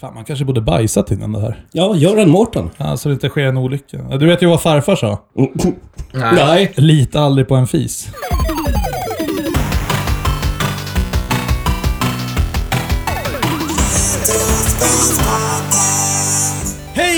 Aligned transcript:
Fan, 0.00 0.14
man 0.14 0.24
kanske 0.24 0.44
borde 0.44 0.60
bajsa 0.60 1.02
till 1.02 1.18
den 1.18 1.34
här. 1.34 1.64
Ja, 1.72 1.96
gör 1.96 2.16
en 2.16 2.30
Mårten. 2.30 2.70
Ja, 2.76 2.96
så 2.96 3.08
det 3.08 3.12
inte 3.12 3.28
sker 3.28 3.42
en 3.42 3.56
olycka. 3.56 3.98
Du 3.98 4.26
vet 4.26 4.42
ju 4.42 4.46
vad 4.46 4.62
farfar 4.62 4.96
sa. 4.96 5.18
Nej. 6.12 6.72
Lita 6.76 7.20
aldrig 7.20 7.48
på 7.48 7.54
en 7.54 7.66
fis. 7.66 8.08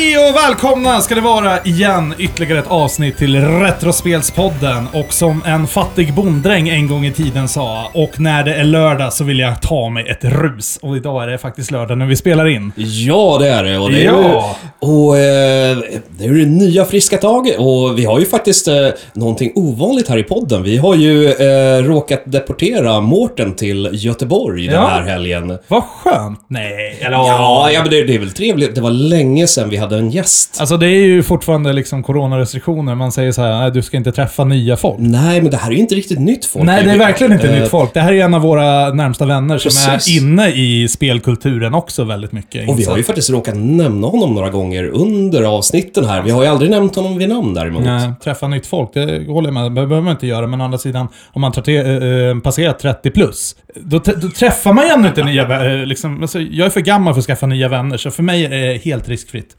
Hej 0.08 0.28
och 0.30 0.36
välkomna 0.36 1.00
ska 1.00 1.14
det 1.14 1.20
vara 1.20 1.62
igen 1.62 2.14
ytterligare 2.18 2.58
ett 2.58 2.66
avsnitt 2.68 3.16
till 3.18 3.36
Retrospelspodden. 3.44 4.86
Och 4.94 5.12
som 5.12 5.42
en 5.46 5.66
fattig 5.66 6.14
bonddräng 6.14 6.68
en 6.68 6.88
gång 6.88 7.06
i 7.06 7.12
tiden 7.12 7.48
sa, 7.48 7.90
och 7.94 8.20
när 8.20 8.44
det 8.44 8.54
är 8.54 8.64
lördag 8.64 9.12
så 9.12 9.24
vill 9.24 9.38
jag 9.38 9.62
ta 9.62 9.88
mig 9.88 10.08
ett 10.08 10.24
rus. 10.24 10.78
Och 10.82 10.96
idag 10.96 11.22
är 11.22 11.26
det 11.26 11.38
faktiskt 11.38 11.70
lördag 11.70 11.98
när 11.98 12.06
vi 12.06 12.16
spelar 12.16 12.48
in. 12.48 12.72
Ja, 12.76 13.36
det 13.40 13.48
är 13.48 13.64
det. 13.64 13.78
Och 13.78 13.90
det 13.90 14.00
är 14.00 14.04
Ja. 14.04 14.56
ju, 14.82 14.88
och, 14.88 15.18
eh, 15.18 15.78
det 16.08 16.24
är 16.24 16.28
ju 16.28 16.46
nya 16.46 16.84
friska 16.84 17.16
tag. 17.18 17.48
Och 17.58 17.98
vi 17.98 18.04
har 18.04 18.18
ju 18.18 18.26
faktiskt 18.26 18.68
eh, 18.68 18.74
någonting 19.12 19.52
ovanligt 19.54 20.08
här 20.08 20.18
i 20.18 20.22
podden. 20.22 20.62
Vi 20.62 20.76
har 20.76 20.94
ju 20.94 21.26
eh, 21.32 21.82
råkat 21.84 22.22
deportera 22.24 23.00
Mårten 23.00 23.54
till 23.54 23.88
Göteborg 23.92 24.66
den 24.66 24.74
Ja. 24.74 24.86
här 24.88 25.02
helgen. 25.02 25.58
Vad 25.68 25.82
skönt! 25.82 26.40
Nej, 26.48 26.98
eller 27.00 27.16
Ja, 27.16 27.70
ja 27.72 27.80
men 27.82 27.90
det, 27.90 28.04
det 28.04 28.14
är 28.14 28.18
väl 28.18 28.30
trevligt. 28.30 28.74
Det 28.74 28.80
var 28.80 28.90
länge 28.90 29.46
sedan 29.46 29.70
vi 29.70 29.76
hade 29.76 29.97
en 29.98 30.10
gäst. 30.10 30.56
Alltså 30.60 30.76
det 30.76 30.86
är 30.86 31.06
ju 31.06 31.22
fortfarande 31.22 31.72
liksom 31.72 32.02
coronarestriktioner. 32.02 32.94
Man 32.94 33.12
säger 33.12 33.32
så 33.32 33.42
här, 33.42 33.60
nej 33.60 33.70
du 33.70 33.82
ska 33.82 33.96
inte 33.96 34.12
träffa 34.12 34.44
nya 34.44 34.76
folk. 34.76 34.96
Nej, 34.98 35.42
men 35.42 35.50
det 35.50 35.56
här 35.56 35.70
är 35.70 35.74
ju 35.74 35.80
inte 35.80 35.94
riktigt 35.94 36.20
nytt 36.20 36.44
folk. 36.44 36.64
Nej, 36.64 36.84
det 36.84 36.90
är 36.90 36.98
verkligen 36.98 37.32
inte 37.32 37.48
Eh, 37.48 37.60
nytt 37.60 37.70
folk. 37.70 37.94
Det 37.94 38.00
här 38.00 38.12
är 38.12 38.24
en 38.24 38.34
av 38.34 38.40
våra 38.42 38.94
närmsta 38.94 39.26
vänner 39.26 39.58
som 39.58 39.68
Precis. 39.68 40.16
är 40.16 40.22
inne 40.22 40.48
i 40.48 40.88
spelkulturen 40.88 41.74
också 41.74 42.04
väldigt 42.04 42.32
mycket. 42.32 42.68
Och 42.68 42.78
vi 42.78 42.84
har 42.84 42.96
ju 42.96 43.02
faktiskt 43.02 43.30
råkat 43.30 43.56
nämna 43.56 44.06
honom 44.06 44.34
några 44.34 44.50
gånger 44.50 44.84
under 44.84 45.42
avsnitten 45.42 46.04
här. 46.04 46.22
Vi 46.22 46.30
har 46.30 46.42
ju 46.42 46.48
aldrig 46.48 46.70
nämnt 46.70 46.96
honom 46.96 47.18
vid 47.18 47.28
namn 47.28 47.54
däremot. 47.54 47.84
Nej, 47.84 48.10
träffa 48.24 48.48
nytt 48.48 48.66
folk, 48.66 48.94
det 48.94 49.26
håller 49.26 49.48
jag 49.48 49.54
med. 49.54 49.64
Det 49.64 49.70
behöver 49.70 50.00
man 50.00 50.10
inte 50.10 50.26
göra. 50.26 50.46
Men 50.46 50.60
å 50.60 50.64
andra 50.64 50.78
sidan, 50.78 51.08
om 51.32 51.40
man 51.40 51.52
tar 51.52 51.68
äh, 51.68 52.38
passerat 52.38 52.78
30 52.78 53.10
plus, 53.10 53.56
då, 53.74 53.98
då 53.98 54.28
träffar 54.28 54.72
man 54.72 54.84
ju 54.84 54.90
ändå 54.90 55.08
inte 55.08 55.24
nya. 55.24 55.62
Liksom, 55.84 56.22
alltså, 56.22 56.40
jag 56.40 56.66
är 56.66 56.70
för 56.70 56.80
gammal 56.80 57.14
för 57.14 57.18
att 57.18 57.26
skaffa 57.26 57.46
nya 57.46 57.68
vänner, 57.68 57.96
så 57.96 58.10
för 58.10 58.22
mig 58.22 58.44
är 58.44 58.50
det 58.50 58.84
helt 58.84 59.08
riskfritt. 59.08 59.56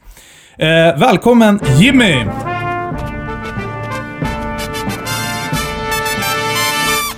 Eh, 0.60 0.98
välkommen 0.98 1.60
Jimmy! 1.78 2.26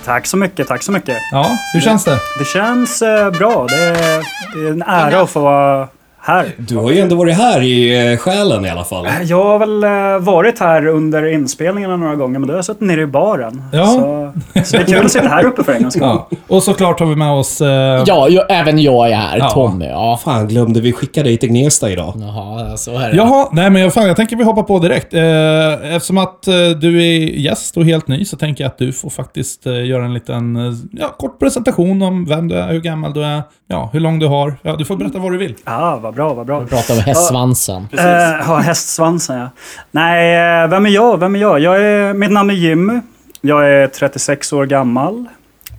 Tack 0.04 0.26
så 0.26 0.36
mycket, 0.36 0.68
tack 0.68 0.82
så 0.82 0.92
mycket. 0.92 1.16
Ja, 1.32 1.56
hur 1.74 1.80
känns 1.80 2.04
det? 2.04 2.18
Det 2.38 2.44
känns 2.44 3.02
eh, 3.02 3.30
bra. 3.30 3.66
Det 3.68 3.84
är, 3.84 4.22
det 4.54 4.66
är 4.68 4.70
en 4.70 4.82
ära 4.82 5.20
att 5.20 5.30
få 5.30 5.40
vara 5.40 5.88
här. 6.22 6.46
Du 6.58 6.76
har 6.76 6.90
ju 6.90 6.98
ändå 7.00 7.16
varit 7.16 7.36
här 7.36 7.62
i 7.62 8.10
eh, 8.12 8.16
själen 8.18 8.64
i 8.64 8.70
alla 8.70 8.84
fall. 8.84 9.06
Jag 9.24 9.44
har 9.44 9.58
väl 9.58 9.84
eh, 9.84 10.24
varit 10.26 10.58
här 10.58 10.86
under 10.86 11.32
inspelningarna 11.32 11.96
några 11.96 12.14
gånger, 12.16 12.38
men 12.38 12.46
då 12.48 12.52
har 12.52 12.58
jag 12.58 12.64
suttit 12.64 12.80
nere 12.80 13.00
i 13.00 13.06
baren. 13.06 13.62
Ja. 13.72 13.86
Så, 13.86 14.32
så 14.64 14.76
det 14.76 14.82
är 14.82 14.86
kul 14.86 15.06
att 15.06 15.12
sitta 15.12 15.28
här 15.28 15.44
uppe 15.44 15.64
för 15.64 15.72
en 15.72 15.82
gångs 15.82 15.94
skull. 15.94 16.02
Ja. 16.12 16.28
Och 16.48 16.62
såklart 16.62 17.00
har 17.00 17.06
vi 17.06 17.16
med 17.16 17.30
oss... 17.30 17.60
Eh, 17.60 18.02
Ja, 18.06 18.28
jag, 18.28 18.44
även 18.48 18.78
jag 18.78 19.10
är 19.10 19.14
här. 19.16 19.38
Ja. 19.38 19.50
Tommy, 19.50 19.84
ja. 19.86 20.20
Fan, 20.24 20.48
glömde 20.48 20.80
vi 20.80 20.92
skicka 20.92 21.22
dig 21.22 21.36
till 21.36 21.48
Gnesta 21.48 21.90
idag? 21.90 22.14
Jaha, 22.16 22.76
så 22.76 22.98
är 22.98 23.10
det. 23.10 23.16
Jaha, 23.16 23.48
nej 23.52 23.70
men 23.70 23.82
jag, 23.82 23.94
fan, 23.94 24.06
jag 24.06 24.16
tänker 24.16 24.36
vi 24.36 24.44
hoppar 24.44 24.62
på 24.62 24.78
direkt. 24.78 25.14
Eh, 25.14 25.94
eftersom 25.96 26.18
att 26.18 26.46
eh, 26.48 26.54
du 26.80 27.02
är 27.02 27.18
gäst 27.38 27.76
och 27.76 27.84
helt 27.84 28.08
ny 28.08 28.24
så 28.24 28.36
tänker 28.36 28.64
jag 28.64 28.68
att 28.68 28.78
du 28.78 28.92
får 28.92 29.10
faktiskt 29.10 29.66
eh, 29.66 29.86
göra 29.86 30.04
en 30.04 30.14
liten 30.14 30.56
eh, 30.56 30.72
ja, 30.92 31.08
kort 31.18 31.38
presentation 31.38 32.02
om 32.02 32.24
vem 32.24 32.48
du 32.48 32.54
är, 32.56 32.68
hur 32.72 32.80
gammal 32.80 33.12
du 33.12 33.24
är, 33.24 33.42
ja, 33.68 33.90
hur 33.92 34.00
lång 34.00 34.18
du 34.18 34.26
har. 34.26 34.54
Ja, 34.62 34.76
du 34.76 34.84
får 34.84 34.96
berätta 34.96 35.18
vad 35.18 35.32
du 35.32 35.38
vill. 35.38 35.54
Ja, 35.64 35.98
vad 36.02 36.11
bra, 36.12 36.34
vad 36.34 36.46
bra. 36.46 36.60
Vi 36.60 36.66
pratar 36.66 36.94
om 36.94 37.00
hästsvansen. 37.00 37.88
Eh, 37.92 38.04
Ja, 38.46 38.56
hästsvansen 38.56 39.38
ja. 39.38 39.48
Nej, 39.90 40.62
eh, 40.62 40.68
vem 40.68 40.86
är 40.86 40.90
jag? 40.90 41.20
Vem 41.20 41.36
är 41.36 41.40
jag? 41.40 41.60
jag 41.60 41.82
är, 41.82 42.14
mitt 42.14 42.30
namn 42.30 42.50
är 42.50 42.54
Jimmy. 42.54 43.00
Jag 43.40 43.70
är 43.70 43.86
36 43.86 44.52
år 44.52 44.66
gammal. 44.66 45.26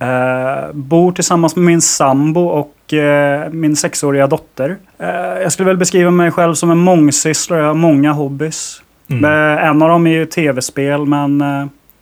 Eh, 0.00 0.72
bor 0.72 1.12
tillsammans 1.12 1.56
med 1.56 1.64
min 1.64 1.80
sambo 1.80 2.40
och 2.40 2.94
eh, 2.94 3.50
min 3.50 3.76
sexåriga 3.76 4.26
dotter. 4.26 4.76
Eh, 4.98 5.08
jag 5.42 5.52
skulle 5.52 5.66
väl 5.66 5.76
beskriva 5.76 6.10
mig 6.10 6.30
själv 6.30 6.54
som 6.54 6.70
en 6.70 6.78
mångsysslare. 6.78 7.60
Jag 7.60 7.66
har 7.66 7.74
många 7.74 8.12
hobbys. 8.12 8.82
Mm. 9.10 9.24
Eh, 9.24 9.66
en 9.66 9.82
av 9.82 9.88
dem 9.88 10.06
är 10.06 10.10
ju 10.10 10.26
tv-spel, 10.26 11.06
men... 11.06 11.44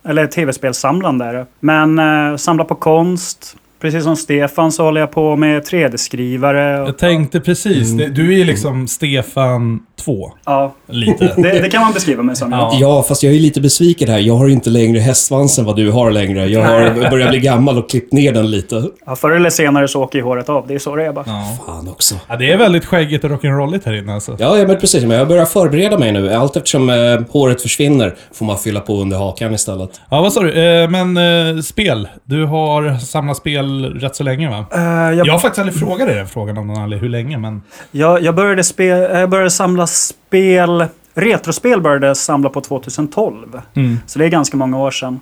Eller 0.05 0.27
tv-spelssamlande 0.27 1.25
är 1.25 1.33
det. 1.33 1.45
Men 1.59 2.39
samlar 2.39 2.65
på 2.65 2.75
konst. 2.75 3.55
Precis 3.83 4.03
som 4.03 4.15
Stefan 4.15 4.71
så 4.71 4.83
håller 4.83 5.01
jag 5.01 5.11
på 5.11 5.35
med 5.35 5.63
3D-skrivare. 5.63 6.81
Och, 6.81 6.87
Jag 6.87 6.97
tänkte 6.97 7.39
precis, 7.39 7.91
det, 7.91 8.07
du 8.07 8.41
är 8.41 8.45
liksom 8.45 8.87
Stefan 8.87 9.79
2, 10.05 10.31
ja, 10.45 10.73
lite. 10.87 11.33
det, 11.37 11.59
det 11.59 11.69
kan 11.69 11.81
man 11.81 11.93
beskriva 11.93 12.23
mig 12.23 12.35
som. 12.35 12.51
Ja. 12.51 12.77
Ja, 12.79 13.03
fast 13.07 13.23
jag 13.23 13.33
är 13.33 13.39
lite 13.39 13.61
besviken 13.61 14.09
här. 14.09 14.19
Jag 14.19 14.35
har 14.35 14.47
inte 14.47 14.69
längre 14.69 14.99
hästsvansen 14.99 15.65
vad 15.65 15.75
du 15.75 15.91
har 15.91 16.11
längre. 16.11 16.47
Jag 16.47 16.63
har 16.63 17.09
börjat 17.11 17.29
bli 17.29 17.39
gammal 17.39 17.77
och 17.77 17.89
klippt 17.89 18.13
ner 18.13 18.33
den 18.33 18.51
lite. 18.51 18.83
Ja, 19.05 19.15
förr 19.15 19.31
eller 19.31 19.49
senare 19.49 19.87
så 19.87 20.03
åker 20.03 20.19
ju 20.19 20.23
håret 20.23 20.49
av. 20.49 20.67
Det 20.67 20.73
är 20.73 20.79
så 20.79 20.95
det 20.95 21.05
är 21.05 21.11
bara. 21.13 21.25
Ja. 21.27 21.57
Fan 21.65 21.87
också. 21.87 22.15
ja, 22.27 22.35
det 22.35 22.51
är 22.51 22.57
väldigt 22.57 22.85
skäggigt 22.85 23.23
och 23.23 23.29
rock'n'rolligt 23.29 23.81
här 23.85 23.93
inne 23.93 24.13
alltså. 24.13 24.35
Ja, 24.39 24.57
ja, 24.57 24.67
men 24.67 24.79
precis. 24.79 25.03
Men 25.03 25.17
jag 25.17 25.27
börjar 25.27 25.45
förbereda 25.45 25.97
mig 25.99 26.11
nu. 26.11 26.33
Allt 26.33 26.55
eftersom 26.55 26.89
eh, 26.89 26.95
håret 27.29 27.61
försvinner 27.61 28.15
får 28.33 28.45
man 28.45 28.57
fylla 28.57 28.79
på 28.79 29.01
under 29.01 29.17
hakan 29.17 29.53
istället. 29.53 30.01
Ja, 30.09 30.21
vad 30.21 30.33
sa 30.33 30.41
du? 30.41 30.81
Eh, 30.83 30.89
men 30.89 31.17
eh, 31.57 31.61
spel. 31.61 32.07
Du 32.23 32.45
har 32.45 32.97
samlat 32.97 33.37
spel 33.37 33.72
rätt 33.81 34.15
så 34.15 34.23
länge 34.23 34.49
va? 34.49 34.65
Eh, 34.71 34.81
jag, 34.81 35.27
Jag 35.27 35.33
har 35.33 35.39
faktiskt 35.39 35.59
aldrig 35.59 35.79
frågat 35.79 36.07
dig 36.07 36.15
den 36.15 36.27
frågan 36.27 36.57
om 36.57 36.67
någon 36.67 36.77
anledning, 36.77 37.01
hur 37.01 37.09
länge, 37.09 37.37
men... 37.37 37.61
jag, 37.91 38.21
jag, 38.21 38.35
började 38.35 38.63
spe, 38.63 38.87
eh, 38.87 39.19
jag 39.19 39.29
började 39.29 39.51
samla 39.51 39.87
spel... 39.87 40.85
Retrospel 41.15 41.81
började 41.81 42.07
jag 42.07 42.17
samla 42.17 42.49
på 42.49 42.61
2012. 42.61 43.61
Mm. 43.73 43.99
Så 44.05 44.19
det 44.19 44.25
är 44.25 44.29
ganska 44.29 44.57
många 44.57 44.79
år 44.79 44.91
sedan. 44.91 45.19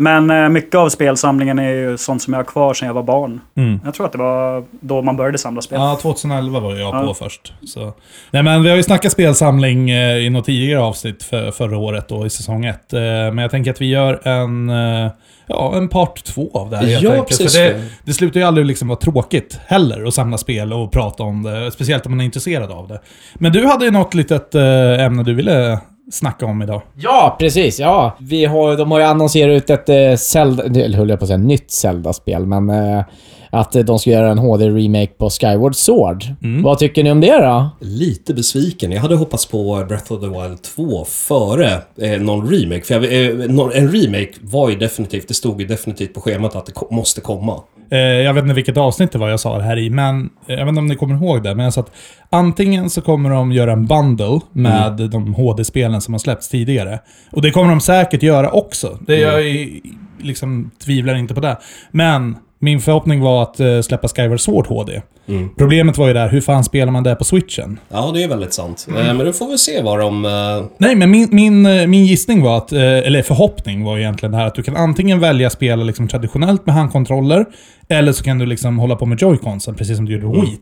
Men 0.00 0.30
eh, 0.30 0.48
mycket 0.48 0.74
av 0.74 0.88
spelsamlingen 0.88 1.58
är 1.58 1.70
ju 1.72 1.96
sånt 1.98 2.22
som 2.22 2.32
jag 2.32 2.38
har 2.38 2.44
kvar 2.44 2.74
sedan 2.74 2.86
jag 2.86 2.94
var 2.94 3.02
barn. 3.02 3.40
Mm. 3.56 3.80
Jag 3.84 3.94
tror 3.94 4.06
att 4.06 4.12
det 4.12 4.18
var 4.18 4.64
då 4.80 5.02
man 5.02 5.16
började 5.16 5.38
samla 5.38 5.60
spel. 5.62 5.78
Ja, 5.80 5.98
2011 6.02 6.60
var 6.60 6.74
jag 6.76 6.92
på 6.92 6.98
Ja. 6.98 7.14
först. 7.14 7.52
Så. 7.66 7.92
Nej, 8.30 8.42
men 8.42 8.62
vi 8.62 8.68
har 8.70 8.76
ju 8.76 8.82
snackat 8.82 9.12
spelsamling 9.12 9.90
eh, 9.90 10.16
i 10.16 10.30
något 10.30 10.44
tidigare 10.44 10.80
avsnitt 10.82 11.22
för, 11.22 11.50
förra 11.50 11.78
året 11.78 12.08
då, 12.08 12.26
i 12.26 12.30
säsong 12.30 12.64
1. 12.64 12.92
Eh, 12.92 13.00
men 13.00 13.38
jag 13.38 13.50
tänker 13.50 13.70
att 13.70 13.80
vi 13.80 13.86
gör 13.88 14.28
en, 14.28 14.70
eh, 14.70 15.10
ja, 15.46 15.72
en 15.76 15.88
part 15.88 16.24
2 16.24 16.50
av 16.54 16.70
det 16.70 16.76
här 16.76 16.86
helt 16.86 17.02
Ja, 17.02 17.10
enkelt. 17.10 17.28
precis. 17.28 17.56
För 17.56 17.62
det, 17.64 17.82
det 18.04 18.12
slutar 18.12 18.40
ju 18.40 18.46
aldrig 18.46 18.66
liksom 18.66 18.88
vara 18.88 18.98
tråkigt 18.98 19.58
heller 19.66 20.04
att 20.04 20.14
samla 20.14 20.38
spel 20.38 20.72
och 20.72 20.92
prata 20.92 21.22
om 21.22 21.42
det. 21.42 21.70
Speciellt 21.72 22.06
om 22.06 22.12
man 22.12 22.20
är 22.20 22.24
intresserad 22.24 22.70
av 22.70 22.88
det. 22.88 23.00
Men 23.34 23.52
du 23.52 23.66
hade 23.66 23.84
ju 23.84 23.90
något 23.90 24.14
litet 24.14 24.54
ämne 24.54 25.22
du 25.22 25.34
ville 25.34 25.78
snacka 26.10 26.46
om 26.46 26.62
idag. 26.62 26.82
Ja, 26.94 27.36
precis. 27.38 27.80
Ja. 27.80 28.16
Vi 28.18 28.44
har, 28.44 28.76
de 28.76 28.90
har 28.90 28.98
ju 28.98 29.04
annonserat 29.04 29.62
ut 29.62 29.70
ett 29.70 29.88
eh, 29.88 30.16
Zelda... 30.16 30.64
Eller 30.64 30.98
höll 30.98 31.08
jag 31.08 31.18
på 31.18 31.24
att 31.24 31.28
säga 31.28 31.38
nytt 31.38 31.70
Zelda-spel, 31.70 32.46
men... 32.46 32.70
Eh, 32.70 33.04
att 33.50 33.74
eh, 33.76 33.82
de 33.82 33.98
ska 33.98 34.10
göra 34.10 34.30
en 34.30 34.38
HD-remake 34.38 35.10
på 35.18 35.30
Skyward 35.30 35.74
Sword. 35.74 36.24
Mm. 36.42 36.62
Vad 36.62 36.78
tycker 36.78 37.04
ni 37.04 37.10
om 37.10 37.20
det 37.20 37.38
då? 37.38 37.70
Lite 37.80 38.34
besviken. 38.34 38.92
Jag 38.92 39.00
hade 39.00 39.14
hoppats 39.16 39.46
på 39.46 39.84
Breath 39.88 40.12
of 40.12 40.20
the 40.20 40.26
Wild 40.26 40.62
2 40.62 41.04
före 41.04 41.70
eh, 42.00 42.20
någon 42.20 42.50
remake. 42.50 42.82
För 42.84 42.94
jag, 42.94 43.04
eh, 43.26 43.48
någon, 43.50 43.72
en 43.72 43.88
remake 43.92 44.30
var 44.40 44.70
ju 44.70 44.76
definitivt, 44.76 45.28
det 45.28 45.34
stod 45.34 45.60
ju 45.60 45.66
definitivt 45.66 46.14
på 46.14 46.20
schemat 46.20 46.56
att 46.56 46.66
det 46.66 46.72
ko- 46.72 46.88
måste 46.94 47.20
komma. 47.20 47.60
Eh, 47.92 47.98
jag 47.98 48.34
vet 48.34 48.42
inte 48.42 48.54
vilket 48.54 48.76
avsnitt 48.76 49.12
det 49.12 49.18
var 49.18 49.28
jag 49.28 49.40
sa 49.40 49.56
det 49.58 49.64
här 49.64 49.78
i, 49.78 49.90
men 49.90 50.20
eh, 50.46 50.54
jag 50.54 50.56
vet 50.64 50.68
inte 50.68 50.78
om 50.78 50.86
ni 50.86 50.96
kommer 50.96 51.14
ihåg 51.14 51.42
det. 51.42 51.54
Men 51.54 51.64
jag 51.64 51.72
sa 51.74 51.80
att 51.80 51.90
antingen 52.30 52.90
så 52.90 53.00
kommer 53.00 53.30
de 53.30 53.52
göra 53.52 53.72
en 53.72 53.86
bundle 53.86 54.40
med 54.52 54.92
de 55.12 55.34
HD-spelen 55.34 56.00
som 56.00 56.14
har 56.14 56.18
släppts 56.18 56.48
tidigare. 56.48 56.98
Och 57.32 57.42
det 57.42 57.50
kommer 57.50 57.68
de 57.70 57.80
säkert 57.80 58.22
göra 58.22 58.50
också. 58.50 58.98
Det 59.06 59.16
jag 59.16 59.46
i- 59.46 59.82
liksom 60.22 60.70
tvivlar 60.84 61.14
inte 61.14 61.34
på 61.34 61.40
det. 61.40 61.58
Men 61.90 62.36
min 62.62 62.80
förhoppning 62.80 63.20
var 63.20 63.42
att 63.42 63.60
eh, 63.60 63.80
släppa 63.80 64.08
Skyward 64.08 64.40
Sword 64.40 64.66
HD. 64.66 65.02
Mm. 65.28 65.48
Problemet 65.58 65.98
var 65.98 66.08
ju 66.08 66.14
där, 66.14 66.28
hur 66.28 66.40
fan 66.40 66.64
spelar 66.64 66.92
man 66.92 67.02
det 67.02 67.14
på 67.14 67.24
switchen? 67.24 67.78
Ja, 67.88 68.10
det 68.14 68.22
är 68.22 68.28
väldigt 68.28 68.52
sant. 68.54 68.86
Eh, 68.88 68.94
men 68.94 69.18
då 69.18 69.32
får 69.32 69.48
vi 69.48 69.58
se 69.58 69.82
vad 69.82 69.98
de... 69.98 70.24
Eh, 70.24 70.30
Nej, 70.78 70.94
men 70.94 71.10
min, 71.10 71.28
min, 71.32 71.66
eh, 71.66 71.86
min 71.86 72.04
gissning 72.06 72.42
var 72.42 72.56
att, 72.56 72.72
eh, 72.72 72.82
eller 72.82 73.22
förhoppning 73.22 73.84
var 73.84 73.98
egentligen 73.98 74.30
det 74.32 74.38
här 74.38 74.46
att 74.46 74.54
du 74.54 74.62
kan 74.62 74.76
antingen 74.76 75.20
välja 75.20 75.50
spela 75.50 75.84
liksom 75.84 76.08
traditionellt 76.08 76.66
med 76.66 76.74
handkontroller, 76.74 77.44
eller 77.88 78.12
så 78.12 78.24
kan 78.24 78.38
du 78.38 78.46
liksom 78.46 78.78
hålla 78.78 78.96
på 78.96 79.06
med 79.06 79.22
joyconsen, 79.22 79.74
precis 79.74 79.96
som 79.96 80.06
du 80.06 80.12
gjorde 80.12 80.26
Mm. 80.26 80.38
med 80.38 80.46
Wii. 80.46 80.58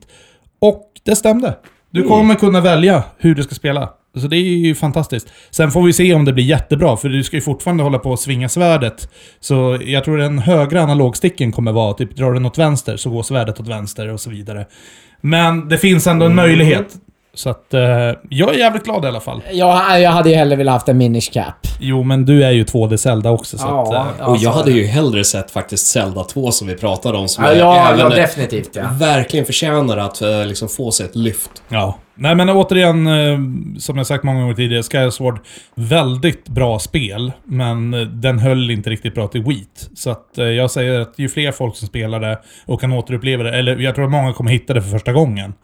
Och 0.61 0.83
det 1.05 1.17
stämde. 1.17 1.55
Du 1.91 2.03
kommer 2.03 2.35
kunna 2.35 2.61
välja 2.61 3.03
hur 3.19 3.35
du 3.35 3.43
ska 3.43 3.55
spela. 3.55 3.89
Så 4.17 4.27
det 4.29 4.37
är 4.37 4.41
ju 4.41 4.75
fantastiskt. 4.75 5.33
Sen 5.51 5.71
får 5.71 5.83
vi 5.83 5.93
se 5.93 6.15
om 6.15 6.25
det 6.25 6.33
blir 6.33 6.45
jättebra, 6.45 6.97
för 6.97 7.09
du 7.09 7.25
ska 7.25 7.37
ju 7.37 7.43
fortfarande 7.43 7.83
hålla 7.83 7.99
på 7.99 8.11
och 8.11 8.21
svinga 8.21 8.49
svärdet. 8.49 9.09
Så 9.41 9.79
jag 9.85 10.05
tror 10.05 10.19
den 10.19 10.39
högra 10.39 10.83
analogsticken 10.83 11.53
kommer 11.53 11.73
vara, 11.73 11.95
typ 11.95 12.17
drar 12.17 12.33
den 12.33 12.47
åt 12.47 12.59
vänster 12.59 12.97
så 12.97 13.11
går 13.11 13.23
svärdet 13.23 13.61
åt 13.61 13.69
vänster 13.69 14.09
och 14.09 14.21
så 14.21 14.31
vidare. 14.31 14.67
Men 15.21 15.69
det 15.69 15.79
finns 15.79 16.07
ändå 16.07 16.27
en 16.27 16.35
möjlighet. 16.35 16.97
Så 17.38 17.50
att 17.50 17.75
eh, 17.75 17.81
jag 18.31 18.55
är 18.55 18.58
jävligt 18.58 18.85
glad 18.85 19.05
i 19.05 19.08
alla 19.08 19.20
fall. 19.20 19.43
Ja, 19.52 19.99
jag 19.99 20.11
hade 20.11 20.31
ju 20.31 20.37
hellre 20.37 20.56
velat 20.56 20.73
haft 20.73 20.88
en 20.88 20.99
Minish 20.99 21.32
Cap. 21.32 21.55
Jo, 21.81 22.02
men 22.02 22.25
du 22.25 22.44
är 22.44 22.50
ju 22.50 22.64
2D 22.64 22.96
Zelda 22.96 23.31
också, 23.31 23.58
så 23.58 23.67
att... 23.67 23.94
Eh, 23.94 24.06
ja, 24.19 24.26
Och 24.26 24.37
jag 24.37 24.50
hade 24.50 24.70
ju 24.70 24.87
hellre 24.87 25.25
sett 25.25 25.50
faktiskt 25.50 25.87
Zelda 25.87 26.25
2 26.25 26.50
som 26.50 26.69
vi 26.69 26.75
pratade 26.75 27.19
om, 27.19 27.29
som 27.29 27.44
Ja, 27.44 27.50
är 27.50 27.56
ja, 27.58 27.76
ja, 27.76 27.94
även 27.94 28.11
definitivt 28.11 28.70
ja. 28.73 28.82
verkligen 28.93 29.46
förtjänar 29.46 29.96
att 29.96 30.23
eh, 30.23 30.46
liksom 30.46 30.69
få 30.69 30.90
sig 30.90 31.06
ett 31.06 31.17
lyft. 31.17 31.50
Ja. 31.69 31.99
Nej 32.14 32.35
men 32.35 32.50
återigen, 32.50 33.06
eh, 33.06 33.38
som 33.79 33.96
jag 33.96 34.06
sagt 34.06 34.25
många 34.25 34.40
gånger 34.40 34.55
tidigare, 34.55 34.82
Skyward, 34.82 35.40
väldigt 35.75 36.49
bra 36.49 36.79
spel, 36.79 37.32
men 37.44 37.94
eh, 37.94 38.00
den 38.00 38.38
höll 38.38 38.70
inte 38.70 38.90
riktigt 38.90 39.14
bra 39.14 39.29
till 39.29 39.43
Wheat. 39.43 39.88
Så 39.94 40.11
att 40.11 40.38
eh, 40.38 40.44
jag 40.44 40.70
säger 40.70 41.00
att 41.00 41.14
ju 41.17 41.29
fler 41.29 41.52
folk 41.52 41.76
som 41.76 41.88
spelar 41.88 42.20
det 42.20 42.38
och 42.67 42.81
kan 42.81 42.93
återuppleva 42.93 43.44
det, 43.44 43.58
eller 43.58 43.76
jag 43.76 43.94
tror 43.94 44.05
att 44.05 44.11
många 44.11 44.32
kommer 44.32 44.50
hitta 44.50 44.75
det 44.75 44.82
för 44.82 44.90
första 44.90 45.12
gången. 45.12 45.55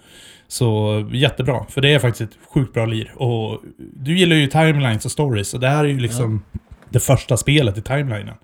Så 0.54 1.04
jättebra, 1.12 1.64
för 1.68 1.80
det 1.80 1.94
är 1.94 1.98
faktiskt 1.98 2.30
ett 2.30 2.38
sjukt 2.54 2.74
bra 2.74 2.86
lir. 2.86 3.12
Och 3.16 3.60
du 3.96 4.18
gillar 4.18 4.36
ju 4.36 4.46
timelines 4.46 5.04
och 5.04 5.10
stories, 5.10 5.54
och 5.54 5.60
det 5.60 5.68
här 5.68 5.84
är 5.84 5.88
ju 5.88 6.00
liksom 6.00 6.42
det 6.90 7.00
första 7.00 7.36
spelet 7.36 7.78
i 7.78 7.82
timelinen. 7.82 8.34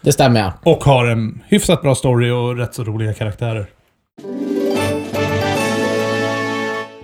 Det 0.00 0.12
stämmer 0.12 0.40
ja. 0.40 0.52
Och 0.62 0.84
har 0.84 1.06
en 1.06 1.42
hyfsat 1.48 1.82
bra 1.82 1.94
story 1.94 2.30
och 2.30 2.56
rätt 2.56 2.74
så 2.74 2.84
roliga 2.84 3.14
karaktärer. 3.14 3.66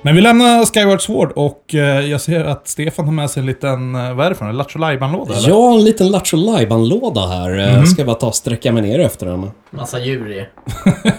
Men 0.03 0.15
vi 0.15 0.21
lämnar 0.21 0.65
Skyward 0.65 1.03
Sword 1.03 1.33
och 1.33 1.75
eh, 1.75 2.01
jag 2.01 2.21
ser 2.21 2.45
att 2.45 2.69
Stefan 2.69 3.05
har 3.05 3.13
med 3.13 3.31
sig 3.31 3.41
en 3.41 3.47
liten, 3.47 3.95
eh, 3.95 4.15
vad 4.15 4.27
är 4.27 4.31
det 4.31 4.37
för 4.37 4.47
en 4.47 4.57
Lattjo 4.57 4.79
Lajban-låda 4.79 5.35
eller? 5.35 5.51
Har 5.51 5.79
en 5.79 5.85
liten 5.85 6.09
Lattjo 6.09 6.37
Lajban-låda 6.37 7.27
här. 7.27 7.51
Mm. 7.51 7.87
Ska 7.87 8.01
jag 8.01 8.07
bara 8.07 8.17
ta 8.17 8.27
och 8.27 8.35
sträcka 8.35 8.73
mig 8.73 8.83
ner 8.83 8.99
efter 8.99 9.27
den. 9.27 9.51
Massa 9.77 10.01
djur 10.01 10.33
i. 10.33 10.45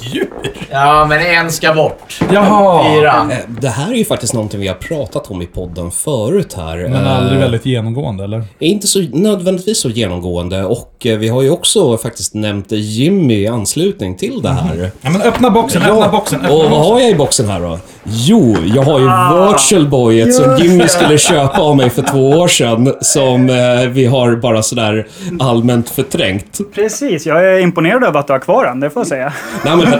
Djur! 0.00 0.28
Ja, 0.70 1.06
men 1.08 1.20
en 1.20 1.50
ska 1.52 1.74
bort. 1.74 2.20
Jaha! 2.32 2.94
Fyra. 2.96 3.26
Eh, 3.30 3.38
Det 3.60 3.68
här 3.68 3.92
är 3.92 3.96
ju 3.96 4.04
faktiskt 4.04 4.34
någonting 4.34 4.60
vi 4.60 4.68
har 4.68 4.74
pratat 4.74 5.30
om 5.30 5.42
i 5.42 5.46
podden 5.46 5.90
förut 5.90 6.54
här. 6.56 6.76
Men 6.76 7.06
aldrig 7.06 7.34
Eh, 7.36 7.40
väldigt 7.40 7.66
genomgående 7.66 8.24
eller? 8.24 8.38
är 8.58 8.66
inte 8.68 8.86
så 8.86 8.98
nödvändigtvis 9.12 9.78
så 9.80 9.88
genomgående 9.90 10.64
och 10.64 11.06
eh, 11.06 11.18
vi 11.18 11.28
har 11.28 11.42
ju 11.42 11.50
också 11.50 11.96
faktiskt 11.98 12.34
nämnt 12.34 12.66
Jimmy 12.72 13.34
i 13.34 13.46
anslutning 13.46 14.16
till 14.16 14.42
det 14.42 14.48
här. 14.48 14.90
Ja 15.00 15.10
men 15.10 15.22
öppna 15.22 15.50
boxen, 15.50 15.82
öppna 15.82 16.08
boxen, 16.08 16.40
öppna 16.40 16.52
Och 16.54 16.58
vad 16.62 16.70
boxen. 16.70 16.92
har 16.92 17.00
jag 17.00 17.10
i 17.10 17.14
boxen 17.14 17.48
här 17.48 17.60
då? 17.60 17.78
Jo, 18.04 18.56
jag 18.74 18.82
har 18.82 18.98
ju 18.98 19.04
Virtual 19.52 19.88
Boyet 19.88 20.34
som 20.34 20.56
Jimmy 20.58 20.88
skulle 20.88 21.18
köpa 21.28 21.62
av 21.62 21.76
mig 21.76 21.90
för 21.90 22.02
två 22.02 22.30
år 22.30 22.48
sedan. 22.48 22.94
Som 23.00 23.50
eh, 23.50 23.88
vi 23.88 24.06
har 24.06 24.36
bara 24.36 24.62
sådär 24.62 25.06
allmänt 25.40 25.90
förträngt. 25.90 26.58
Precis, 26.74 27.26
jag 27.26 27.44
är 27.44 27.58
imponerad 27.60 27.93
över 28.02 28.20
att 28.20 28.26
du 28.26 28.32
har 28.32 28.40
kvar 28.40 28.64
den, 28.64 28.80
det 28.80 28.90
får 28.90 29.00
jag 29.00 29.06
säga. 29.06 29.32
Nej 29.64 29.76
men 29.76 29.92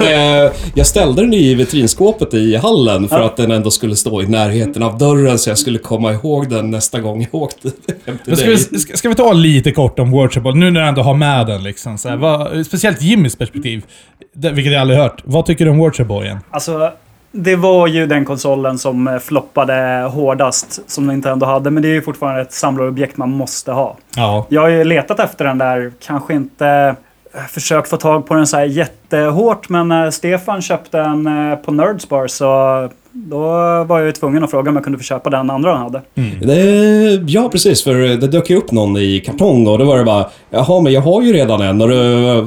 eh, 0.46 0.52
jag 0.74 0.86
ställde 0.86 1.22
den 1.22 1.34
i 1.34 1.54
vitrinskåpet 1.54 2.34
i 2.34 2.56
hallen 2.56 3.08
för 3.08 3.20
att 3.20 3.36
den 3.36 3.50
ändå 3.50 3.70
skulle 3.70 3.96
stå 3.96 4.22
i 4.22 4.26
närheten 4.26 4.82
av 4.82 4.98
dörren 4.98 5.38
så 5.38 5.50
jag 5.50 5.58
skulle 5.58 5.78
komma 5.78 6.12
ihåg 6.12 6.48
den 6.48 6.70
nästa 6.70 7.00
gång 7.00 7.28
jag 7.32 7.42
åkte 7.42 7.70
hem 7.86 7.94
till 8.04 8.16
Men 8.26 8.36
ska, 8.36 8.46
vi, 8.46 8.54
dig. 8.54 8.80
ska, 8.80 8.96
ska 8.96 9.08
vi 9.08 9.14
ta 9.14 9.32
lite 9.32 9.72
kort 9.72 9.98
om 9.98 10.10
Worshipable, 10.10 10.60
nu 10.60 10.70
när 10.70 10.80
du 10.80 10.86
ändå 10.86 11.02
har 11.02 11.14
med 11.14 11.46
den 11.46 11.62
liksom. 11.62 11.98
Så 11.98 12.08
här, 12.08 12.16
vad, 12.16 12.66
speciellt 12.66 13.02
Jimmys 13.02 13.36
perspektiv, 13.36 13.84
det, 14.32 14.50
vilket 14.50 14.72
jag 14.72 14.80
aldrig 14.80 14.98
hört. 14.98 15.22
Vad 15.24 15.46
tycker 15.46 15.64
du 15.64 15.70
om 15.70 15.78
Worshipboyen? 15.78 16.38
Alltså, 16.50 16.92
det 17.32 17.56
var 17.56 17.86
ju 17.86 18.06
den 18.06 18.24
konsolen 18.24 18.78
som 18.78 19.08
eh, 19.08 19.18
floppade 19.18 20.08
hårdast 20.12 20.90
som 20.90 21.06
Nintendo 21.06 21.46
hade, 21.46 21.70
men 21.70 21.82
det 21.82 21.88
är 21.88 21.92
ju 21.92 22.02
fortfarande 22.02 22.40
ett 22.42 22.52
samlarobjekt 22.52 23.16
man 23.16 23.30
måste 23.30 23.72
ha. 23.72 23.96
Ja. 24.16 24.46
Jag 24.48 24.60
har 24.60 24.68
ju 24.68 24.84
letat 24.84 25.20
efter 25.20 25.44
den 25.44 25.58
där, 25.58 25.92
kanske 26.06 26.34
inte 26.34 26.96
Eh, 27.34 27.46
försökt 27.46 27.88
få 27.88 27.96
tag 27.96 28.26
på 28.26 28.34
den 28.34 28.46
så 28.46 28.56
här 28.56 28.64
jättehårt, 28.64 29.68
men 29.68 29.88
när 29.88 30.10
Stefan 30.10 30.62
köpte 30.62 30.98
den 30.98 31.26
eh, 31.26 31.56
på 31.56 31.72
Nerdspar 31.72 32.26
så 32.26 32.90
då 33.16 33.38
var 33.84 33.98
jag 33.98 34.06
ju 34.06 34.12
tvungen 34.12 34.44
att 34.44 34.50
fråga 34.50 34.70
om 34.70 34.76
jag 34.76 34.84
kunde 34.84 34.98
få 34.98 35.04
köpa 35.04 35.30
den 35.30 35.50
andra 35.50 35.72
han 35.72 35.82
hade. 35.82 36.02
Det, 36.46 37.24
ja, 37.32 37.48
precis. 37.52 37.84
För 37.84 37.94
det 37.94 38.26
dök 38.28 38.50
ju 38.50 38.56
upp 38.56 38.72
någon 38.72 38.96
i 38.96 39.20
kartong 39.26 39.66
och 39.66 39.78
då 39.78 39.84
var 39.84 39.98
det 39.98 40.04
bara 40.04 40.26
Jaha, 40.50 40.80
men 40.80 40.92
jag 40.92 41.00
har 41.00 41.22
ju 41.22 41.32
redan 41.32 41.60
en. 41.62 41.82
Och 41.82 41.88
då 41.88 41.94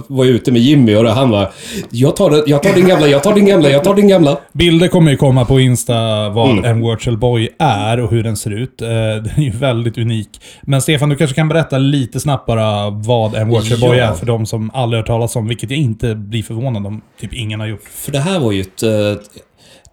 var 0.07 0.25
jag 0.25 0.33
ute 0.35 0.51
med 0.51 0.61
Jimmy 0.61 0.95
och 0.95 1.03
då 1.03 1.09
han 1.09 1.29
var 1.29 1.49
jag 1.89 2.15
tar, 2.15 2.43
jag 2.47 2.63
tar 2.63 2.73
din 2.73 2.87
gamla, 2.87 3.07
jag 3.07 3.23
tar 3.23 3.33
din 3.35 3.45
gamla, 3.45 3.69
jag 3.69 3.83
tar 3.83 3.95
din 3.95 4.07
gamla. 4.07 4.37
Bilder 4.53 4.87
kommer 4.87 5.11
ju 5.11 5.17
komma 5.17 5.45
på 5.45 5.59
Insta 5.59 6.29
vad 6.29 6.47
Mm. 6.51 6.65
en 6.65 6.89
Virtual 6.89 7.17
Boy 7.17 7.49
är 7.59 7.99
och 7.99 8.11
hur 8.11 8.23
den 8.23 8.37
ser 8.37 8.51
ut. 8.51 8.81
Eh, 8.81 8.87
Den 8.87 9.29
är 9.37 9.41
ju 9.41 9.51
väldigt 9.51 9.97
unik. 9.97 10.29
Men 10.61 10.81
Stefan, 10.81 11.09
du 11.09 11.15
kanske 11.15 11.35
kan 11.35 11.49
berätta 11.49 11.77
lite 11.77 12.19
snabbt 12.19 12.45
bara 12.45 12.89
vad 12.89 13.35
en 13.35 13.49
Virtual 13.49 13.79
Boy 13.79 13.97
Ja. 13.97 14.03
är 14.05 14.13
för 14.13 14.25
de 14.25 14.45
som 14.45 14.71
aldrig 14.73 14.99
hört 14.99 15.07
talas 15.07 15.35
om, 15.35 15.47
vilket 15.47 15.69
jag 15.71 15.79
inte 15.79 16.15
blir 16.15 16.43
förvånad 16.43 16.85
om 16.87 17.01
typ 17.21 17.33
ingen 17.33 17.59
har 17.59 17.67
gjort. 17.67 17.83
För 17.93 18.11
det 18.11 18.19
här 18.19 18.39
var 18.39 18.51
ju 18.51 18.61
ett 18.61 18.83
eh, 18.83 18.89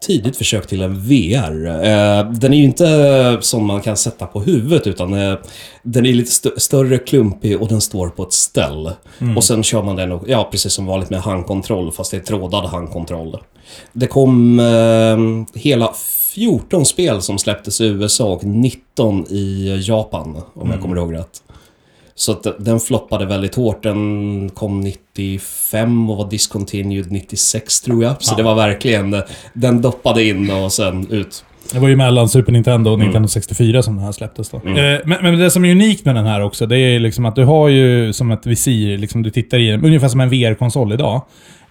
tidigt 0.06 0.36
försök 0.36 0.66
till 0.66 0.82
en 0.82 1.00
VR. 1.00 1.66
Eh, 1.66 2.30
den 2.32 2.52
är 2.52 2.56
ju 2.56 2.64
inte 2.64 3.38
som 3.40 3.64
man 3.66 3.80
kan 3.80 3.96
sätta 3.96 4.26
på 4.26 4.40
huvudet 4.40 4.86
utan 4.86 5.14
eh, 5.14 5.34
den 5.82 6.06
är 6.06 6.12
lite 6.12 6.28
st- 6.30 6.60
större, 6.60 6.98
klumpig 6.98 7.62
och 7.62 7.68
den 7.68 7.80
står 7.80 8.08
på 8.08 8.22
ett 8.22 8.32
ställ. 8.32 8.90
Och 9.36 9.44
sen 9.44 9.62
kör 9.62 9.82
man 9.82 9.96
den, 9.96 10.12
och, 10.12 10.28
ja 10.28 10.48
precis 10.50 10.72
som 10.72 10.86
vanligt 10.86 11.10
med 11.10 11.20
handkontroll 11.20 11.92
fast 11.92 12.10
det 12.10 12.16
är 12.16 12.20
trådad 12.20 12.64
handkontroll. 12.64 13.38
Det 13.92 14.06
kom 14.06 14.60
eh, 14.60 15.60
hela 15.60 15.92
14 16.34 16.84
spel 16.86 17.22
som 17.22 17.38
släpptes 17.38 17.80
i 17.80 17.84
USA 17.86 18.24
och 18.32 18.44
19 18.44 19.26
i 19.30 19.78
Japan 19.88 20.36
om 20.54 20.70
jag 20.70 20.80
kommer 20.80 20.96
ihåg 20.96 21.14
rätt. 21.14 21.42
Så 22.16 22.32
att 22.32 22.46
den 22.58 22.80
floppade 22.80 23.26
väldigt 23.26 23.54
hårt. 23.54 23.82
Den 23.82 24.50
kom 24.54 24.80
95 24.80 26.10
och 26.10 26.16
var 26.16 26.30
discontinued 26.30 27.12
96 27.12 27.80
tror 27.80 28.04
jag. 28.04 28.22
Så 28.22 28.32
Ja. 28.32 28.36
det 28.36 28.42
var 28.42 28.54
verkligen... 28.54 29.22
Den 29.52 29.82
doppade 29.82 30.24
in 30.24 30.50
och 30.50 30.72
sen 30.72 31.06
ut. 31.10 31.44
Det 31.72 31.78
var 31.78 31.88
ju 31.88 31.96
mellan 31.96 32.28
Super 32.28 32.52
Nintendo 32.52 32.90
och 32.90 32.94
Mm. 32.94 33.06
Nintendo 33.06 33.28
64 33.28 33.82
som 33.82 33.96
den 33.96 34.04
här 34.04 34.12
släpptes 34.12 34.48
då. 34.50 34.56
Eh, 34.56 34.62
Men, 35.04 35.18
men 35.22 35.38
det 35.38 35.50
som 35.50 35.64
är 35.64 35.70
unikt 35.72 36.04
med 36.04 36.14
den 36.14 36.26
här 36.26 36.40
också, 36.40 36.66
det 36.66 36.78
är 36.78 36.98
liksom 37.00 37.24
att 37.24 37.36
du 37.36 37.44
har 37.44 37.68
ju 37.68 38.12
som 38.12 38.30
ett 38.30 38.46
visir, 38.46 38.98
liksom 38.98 39.22
du 39.22 39.30
tittar 39.30 39.58
i 39.58 39.70
den, 39.70 39.84
ungefär 39.84 40.08
som 40.08 40.20
en 40.20 40.28
VR-konsol 40.30 40.92
idag. 40.92 41.22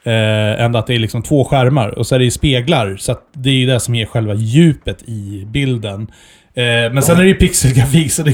Eh, 0.03 0.63
ända 0.65 0.79
att 0.79 0.87
det 0.87 0.95
är 0.95 0.99
liksom 0.99 1.21
två 1.23 1.45
skärmar 1.45 1.89
och 1.99 2.07
så 2.07 2.15
är 2.15 2.19
det 2.19 2.25
ju 2.25 2.31
speglar. 2.31 2.97
Så 2.99 3.15
det 3.33 3.49
är 3.49 3.53
ju 3.53 3.65
det 3.65 3.79
som 3.79 3.95
ger 3.95 4.05
själva 4.05 4.33
djupet 4.33 5.03
i 5.09 5.45
bilden. 5.47 6.07
Eh, 6.55 6.93
men 6.93 7.03
sen 7.03 7.17
är 7.17 7.21
det 7.21 7.27
ju 7.27 7.35
pixelgrafik, 7.35 8.11
så 8.11 8.23
det, 8.23 8.33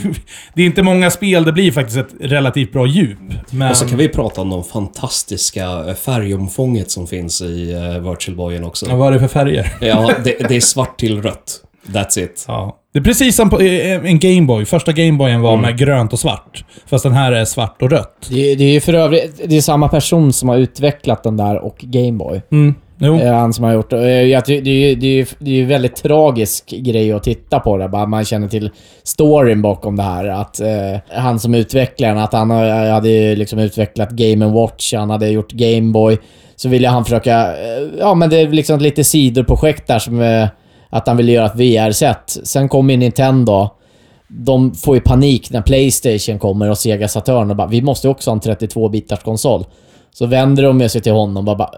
det 0.54 0.62
är 0.62 0.66
inte 0.66 0.84
många 0.84 1.10
spel 1.12 1.44
det 1.44 1.52
blir 1.54 1.72
faktiskt 1.72 1.98
ett 1.98 2.14
relativt 2.20 2.72
bra 2.74 2.88
djup. 2.88 3.18
Men, 3.52 3.70
Och 3.72 3.78
så 3.78 3.86
kan 3.88 3.98
vi 3.98 4.08
prata 4.10 4.42
om 4.42 4.50
de 4.50 4.64
fantastiska 4.64 5.64
eh, 5.88 5.94
färgomfånget 5.94 6.92
som 6.92 7.08
finns 7.08 7.42
i 7.42 7.74
uh, 7.76 8.10
Virtual 8.12 8.38
Boyen 8.38 8.64
också. 8.64 8.86
Ja, 8.90 8.96
vad 8.96 9.08
är 9.08 9.12
det 9.12 9.20
för 9.20 9.28
färger? 9.28 9.72
Ja, 9.82 10.12
det, 10.24 10.48
det 10.50 10.56
är 10.56 10.60
svart 10.62 11.00
till 11.00 11.22
rött. 11.22 11.62
That's 11.88 12.20
it. 12.20 12.46
Ja. 12.48 12.76
Det 12.94 13.00
är 13.00 13.04
precis 13.04 13.36
som 13.36 13.50
på 13.50 13.60
eh, 13.60 14.06
en 14.06 14.20
Gameboy. 14.20 14.66
Första 14.66 14.92
Gameboyen 14.92 15.42
var 15.42 15.58
med 15.58 15.78
grönt 15.78 16.14
och 16.14 16.20
svart. 16.20 16.64
Fast 16.86 17.04
den 17.04 17.14
här 17.14 17.32
är 17.32 17.46
svart 17.46 17.82
och 17.82 17.90
rött. 17.92 18.28
Det, 18.30 18.52
är- 18.52 18.56
det 18.56 18.64
är 18.64 18.72
ju 18.72 18.80
för 18.82 18.94
övrigt 18.94 19.42
det 19.46 19.58
är 19.58 19.62
samma 19.62 19.88
person 19.90 20.34
som 20.34 20.50
har 20.50 20.58
utvecklat 20.58 21.24
den 21.24 21.38
där 21.38 21.58
och 21.66 21.78
Gameboy. 21.80 22.42
Mm. 22.52 22.76
Jo. 23.02 23.20
Eh, 23.20 23.34
han 23.34 23.54
som 23.54 23.64
har 23.64 23.74
gjort 23.74 23.90
det. 23.90 23.98
Eh, 23.98 24.24
jag 24.24 24.44
Det 24.46 24.54
är 24.54 24.90
ju 24.90 24.96
det 24.96 25.08
är, 25.08 25.28
det 25.40 25.52
är 25.52 25.56
ju 25.56 25.66
väldigt 25.66 25.96
tragisk 25.96 26.70
grej 26.70 27.12
att 27.12 27.24
titta 27.24 27.60
på 27.60 27.78
det. 27.78 27.88
Bara 27.88 28.06
man 28.06 28.26
känner 28.26 28.48
till 28.48 28.70
storyn 29.04 29.62
bakom 29.62 29.96
det 29.96 30.04
här. 30.04 30.26
Att 30.26 30.60
eh, 30.60 31.00
han 31.10 31.40
som 31.40 31.56
utvecklaren, 31.56 32.18
att 32.18 32.34
han 32.34 32.52
eh, 32.52 32.92
hade 32.92 33.10
ju 33.10 33.36
liksom 33.36 33.60
utvecklat 33.60 34.10
Game 34.12 34.46
Watch, 34.46 34.94
han 34.94 35.10
hade 35.10 35.30
gjort 35.30 35.52
Gameboy. 35.52 36.18
Så 36.56 36.70
ville 36.70 36.88
han 36.88 37.04
försöka... 37.06 37.48
Ja, 38.00 38.14
men 38.14 38.30
det 38.30 38.42
är 38.42 38.48
liksom 38.48 38.80
lite 38.80 39.04
sidoprojekt 39.04 39.88
där 39.88 40.00
som... 40.00 40.22
Eh, 40.22 40.48
att 40.90 41.08
han 41.08 41.18
ville 41.18 41.32
göra 41.32 41.46
ett 41.46 41.56
VR-set. 41.56 42.38
Sen 42.44 42.70
kom 42.70 42.90
ju 42.90 42.98
Nintendo. 42.98 43.70
De 44.28 44.74
får 44.74 44.96
ju 44.96 45.02
panik 45.02 45.52
när 45.52 45.62
Playstation 45.62 46.40
kommer 46.40 46.70
och 46.70 46.78
Sega 46.78 47.08
Saturn 47.08 47.50
och 47.50 47.56
bara 47.56 47.68
“Vi 47.68 47.82
måste 47.82 48.10
också 48.10 48.30
ha 48.30 48.36
en 48.36 48.42
32-bitars 48.42 49.24
konsol”. 49.24 49.66
Så 50.12 50.26
vänder 50.26 50.64
de 50.64 50.90
sig 50.90 51.02
till 51.02 51.12
honom 51.12 51.48
och 51.48 51.58
bara, 51.58 51.72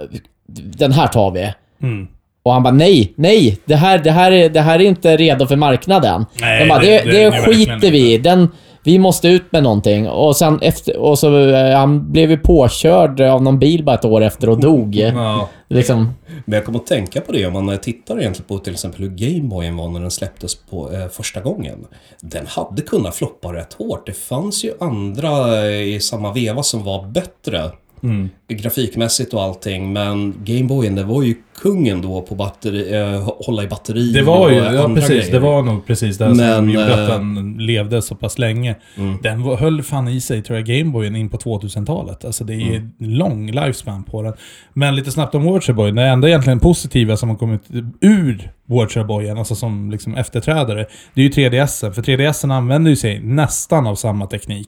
“Den 0.77 0.91
här 0.91 1.07
tar 1.07 1.31
vi”. 1.31 1.53
Mm. 1.83 2.07
Och 2.43 2.53
han 2.53 2.63
bara 2.63 2.73
nej, 2.73 3.13
nej, 3.15 3.59
det 3.65 3.75
här, 3.75 3.97
det 3.99 4.11
här, 4.11 4.31
är, 4.31 4.49
det 4.49 4.61
här 4.61 4.79
är 4.79 4.83
inte 4.85 5.17
redo 5.17 5.45
för 5.47 5.55
marknaden. 5.55 6.25
Nej, 6.41 6.59
De 6.63 6.69
bara, 6.69 6.79
det- 6.79 7.03
det, 7.03 7.11
det- 7.11 7.29
det, 7.29 7.41
skiter 7.41 7.91
vi 7.91 8.13
i. 8.13 8.17
Den, 8.17 8.49
vi 8.83 8.99
måste 8.99 9.27
ut 9.27 9.51
med 9.51 9.63
någonting. 9.63 10.07
Och 10.09 10.35
sen 10.35 10.59
efter, 10.61 10.97
och 10.97 11.19
så, 11.19 11.49
eh, 11.49 11.77
han 11.77 12.11
blev 12.11 12.29
ju 12.31 12.37
påkörd 12.37 13.21
av 13.21 13.43
någon 13.43 13.59
bil 13.59 13.83
bara 13.83 13.95
ett 13.95 14.05
år 14.05 14.21
efter 14.21 14.49
och 14.49 14.59
dog. 14.59 14.95
Ja. 15.15 15.49
Liksom, 15.69 16.13
Men 16.45 16.55
jag 16.55 16.65
kommer 16.65 16.79
att 16.79 16.87
tänka 16.87 17.21
på 17.21 17.31
det 17.31 17.45
om 17.45 17.65
man 17.65 17.77
tittar 17.77 18.19
egentligen 18.19 18.47
på 18.47 18.57
till 18.57 18.73
exempel 18.73 19.01
hur 19.01 19.09
Gameboyen 19.09 19.77
var 19.77 19.89
när 19.89 19.99
den 19.99 20.11
släpptes 20.11 20.55
på 20.55 20.91
eh, 20.93 21.07
första 21.07 21.41
gången. 21.41 21.85
Den 22.21 22.47
hade 22.47 22.81
kunnat 22.81 23.15
floppa 23.15 23.53
rätt 23.53 23.73
hårt. 23.73 24.05
Det 24.05 24.13
fanns 24.13 24.63
ju 24.63 24.73
andra 24.79 25.57
eh, 25.65 25.81
i 25.95 25.99
samma 25.99 26.33
veva 26.33 26.63
som 26.63 26.83
var 26.83 27.03
bättre. 27.07 27.69
Mm. 28.03 28.29
Grafikmässigt 28.47 29.33
och 29.33 29.41
allting, 29.43 29.93
men 29.93 30.33
Gameboyen 30.43 30.95
det 30.95 31.03
var 31.03 31.23
ju 31.23 31.35
kungen 31.61 32.01
då 32.01 32.21
på 32.21 32.35
batteri, 32.35 32.93
eh, 32.95 33.29
hålla 33.45 33.63
i 33.63 33.67
batteri 33.67 34.11
Det 34.11 34.21
var 34.21 34.49
ju, 34.49 34.55
ja 34.55 34.87
precis. 34.95 35.09
grejer. 35.09 35.31
Det 35.31 35.39
var 35.39 35.61
nog 35.61 35.85
precis 35.85 36.17
det 36.17 36.27
som 36.27 36.37
Men, 36.37 36.69
gjorde 36.69 36.93
att 37.03 37.09
eh, 37.09 37.15
den 37.17 37.55
levde 37.59 38.01
så 38.01 38.15
pass 38.15 38.39
länge. 38.39 38.75
Mm. 38.97 39.17
Den 39.23 39.43
var, 39.43 39.57
höll 39.57 39.83
fan 39.83 40.07
i 40.07 40.21
sig, 40.21 40.41
tror 40.41 40.57
jag, 40.59 40.67
Gameboyen 40.67 41.15
in 41.15 41.29
på 41.29 41.37
2000-talet. 41.37 42.25
Alltså 42.25 42.43
det 42.43 42.53
är 42.53 42.61
Mm. 42.75 42.91
lång 42.97 43.51
lifespan 43.51 44.03
på 44.03 44.21
den. 44.21 44.33
Men 44.73 44.95
lite 44.95 45.11
snabbt 45.11 45.35
om 45.35 45.43
Watcherboy. 45.43 45.91
Det 45.91 46.01
enda 46.03 46.27
egentligen 46.27 46.59
positiva 46.59 47.17
som 47.17 47.29
har 47.29 47.35
kommit 47.35 47.61
ur 48.01 48.51
Watcher-bojen, 48.65 49.37
alltså 49.37 49.55
som 49.55 49.91
liksom 49.91 50.15
efterträdare, 50.15 50.85
det 51.13 51.21
är 51.21 51.25
ju 51.25 51.29
3DS. 51.29 51.93
För 51.93 52.01
3DS 52.01 52.51
använder 52.53 52.89
ju 52.89 52.95
sig 52.95 53.19
nästan 53.23 53.87
av 53.87 53.95
samma 53.95 54.27
teknik. 54.27 54.67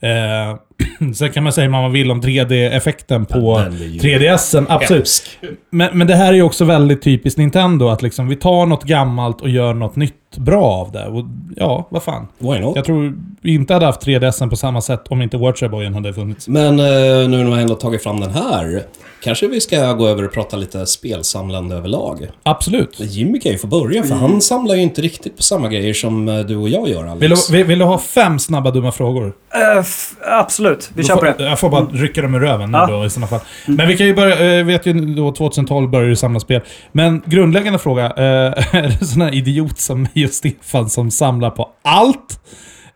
Eh, 0.00 0.56
sen 1.14 1.30
kan 1.32 1.42
man 1.44 1.52
säga 1.52 1.68
vad 1.70 1.82
man 1.82 1.92
vill 1.92 2.10
om 2.10 2.22
3D-effekten 2.22 3.24
på 3.26 3.38
Ja, 3.38 3.64
den 3.64 3.74
är 3.74 3.84
ju 3.86 3.98
3DS. 4.00 4.66
Absolut. 4.68 4.98
Hemsk. 5.00 5.38
Men, 5.70 5.98
men 5.98 6.06
det 6.06 6.14
här 6.14 6.28
är 6.28 6.32
ju 6.36 6.42
också 6.42 6.64
väldigt 6.64 7.02
typiskt 7.02 7.38
Nintendo, 7.38 7.88
att 7.88 8.02
liksom 8.02 8.28
vi 8.28 8.36
tar 8.36 8.66
något 8.66 8.84
gammalt 8.84 9.40
och 9.40 9.48
gör 9.48 9.74
något 9.74 9.96
nytt 9.96 10.14
bra 10.36 10.64
av 10.64 10.92
det. 10.92 11.06
Och 11.06 11.24
ja, 11.56 11.86
vad 11.90 12.02
fan. 12.02 12.28
Why 12.38 12.58
not? 12.60 12.76
Jag 12.76 12.84
tror 12.84 13.14
vi 13.40 13.54
inte 13.54 13.72
hade 13.74 13.86
haft 13.86 14.06
3DS 14.06 14.50
på 14.50 14.56
samma 14.56 14.80
sätt 14.80 15.02
om 15.08 15.22
inte 15.22 15.36
Watcher-bojen 15.36 15.94
hade 15.94 16.14
funnits. 16.14 16.48
Men 16.48 16.78
eh, 16.80 16.84
nu 17.28 17.44
när 17.44 17.56
vi 17.56 17.62
ändå 17.62 17.74
tagit 17.74 18.02
fram 18.02 18.20
den 18.20 18.30
här, 18.30 18.82
kanske 19.24 19.46
vi 19.48 19.60
ska 19.60 19.92
gå 19.92 20.08
över 20.08 20.24
och 20.24 20.32
prata 20.32 20.56
lite 20.56 20.86
spelsamlande 20.86 21.76
överlag. 21.76 22.26
Absolut. 22.42 23.00
Jimmy 23.00 23.40
kan 23.40 23.52
ju 23.52 23.58
få 23.58 23.66
börja, 23.66 24.02
för 24.02 24.14
han 24.14 24.40
samlar 24.40 24.74
ju 24.74 24.82
inte 24.82 25.02
riktigt 25.02 25.36
på 25.36 25.42
samma 25.42 25.68
grejer 25.68 25.94
som 25.94 26.28
eh, 26.28 26.38
du 26.40 26.56
och 26.56 26.68
jag 26.68 26.88
gör, 26.88 27.04
Alex. 27.06 27.22
Vill 27.22 27.30
du, 27.30 27.56
vill, 27.56 27.66
vill 27.66 27.78
du 27.78 27.84
ha 27.84 27.98
fem 27.98 28.38
snabba 28.38 28.70
dumma 28.70 28.92
frågor? 28.92 29.32
Eh, 29.54 29.78
f- 29.80 30.12
absolut, 30.72 30.90
vi 30.94 31.04
kör 31.04 31.16
på 31.16 31.24
det. 31.24 31.44
Jag 31.44 31.58
får 31.58 31.70
bara 31.70 31.84
rycka 31.84 32.22
dem 32.22 32.34
ur 32.34 32.40
röven 32.40 32.70
nu 32.70 32.78
Ja. 32.78 32.86
då 32.86 33.04
i 33.04 33.10
sådana 33.10 33.26
fall. 33.26 33.40
Men 33.66 33.88
vi 33.88 33.96
kan 33.96 34.06
ju 34.06 34.14
börja, 34.14 34.56
jag 34.56 34.64
vet 34.64 34.86
ju 34.86 34.92
då 34.92 35.32
2012 35.32 35.90
började 35.90 36.10
du 36.10 36.16
samla 36.16 36.40
spel. 36.40 36.60
Men 36.92 37.22
grundläggande 37.26 37.78
fråga, 37.78 38.04
eh, 38.04 38.12
är 38.76 39.04
sån 39.04 39.22
här 39.22 39.34
idiot 39.34 39.78
som 39.78 40.02
mig 40.02 40.24
och 40.24 40.30
Stefan 40.30 40.90
som 40.90 41.10
samlar 41.10 41.50
på 41.50 41.68
allt? 41.84 42.40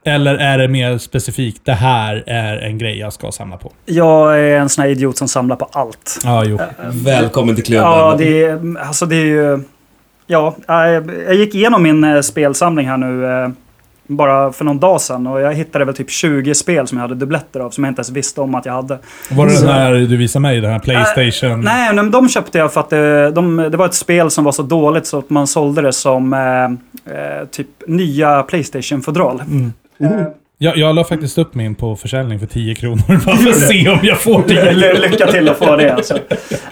Eller 0.05 0.35
är 0.35 0.59
det 0.59 0.69
mer 0.69 0.99
specifikt, 0.99 1.65
det 1.65 1.73
här 1.73 2.25
är 2.27 2.57
en 2.59 2.79
grej 2.79 2.99
jag 2.99 3.13
ska 3.13 3.33
samla 3.33 3.57
på? 3.57 3.73
Jag 3.87 4.41
är 4.41 4.57
en 4.61 4.69
sån 4.69 4.83
här 4.83 4.91
idiot 4.91 5.17
som 5.17 5.29
samlar 5.29 5.57
på 5.57 5.69
allt. 5.73 6.21
Ja, 6.25 6.45
jo. 6.45 6.59
Välkommen 6.93 7.55
till 7.55 7.65
klubben. 7.65 7.85
Ja, 7.91 8.15
det 8.19 8.45
är, 8.45 8.79
alltså 8.81 9.07
det 9.07 9.17
är 9.17 9.25
ju... 9.25 9.63
Ja, 10.27 10.57
jag, 10.67 11.35
gick 11.35 11.55
igenom 11.55 11.83
min 11.83 12.05
eh, 12.05 12.21
spelsamling 12.21 12.89
här 12.89 12.97
nu 12.97 13.27
eh, 13.27 13.49
bara 14.07 14.53
för 14.53 14.65
någon 14.65 14.79
dag 14.79 15.01
sedan 15.01 15.27
och 15.27 15.41
jag 15.41 15.55
hittade 15.55 15.85
väl 15.85 15.95
typ 15.95 16.11
20 16.11 16.55
spel 16.55 16.87
som 16.87 16.99
jag 16.99 17.03
hade 17.03 17.15
dubbletter 17.15 17.61
av 17.61 17.71
som 17.71 17.85
jag 17.85 17.91
inte 17.91 18.01
ens 18.01 18.11
visste 18.11 18.41
om 18.41 18.55
att 18.55 18.67
jag 18.67 18.73
hade. 18.73 18.99
Var 19.31 19.47
det 19.47 19.53
Så- 19.53 19.67
den 19.67 19.75
här 19.75 19.93
du 19.95 20.17
visade 20.17 20.41
mig, 20.43 20.61
den 20.61 20.73
här 20.73 20.79
Playstation? 20.79 21.61
Nej, 21.61 21.95
men 21.95 22.11
de 22.11 22.29
köpte 22.29 22.59
jag 22.59 22.73
för 22.73 22.81
att 22.81 22.91
det, 22.91 23.31
de, 23.31 23.57
det 23.57 23.77
var 23.77 23.87
ett 23.87 23.95
spel 23.95 24.31
som 24.31 24.45
var 24.45 24.53
så 24.53 24.63
dåligt 24.63 25.07
så 25.07 25.19
att 25.19 25.31
man 25.31 25.47
sålde 25.47 25.83
det 25.83 25.93
som 25.93 26.33
eh, 26.33 26.65
eh, 27.15 27.47
typ 27.51 27.69
nya 27.87 28.43
Playstation-fodral. 28.43 29.43
Mm. 29.51 29.73
Eh, 30.01 30.27
Jag, 30.59 30.77
jag 30.77 30.95
la 30.95 31.05
faktiskt 31.05 31.39
upp 31.39 31.55
min 31.55 31.75
på 31.75 31.97
försäljning 31.97 32.39
för 32.39 32.47
10 32.47 32.75
kronor 32.75 33.25
bara 33.27 33.37
för 33.37 33.51
att 33.51 33.57
se 33.57 33.89
om 33.89 33.99
jag 34.03 34.19
får 34.21 34.45
det. 34.49 34.73
ly- 34.73 35.09
lycka 35.11 35.27
till 35.27 35.49
att 35.49 35.57
få 35.59 35.77
det 35.77 35.95
alltså. 35.95 36.19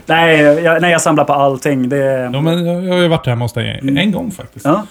Nej, 0.07 0.41
jag, 0.41 0.83
nej, 0.83 0.93
jag 0.93 1.01
samlar 1.01 1.25
på 1.25 1.33
allting. 1.33 1.89
Det, 1.89 2.31
Ja, 2.33 2.41
men 2.41 2.67
jag, 2.67 2.85
jag 2.85 2.93
har 2.95 3.01
ju 3.01 3.09
varit 3.09 3.27
hemma 3.27 3.45
hos 3.45 3.53
dig 3.53 3.81
en 3.99 4.13
gång 4.13 4.31
faktiskt. 4.31 4.65
ja. 4.65 4.87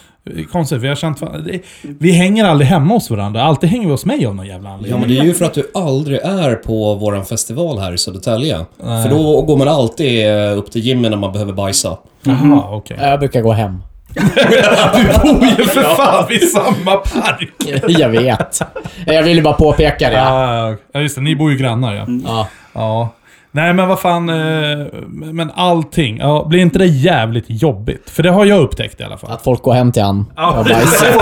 Konstigt, 0.52 0.82
vi 0.82 0.88
har 0.88 0.96
känt... 0.96 1.20
det- 1.46 1.60
Vi 1.82 2.12
hänger 2.12 2.46
aldrig 2.46 2.68
hemma 2.68 2.94
hos 2.94 3.10
varandra. 3.10 3.44
Alltid 3.44 3.70
hänger 3.70 3.86
vi 3.86 3.92
hos 3.92 4.06
mig 4.06 4.26
av 4.26 4.36
någon 4.36 4.46
jävla 4.48 4.70
Ja, 4.70 4.76
anledning. 4.76 5.00
men 5.00 5.10
det 5.10 5.18
är 5.20 5.24
ju 5.24 5.34
för 5.34 5.46
att 5.46 5.54
du 5.54 5.72
aldrig 5.74 6.20
är 6.20 6.56
på 6.56 6.96
våran 6.96 7.26
festival 7.26 7.78
här 7.80 7.94
i 7.94 7.98
Södertälje. 7.98 8.58
Nej. 8.84 9.04
För 9.04 9.10
då 9.16 9.42
går 9.42 9.58
man 9.58 9.68
alltid 9.68 10.28
upp 10.58 10.72
till 10.72 10.82
Jimmy 10.82 11.10
när 11.10 11.18
man 11.18 11.32
behöver 11.34 11.54
bajsa. 11.54 11.98
Jaha, 12.24 12.64
okej. 12.70 12.98
Jag 13.02 13.20
brukar 13.20 13.42
gå 13.42 13.52
hem. 13.52 13.84
Du 14.96 15.20
bor 15.34 15.46
ju 15.46 15.64
för 15.66 15.96
fan 15.96 16.26
vid 16.30 16.50
samma 16.52 16.96
park! 16.96 17.54
Jag 17.88 18.10
vet. 18.10 18.60
Jag 19.06 19.24
ville 19.24 19.42
bara 19.42 19.54
påpeka 19.54 20.10
det. 20.10 20.16
Ja, 20.16 20.76
ja, 20.94 21.00
just 21.00 21.16
det. 21.16 21.22
Ni 21.22 21.36
bor 21.36 21.52
ju 21.52 21.58
grannar 21.58 21.96
ja. 21.96 22.06
Ja. 22.26 22.48
Ja. 22.74 23.10
Nej 23.56 23.74
men 23.74 23.88
vad 23.88 24.00
fan, 24.00 24.30
eh, 24.30 24.86
men 25.08 25.52
allting. 25.56 26.18
Ja, 26.18 26.46
blir 26.50 26.60
inte 26.60 26.80
det 26.80 26.86
jävligt 26.86 27.46
jobbigt? 27.48 28.10
För 28.10 28.24
det 28.24 28.30
har 28.30 28.46
jag 28.46 28.60
upptäckt 28.60 29.00
i 29.00 29.04
alla 29.04 29.18
fall. 29.18 29.32
Att 29.32 29.44
folk 29.44 29.62
går 29.62 29.74
hem 29.74 29.92
till 29.92 30.04
han 30.04 30.26
Ja, 30.36 30.52
och 30.52 30.66
bajsar. 30.66 31.14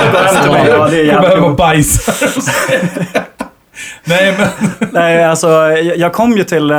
Går 0.47 0.57
ja, 0.69 0.87
det 0.87 1.01
är 1.01 1.05
Kommer 1.05 1.05
jävligt 1.05 1.29
hem 1.31 1.43
och 1.43 1.55
bajsar. 1.55 2.27
Nej 4.03 4.35
men... 4.37 4.69
Nej, 4.93 5.23
alltså 5.23 5.47
jag 5.95 6.13
kom 6.13 6.31
ju 6.37 6.43
till, 6.43 6.71
eh, 6.71 6.77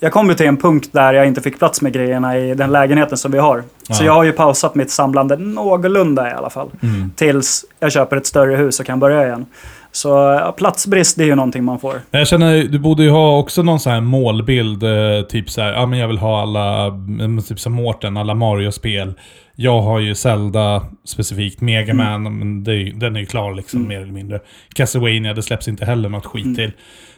jag 0.00 0.12
kom 0.12 0.28
ju 0.28 0.34
till 0.34 0.46
en 0.46 0.56
punkt 0.56 0.88
där 0.92 1.14
jag 1.14 1.26
inte 1.26 1.40
fick 1.40 1.58
plats 1.58 1.82
med 1.82 1.92
grejerna 1.92 2.38
i 2.38 2.54
den 2.54 2.72
lägenheten 2.72 3.18
som 3.18 3.32
vi 3.32 3.38
har. 3.38 3.62
Så 3.90 4.02
Ja. 4.02 4.06
jag 4.06 4.12
har 4.12 4.24
ju 4.24 4.32
pausat 4.32 4.74
mitt 4.74 4.90
samlande 4.90 5.36
någorlunda 5.36 6.30
i 6.30 6.32
alla 6.32 6.50
fall. 6.50 6.68
Mm. 6.82 7.10
Tills 7.16 7.64
jag 7.80 7.92
köper 7.92 8.16
ett 8.16 8.26
större 8.26 8.56
hus 8.56 8.80
och 8.80 8.86
kan 8.86 9.00
börja 9.00 9.26
igen. 9.26 9.46
Så 9.92 10.08
ja, 10.08 10.52
platsbrist, 10.56 11.16
det 11.16 11.22
är 11.22 11.26
ju 11.26 11.34
någonting 11.34 11.64
man 11.64 11.78
får. 11.80 11.94
Jag 12.10 12.26
känner, 12.26 12.62
du 12.64 12.78
borde 12.78 13.02
ju 13.02 13.10
ha 13.10 13.38
också 13.38 13.62
någon 13.62 13.80
sån 13.80 13.92
här 13.92 14.00
målbild, 14.00 14.82
eh, 14.82 14.90
typ 15.28 15.50
så 15.50 15.60
här, 15.60 15.72
ja 15.72 15.86
men 15.86 15.98
jag 15.98 16.08
vill 16.08 16.18
ha 16.18 16.42
alla, 16.42 16.86
mm, 16.86 17.42
typ 17.42 17.60
som 17.60 17.72
Mårten, 17.72 18.16
alla 18.16 18.34
Mario-spel. 18.34 19.14
Jag 19.56 19.82
har 19.82 19.98
ju 19.98 20.14
Zelda, 20.14 20.82
specifikt 21.04 21.60
Mega 21.60 21.94
Man, 21.94 22.38
men 22.38 22.64
det 22.64 22.74
är, 22.74 22.92
den 22.92 23.16
är 23.16 23.20
ju 23.20 23.26
klar 23.26 23.54
liksom 23.54 23.88
mer 23.88 24.00
eller 24.00 24.12
mindre. 24.12 24.40
Castlevania, 24.74 25.34
det 25.34 25.42
släpps 25.42 25.68
inte 25.68 25.84
heller 25.84 26.08
något 26.08 26.26
skit 26.26 26.56
till. 26.56 26.72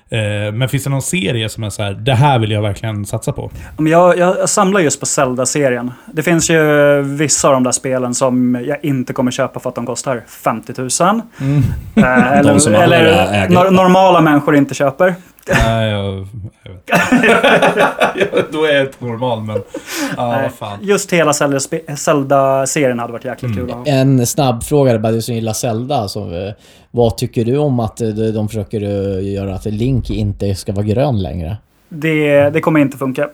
Eh, 0.08 0.52
men 0.52 0.68
finns 0.68 0.84
det 0.84 0.90
någon 0.90 1.02
serie 1.02 1.48
som 1.48 1.64
är 1.64 1.70
så 1.70 1.82
här, 1.82 1.92
det 1.92 2.14
här 2.14 2.38
vill 2.38 2.50
jag 2.50 2.62
verkligen 2.62 3.06
satsa 3.06 3.32
på? 3.32 3.50
Men 3.76 3.92
jag, 3.92 4.18
jag, 4.18 4.48
samlar 4.48 4.80
just 4.80 5.00
på 5.00 5.06
Zelda-serien. 5.06 5.92
Det 6.12 6.22
finns 6.22 6.50
ju 6.50 7.02
vissa 7.02 7.48
av 7.48 7.54
de 7.54 7.64
där 7.64 7.72
spelen 7.72 8.14
som 8.14 8.64
jag 8.68 8.84
inte 8.84 9.12
kommer 9.12 9.30
köpa 9.30 9.60
för 9.60 9.68
att 9.68 9.74
de 9.74 9.86
kostar 9.86 10.22
50 10.26 10.72
000. 10.76 10.88
Eh, 11.96 12.32
eller 12.38 12.50
eller 13.44 13.70
normala 13.70 14.20
människor 14.20 14.56
inte 14.56 14.74
köper. 14.74 15.14
Nej, 15.66 15.90
jag, 15.90 16.26
jag 16.62 16.72
vet 16.72 18.52
Då 18.52 18.64
är 18.64 18.72
jag 18.74 18.82
inte 18.86 19.04
normal, 19.04 19.42
men... 19.42 19.62
Ja, 20.16 20.28
Nej, 20.40 20.50
fan. 20.50 20.78
Just 20.82 21.12
hela 21.12 21.32
Zelda- 21.32 21.96
Zelda-serien 21.96 22.98
hade 22.98 23.12
varit 23.12 23.24
jäkligt 23.24 23.52
Mm. 23.52 23.66
kul 23.66 23.70
att 23.70 23.76
ha. 23.76 23.86
En 23.86 24.26
snabb 24.26 24.62
fråga, 24.64 24.98
bara 24.98 25.12
du 25.12 25.22
som 25.22 25.34
gillar 25.34 25.52
Zelda. 25.52 26.08
Så, 26.08 26.20
eh, 26.34 26.52
vad 26.90 27.16
tycker 27.16 27.44
du 27.44 27.56
om 27.58 27.80
att 27.80 28.00
eh, 28.00 28.08
de 28.08 28.48
försöker 28.48 28.82
eh, 28.82 29.32
göra 29.34 29.54
att 29.54 29.64
Link 29.64 30.10
inte 30.10 30.54
ska 30.54 30.72
vara 30.72 30.84
grön 30.86 31.22
längre? 31.22 31.56
Det, 31.88 32.50
det 32.50 32.60
kommer 32.60 32.80
inte 32.80 32.98
funka. 32.98 33.28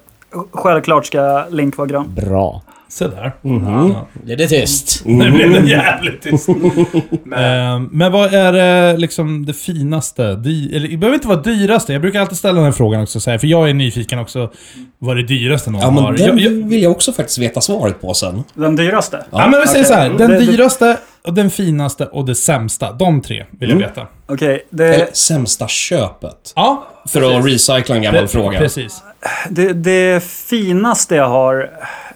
Självklart 0.52 1.07
ska 1.07 1.45
Link 1.50 1.76
vara 1.76 1.88
grön. 1.88 2.14
Bra. 2.14 2.62
Så 2.94 3.08
där. 3.08 3.32
Mhm. 3.42 3.90
Ja. 3.92 4.06
Det 4.25 4.32
är 4.32 4.37
det 4.37 4.49
tyst. 4.49 5.02
Nu 5.04 5.30
blev 5.30 5.50
det 5.52 5.68
jävligt 5.70 6.22
tyst. 6.22 6.49
men, 7.25 7.84
men 7.84 8.12
vad 8.12 8.34
är 8.34 8.52
det, 8.52 8.96
liksom 8.99 9.46
det 9.46 9.52
finaste? 9.54 10.34
Dy, 10.34 10.76
eller, 10.76 10.88
det 10.88 10.96
behöver 10.96 11.14
inte 11.14 11.28
vara 11.28 11.40
dyraste. 11.40 11.92
Jag 11.92 12.02
brukar 12.02 12.20
alltid 12.20 12.38
ställa 12.38 12.54
den 12.54 12.64
här 12.64 12.72
frågan 12.72 13.02
också, 13.02 13.20
så 13.20 13.30
här, 13.30 13.38
för 13.38 13.46
jag 13.46 13.70
är 13.70 13.75
nyfiken 13.75 14.18
också. 14.18 14.50
Vad 14.99 15.18
är 15.18 15.22
det 15.22 15.28
dyraste 15.28 15.70
någon 15.70 15.80
Ja, 15.80 15.90
men 15.90 16.04
har? 16.04 16.12
den 16.12 16.26
Jag, 16.26 16.38
jag, 16.40 16.50
vill 16.68 16.82
jag 16.82 16.92
också 16.92 17.12
faktiskt 17.12 17.38
veta 17.38 17.61
svaret 17.61 18.00
på 18.00 18.14
sen. 18.14 18.44
Den 18.54 18.76
dyraste? 18.76 19.25
ja, 19.30 19.46
men 19.49 19.61
vi 19.61 19.66
säger 19.66 19.84
okej. 19.84 19.84
så 19.84 19.94
här. 19.94 20.08
Den 20.11 20.30
Det- 20.30 20.38
det- 20.38 20.46
dyraste, 20.52 20.96
och 21.25 21.34
den 21.34 21.50
finaste 21.50 22.06
och 22.06 22.25
det 22.26 22.34
sämsta. 22.34 22.92
De 22.92 23.20
tre 23.22 23.44
vill 23.50 23.68
jag 23.70 23.76
Mm. 23.76 23.88
veta. 23.88 24.06
Okej, 24.26 24.66
Eller 24.72 24.88
det, 24.99 25.16
sämsta 25.16 25.68
köpet. 25.68 26.52
Ja. 26.56 26.87
För 27.08 27.38
att 27.38 27.44
recycla 27.46 27.96
en 27.96 28.02
gammal 28.02 28.25
Pre- 28.25 28.26
fråga. 28.26 28.58
Precis. 28.58 29.02
det, 29.50 29.72
det 29.72 30.25
finaste 30.25 31.14
jag 31.14 31.28
har... 31.28 31.70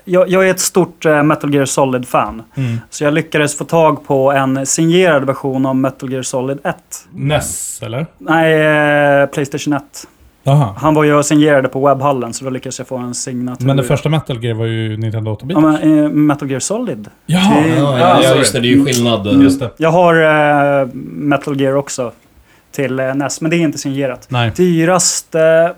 Jag, 0.09 0.29
jag 0.29 0.47
är 0.47 0.51
ett 0.51 0.61
stort 0.61 1.07
eh, 1.07 1.23
Metal 1.23 1.55
Gear 1.55 1.65
Solid-fan. 1.65 2.43
Mm. 2.55 2.81
Så 2.91 3.05
jag 3.05 3.15
lyckades 3.15 3.59
få 3.59 3.65
tag 3.65 4.07
på 4.07 4.33
en 4.33 4.67
signerad 4.67 5.25
version 5.25 5.67
av 5.67 5.77
Metal 5.77 6.13
Gear 6.13 6.23
Solid 6.23 6.59
1. 6.65 6.77
NES, 7.11 7.81
eller? 7.83 8.07
Nej, 8.19 8.55
eh, 9.23 9.27
Playstation 9.27 9.73
1. 9.73 9.83
Jaha. 10.43 10.75
Han 10.79 10.95
var 10.95 11.05
ju 11.05 11.15
och 11.15 11.27
signerade 11.27 11.69
på 11.69 11.87
webbhallen 11.89 12.33
så 12.33 12.45
då 12.45 12.51
lyckades 12.51 12.79
jag 12.79 12.89
få 12.89 12.97
en 12.97 13.15
signatur. 13.15 13.67
Men 13.67 13.77
det 13.77 13.83
första 13.83 14.09
Metal 14.09 14.45
Gear 14.45 14.55
var 14.55 14.67
ju 14.67 14.97
Nintendo 14.97 15.31
8-bit. 15.35 15.57
Ja, 15.57 15.61
men, 15.61 15.99
eh, 16.05 16.09
Metal 16.11 16.51
Gear 16.51 16.61
Solid. 16.61 17.09
Jaha! 17.27 17.63
Det- 17.63 17.69
Ja, 17.69 17.99
Ja, 17.99 18.19
ja, 18.23 18.23
sorry. 18.23 18.39
just 18.39 18.53
det. 18.53 18.61
Det 18.61 18.69
är 18.69 18.71
ju 18.77 18.85
skillnad. 18.85 19.27
eh, 19.27 19.33
Just 19.43 19.61
det. 19.61 19.71
Jag 19.77 19.91
har 19.91 20.15
eh, 20.83 20.89
Metal 21.05 21.61
Gear 21.61 21.75
också 21.75 22.13
till 22.73 23.01
eh, 23.01 23.15
NES, 23.15 23.41
men 23.41 23.51
det 23.51 23.57
är 23.57 23.61
inte 23.61 23.79
signerat. 23.79 24.27
Nej. 24.31 24.53
Dyraste... 24.57 25.75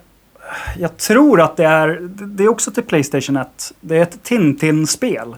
Jag 0.78 0.96
tror 0.96 1.40
att 1.40 1.56
det 1.56 1.64
är... 1.64 1.98
Det 2.10 2.44
är 2.44 2.48
också 2.48 2.70
till 2.70 2.82
Playstation 2.82 3.36
1. 3.36 3.48
Det 3.80 3.96
är 3.96 4.02
ett 4.02 4.22
Tintin-spel. 4.22 5.34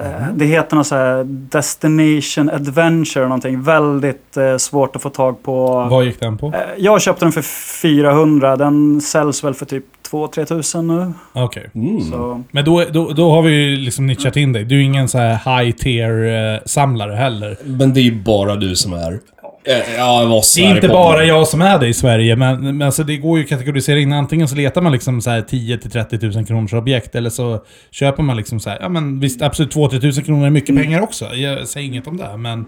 Eh, 0.00 0.06
Det 0.34 0.44
heter 0.44 0.76
något 0.76 0.86
så 0.86 0.94
här 0.94 1.24
Destination 1.24 2.50
Adventure 2.50 3.24
någonting. 3.24 3.62
Väldigt 3.62 4.36
eh, 4.36 4.56
svårt 4.56 4.96
att 4.96 5.02
få 5.02 5.10
tag 5.10 5.42
på. 5.42 5.66
Vad 5.90 6.04
gick 6.04 6.20
den 6.20 6.38
på? 6.38 6.46
Eh, 6.46 6.52
Jag 6.78 7.02
köpte 7.02 7.24
den 7.24 7.32
för 7.32 7.42
400. 7.82 8.56
Den 8.56 9.00
säljs 9.00 9.44
väl 9.44 9.54
för 9.54 9.66
typ 9.66 9.84
2-3 10.10 10.44
tusen 10.44 10.86
nu. 10.86 11.12
Okej. 11.32 11.70
Mm. 11.74 12.00
Så. 12.00 12.42
Men 12.50 12.64
då, 12.64 12.84
då, 12.92 13.12
då 13.12 13.30
har 13.30 13.42
vi 13.42 13.50
ju 13.52 13.76
liksom 13.76 14.06
nischat 14.06 14.36
in 14.36 14.52
dig. 14.52 14.64
Du 14.64 14.76
är 14.78 14.82
ingen 14.82 15.08
så 15.08 15.18
här 15.18 15.58
high 15.62 15.76
tier 15.76 16.54
eh, 16.54 16.60
samlare 16.66 17.14
heller. 17.14 17.56
Men 17.64 17.94
det 17.94 18.00
är 18.00 18.02
ju 18.02 18.22
bara 18.22 18.56
du 18.56 18.76
som 18.76 18.92
är... 18.92 19.20
Eh, 19.70 19.94
Ja, 19.96 20.20
Det 20.56 20.62
är 20.62 20.66
här 20.66 20.72
i 20.72 20.76
inte 20.76 20.88
bara 20.88 21.24
jag 21.24 21.48
som 21.48 21.60
är 21.62 21.78
det 21.78 21.88
i 21.88 21.94
Sverige, 21.94 22.36
men, 22.36 22.60
men 22.76 22.82
alltså 22.82 23.04
det 23.04 23.16
går 23.16 23.38
ju 23.38 23.44
att 23.44 23.50
kategorisera 23.50 23.98
in. 23.98 24.12
Antingen 24.12 24.48
så 24.48 24.56
letar 24.56 24.80
man 24.82 24.92
liksom 24.92 25.20
så 25.20 25.30
här 25.30 25.42
10 25.42 25.78
till 25.78 25.90
30 25.90 26.26
000 26.26 26.46
kronors 26.46 26.72
objekt, 26.72 27.14
eller 27.14 27.30
så 27.30 27.64
köper 27.90 28.22
man 28.22 28.36
liksom 28.36 28.60
så 28.60 28.70
här, 28.70 28.78
ja 28.80 28.88
men 28.88 29.20
visst 29.20 29.42
absolut 29.42 29.74
2-3 29.74 30.02
000 30.16 30.24
kronor 30.24 30.46
är 30.46 30.50
mycket 30.50 30.76
pengar 30.76 31.00
också. 31.00 31.34
Jag 31.34 31.68
säger 31.68 31.86
inget 31.86 32.06
om 32.06 32.16
det, 32.16 32.36
men 32.36 32.66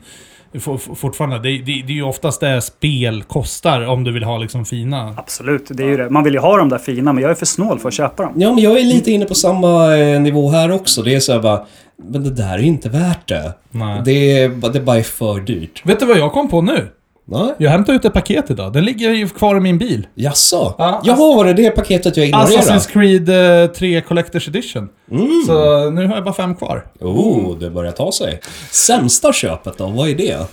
fortfarande, 0.94 1.38
det, 1.38 1.58
det, 1.58 1.82
det 1.86 1.92
är 1.92 1.96
ju 1.96 2.02
oftast 2.02 2.40
det 2.40 2.60
spel 2.60 3.22
kostar 3.22 3.86
om 3.86 4.04
du 4.04 4.12
vill 4.12 4.24
ha 4.24 4.38
liksom 4.38 4.64
fina... 4.64 5.14
Absolut, 5.16 5.66
det 5.68 5.82
är 5.82 5.88
ju 5.88 5.96
det. 5.96 6.10
Man 6.10 6.24
vill 6.24 6.34
ju 6.34 6.40
ha 6.40 6.56
de 6.56 6.68
där 6.68 6.78
fina, 6.78 7.12
men 7.12 7.22
jag 7.22 7.30
är 7.30 7.34
för 7.34 7.46
snål 7.46 7.78
för 7.78 7.88
att 7.88 7.94
köpa 7.94 8.22
dem. 8.22 8.32
Ja, 8.36 8.52
men 8.52 8.64
jag 8.64 8.78
är 8.78 8.84
lite 8.84 9.10
inne 9.10 9.24
på 9.24 9.34
samma 9.34 9.96
eh, 9.96 10.20
nivå 10.20 10.50
här 10.50 10.70
också. 10.70 11.02
Det 11.02 11.14
är 11.14 11.20
så 11.20 11.32
här 11.32 11.40
bara, 11.40 11.66
men 11.96 12.24
det 12.24 12.30
där 12.30 12.54
är 12.54 12.62
inte 12.62 12.88
värt 12.88 13.28
det. 13.28 13.52
Nej. 13.70 14.02
Det 14.04 14.42
är, 14.42 14.48
det 14.48 14.78
är 14.78 14.82
bara 14.82 15.02
för 15.02 15.40
dyrt. 15.40 15.86
Vet 15.86 16.00
du 16.00 16.06
vad 16.06 16.18
jag 16.18 16.32
kom 16.32 16.50
på 16.50 16.62
nu? 16.62 16.88
Nej? 17.32 17.54
Jag 17.58 17.70
hämtade 17.70 17.96
ut 17.96 18.04
ett 18.04 18.12
paket 18.12 18.50
idag. 18.50 18.72
Den 18.72 18.84
ligger 18.84 19.10
ju 19.10 19.28
kvar 19.28 19.56
i 19.56 19.60
min 19.60 19.78
bil. 19.78 20.06
Jaså? 20.14 20.74
Ja, 20.78 21.00
Jaha, 21.04 21.16
var 21.36 21.44
det 21.44 21.52
det 21.52 21.70
paketet 21.70 22.16
jag 22.16 22.26
ignorerade? 22.26 22.56
Assassin's 22.56 22.92
Creed 22.92 23.28
eh, 23.28 23.70
3 23.70 24.00
Collector's 24.00 24.48
Edition. 24.48 24.88
Mm. 25.10 25.42
Så 25.46 25.90
nu 25.90 26.06
har 26.06 26.14
jag 26.14 26.24
bara 26.24 26.34
fem 26.34 26.54
kvar. 26.54 26.86
Oh, 27.00 27.58
det 27.58 27.70
börjar 27.70 27.92
ta 27.92 28.12
sig. 28.12 28.40
Sämsta 28.70 29.32
köpet 29.32 29.78
då? 29.78 29.86
Vad 29.86 30.08
är 30.08 30.14
det? 30.14 30.46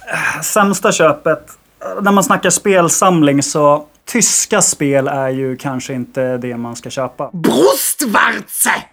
Sämsta 0.44 0.92
köpet. 0.92 1.44
När 2.02 2.12
man 2.12 2.24
snackar 2.24 2.50
spelsamling 2.50 3.44
så... 3.44 3.86
Tyska 4.12 4.62
spel 4.62 5.08
är 5.08 5.30
ju 5.30 5.56
kanske 5.58 5.94
inte 5.94 6.38
det 6.38 6.58
man 6.58 6.76
ska 6.76 6.90
köpa. 6.90 7.30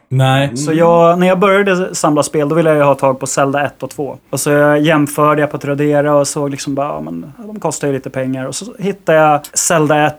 Nej. 0.09 0.57
Så 0.57 0.73
jag, 0.73 1.19
när 1.19 1.27
jag 1.27 1.39
började 1.39 1.95
samla 1.95 2.23
spel, 2.23 2.49
då 2.49 2.55
ville 2.55 2.71
jag 2.71 2.77
ju 2.77 2.83
ha 2.85 2.95
tag 2.95 3.21
på 3.21 3.27
Zelda 3.27 3.67
1 3.67 3.83
och 3.83 3.91
2. 3.91 4.17
Och 4.31 4.41
så 4.41 4.51
jämförde 4.81 5.41
jag 5.41 5.51
på 5.51 5.59
Tradera 5.59 6.15
och 6.17 6.29
såg 6.29 6.51
liksom 6.51 6.75
bara, 6.75 6.89
ja, 6.89 7.01
men 7.01 7.33
de 7.39 7.61
kostar 7.61 7.89
ju 7.89 7.95
lite 7.95 8.11
pengar. 8.11 8.47
Och 8.47 8.55
så 8.55 8.65
hittade 8.79 9.19
jag 9.19 9.41
Zelda 9.53 10.07
1. 10.07 10.15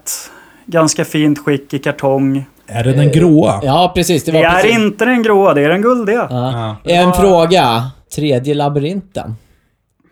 Ganska 0.66 1.06
fint 1.06 1.40
skick 1.40 1.74
i 1.74 1.80
kartong. 1.80 2.46
Är 2.68 2.84
det 2.84 2.94
den 2.94 3.12
gråa? 3.12 3.60
Ja, 3.64 3.92
precis. 3.96 4.24
Det 4.24 4.32
Det 4.32 4.38
var 4.38 4.46
är 4.46 4.62
precis. 4.62 4.78
inte 4.78 5.06
den 5.06 5.24
gråa, 5.24 5.54
det 5.54 5.62
är 5.62 5.70
den 5.70 5.82
guldiga. 5.82 6.28
Ja. 6.30 6.76
Ja. 6.84 6.92
En 6.94 7.14
fråga. 7.14 7.92
Tredje 8.16 8.54
labyrinten. 8.54 9.36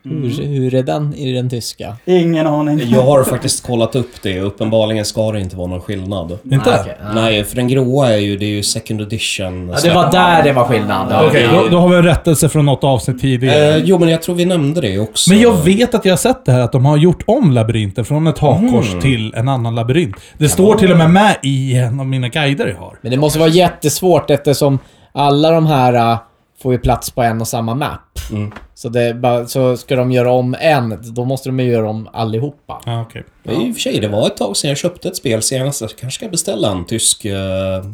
Hur, 0.10 0.46
hur 0.46 0.76
är 0.76 0.84
den 0.84 1.14
i 1.14 1.32
den 1.34 1.50
tyska? 1.50 1.96
Ingen 2.06 2.48
aning. 2.48 2.82
Jag 2.90 3.02
har 3.02 3.24
faktiskt 3.24 3.66
kollat 3.68 3.96
upp 3.96 4.22
det. 4.22 4.40
Uppenbarligen 4.40 5.06
ska 5.06 5.32
det 5.32 5.40
inte 5.40 5.56
vara 5.56 5.68
någon 5.68 5.82
skillnad. 5.82 6.38
Inte? 6.52 6.76
Ah, 6.76 6.82
okej. 6.82 6.98
Ah. 7.04 7.14
Nej, 7.14 7.44
för 7.44 7.56
den 7.56 7.68
gråa 7.68 8.10
är 8.10 8.18
ju, 8.18 8.38
det 8.38 8.46
är 8.46 8.50
ju 8.50 8.64
second 8.64 9.02
edition. 9.02 9.70
Ja, 9.70 9.80
det 9.84 9.96
var 9.96 10.12
där 10.12 10.44
det 10.44 10.52
var 10.52 10.64
skillnad. 10.66 11.08
Ja, 11.12 11.28
Okej, 11.28 11.48
ja. 11.54 11.62
då, 11.62 11.68
då 11.68 11.80
har 11.80 11.90
vi 11.90 11.96
en 11.96 12.04
rättelse 12.04 12.50
från 12.50 12.66
något 12.66 12.84
avsnitt 12.84 13.22
tidigare. 13.22 13.76
Eh, 13.76 13.82
jo, 13.86 14.00
men 14.00 14.10
jag 14.10 14.22
tror 14.22 14.36
vi 14.36 14.46
nämnde 14.46 14.82
det 14.82 15.00
också. 15.00 15.30
Men 15.30 15.40
jag 15.40 15.54
vet 15.64 15.96
att 15.96 16.06
jag 16.06 16.12
har 16.12 16.18
sett 16.18 16.46
det 16.46 16.52
här 16.52 16.60
att 16.62 16.72
de 16.72 16.86
har 16.86 16.98
gjort 16.98 17.24
om 17.28 17.52
labyrinten 17.52 18.06
från 18.06 18.28
ett 18.28 18.40
hakkors 18.40 19.02
till 19.02 19.34
en 19.36 19.50
annan 19.50 19.76
labyrint. 19.76 20.16
Det 20.38 20.50
står 20.50 20.76
till 20.76 20.92
och 20.92 20.98
med 20.98 21.10
med 21.10 21.36
i 21.44 21.76
en 21.78 22.00
av 22.00 22.06
mina 22.06 22.28
guider 22.28 22.68
jag 22.68 22.78
har. 22.78 22.98
Men 23.02 23.12
det 23.12 23.18
måste 23.18 23.40
vara 23.40 23.50
jättesvårt 23.50 24.30
eftersom 24.30 24.80
alla 25.12 25.52
de 25.52 25.66
här 25.66 25.94
äh, 25.94 26.18
får 26.62 26.74
ju 26.74 26.80
plats 26.80 27.12
på 27.12 27.24
en 27.24 27.42
och 27.42 27.48
samma 27.48 27.76
map. 27.76 28.00
Mm. 28.32 28.52
Så, 28.74 28.90
det 28.90 29.46
så 29.48 29.78
ska 29.78 29.96
de 29.96 30.12
göra 30.12 30.32
om 30.32 30.56
en, 30.60 31.00
då 31.14 31.26
måste 31.26 31.50
de 31.50 31.60
ju 31.60 31.72
göra 31.72 31.90
om 31.90 32.10
allihopa. 32.14 32.82
Ja, 32.86 33.02
okej. 33.02 33.24
Men 33.44 33.62
I 33.62 33.72
och 33.72 33.76
för 33.76 33.82
sig, 33.82 34.00
det 34.00 34.08
var 34.08 34.28
ett 34.28 34.38
tag 34.38 34.58
sedan 34.58 34.70
jag 34.70 34.78
köpte 34.78 35.08
ett 35.08 35.16
spel 35.16 35.42
senast. 35.42 35.82
Jag 35.82 35.90
kanske 35.90 36.20
ska 36.20 36.30
beställa 36.32 36.72
en 36.72 36.86
tysk 36.86 37.26
eh, 37.26 37.36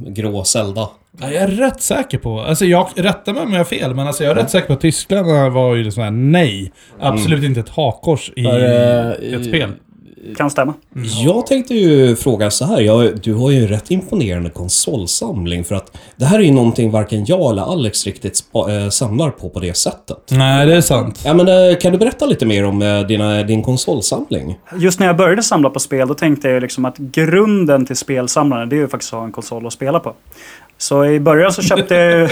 grå 0.07 0.43
Zelda. 0.43 0.89
Ja, 1.19 1.31
Jag 1.31 1.43
är 1.43 1.47
rätt 1.47 1.81
säker 1.81 2.17
på, 2.17 2.39
alltså 2.41 2.65
jag 2.65 2.87
rättar 2.95 3.33
mig 3.33 3.43
om 3.43 3.51
jag 3.51 3.59
har 3.59 3.65
fel, 3.65 3.95
men 3.95 4.07
alltså 4.07 4.23
jag 4.23 4.31
är 4.31 4.35
rätt 4.35 4.49
säker 4.49 4.67
på 4.67 4.73
att 4.73 4.81
tyskarna 4.81 5.49
var 5.49 5.75
ju 5.75 5.91
sån 5.91 6.03
här 6.03 6.11
nej. 6.11 6.71
Absolut 6.99 7.43
inte 7.43 7.59
ett 7.59 7.69
hakkors 7.69 8.31
i 8.35 8.43
För, 8.43 8.59
ett 9.35 9.45
spel. 9.45 9.71
Kan 10.37 10.51
stämma. 10.51 10.73
Jag 11.23 11.47
tänkte 11.47 11.73
ju 11.73 12.15
fråga 12.15 12.51
så 12.51 12.65
här. 12.65 12.81
Jag, 12.81 13.21
du 13.21 13.33
har 13.33 13.51
ju 13.51 13.61
en 13.61 13.67
rätt 13.67 13.91
imponerande 13.91 14.49
konsolsamling 14.49 15.63
för 15.63 15.75
att 15.75 15.97
det 16.15 16.25
här 16.25 16.39
är 16.39 16.43
ju 16.43 16.51
någonting 16.51 16.91
varken 16.91 17.25
jag 17.25 17.51
eller 17.51 17.61
Alex 17.61 18.05
riktigt 18.05 18.37
spa, 18.37 18.71
eh, 18.71 18.89
samlar 18.89 19.29
på 19.29 19.49
på 19.49 19.59
det 19.59 19.77
sättet. 19.77 20.17
Nej, 20.29 20.65
det 20.65 20.75
är 20.75 20.81
sant. 20.81 21.21
Ja, 21.25 21.33
men 21.33 21.47
eh, 21.47 21.77
kan 21.77 21.91
du 21.91 21.97
berätta 21.97 22.25
lite 22.25 22.45
mer 22.45 22.65
om 22.65 22.81
eh, 22.81 22.99
dina, 22.99 23.43
din 23.43 23.63
konsolsamling? 23.63 24.59
Just 24.77 24.99
när 24.99 25.07
jag 25.07 25.17
började 25.17 25.43
samla 25.43 25.69
på 25.69 25.79
spel, 25.79 26.07
då 26.07 26.13
tänkte 26.13 26.49
jag 26.49 26.61
liksom 26.61 26.85
att 26.85 26.97
grunden 26.97 27.85
till 27.85 27.95
spelsamlande, 27.95 28.65
det 28.65 28.75
är 28.75 28.81
ju 28.81 28.87
faktiskt 28.87 29.13
att 29.13 29.19
ha 29.19 29.25
en 29.25 29.31
konsol 29.31 29.67
att 29.67 29.73
spela 29.73 29.99
på. 29.99 30.13
Så 30.81 31.05
i 31.05 31.19
början 31.19 31.51
så 31.53 31.61
köpte 31.61 31.95
jag 31.95 32.11
ju... 32.19 32.27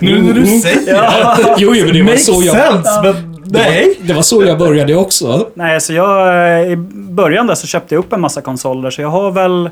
Nu 0.00 0.22
när 0.22 0.32
du 0.32 0.46
säger 0.46 0.94
Ja. 0.94 1.36
Jo, 1.58 1.74
jo, 1.74 1.84
men 1.84 1.94
det 1.94 2.02
var 2.02 2.10
Makes 2.10 2.26
så 2.26 2.42
jag... 2.42 2.56
sense, 2.56 3.02
men 3.02 3.36
nej. 3.44 3.98
Det 4.02 4.12
var 4.12 4.22
så 4.22 4.44
jag 4.44 4.58
började 4.58 4.94
också. 4.96 5.48
Nej, 5.54 5.80
så 5.80 5.92
jag... 5.92 6.28
eh, 6.60 6.72
I 6.72 6.76
början 6.92 7.46
där 7.46 7.54
så 7.54 7.66
köpte 7.66 7.94
jag 7.94 8.04
upp 8.04 8.12
en 8.12 8.20
massa 8.20 8.40
konsoler, 8.40 8.90
så 8.90 9.02
jag 9.02 9.08
har 9.08 9.30
väl... 9.30 9.70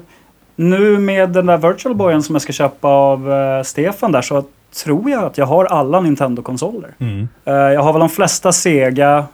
Nu 0.56 0.98
med 0.98 1.28
den 1.30 1.46
där 1.46 1.56
Virtual 1.56 1.94
Boyen 1.94 2.22
som 2.22 2.34
jag 2.34 2.42
ska 2.42 2.52
köpa 2.52 2.88
av 2.88 3.32
eh, 3.32 3.62
Stefan 3.62 4.12
där, 4.12 4.22
så 4.22 4.44
tror 4.84 5.10
jag 5.10 5.24
att 5.24 5.38
jag 5.38 5.46
har 5.46 5.64
alla 5.64 6.00
Nintendo-konsoler. 6.00 6.90
Mm. 6.98 7.28
Eh, 7.44 7.54
jag 7.54 7.82
har 7.82 7.92
väl 7.92 8.00
de 8.00 8.08
flesta 8.08 8.52
Sega 8.52 9.24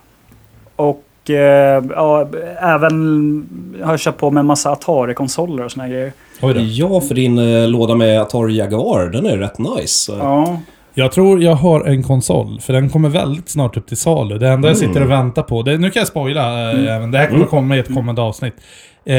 och 0.76 1.02
eh, 1.34 1.84
ja, 1.94 2.28
även 2.60 3.46
har 3.82 3.90
jag 3.92 4.00
köpt 4.00 4.18
på 4.20 4.30
mig 4.30 4.40
en 4.40 4.46
massa 4.46 4.70
Atari-konsoler 4.72 5.64
och 5.64 5.72
såna 5.72 5.88
grejer. 5.88 6.12
Oj 6.42 6.54
då. 6.54 6.60
Ja, 6.60 7.00
för 7.00 7.14
din 7.14 7.38
eh, 7.38 7.68
låda 7.68 7.94
med 7.94 8.20
Atari 8.20 8.56
Jaguar, 8.56 9.06
den 9.10 9.26
är 9.26 9.36
rätt 9.36 9.58
nice. 9.58 10.12
Ja. 10.18 10.60
Jag 10.94 11.12
tror 11.12 11.42
jag 11.42 11.54
har 11.54 11.84
en 11.84 12.02
konsol, 12.02 12.60
för 12.60 12.72
den 12.72 12.90
kommer 12.90 13.08
väldigt 13.08 13.48
snart 13.48 13.76
upp 13.76 13.86
till 13.86 13.96
salu. 13.96 14.38
Det 14.38 14.48
enda 14.48 14.68
jag 14.68 14.76
Mm. 14.76 14.88
sitter 14.88 15.04
och 15.04 15.10
väntar 15.10 15.42
på, 15.42 15.62
det, 15.62 15.78
nu 15.78 15.90
kan 15.90 16.00
jag 16.00 16.06
spoila 16.08 16.70
eh, 16.72 16.96
även, 16.96 17.10
det 17.10 17.18
här 17.18 17.26
kommer 17.26 17.44
komma 17.46 17.76
i 17.76 17.78
ett 17.78 17.94
kommande 17.94 18.22
avsnitt. 18.22 18.54
Eh, 19.04 19.14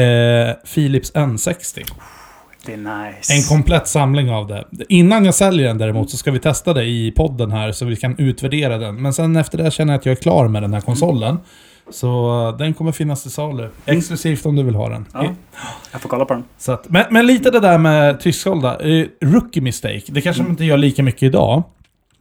Philips 0.74 1.12
N60. 1.12 1.84
Det 2.66 2.72
är 2.72 2.76
nice. 2.76 3.32
En 3.34 3.42
komplett 3.56 3.88
samling 3.88 4.30
av 4.30 4.46
det. 4.46 4.64
Innan 4.88 5.24
jag 5.24 5.34
säljer 5.34 5.66
den 5.68 5.78
däremot 5.78 6.10
så 6.10 6.16
ska 6.16 6.30
vi 6.30 6.38
testa 6.38 6.72
det 6.74 6.84
i 6.84 7.12
podden 7.16 7.50
här 7.50 7.72
så 7.72 7.84
vi 7.84 7.96
kan 7.96 8.14
utvärdera 8.18 8.78
den. 8.78 9.02
Men 9.02 9.12
sen 9.12 9.36
efter 9.36 9.58
det 9.58 9.70
känner 9.70 9.92
jag 9.92 9.98
att 9.98 10.06
jag 10.06 10.12
är 10.12 10.22
klar 10.22 10.48
med 10.48 10.62
den 10.62 10.74
här 10.74 10.80
konsolen. 10.80 11.38
Så 11.92 12.48
eh, 12.48 12.56
den 12.56 12.74
kommer 12.74 12.92
finnas 12.92 13.22
till 13.22 13.30
salu. 13.30 13.68
Exklusivt 13.86 14.46
om 14.46 14.56
du 14.56 14.62
vill 14.62 14.74
ha 14.74 14.88
den. 14.88 15.06
Ja. 15.12 15.34
Jag 15.92 16.00
får 16.00 16.08
kolla 16.08 16.24
på 16.24 16.34
den. 16.34 16.44
Så 16.58 16.72
att, 16.72 16.88
men, 16.88 17.04
men 17.10 17.26
lite 17.26 17.50
det 17.50 17.60
där 17.60 17.78
med 17.78 18.20
tysksålda. 18.20 18.80
Eh, 18.80 19.06
rookie 19.20 19.62
mistake. 19.62 20.02
Det 20.06 20.20
kanske 20.20 20.42
man 20.42 20.50
inte 20.50 20.64
gör 20.64 20.76
lika 20.76 21.02
mycket 21.02 21.22
idag. 21.22 21.62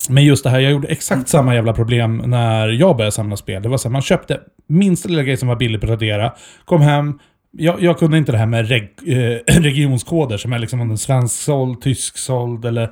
Men 0.10 0.26
just 0.26 0.44
det 0.44 0.50
här, 0.50 0.60
jag 0.60 0.72
gjorde 0.72 0.88
exakt 0.88 1.30
samma 1.30 1.56
jävla 1.56 1.74
problem 1.74 2.18
när 2.18 2.68
jag 2.68 2.98
började 2.98 3.12
samla 3.12 3.38
spel. 3.38 3.64
Det 3.64 3.70
var 3.70 3.78
så 3.78 3.88
här, 3.88 3.92
man 3.92 4.02
köpte 4.02 4.40
minsta 4.68 5.10
lilla 5.10 5.24
grej 5.24 5.38
som 5.38 5.48
var 5.48 5.56
billig 5.56 5.82
på 5.82 5.88
Tradera, 5.88 6.34
kom 6.66 6.82
hem, 6.82 7.20
jag, 7.52 7.82
jag 7.82 8.00
kunde 8.00 8.18
inte 8.18 8.32
det 8.32 8.38
här 8.38 8.46
med 8.46 8.70
reg, 8.70 8.90
eh, 9.06 9.54
regionskoder 9.62 10.38
som 10.38 10.54
är 10.54 10.60
liksom 10.60 10.82
om 10.82 10.88
den 10.88 10.98
svensk 10.98 11.36
såld, 11.36 11.82
tysk 11.82 12.18
såld 12.18 12.66
eller... 12.66 12.92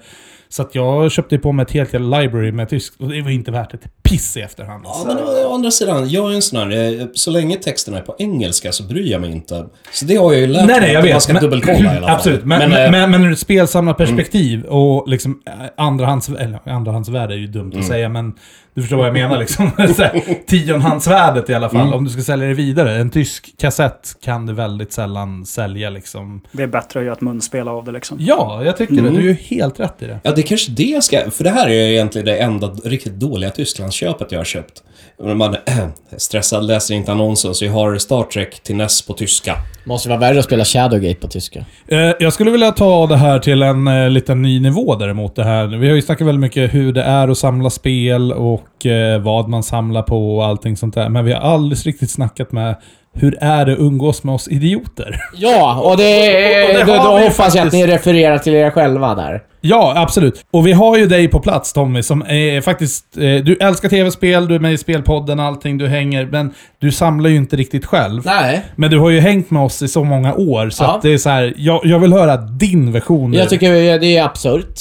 Så 0.52 0.62
att 0.62 0.76
jag 0.76 1.12
köpte 1.12 1.38
på 1.38 1.52
mig 1.52 1.64
ett 1.64 1.72
helt 1.72 1.94
jävla 1.94 2.20
library 2.20 2.52
med 2.52 2.70
tysk 2.70 2.94
och 3.00 3.10
det 3.10 3.22
var 3.22 3.30
inte 3.32 3.52
värt 3.52 3.74
ett 3.74 4.04
piss 4.04 4.38
i 4.38 4.42
efterhand. 4.42 4.84
Ja, 4.86 5.04
men 5.08 5.18
å 5.18 5.54
andra 5.54 5.72
sidan, 5.72 6.10
jag 6.10 6.32
är 6.32 6.36
en 6.36 6.42
sån 6.42 6.60
här, 6.72 7.00
eh, 7.02 7.08
så 7.14 7.32
länge 7.32 7.56
texterna 7.58 7.98
är 7.98 8.02
på 8.02 8.16
engelska 8.20 8.72
så 8.72 8.84
bryr 8.84 9.12
jag 9.12 9.22
mig 9.22 9.32
inte. 9.32 9.66
Så 9.92 10.06
det 10.06 10.16
har 10.16 10.32
jag 10.34 10.42
ju 10.42 10.48
lärt 10.48 10.66
Nej, 10.68 10.68
mig, 10.68 10.82
nej, 10.82 10.94
jag 10.94 11.02
vet. 11.02 11.12
man 11.14 11.22
ska 11.22 11.34
men- 11.34 11.42
dubbelkolla 11.44 11.78
i 11.94 11.98
alla 11.98 12.02
fall. 12.08 12.16
Absolut, 12.16 12.46
men, 12.46 12.60
men, 12.60 12.72
eh, 12.72 12.80
Mm. 12.88 12.92
men, 12.92 13.12
men 13.22 13.24
ur 13.30 13.32
ett 13.34 13.40
spelsamlarperspektiv 13.40 14.64
och 14.64 15.08
liksom 15.10 15.42
eh, 15.46 15.54
andrahands... 15.78 16.30
Eller 16.30 16.60
andrahandsvärde 16.70 17.34
är 17.34 17.38
ju 17.38 17.48
dumt 17.48 17.68
Mm. 17.72 17.80
att 17.80 17.86
säga, 17.86 18.10
men 18.10 18.34
du 18.74 18.82
förstår 18.82 18.98
vad 18.98 19.06
jag 19.08 19.14
menar 19.14 19.38
liksom. 19.40 19.72
Tionhandsvärdet 20.48 21.50
i 21.50 21.54
alla 21.54 21.70
fall, 21.70 21.80
Mm. 21.82 21.94
om 21.94 22.04
du 22.04 22.10
ska 22.10 22.22
sälja 22.22 22.48
det 22.48 22.54
vidare. 22.54 22.96
En 22.96 23.10
tysk 23.10 23.54
kassett 23.58 24.16
kan 24.24 24.46
du 24.46 24.54
väldigt 24.54 24.94
sällan 24.94 25.46
sälja 25.46 25.90
liksom. 25.90 26.42
Det 26.52 26.64
är 26.64 26.68
bättre 26.68 27.00
att 27.00 27.06
göra 27.06 27.16
ett 27.16 27.22
munspel 27.22 27.68
av 27.68 27.86
det 27.86 27.92
liksom. 27.92 28.18
Ja, 28.22 28.62
jag 28.64 28.78
tycker 28.78 28.94
det. 28.94 29.00
Mm. 29.00 29.14
Du 29.14 29.20
är 29.20 29.24
ju 29.24 29.34
helt 29.34 29.80
rätt 29.80 29.96
i 30.02 30.06
det. 30.06 30.20
Ja, 30.24 30.32
det 30.32 30.42
är 30.42 30.44
kanske 30.44 30.72
det 30.72 30.84
jag 30.84 31.04
ska... 31.04 31.32
För 31.32 31.44
det 31.44 31.50
här 31.50 31.68
är 31.70 31.72
egentligen 31.92 32.26
det 32.26 32.38
enda 32.38 32.68
riktigt 32.68 33.14
dåliga 33.14 33.50
Tysklandsköpet 33.50 34.32
jag 34.32 34.40
har 34.40 34.46
köpt. 34.46 34.84
Man 35.24 35.42
äh, 35.54 35.60
stressad, 36.18 36.66
läser 36.66 36.96
inte 36.96 37.12
annonsen, 37.12 37.56
så 37.56 37.66
jag 37.66 37.72
har 37.72 37.98
Star 37.98 38.24
Trek 38.24 38.60
till 38.64 38.76
NES 38.76 39.02
på 39.02 39.14
tyska. 39.14 39.56
Måste 39.84 40.10
vara 40.10 40.20
värre 40.20 40.40
att 40.40 40.46
spela 40.46 40.66
Shadowgate 40.66 41.16
på 41.20 41.28
tyska. 41.28 41.66
Eh, 41.88 41.98
jag 42.20 42.34
skulle 42.34 42.52
vilja 42.52 42.72
ta 42.72 43.08
det 43.08 43.18
här 43.18 43.40
till 43.40 43.62
en 43.62 43.88
eh, 43.88 44.10
liten 44.10 44.42
ny 44.42 44.60
nivå 44.60 44.96
däremot. 44.96 45.36
Det 45.36 45.44
här. 45.44 45.68
Vi 45.68 45.88
har 45.90 45.96
ju 45.96 46.02
snackat 46.02 46.28
väldigt 46.28 46.42
mycket 46.42 46.74
hur 46.74 46.94
det 46.94 47.04
är 47.04 47.28
att 47.28 47.38
samla 47.38 47.70
spel 47.70 48.32
och 48.34 48.59
eh, 48.86 49.20
vad 49.22 49.48
man 49.50 49.64
samlar 49.64 50.02
på 50.02 50.38
och 50.38 50.46
allting 50.46 50.78
sånt 50.78 50.94
där. 50.96 51.10
Men 51.10 51.26
vi 51.26 51.34
har 51.34 51.42
aldrig 51.42 51.88
riktigt 51.88 52.12
snackat 52.12 52.52
med 52.52 52.76
hur 53.14 53.38
är 53.42 53.66
det 53.66 53.74
att 53.74 53.80
umgås 53.80 54.24
med 54.24 54.36
oss 54.36 54.48
idioter? 54.48 55.16
Ja, 55.36 55.82
och 55.84 55.98
det, 55.98 56.68
Och 56.68 56.74
det 56.74 56.84
då, 56.86 56.94
då 57.04 57.18
hoppas 57.20 57.56
jag 57.56 57.68
att 57.68 57.74
ni 57.74 57.88
refererar 57.88 58.38
till 58.38 58.54
er 58.54 58.72
själva 58.72 59.16
där. 59.16 59.42
Ja, 59.62 59.94
absolut. 59.96 60.46
Och 60.52 60.68
vi 60.68 60.72
har 60.74 60.98
ju 60.98 61.06
dig 61.08 61.28
på 61.28 61.40
plats 61.40 61.74
Tommy, 61.74 62.04
som 62.04 62.22
är 62.22 62.62
faktiskt... 62.62 63.06
Eh, 63.18 63.22
du 63.22 63.58
älskar 63.62 63.90
tv-spel, 63.90 64.48
du 64.48 64.56
är 64.56 64.60
med 64.60 64.74
i 64.74 64.78
spelpodden, 64.78 65.40
allting, 65.40 65.78
du 65.78 65.88
hänger, 65.88 66.26
men 66.26 66.54
du 66.80 66.92
samlar 66.92 67.30
ju 67.30 67.36
inte 67.36 67.56
riktigt 67.56 67.86
själv. 67.86 68.22
Nej. 68.26 68.66
Men 68.76 68.90
du 68.92 69.00
har 69.00 69.10
ju 69.10 69.20
hängt 69.20 69.52
med 69.52 69.62
oss 69.64 69.82
i 69.82 69.88
så 69.88 70.04
många 70.04 70.34
år, 70.34 70.70
så 70.70 70.84
Ja. 70.84 70.96
att 70.96 71.02
det 71.02 71.14
är 71.14 71.18
så 71.18 71.30
här, 71.30 71.54
jag, 71.58 71.82
jag 71.86 72.00
vill 72.00 72.14
höra 72.14 72.38
din 72.38 72.92
version. 72.92 73.34
Jag 73.34 73.50
tycker 73.50 74.00
det 74.00 74.18
är 74.18 74.24
absurt. 74.24 74.80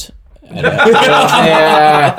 Eh, 1.47 2.11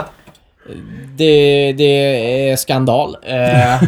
det, 1.16 1.74
det 1.74 2.50
är 2.50 2.56
skandal. 2.56 3.16
Eh, 3.24 3.84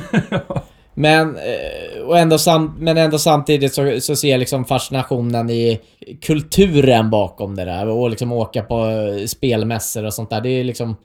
Men, 0.93 1.35
eh, 1.35 2.01
och 2.01 2.17
ändå 2.17 2.37
sam, 2.37 2.75
men 2.79 2.97
ändå 2.97 3.17
samtidigt 3.17 3.73
så, 3.73 3.99
så 4.01 4.15
ser 4.15 4.31
jag 4.31 4.39
liksom 4.39 4.65
fascinationen 4.65 5.49
i 5.49 5.79
kulturen 6.21 7.09
bakom 7.09 7.55
det 7.55 7.65
där. 7.65 7.87
Och 7.87 8.09
liksom 8.09 8.31
åka 8.31 8.61
på 8.61 8.85
eh, 8.85 9.25
spelmässor 9.25 10.05
och 10.05 10.13
sånt 10.13 10.29
där. 10.29 10.41
Det 10.41 10.49
är 10.49 10.63
liksom... 10.63 10.95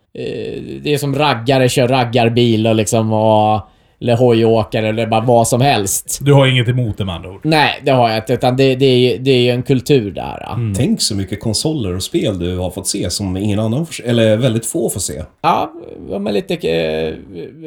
Det 0.83 0.95
är 0.95 0.99
som 0.99 1.15
raggare 1.15 1.69
kör 1.69 1.89
raggarbil 1.89 2.67
och 2.67 2.75
liksom 2.75 3.12
och... 3.12 3.69
eller 4.01 4.17
hojåkare 4.17 4.89
eller 4.89 5.07
bara 5.07 5.21
vad 5.21 5.49
som 5.49 5.61
helst. 5.61 6.19
Du 6.23 6.33
har 6.33 6.47
inget 6.47 6.69
emot 6.69 6.99
det 6.99 7.05
med 7.05 7.15
andra 7.15 7.31
ord? 7.31 7.41
Nej, 7.43 7.81
det 7.85 7.91
har 7.91 8.09
jag 8.09 8.19
inte. 8.19 8.33
Utan 8.33 8.57
det, 8.57 8.75
det, 8.75 8.87
är, 8.87 8.99
ju- 8.99 9.19
det 9.19 9.31
är 9.31 9.41
ju 9.41 9.51
en 9.51 9.63
kultur 9.63 10.11
där. 10.11 10.39
ja. 10.41 10.59
Tänk 10.77 11.01
så 11.03 11.15
mycket 11.17 11.41
konsoler 11.41 11.95
och 11.97 12.03
spel 12.03 12.39
du 12.39 12.57
har 12.59 12.71
fått 12.71 12.87
se 12.87 13.11
som 13.11 13.37
ingen 13.37 13.59
annan 13.59 13.87
får 13.87 14.05
eller 14.05 14.37
väldigt 14.37 14.67
få 14.67 14.91
får 14.91 15.01
se. 15.01 15.23
Ja, 15.43 15.73
ja, 16.11 16.19
men 16.19 16.35
lite, 16.35 16.55
eh, 16.55 17.15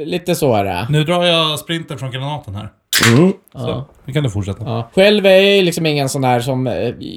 lite 0.05 0.35
så 0.35 0.53
är 0.55 0.63
det. 0.63 0.87
Nu 0.89 1.03
drar 1.03 1.23
jag 1.23 1.59
sprinten 1.59 1.97
från 1.97 2.11
granaten 2.11 2.55
här. 2.55 2.69
Mm. 3.13 3.33
Så, 3.53 3.85
nu 4.05 4.13
kan 4.13 4.23
du 4.23 4.29
fortsätta. 4.29 4.63
Ja. 4.65 4.89
Själv 4.95 5.25
är 5.25 5.29
jag 5.29 5.55
ju 5.55 5.61
liksom 5.61 5.85
ingen 5.85 6.09
sån 6.09 6.21
där 6.21 6.39
som... 6.39 6.67
eh, 6.67 6.73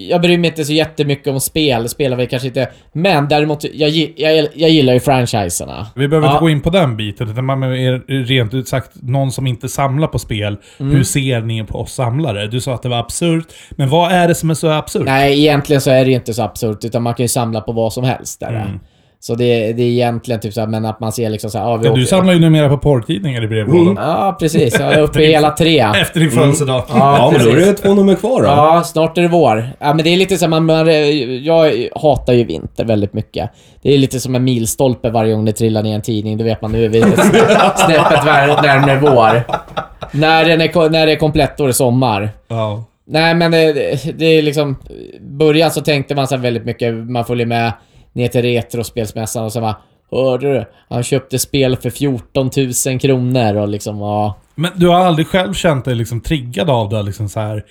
Jag 0.09 0.21
bryr 0.21 0.38
mig 0.38 0.51
inte 0.51 0.64
så 0.64 0.73
jättemycket 0.73 1.27
om 1.27 1.40
spel. 1.40 1.88
Spelar 1.88 2.16
vi 2.16 2.27
kanske 2.27 2.49
inte... 2.49 2.68
Men 2.92 3.29
däremot, 3.29 3.64
jag, 3.75 3.90
jag, 4.16 4.49
jag 4.55 4.71
gillar 4.71 4.92
ju 4.92 5.01
franchiserna. 5.01 5.87
Vi 5.97 6.09
behöver 6.09 6.29
Ja. 6.29 6.33
inte 6.33 6.40
gå 6.40 6.51
in 6.51 6.61
på 6.61 6.71
den 6.71 6.97
biten, 6.97 7.31
utan 7.31 7.45
man 7.45 7.62
är 7.62 8.25
rent 8.25 8.55
ut 8.55 8.68
sagt 8.68 8.90
någon 9.03 9.33
som 9.33 9.47
inte 9.47 9.68
samlar 9.68 10.07
på 10.09 10.18
spel. 10.18 10.57
Mm. 10.81 10.92
Hur 10.97 11.03
ser 11.05 11.40
ni 11.40 11.64
på 11.64 11.79
oss 11.81 11.92
samlare? 11.92 12.47
Du 12.47 12.61
sa 12.61 12.75
att 12.75 12.83
det 12.83 12.88
var 12.88 12.99
absurt, 12.99 13.47
men 13.71 13.88
vad 13.88 14.12
är 14.12 14.29
det 14.29 14.35
som 14.35 14.51
är 14.51 14.55
så 14.55 14.68
absurt? 14.71 15.03
Nej, 15.07 15.40
egentligen 15.40 15.81
så 15.83 15.90
är 15.90 16.05
det 16.05 16.11
inte 16.12 16.35
så 16.35 16.42
absurt. 16.42 16.85
Utan 16.85 17.03
man 17.03 17.14
kan 17.14 17.25
ju 17.25 17.29
samla 17.29 17.61
på 17.61 17.73
vad 17.73 17.92
som 17.92 18.05
helst 18.05 18.40
där. 18.40 18.49
Mm. 18.55 18.81
Så 19.24 19.35
det, 19.35 19.72
det 19.72 19.82
är 19.82 19.87
egentligen 19.87 20.40
typ 20.40 20.52
såhär, 20.54 20.66
men 20.66 20.85
att 20.85 21.00
man 21.00 21.12
ser 21.12 21.30
liksom 21.30 21.50
såhär... 21.50 21.64
Ja, 21.70 21.76
vi 21.76 21.87
Ja, 21.88 21.94
du 21.94 22.06
samlar 22.06 22.32
ju 22.32 22.38
numera 22.38 22.68
på 22.68 22.78
porrtidningar 22.78 23.44
i 23.44 23.48
brevlådan. 23.48 23.96
Ja, 24.00 24.37
precis. 24.40 24.78
Jag 24.80 24.92
är 24.92 25.00
uppe 25.02 25.22
i 25.22 25.26
hela 25.32 25.50
tre. 25.50 25.78
Efter 25.80 26.20
din 26.20 26.30
födelsedag. 26.30 26.85
Ja, 26.88 27.32
men 27.37 27.44
då 27.46 27.50
är 27.50 27.56
det 27.56 27.72
två 27.72 27.94
nummer 27.94 28.14
kvar 28.14 28.40
då. 28.42 28.46
Ja, 28.46 28.82
snart 28.85 29.18
är 29.18 29.22
det 29.22 29.28
vår. 29.28 29.68
Ja, 29.78 29.94
men 29.94 30.04
det 30.04 30.11
är 30.11 30.16
lite 30.16 30.37
så 30.37 30.44
här, 30.44 30.50
man, 30.50 30.64
man, 30.66 30.87
jag 31.44 31.88
hatar 31.96 32.32
ju 32.32 32.44
vinter 32.44 32.85
väldigt 32.85 33.12
mycket. 33.12 33.50
Det 33.82 33.94
är 33.94 33.98
lite 33.98 34.20
som 34.20 34.35
en 34.35 34.44
milstolpe 34.44 35.11
varje 35.11 35.32
gång 35.35 35.44
det 35.44 35.52
trillar 35.52 35.82
ner 35.82 35.94
en 35.94 36.02
tidning. 36.02 36.38
Då 36.38 36.44
vet 36.44 36.62
man 36.62 36.72
nu 36.72 36.85
är 36.85 36.88
vi 36.88 37.00
snäppet 37.76 38.24
närmare 38.24 38.98
vår. 39.00 39.42
När, 40.16 40.44
den 40.44 40.61
är, 40.61 40.90
när 40.90 41.06
det 41.06 41.12
är 41.12 41.16
komplett, 41.16 41.56
då 41.56 41.64
är 41.64 41.68
det 41.68 41.74
sommar. 41.74 42.30
Ja. 42.48 42.85
Nej, 43.06 43.35
men 43.35 43.50
det, 43.50 43.72
det- 43.72 44.18
det 44.18 44.26
är 44.26 44.42
liksom... 44.42 44.76
början 45.20 45.70
så 45.70 45.80
tänkte 45.80 46.14
man 46.14 46.26
så 46.26 46.35
här 46.35 46.42
väldigt 46.42 46.64
mycket, 46.64 46.94
man 46.94 47.24
följer 47.24 47.46
med 47.46 47.72
ner 48.12 48.29
till 48.29 48.42
Retrospelsmässan 48.42 49.44
och 49.44 49.53
så 49.53 49.61
bara 49.61 49.77
Hörde 50.11 50.53
du? 50.55 50.64
Han 50.88 51.03
köpte 51.03 51.38
spel 51.38 51.77
för 51.77 51.90
14 51.90 52.51
000 52.87 53.01
kronor 53.01 53.55
och 53.57 53.68
liksom, 53.68 53.98
ja... 54.01 54.37
Men 54.55 54.70
du 54.77 54.88
har 54.88 54.94
aldrig 55.01 55.27
själv 55.27 55.55
känt 55.55 55.85
dig 55.85 55.94
liksom 55.94 56.20
triggad 56.20 56.70
av 56.70 56.88
det? 56.88 57.03
Liksom 57.03 57.29
så 57.29 57.40
här, 57.40 57.64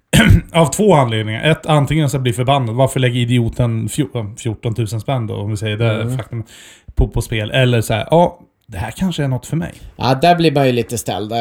av 0.52 0.66
två 0.66 0.94
anledningar. 0.94 1.50
Ett, 1.50 1.66
antingen 1.66 2.10
så 2.10 2.18
blir 2.18 2.32
förbannad. 2.32 2.74
Varför 2.74 3.00
lägger 3.00 3.20
idioten 3.20 3.88
fjo- 3.88 4.36
14 4.36 4.74
000 4.78 4.86
spänn 4.88 5.26
då, 5.26 5.34
om 5.36 5.50
vi 5.50 5.56
säger 5.56 5.76
det 5.76 5.92
Mm. 6.00 6.16
faktum, 6.18 6.44
på, 6.94 7.08
på 7.08 7.22
spel? 7.22 7.50
Eller 7.50 7.80
så 7.80 7.94
här, 7.94 8.08
ja, 8.10 8.38
det 8.66 8.78
här 8.78 8.90
kanske 8.90 9.24
är 9.24 9.28
något 9.28 9.46
för 9.46 9.56
mig. 9.56 9.72
Ja, 9.96 10.14
där 10.14 10.34
blir 10.36 10.52
man 10.52 10.66
ju 10.66 10.72
lite 10.72 10.98
ställd. 10.98 11.32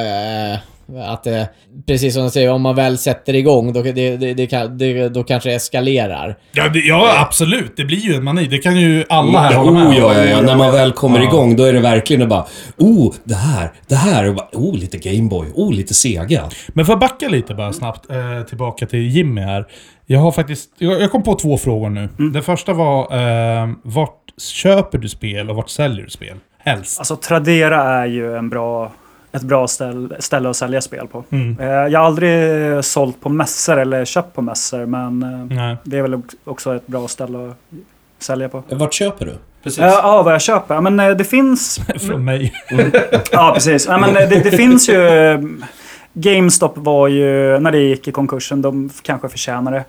Eh, 0.96 1.12
Att 1.12 1.24
det, 1.24 1.50
precis 1.88 2.14
som 2.14 2.24
du 2.24 2.30
säger, 2.30 2.52
om 2.52 2.62
man 2.62 2.76
väl 2.76 2.98
sätter 2.98 3.36
igång, 3.36 3.74
då, 3.74 3.82
det, 3.82 3.92
det, 4.18 4.34
det, 4.68 5.10
då 5.10 5.24
kanske 5.24 5.50
det 5.50 5.56
eskalerar. 5.56 6.38
Ja, 6.52 6.70
det, 6.70 6.80
ja, 6.80 7.14
absolut. 7.28 7.74
Det 7.78 7.86
blir 7.86 7.98
ju 7.98 8.14
en 8.16 8.24
mani. 8.24 8.46
Det 8.48 8.58
kan 8.58 8.80
ju 8.82 9.04
alla 9.10 9.40
här 9.40 9.52
Ja, 9.52 9.58
hålla 9.58 9.72
med 9.72 9.88
oh, 9.88 9.98
ja, 9.98 10.14
ja, 10.18 10.24
ja. 10.26 10.42
När 10.42 10.56
man 10.56 10.72
väl 10.72 10.92
kommer 10.92 11.20
Ja. 11.20 11.26
igång, 11.28 11.56
då 11.56 11.64
är 11.64 11.74
det 11.74 11.80
verkligen 11.80 12.30
bara 12.30 12.46
Oh, 12.78 13.14
det 13.24 13.36
här, 13.36 13.72
det 13.88 13.96
här. 13.96 14.30
Och 14.30 14.36
bara, 14.36 14.48
oh, 14.54 14.78
lite 14.78 14.98
Gameboy. 14.98 15.48
Oh, 15.56 15.74
lite 15.74 15.94
Sega. 15.94 16.44
Men 16.68 16.86
för 16.86 16.94
att 16.94 17.00
backa 17.00 17.28
lite 17.30 17.54
bara 17.56 17.74
snabbt 17.74 18.10
eh, 18.10 18.42
tillbaka 18.48 18.86
till 18.86 19.00
Jimmy 19.10 19.42
här. 19.42 19.66
Jag 20.06 20.20
har 20.20 20.32
faktiskt... 20.32 20.70
Jag, 20.78 21.02
jag 21.02 21.12
kom 21.12 21.24
på 21.24 21.36
två 21.36 21.58
frågor 21.58 21.90
nu. 21.90 22.10
Den 22.34 22.44
första 22.44 22.74
var 22.74 23.02
eh, 23.62 23.70
vart 23.84 24.18
köper 24.42 24.98
du 24.98 25.10
spel 25.10 25.50
och 25.50 25.56
vart 25.56 25.70
säljer 25.70 26.04
du 26.04 26.10
spel? 26.10 26.38
Helst. 26.64 27.00
Alltså 27.00 27.16
Tradera 27.16 27.84
är 27.84 28.06
ju 28.06 28.36
en 28.38 28.50
bra, 28.50 28.92
ett 29.32 29.42
bra 29.42 29.68
ställ, 29.68 30.16
ställe 30.20 30.50
att 30.50 30.56
sälja 30.56 30.82
spel 30.82 31.08
på. 31.08 31.24
Mm. 31.30 31.58
Eh, 31.60 31.68
Jag 31.68 32.00
har 32.00 32.06
aldrig 32.06 32.86
sålt 32.86 33.22
på 33.22 33.30
mässor 33.30 33.80
eller 33.80 34.06
köpt 34.06 34.36
på 34.36 34.42
mässor, 34.42 34.86
men 34.86 35.24
eh, 35.24 35.56
Nej. 35.58 35.76
det 35.84 35.98
är 35.98 36.02
väl 36.02 36.22
också 36.44 36.76
ett 36.76 36.88
bra 36.88 37.08
ställe 37.08 37.50
att 37.50 37.56
sälja 38.20 38.50
på. 38.50 38.64
Vart 38.70 38.94
köper 38.94 39.26
du? 39.26 39.34
Precis. 39.64 39.80
Ja, 39.80 40.22
vad 40.26 40.34
jag 40.34 40.42
köper? 40.42 40.82
Men 40.82 41.00
eh, 41.00 41.10
det 41.10 41.24
finns... 41.24 41.80
Från 42.08 42.26
mig. 42.26 42.54
Ja, 43.32 43.52
precis. 43.54 43.86
Ja, 43.88 43.98
men 43.98 44.10
eh, 44.18 44.30
det, 44.30 44.40
det 44.44 44.52
finns 44.52 44.90
ju... 44.90 45.08
eh, 45.08 45.40
GameStop 46.14 46.74
var 46.76 47.08
ju, 47.08 47.60
när 47.60 47.72
det 47.72 47.80
gick 47.80 48.08
i 48.08 48.12
konkursen, 48.12 48.62
de 48.62 48.90
kanske 49.02 49.30
förtjänar 49.30 49.72
det. 49.72 49.84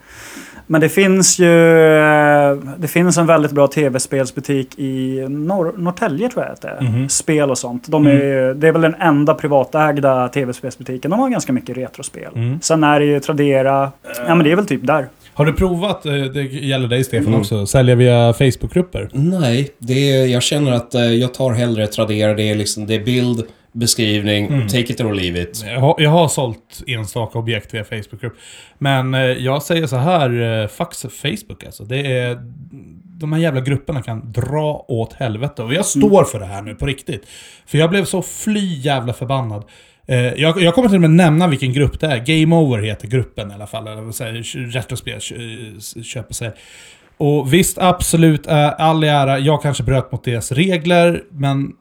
Men 0.66 0.80
det 0.80 0.88
finns 0.88 1.38
ju... 1.38 1.86
eh, 1.92 2.56
Det 2.76 2.88
finns 2.88 3.18
en 3.18 3.26
väldigt 3.26 3.52
bra 3.52 3.66
tv-spelsbutik 3.66 4.78
i 4.78 5.24
Norr, 5.28 5.72
Norrtälje 5.76 6.28
tror 6.28 6.44
jag 6.44 6.52
att 6.52 6.60
det 6.60 6.68
är. 6.68 6.80
Mhm. 6.80 7.08
Spel 7.08 7.50
och 7.50 7.58
sånt. 7.58 7.88
De 7.88 8.06
är, 8.06 8.12
ju- 8.12 8.54
Det 8.54 8.68
är 8.68 8.72
väl 8.72 8.82
den 8.82 8.94
enda 9.00 9.34
privatägda 9.34 10.28
tv-spelsbutiken. 10.28 11.10
De 11.10 11.20
har 11.20 11.28
ganska 11.28 11.52
mycket 11.52 11.76
retrospel. 11.76 12.30
Mm. 12.34 12.60
Sen 12.62 12.84
är 12.84 13.00
det 13.00 13.06
ju 13.06 13.20
Tradera. 13.20 13.92
Ja, 14.26 14.34
men 14.34 14.44
det 14.44 14.52
är 14.52 14.56
väl 14.56 14.66
typ 14.66 14.86
där. 14.86 15.06
Har 15.34 15.44
du 15.44 15.52
provat, 15.52 16.06
eh, 16.06 16.12
det 16.12 16.42
gäller 16.42 16.88
dig 16.88 17.04
Stefan 17.04 17.26
Mm. 17.26 17.40
också, 17.40 17.66
sälja 17.66 17.94
via 17.94 18.32
Facebookgrupper? 18.32 19.08
Nej, 19.12 19.70
det 19.78 19.92
är, 20.12 20.26
jag 20.26 20.42
känner 20.42 20.72
att 20.72 20.94
eh, 20.94 21.02
jag 21.02 21.34
tar 21.34 21.50
hellre 21.52 21.86
Tradera. 21.86 22.34
Det 22.34 22.42
är 22.50 22.54
liksom, 22.54 22.86
det 22.86 22.94
är 22.94 23.04
bild, 23.04 23.42
beskrivning, 23.72 24.46
Mm. 24.46 24.68
take 24.68 24.92
it 24.92 25.00
or 25.00 25.14
leave 25.14 25.42
it. 25.42 25.64
Jag 25.66 25.80
har, 25.80 25.94
jag 25.98 26.10
har 26.10 26.28
sålt 26.28 26.82
enstaka 26.86 27.38
objekt 27.38 27.74
via 27.74 27.84
Facebookgrupp. 27.84 28.34
Men 28.78 29.14
eh, 29.14 29.20
jag 29.20 29.62
säger 29.62 29.86
så 29.86 29.96
här, 29.96 30.60
eh, 30.62 30.68
fuck 30.68 30.94
Facebook 31.10 31.64
alltså. 31.64 31.84
Det 31.84 32.12
är, 32.18 32.38
de 33.18 33.32
här 33.32 33.40
jävla 33.40 33.60
grupperna 33.60 34.02
kan 34.02 34.32
dra 34.32 34.84
åt 34.88 35.12
helvete. 35.12 35.62
Och 35.62 35.74
jag 35.74 35.86
står 35.86 36.24
för 36.24 36.38
det 36.40 36.46
här 36.46 36.62
nu 36.62 36.74
på 36.74 36.86
riktigt. 36.86 37.26
För 37.66 37.78
jag 37.78 37.90
blev 37.90 38.04
så 38.04 38.22
fly 38.22 38.74
jävla 38.80 39.12
förbannad. 39.12 39.64
Eh, 40.06 40.16
jag, 40.18 40.62
jag 40.62 40.74
kommer 40.74 40.88
till 40.88 40.94
och 40.96 41.00
med 41.00 41.10
nämna 41.10 41.46
vilken 41.48 41.72
grupp 41.72 42.00
det 42.00 42.06
är. 42.06 42.18
Game 42.42 42.56
Over 42.56 42.78
heter 42.82 43.08
gruppen 43.08 43.50
i 43.50 43.54
alla 43.54 43.66
fall. 43.66 43.86
Eller 43.86 44.02
vad 44.02 44.14
säger 44.14 44.42
Retrospel, 44.72 45.20
kö- 45.20 46.02
köp 46.02 46.26
och 47.16 47.52
visst, 47.52 47.78
absolut, 47.78 48.46
all 48.46 49.04
ära. 49.04 49.38
Jag 49.38 49.62
kanske 49.62 49.82
bröt 49.82 50.12
mot 50.12 50.24
deras 50.24 50.52
regler, 50.52 51.22
men 51.30 51.72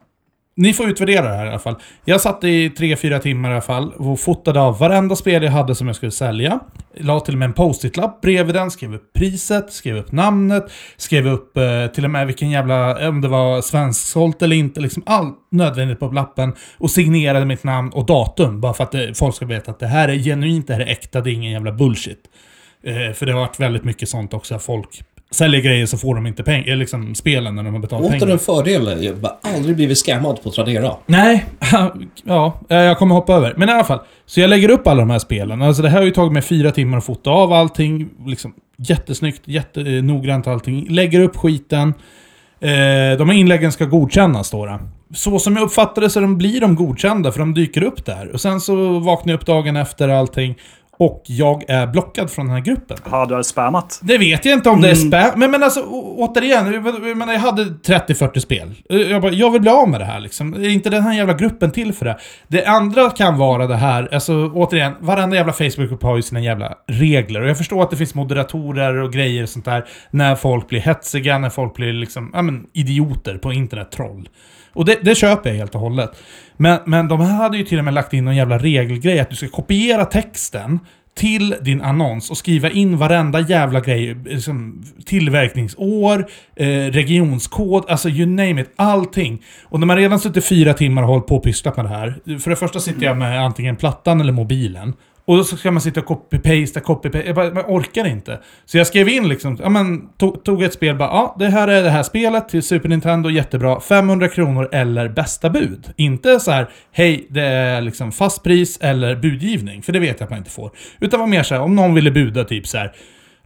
ni 0.62 0.74
får 0.74 0.90
utvärdera 0.90 1.30
det 1.30 1.36
här 1.36 1.46
i 1.46 1.50
alla 1.50 1.60
fall. 1.60 1.76
Jag 2.06 2.22
satt 2.22 2.44
i 2.44 2.70
3-4 2.70 3.20
timmar 3.20 3.50
i 3.50 3.54
alla 3.54 3.62
fall 3.62 3.94
och 3.94 4.20
fotade 4.20 4.62
av 4.62 4.80
varenda 4.80 5.16
spel 5.16 5.44
jag 5.44 5.52
hade 5.52 5.76
som 5.76 5.88
jag 5.88 5.96
skulle 5.96 6.12
sälja. 6.12 6.60
La 6.98 7.20
till 7.20 7.34
och 7.34 7.38
med 7.38 7.46
en 7.46 7.54
post-it-lapp 7.54 8.22
bredvid 8.22 8.56
den, 8.56 8.72
skrev 8.72 8.96
upp 8.96 9.14
priset, 9.14 9.74
skrev 9.74 9.98
upp 9.98 10.12
namnet, 10.12 10.72
skrev 10.98 11.28
upp 11.28 11.58
eh, 11.58 11.88
till 11.88 12.06
och 12.06 12.12
med 12.12 12.28
vilken 12.28 12.50
jävla, 12.50 13.10
om 13.10 13.22
det 13.22 13.28
var 13.28 13.62
svensksålt 13.62 14.42
eller 14.42 14.56
inte, 14.56 14.82
liksom 14.82 15.04
allt 15.06 15.38
nödvändigt 15.52 16.00
på 16.00 16.08
lappen. 16.08 16.54
Och 16.78 16.92
signerade 16.92 17.46
mitt 17.46 17.64
namn 17.64 17.90
och 17.94 18.06
datum, 18.06 18.62
bara 18.62 18.74
för 18.74 18.84
att 18.84 18.92
det, 18.92 19.18
folk 19.18 19.36
ska 19.36 19.46
veta 19.46 19.72
att 19.72 19.80
det 19.80 19.88
här 19.88 20.10
är 20.10 20.16
genuint, 20.16 20.68
det 20.68 20.74
här 20.74 20.82
är 20.82 20.92
äkta, 20.92 21.22
det 21.22 21.32
är 21.32 21.34
ingen 21.34 21.52
jävla 21.52 21.72
bullshit. 21.72 22.20
Eh, 22.84 23.14
för 23.14 23.26
det 23.26 23.32
har 23.32 23.40
varit 23.40 23.60
väldigt 23.60 23.84
mycket 23.84 24.10
sånt 24.10 24.34
också, 24.34 24.60
folk 24.60 25.04
säljer 25.32 25.62
grejer 25.62 25.86
så 25.86 25.98
får 25.98 26.16
de 26.16 26.28
inte 26.28 26.44
pengar, 26.44 26.76
liksom 26.76 27.16
spelen 27.16 27.56
när 27.56 27.64
de 27.64 27.74
har 27.74 27.82
betalat 27.82 28.12
pengar. 28.12 28.26
Åter 28.26 28.34
en 28.34 28.40
fördel. 28.40 29.04
Jag 29.04 29.14
har 29.42 29.56
aldrig 29.56 29.76
blivit 29.76 29.98
scammad 29.98 30.44
på 30.44 30.52
Tradera. 30.52 30.96
Nej, 31.06 31.46
ja, 32.24 32.60
jag 32.68 32.98
kommer 32.98 33.16
hoppa 33.16 33.34
över. 33.34 33.54
Men 33.58 33.70
i 33.70 33.72
alla 33.72 33.84
fall. 33.84 34.00
Så 34.26 34.40
jag 34.40 34.50
lägger 34.50 34.70
upp 34.70 34.88
alla 34.88 35.00
de 35.00 35.10
här 35.10 35.20
spelen. 35.20 35.62
Alltså 35.62 35.82
det 35.82 35.90
här 35.90 35.98
har 35.98 36.06
ju 36.06 36.12
tagit 36.12 36.34
mig 36.34 36.42
fyra 36.42 36.72
timmar 36.72 36.98
att 36.98 37.06
fota 37.06 37.30
av 37.30 37.54
allting. 37.54 38.10
Liksom 38.26 38.54
jättesnyggt, 38.78 39.42
jättenoggrant 39.46 40.48
allting. 40.48 40.88
Lägger 40.90 41.20
upp 41.20 41.36
skiten. 41.36 41.94
Eh, 42.60 43.18
de 43.18 43.30
här 43.30 43.34
inläggen 43.34 43.72
ska 43.72 43.86
godkännas 43.86 44.48
står 44.48 44.68
det. 44.68 44.80
Så 45.14 45.40
som 45.40 45.56
jag 45.56 45.64
uppfattar 45.64 46.02
det 46.02 46.10
så 46.10 46.20
de 46.20 46.38
blir 46.38 46.62
de 46.62 46.76
godkända 46.76 47.32
för 47.32 47.40
de 47.40 47.54
dyker 47.54 47.84
upp 47.84 48.06
där. 48.06 48.32
Och 48.34 48.42
sen 48.42 48.62
så 48.62 49.00
vaknar 49.00 49.34
jag 49.34 49.40
upp 49.40 49.46
dagen 49.46 49.76
efter 49.76 50.10
allting. 50.10 50.56
Och 51.02 51.24
jag 51.26 51.64
är 51.68 51.88
blockad 51.88 52.32
från 52.32 52.46
den 52.46 52.56
här 52.56 52.62
gruppen. 52.64 52.98
Ja, 53.12 53.26
du 53.26 53.34
har 53.34 53.44
spammat. 53.44 54.00
Det 54.04 54.18
vet 54.18 54.46
jag 54.46 54.54
inte 54.54 54.70
om 54.70 54.82
det 54.82 54.90
är 54.90 54.96
spam. 54.96 55.40
Men, 55.40 55.52
men 55.52 55.64
alltså 55.64 55.84
återigen, 56.18 56.74
jag, 56.74 57.18
menar, 57.18 57.34
jag 57.34 57.40
hade 57.40 57.64
30-40 57.64 58.40
spel. 58.40 58.76
Jag, 58.90 59.22
bara, 59.22 59.32
jag 59.32 59.52
vill 59.52 59.62
bli 59.62 59.70
av 59.70 59.90
med 59.90 60.02
det 60.02 60.06
här 60.06 60.20
liksom. 60.20 60.54
Är 60.54 60.70
inte 60.70 60.90
den 60.90 61.04
här 61.04 61.14
jävla 61.14 61.34
gruppen 61.34 61.72
till 61.72 61.94
för 61.94 62.06
det? 62.06 62.20
Det 62.48 62.66
andra 62.66 63.10
kan 63.10 63.38
vara 63.38 63.68
det 63.68 63.76
här, 63.76 64.10
alltså 64.14 64.52
återigen, 64.54 64.94
varenda 65.00 65.36
jävla 65.36 65.54
Facebook 65.54 66.04
har 66.04 66.16
ju 66.16 66.22
sina 66.22 66.42
jävla 66.42 66.74
regler. 66.88 67.42
Och 67.42 67.50
jag 67.50 67.58
förstår 67.58 67.84
att 67.84 67.90
det 67.90 67.98
finns 67.98 68.16
moderatorer 68.16 69.02
och 69.02 69.14
grejer 69.14 69.44
och 69.44 69.50
sånt 69.50 69.66
där. 69.66 69.86
När 70.12 70.36
folk 70.36 70.68
blir 70.68 70.80
hetsiga, 70.80 71.38
när 71.38 71.50
folk 71.50 71.76
blir 71.76 71.94
liksom, 71.94 72.32
ja 72.34 72.42
men 72.42 72.66
idioter 72.74 73.38
på 73.38 73.54
internet, 73.54 73.92
troll. 73.92 74.30
Och 74.74 74.86
det, 74.86 75.00
det 75.02 75.16
köper 75.16 75.50
jag 75.50 75.58
helt 75.58 75.76
och 75.76 75.82
hållet. 75.82 76.12
Men, 76.62 76.80
men 76.86 77.08
de 77.08 77.22
här 77.22 77.36
hade 77.36 77.58
ju 77.58 77.64
till 77.64 77.78
och 77.78 77.86
med 77.86 77.94
lagt 77.94 78.14
in 78.14 78.26
någon 78.26 78.36
jävla 78.36 78.58
regelgrej 78.58 79.20
att 79.20 79.30
du 79.30 79.36
ska 79.36 79.48
kopiera 79.48 80.06
texten 80.06 80.80
till 81.16 81.56
din 81.62 81.82
annons 81.82 82.32
och 82.32 82.38
skriva 82.38 82.70
in 82.70 82.98
varenda 82.98 83.40
jävla 83.40 83.80
grej. 83.80 84.16
Liksom, 84.26 84.84
tillverkningsår, 85.06 86.28
eh, 86.56 86.68
regionskod, 86.68 87.86
alltså 87.90 88.10
you 88.10 88.26
name 88.26 88.62
it. 88.62 88.74
Allting. 88.76 89.42
Och 89.66 89.80
när 89.80 89.88
man 89.88 89.98
redan 89.98 90.20
suttit 90.20 90.46
fyra 90.46 90.74
timmar 90.74 91.02
och 91.02 91.08
hållit 91.08 91.28
på 91.28 91.36
och 91.36 91.44
pysslat 91.44 91.76
med 91.76 91.86
det 91.86 91.90
här. 91.90 92.40
För 92.40 92.50
det 92.50 92.56
första 92.56 92.80
sitter 92.80 93.06
jag 93.06 93.18
med 93.18 93.46
antingen 93.46 93.76
plattan 93.76 94.22
eller 94.22 94.34
mobilen. 94.34 94.94
Och 95.32 95.38
då 95.38 95.44
ska 95.44 95.72
man 95.72 95.82
sitta 95.82 96.00
och 96.00 96.06
copy-pasta, 96.06 96.80
copy-pasta. 96.80 97.26
Jag, 97.26 97.36
bara, 97.36 97.46
jag 97.46 97.72
orkar 97.72 98.08
inte. 98.08 98.40
Så 98.66 98.78
jag 98.78 98.88
skrev 98.88 99.10
in 99.10 99.30
liksom, 99.30 99.58
ja 99.62 99.70
men 99.70 100.10
tog, 100.18 100.44
tog 100.44 100.64
ett 100.64 100.74
spel 100.74 100.96
bara, 100.96 101.10
ja 101.10 101.36
det 101.40 101.50
här 101.50 101.68
är 101.68 101.84
det 101.84 101.90
här 101.90 102.04
spelet 102.04 102.50
till 102.50 102.64
Super 102.64 102.90
Nintendo, 102.90 103.30
jättebra. 103.30 103.80
500 103.80 104.28
kronor 104.28 104.70
eller 104.72 105.10
bästa 105.10 105.50
bud. 105.50 105.94
Inte 105.96 106.40
så 106.40 106.52
här, 106.52 106.70
hej 106.92 107.28
det 107.30 107.42
är 107.42 107.82
liksom 107.82 108.12
fast 108.12 108.44
pris 108.44 108.78
eller 108.82 109.16
budgivning. 109.16 109.82
För 109.82 109.94
det 109.94 110.00
vet 110.00 110.20
jag 110.20 110.24
att 110.24 110.30
man 110.30 110.40
inte 110.40 110.52
får. 110.52 110.72
Utan 111.00 111.20
var 111.20 111.28
mer 111.28 111.44
så 111.44 111.56
här, 111.56 111.62
om 111.62 111.76
någon 111.76 111.94
ville 111.94 112.12
buda 112.12 112.44
typ 112.44 112.68
så 112.68 112.78
här, 112.78 112.92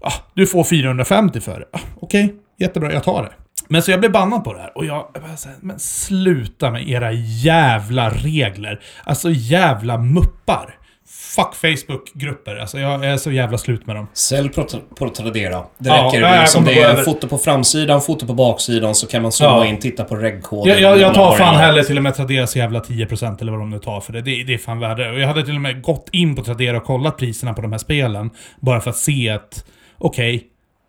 ah, 0.02 0.13
du 0.34 0.48
får 0.48 0.63
450 0.63 1.39
för 1.39 1.60
det. 1.60 1.65
Ah, 1.71 1.80
Okej, 2.00 2.36
jättebra, 2.60 2.93
jag 2.93 3.04
tar 3.04 3.24
det. 3.24 3.32
Men 3.67 3.82
så 3.82 3.91
jag 3.91 4.00
blev 4.00 4.12
bannad 4.12 4.43
på 4.43 4.54
det 4.54 4.60
här 4.60 4.78
och 4.78 4.86
jag, 4.86 5.08
jag 5.13 5.24
bara 5.24 5.38
så 5.38 5.50
här, 5.50 5.58
men 5.62 5.80
sluta 5.80 6.71
med 6.71 6.89
era 6.89 7.12
jävla 7.12 8.10
regler. 8.10 8.80
Alltså 9.04 9.30
jävla 9.32 9.98
muppar. 9.98 10.76
Fuck 11.08 11.56
Facebook-grupper. 11.56 12.56
Alltså 12.56 12.80
jag 12.80 13.06
är 13.06 13.18
så 13.18 13.32
jävla 13.32 13.58
slut 13.58 13.88
med 13.88 13.96
dem. 13.96 14.08
Sälj 14.13 14.50
på, 14.50 15.10
Tradera. 15.10 15.63
Det 15.78 15.89
Ja, 15.89 16.06
räcker. 16.08 16.22
ja, 16.22 16.39
liksom, 16.41 16.65
det 16.65 16.82
är 16.82 16.96
foto 17.04 17.28
på 17.28 17.38
framsidan, 17.38 18.02
foto 18.02 18.28
på 18.28 18.34
baksidan, 18.34 18.96
så 18.96 19.08
kan 19.08 19.22
man 19.22 19.32
zooma 19.32 19.50
Ja. 19.50 19.65
in, 19.65 19.80
titta 19.80 20.04
på 20.04 20.15
regkoden. 20.15 20.74
Jag, 20.74 20.82
jag, 20.82 21.00
jag 21.00 21.13
tar 21.13 21.32
det 21.32 21.38
fan 21.38 21.56
är. 21.56 21.60
hellre 21.60 21.84
till 21.84 21.98
och 21.98 22.04
med 22.04 22.15
Traderas 22.15 22.56
jävla 22.56 22.80
10% 22.80 23.41
eller 23.41 23.52
vad 23.52 23.62
de 23.62 23.70
nu 23.70 23.80
tar 23.80 24.02
för 24.02 24.13
det. 24.13 24.22
Det, 24.22 24.44
det 24.44 24.54
är 24.54 24.58
fan 24.58 24.80
värre. 24.80 25.12
Och 25.12 25.20
jag 25.20 25.28
hade 25.28 25.46
till 25.46 25.56
och 25.56 25.62
med 25.62 25.82
gått 25.82 26.10
in 26.12 26.36
på 26.36 26.44
Tradera 26.44 26.78
och 26.78 26.84
kollat 26.84 27.18
priserna 27.18 27.54
på 27.54 27.62
de 27.62 27.72
här 27.72 27.80
spelen. 27.80 28.30
Bara 28.60 28.82
för 28.82 28.89
att 28.89 28.98
se 28.98 29.30
att, 29.30 29.65
okej, 29.98 30.44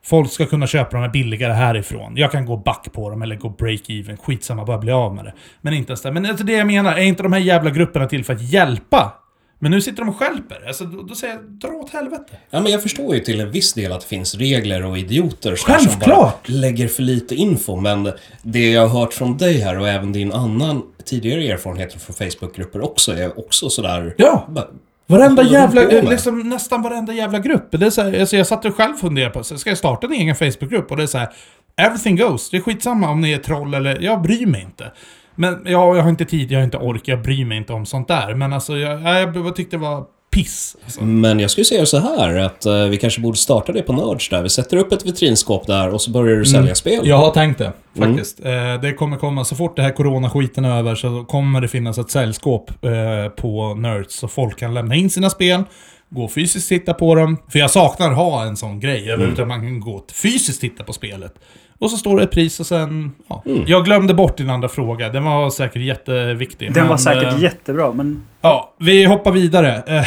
folk 0.07 0.33
ska 0.33 0.47
kunna 0.47 0.67
köpa 0.67 0.91
de 0.91 1.03
här 1.03 1.09
billigare 1.11 1.53
härifrån. 1.53 2.13
Jag 2.17 2.33
kan 2.33 2.47
gå 2.47 2.57
back 2.57 2.89
på 2.93 3.11
dem 3.11 3.23
eller 3.23 3.37
gå 3.37 3.49
break-even. 3.49 4.17
Skitsamma, 4.17 4.65
bara 4.65 4.79
bli 4.79 4.93
av 4.93 5.15
med 5.15 5.25
det. 5.25 5.33
Men 5.61 5.75
inte 5.75 5.91
ens 5.91 6.03
det. 6.03 6.13
Men 6.13 6.27
alltså 6.27 6.45
det 6.45 6.53
jag 6.53 6.67
menar, 6.67 6.93
är 6.93 7.03
inte 7.03 7.23
de 7.23 7.33
här 7.33 7.41
jävla 7.41 7.71
grupperna 7.71 8.07
till 8.07 8.25
för 8.25 8.33
att 8.33 8.43
hjälpa? 8.43 9.13
Men 9.59 9.71
nu 9.71 9.81
sitter 9.81 9.99
de 9.99 10.09
och 10.09 10.17
stjälper. 10.17 10.67
Alltså, 10.67 10.85
då, 10.85 11.03
då 11.03 11.15
säger 11.15 11.35
jag, 11.35 11.43
dra 11.45 11.69
åt 11.69 11.91
helvete. 11.91 12.37
Ja, 12.51 12.61
men 12.61 12.73
jag 12.73 12.83
förstår 12.83 13.15
ju 13.15 13.21
till 13.21 13.41
en 13.41 13.51
viss 13.51 13.73
del 13.73 13.93
att 13.93 14.01
det 14.01 14.07
finns 14.07 14.35
regler 14.35 14.85
och 14.85 14.99
idioter 14.99 15.57
som 15.57 15.99
bara 16.07 16.33
lägger 16.45 16.89
för 16.89 17.03
lite 17.03 17.35
info. 17.35 17.77
Men 17.77 18.13
det 18.43 18.71
jag 18.71 18.87
har 18.87 19.01
hört 19.01 19.15
från 19.15 19.37
dig 19.37 19.61
här 19.61 19.79
och 19.79 19.89
även 19.89 20.13
din 20.13 20.33
annan 20.33 20.83
tidigare 21.05 21.49
erfarenheter 21.49 21.99
från 21.99 22.17
Facebookgrupper 22.17 22.85
också 22.85 23.13
är 23.13 23.39
också 23.39 23.71
sådär... 23.71 24.15
Ja. 24.19 24.47
Bara, 24.49 24.67
Varenda 25.09 25.43
jävla, 25.43 25.83
liksom, 25.83 26.49
nästan 26.49 26.83
varenda 26.83 27.13
jävla 27.13 27.39
grupp. 27.39 27.69
Det 27.71 27.87
är 27.87 27.91
så 27.91 28.03
här, 28.03 28.21
alltså 28.21 28.37
jag 28.37 28.47
satt 28.47 28.65
och 28.65 28.75
själv 28.75 28.95
funderade 28.95 29.33
på, 29.33 29.45
så 29.45 29.59
ska 29.59 29.71
jag 29.71 29.79
starta 29.79 30.07
en 30.07 30.13
egen 30.13 30.37
Facebookgrupp? 30.37 30.91
Och 30.91 30.97
det 30.97 31.03
är 31.03 31.07
så 31.07 31.19
här, 31.19 31.29
everything 31.77 32.17
goes. 32.17 32.51
Det 32.51 32.57
är 32.57 32.61
skitsamma 32.61 33.11
om 33.11 33.21
ni 33.21 33.33
är 33.33 33.39
troll 33.39 33.75
eller, 33.75 34.01
jag 34.01 34.23
bryr 34.23 34.47
mig 34.47 34.63
inte. 34.63 34.93
Men 35.37 35.59
ja, 35.65 35.97
jag 35.97 36.03
har 36.03 36.11
inte 36.11 36.25
tid, 36.25 36.53
jag 36.53 36.59
har 36.59 36.65
inte 36.65 36.77
ork, 36.79 37.03
jag 37.05 37.23
bryr 37.23 37.45
mig 37.45 37.59
inte 37.59 37.73
om 37.73 37.87
sånt 37.87 38.09
där. 38.09 38.35
Men 38.35 38.53
alltså, 38.53 38.77
jag, 38.77 39.03
jag, 39.03 39.37
jag 39.37 39.57
tyckte 39.57 39.77
det 39.77 39.81
var 39.81 40.05
piss. 40.35 40.77
Alltså. 40.85 41.05
Men 41.05 41.41
jag 41.41 41.51
skulle 41.51 41.65
säga 41.65 41.87
så 41.87 41.99
här 41.99 42.35
att 42.37 42.67
eh, 42.67 42.85
vi 42.85 42.97
kanske 42.97 43.21
borde 43.21 43.37
starta 43.39 43.73
det 43.73 43.83
på 43.83 43.93
Nerds 43.93 44.29
där. 44.29 44.43
Vi 44.43 44.49
sätter 44.49 44.77
upp 44.77 44.93
ett 44.93 45.07
vitrinskåp 45.07 45.67
där 45.67 45.89
och 45.95 46.01
så 46.01 46.11
börjar 46.11 46.37
du 46.37 46.45
sälja 46.45 46.75
spel. 46.75 47.01
Jag 47.09 47.17
har 47.19 47.31
tänkt 47.31 47.59
det, 47.59 47.73
Mm. 47.97 48.09
faktiskt. 48.15 48.45
Eh, 48.45 48.81
det 48.83 48.93
kommer 48.93 49.17
komma, 49.17 49.45
så 49.45 49.57
fort 49.57 49.77
det 49.77 49.83
här 49.83 49.91
coronaskiten 49.93 50.65
är 50.65 50.79
över 50.79 50.95
så 50.95 51.25
kommer 51.25 51.61
det 51.61 51.69
finnas 51.69 51.99
ett 51.99 52.11
säljskåp 52.11 52.71
eh, 52.85 53.29
på 53.37 53.75
Nerds. 53.75 54.15
Så 54.19 54.29
folk 54.29 54.59
kan 54.59 54.75
lämna 54.75 54.95
in 54.95 55.11
sina 55.11 55.31
spel, 55.31 55.63
gå 56.11 56.29
fysiskt 56.29 56.69
titta 56.69 56.95
på 56.95 57.15
dem. 57.15 57.37
För 57.49 57.59
jag 57.59 57.71
saknar 57.71 58.11
att 58.11 58.17
ha 58.17 58.45
en 58.45 58.57
sån 58.57 58.81
grej, 58.81 59.05
överhuvudtaget 59.11 59.43
att 59.43 59.49
man 59.49 59.61
kan 59.61 59.81
gå 59.81 59.91
och 59.93 60.05
fysiskt 60.23 60.61
titta 60.61 60.85
på 60.85 60.93
spelet. 60.93 61.33
Och 61.79 61.91
så 61.91 61.97
står 61.97 62.17
det 62.17 62.23
ett 62.23 62.31
pris 62.31 62.61
och 62.61 62.67
sen... 62.67 63.13
Ja. 63.29 63.43
Jag 63.67 63.85
glömde 63.85 64.15
bort 64.15 64.37
din 64.37 64.51
andra 64.51 64.69
fråga, 64.69 65.09
den 65.09 65.25
var 65.25 65.51
säkert 65.51 65.83
jätteviktig. 65.83 66.75
Den 66.75 66.83
men, 66.83 66.89
var 66.89 66.97
säkert 66.97 67.33
eh, 67.33 67.43
jättebra, 67.43 67.93
men 67.93 68.23
Ja, 68.47 68.75
vi 68.79 69.05
hoppar 69.05 69.33
vidare. 69.33 69.83
Eh, 69.87 70.05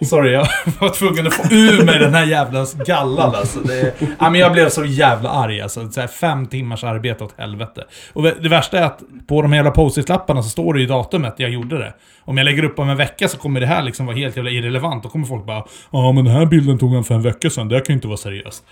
sorry, 0.06 0.32
jag 0.32 0.48
var 0.80 0.88
tvungen 0.88 1.26
att 1.26 1.34
få 1.34 1.54
ur 1.54 1.84
mig 1.84 1.98
den 1.98 2.14
här 2.14 2.26
jävla 2.26 2.66
gallan 2.86 3.34
alltså. 3.34 3.60
Det, 3.60 3.94
ja, 4.18 4.30
men 4.30 4.40
jag 4.40 4.52
blev 4.52 4.68
så 4.68 4.84
jävla 4.84 5.30
arg 5.30 5.60
alltså. 5.60 5.90
Så 5.90 6.00
här, 6.00 6.06
fem 6.06 6.46
timmars 6.46 6.84
arbete 6.84 7.24
åt 7.24 7.34
helvete. 7.38 7.84
Och 8.12 8.22
det 8.22 8.48
värsta 8.48 8.78
är 8.78 8.82
att 8.82 9.00
på 9.28 9.42
de 9.42 9.52
här 9.52 9.58
jävla 9.58 9.70
post-it-lapparna 9.70 10.42
så 10.42 10.48
står 10.48 10.74
det 10.74 10.80
ju 10.80 10.86
datumet 10.86 11.34
jag 11.36 11.50
gjorde 11.50 11.78
det. 11.78 11.94
Om 12.24 12.36
jag 12.36 12.44
lägger 12.44 12.64
upp 12.64 12.78
om 12.78 12.88
en 12.88 12.96
vecka 12.96 13.28
så 13.28 13.38
kommer 13.38 13.60
det 13.60 13.66
här 13.66 13.82
liksom 13.82 14.06
vara 14.06 14.16
helt 14.16 14.36
jävla 14.36 14.50
irrelevant. 14.50 15.02
Då 15.02 15.08
kommer 15.08 15.26
folk 15.26 15.46
bara 15.46 15.64
Ja 15.90 16.12
men 16.12 16.24
den 16.24 16.34
här 16.34 16.46
bilden 16.46 16.78
tog 16.78 16.94
han 16.94 17.04
för 17.04 17.14
en 17.14 17.22
vecka 17.22 17.50
sedan, 17.50 17.68
det 17.68 17.74
här 17.74 17.84
kan 17.84 17.92
ju 17.92 17.96
inte 17.96 18.08
vara 18.08 18.16
seriöst. 18.16 18.64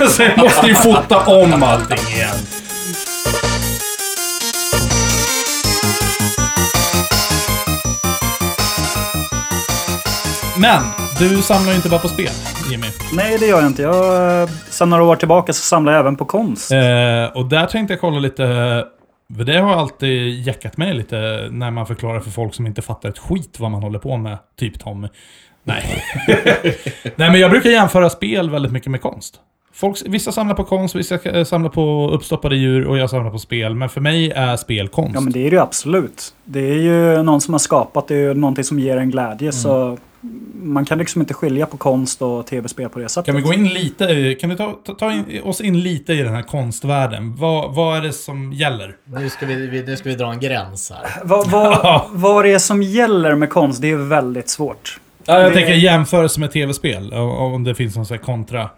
så 0.08 0.22
jag 0.22 0.38
måste 0.38 0.66
ju 0.66 0.74
fota 0.74 1.42
om 1.42 1.62
allting 1.62 2.14
igen. 2.14 2.67
Men, 10.60 10.82
du 11.18 11.42
samlar 11.42 11.70
ju 11.70 11.76
inte 11.76 11.88
bara 11.88 12.00
på 12.00 12.08
spel, 12.08 12.30
Jimmy. 12.70 12.86
nej 13.12 13.38
det 13.38 13.46
gör 13.46 13.60
jag 13.60 13.66
inte. 13.66 13.82
Jag, 13.82 14.42
eh, 14.42 14.48
sen 14.70 14.90
några 14.90 15.02
år 15.02 15.16
tillbaka 15.16 15.52
så 15.52 15.62
samlar 15.62 15.92
jag 15.92 16.00
även 16.00 16.16
på 16.16 16.24
konst. 16.24 16.72
Eh, 16.72 17.36
och 17.36 17.46
där 17.46 17.66
tänkte 17.66 17.92
jag 17.94 18.00
kolla 18.00 18.18
lite... 18.18 18.44
För 19.36 19.44
det 19.44 19.58
har 19.58 19.76
alltid 19.76 20.46
jäckat 20.46 20.76
mig 20.76 20.94
lite 20.94 21.48
när 21.50 21.70
man 21.70 21.86
förklarar 21.86 22.20
för 22.20 22.30
folk 22.30 22.54
som 22.54 22.66
inte 22.66 22.82
fattar 22.82 23.08
ett 23.08 23.18
skit 23.18 23.56
vad 23.60 23.70
man 23.70 23.82
håller 23.82 23.98
på 23.98 24.16
med. 24.16 24.38
Typ 24.58 24.80
Tommy. 24.80 25.08
Nej. 25.64 26.04
Nej 27.16 27.30
men 27.30 27.40
jag 27.40 27.50
brukar 27.50 27.70
jämföra 27.70 28.10
spel 28.10 28.50
väldigt 28.50 28.72
mycket 28.72 28.90
med 28.90 29.02
konst. 29.02 29.40
Folk, 29.72 30.02
vissa 30.06 30.32
samlar 30.32 30.54
på 30.54 30.64
konst, 30.64 30.94
vissa 30.94 31.14
eh, 31.14 31.44
samlar 31.44 31.70
på 31.70 32.10
uppstoppade 32.10 32.56
djur 32.56 32.86
och 32.86 32.98
jag 32.98 33.10
samlar 33.10 33.30
på 33.30 33.38
spel. 33.38 33.74
Men 33.74 33.88
för 33.88 34.00
mig 34.00 34.30
är 34.30 34.56
spel 34.56 34.88
konst. 34.88 35.14
Ja 35.14 35.20
men 35.20 35.32
det 35.32 35.46
är 35.46 35.50
det 35.50 35.56
ju 35.56 35.62
absolut. 35.62 36.34
Det 36.44 36.70
är 36.70 36.78
ju 36.78 37.22
någon 37.22 37.40
som 37.40 37.54
har 37.54 37.58
skapat 37.58 38.08
det, 38.08 38.14
är 38.14 38.18
ju 38.18 38.34
någonting 38.34 38.64
som 38.64 38.78
ger 38.78 38.96
en 38.96 39.10
glädje. 39.10 39.52
Så 39.52 39.98
man 40.62 40.84
kan 40.84 40.98
liksom 40.98 41.20
inte 41.22 41.34
skilja 41.34 41.66
på 41.66 41.76
konst 41.76 42.22
och 42.22 42.46
tv-spel 42.46 42.88
på 42.88 42.98
det 42.98 43.08
sättet. 43.08 43.26
Kan 43.26 43.36
vi 43.36 43.42
gå 43.42 43.52
in 43.54 43.68
lite, 43.68 44.04
i- 44.04 44.34
kan 44.34 44.50
du 44.50 44.56
ta, 44.56 44.78
ta, 44.84 44.94
ta 44.94 45.12
in, 45.12 45.24
oss 45.44 45.60
in 45.60 45.80
lite 45.80 46.12
i 46.12 46.22
den 46.22 46.34
här 46.34 46.42
konstvärlden? 46.42 47.36
Vad, 47.36 47.74
vad 47.74 47.96
är 47.98 48.02
det 48.02 48.12
som 48.12 48.52
gäller? 48.52 48.96
Nu 49.04 49.30
ska 49.30 49.46
vi, 49.46 49.66
vi, 49.66 49.82
nu 49.82 49.96
ska 49.96 50.08
vi 50.08 50.14
dra 50.14 50.32
en 50.32 50.40
gräns 50.40 50.90
här. 50.90 51.10
Vad, 51.24 51.50
vad, 51.50 52.02
vad 52.12 52.44
det 52.44 52.52
är 52.52 52.58
som 52.58 52.82
gäller 52.82 53.34
med 53.34 53.50
konst, 53.50 53.82
det 53.82 53.90
är 53.90 53.96
väldigt 53.96 54.48
svårt. 54.48 55.00
Ja, 55.24 55.40
jag 55.40 55.50
Det- 55.50 55.54
tänker 55.54 55.72
jämförelse 55.74 56.40
med 56.40 56.52
tv-spel, 56.52 57.12
om 57.14 57.64
det 57.64 57.74
finns 57.74 57.96
någon 57.96 58.06
sån 58.06 58.16
här 58.16 58.24
kontra. 58.24 58.68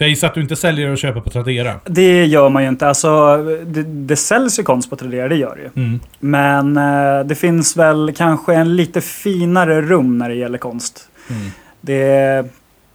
För 0.00 0.04
jag 0.04 0.10
gissar 0.10 0.28
att 0.28 0.34
du 0.34 0.40
inte 0.40 0.56
säljer 0.56 0.90
och 0.90 0.98
köper 0.98 1.20
på 1.20 1.30
Tradera. 1.30 1.74
Det 1.86 2.24
gör 2.26 2.48
man 2.48 2.62
ju 2.62 2.68
inte. 2.68 2.88
Alltså, 2.88 3.36
det, 3.66 3.82
det 3.82 4.16
säljs 4.16 4.58
ju 4.58 4.62
konst 4.62 4.90
på 4.90 4.96
Tradera, 4.96 5.28
det 5.28 5.36
gör 5.36 5.56
det 5.56 5.62
ju. 5.62 5.84
Mm. 5.86 6.00
Men 6.20 6.76
eh, 6.76 7.26
det 7.26 7.34
finns 7.34 7.76
väl 7.76 8.12
kanske 8.16 8.54
en 8.54 8.76
lite 8.76 9.00
finare 9.00 9.80
rum 9.82 10.18
när 10.18 10.28
det 10.28 10.34
gäller 10.34 10.58
konst. 10.58 11.08
Mm. 11.30 11.42
Det 11.80 12.44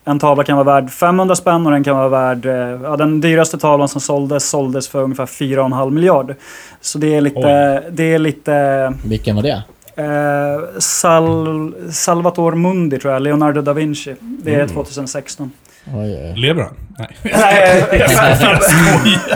en 0.05 0.19
tavla 0.19 0.43
kan 0.43 0.57
vara 0.57 0.81
värd 0.81 0.89
500 0.91 1.35
spänn 1.35 1.65
och 1.65 1.71
den 1.71 1.83
kan 1.83 1.97
vara 1.97 2.09
värd... 2.09 2.45
eh, 2.45 2.81
Ja, 2.83 2.95
den 2.97 3.21
dyraste 3.21 3.57
tavlan 3.57 3.89
som 3.89 4.01
såldes 4.01 4.49
såldes 4.49 4.87
för 4.87 5.03
ungefär 5.03 5.25
4,5 5.25 5.91
miljard. 5.91 6.35
Så 6.81 6.97
det 6.97 7.15
är 7.15 7.21
lite... 7.21 7.83
Det 7.91 8.13
är 8.13 8.19
lite 8.19 8.93
Vilken 9.05 9.35
var 9.35 9.43
det? 9.43 9.63
eh, 9.95 10.79
Sal, 10.79 11.73
Salvator 11.91 12.55
Mundi 12.55 12.99
tror 12.99 13.13
jag, 13.13 13.21
Leonardo 13.21 13.61
da 13.61 13.73
Vinci. 13.73 14.15
Det 14.19 14.55
är 14.55 14.67
2016. 14.67 15.51
Oj, 15.93 16.19
oj. 16.23 16.33
Lever 16.35 16.63
han? 16.63 16.73
Nej. 16.97 17.15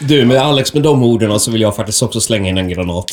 Du, 0.00 0.24
med 0.24 0.36
Alex, 0.36 0.74
med 0.74 0.82
de 0.82 1.02
orden 1.02 1.40
så 1.40 1.50
vill 1.50 1.60
jag 1.60 1.76
faktiskt 1.76 2.02
också 2.02 2.20
slänga 2.20 2.48
in 2.48 2.58
en 2.58 2.68
granat. 2.68 3.04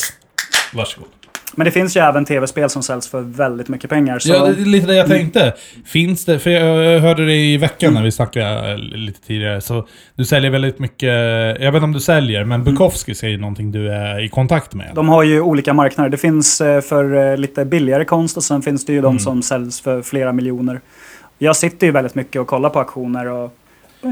Varsågod. 0.73 1.07
Men 1.55 1.65
det 1.65 1.71
finns 1.71 1.97
ju 1.97 2.01
även 2.01 2.25
tv-spel 2.25 2.69
som 2.69 2.83
säljs 2.83 3.07
för 3.09 3.21
väldigt 3.21 3.67
mycket 3.67 3.89
pengar. 3.89 4.19
Så 4.19 4.29
Ja, 4.29 4.45
det 4.45 4.61
är 4.61 4.65
lite 4.65 4.87
det 4.87 4.95
jag 4.95 5.07
tänkte. 5.07 5.53
Finns 5.85 6.25
det, 6.25 6.39
för 6.39 6.49
jag 6.49 6.99
hörde 6.99 7.25
det 7.25 7.35
i 7.35 7.57
veckan 7.57 7.93
när 7.93 8.03
vi 8.03 8.11
snackade 8.11 8.77
lite 8.77 9.21
tidigare, 9.27 9.61
så 9.61 9.87
du 10.15 10.25
säljer 10.25 10.51
väldigt 10.51 10.79
mycket, 10.79 11.09
jag 11.59 11.71
vet 11.71 11.75
inte 11.75 11.83
om 11.83 11.91
du 11.91 11.99
säljer, 11.99 12.43
men 12.43 12.63
Bukowskis 12.63 13.23
är 13.23 13.27
ju 13.27 13.37
någonting 13.37 13.71
du 13.71 13.91
är 13.93 14.19
i 14.23 14.29
kontakt 14.29 14.73
med. 14.73 14.91
De 14.95 15.09
har 15.09 15.23
ju 15.23 15.41
olika 15.41 15.73
marknader. 15.73 16.09
Det 16.09 16.17
finns 16.17 16.61
eh, 16.61 16.81
för 16.81 17.31
eh, 17.31 17.37
lite 17.37 17.65
billigare 17.65 18.05
konst 18.05 18.37
och 18.37 18.43
sen 18.43 18.61
finns 18.61 18.85
det 18.85 18.93
ju 18.93 18.99
Mm. 18.99 19.13
de 19.13 19.19
som 19.19 19.41
säljs 19.41 19.81
för 19.81 20.01
flera 20.01 20.33
miljoner. 20.33 20.81
Jag 21.43 21.55
sitter 21.55 21.87
ju 21.87 21.93
väldigt 21.93 22.15
mycket 22.15 22.41
och 22.41 22.47
kollar 22.47 22.69
på 22.69 22.79
auktioner 22.79 23.25
och 23.25 23.53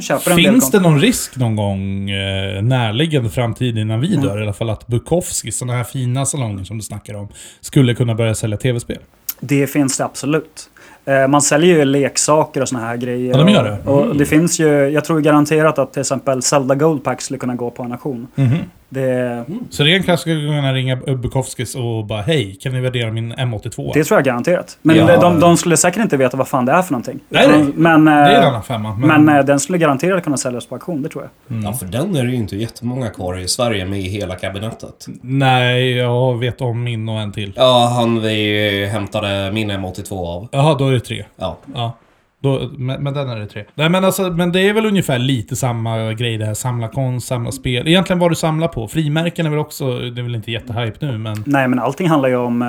köper 0.01 0.31
en 0.31 0.37
Finns 0.37 0.71
det 0.71 0.79
någon 0.79 0.99
risk 0.99 1.35
någon 1.35 1.55
gång 1.55 2.09
eh, 2.09 2.61
närliggande 2.61 3.29
framtid 3.29 3.77
innan 3.77 4.01
vi 4.01 4.15
dör 4.15 4.39
i 4.39 4.43
alla 4.43 4.53
fall 4.53 4.69
att 4.69 4.87
Bukowskis, 4.87 5.57
sådana 5.57 5.77
här 5.77 5.83
fina 5.83 6.25
salonger 6.25 6.63
som 6.63 6.77
du 6.77 6.83
snackar 6.83 7.13
om, 7.13 7.27
skulle 7.61 7.95
kunna 7.95 8.15
börja 8.15 8.35
sälja 8.35 8.57
tv-spel? 8.57 8.97
Det 9.39 9.67
finns 9.67 9.97
det 9.97 10.05
absolut. 10.05 10.69
Eh, 11.05 11.27
Man 11.27 11.41
säljer 11.41 11.75
ju 11.77 11.85
leksaker 11.85 12.61
och 12.61 12.69
såna 12.69 12.85
här 12.85 12.97
grejer. 12.97 13.31
Ja, 13.31 13.37
de 13.43 13.49
gör 13.51 13.63
det. 13.63 13.91
Och, 13.91 14.01
och 14.07 14.15
det 14.15 14.25
finns 14.25 14.59
ju, 14.59 14.67
jag 14.89 15.05
tror 15.05 15.19
garanterat 15.19 15.79
att 15.79 15.93
till 15.93 16.01
exempel 16.01 16.41
Zelda 16.41 16.75
Gold 16.75 17.03
Pack 17.03 17.21
skulle 17.21 17.39
kunna 17.39 17.55
gå 17.55 17.71
på 17.71 17.83
en 17.83 17.91
auktion. 17.91 18.27
Mhm. 18.35 18.57
Det, 18.91 19.43
Så 19.69 19.83
det 19.83 19.91
är 19.91 19.95
en 19.95 20.03
klassiker 20.03 20.35
att 20.37 20.41
kunna 20.41 20.73
ringa 20.73 20.95
Bukowskis 20.95 21.75
och 21.75 22.05
bara 22.05 22.21
hej, 22.21 22.57
kan 22.61 22.73
ni 22.73 22.79
värdera 22.81 23.11
min 23.11 23.33
M82? 23.33 23.91
det 23.93 24.03
tror 24.03 24.17
jag 24.17 24.25
garanterat. 24.25 24.77
Men 24.81 24.95
Ja. 24.95 25.17
de, 25.21 25.39
de, 25.39 25.57
skulle 25.57 25.77
säkert 25.77 26.01
inte 26.03 26.17
veta 26.17 26.37
vad 26.37 26.47
fan 26.47 26.65
det 26.65 26.71
är 26.71 26.81
för 26.81 26.91
någonting. 26.91 27.19
Nej, 27.29 27.47
nej. 27.47 27.65
Men, 27.75 28.05
det 28.05 28.11
är 28.11 28.35
en 28.35 28.41
eh, 28.43 28.47
annan 28.47 28.63
femma. 28.63 28.95
men, 28.95 29.29
eh, 29.29 29.45
den 29.45 29.59
skulle 29.59 29.77
garanterat 29.77 30.23
kunna 30.23 30.37
säljas 30.37 30.65
på 30.65 30.75
auktion, 30.75 31.01
det 31.01 31.09
tror 31.09 31.23
jag. 31.23 31.57
Mm. 31.57 31.65
Ja, 31.71 31.73
för 31.77 31.85
den 31.85 32.15
är 32.15 32.23
det 32.23 32.29
ju 32.29 32.35
inte 32.35 32.55
jättemånga 32.55 33.09
kvar 33.09 33.37
i 33.39 33.47
Sverige 33.47 33.85
med 33.85 33.99
i 33.99 34.07
hela 34.09 34.35
kabinettet. 34.35 35.05
Nej, 35.21 35.91
jag 35.97 36.39
vet 36.39 36.61
om 36.61 36.83
min 36.83 37.09
och 37.09 37.19
en 37.19 37.31
till. 37.31 37.53
Ja, 37.55 37.91
han 37.95 38.21
vi 38.21 38.85
hämtade 38.85 39.51
min 39.51 39.71
M82 39.71 40.27
av. 40.27 40.47
Jaha, 40.51 40.77
då 40.79 40.87
är 40.87 40.91
det 40.91 40.99
tre. 40.99 41.25
Ja. 41.35 41.57
Ja. 41.73 41.93
Då, 42.41 42.69
men, 42.77 43.03
men 43.03 43.13
den 43.13 43.29
är 43.29 43.39
det 43.39 43.47
tre. 43.47 43.65
Nej 43.75 43.89
men 43.89 44.05
alltså, 44.05 44.29
men 44.29 44.51
det 44.51 44.69
är 44.69 44.73
väl 44.73 44.85
ungefär 44.85 45.19
lite 45.19 45.55
samma 45.55 46.13
grej 46.13 46.37
det 46.37 46.45
här. 46.45 46.53
Samla 46.53 46.87
konst, 46.87 47.27
samla 47.27 47.51
spel. 47.51 47.87
Egentligen 47.87 48.19
vad 48.19 48.31
du 48.31 48.35
samlar 48.35 48.67
på. 48.67 48.87
Frimärken 48.87 49.45
är 49.45 49.49
väl 49.49 49.59
också, 49.59 49.99
det 49.99 50.21
är 50.21 50.23
väl 50.23 50.35
inte 50.35 50.51
jättehype 50.51 51.05
nu 51.05 51.17
men... 51.17 51.43
Nej, 51.45 51.67
men 51.67 51.79
allting 51.79 52.09
handlar 52.09 52.29
ju 52.29 52.35
om 52.35 52.61
eh, 52.61 52.67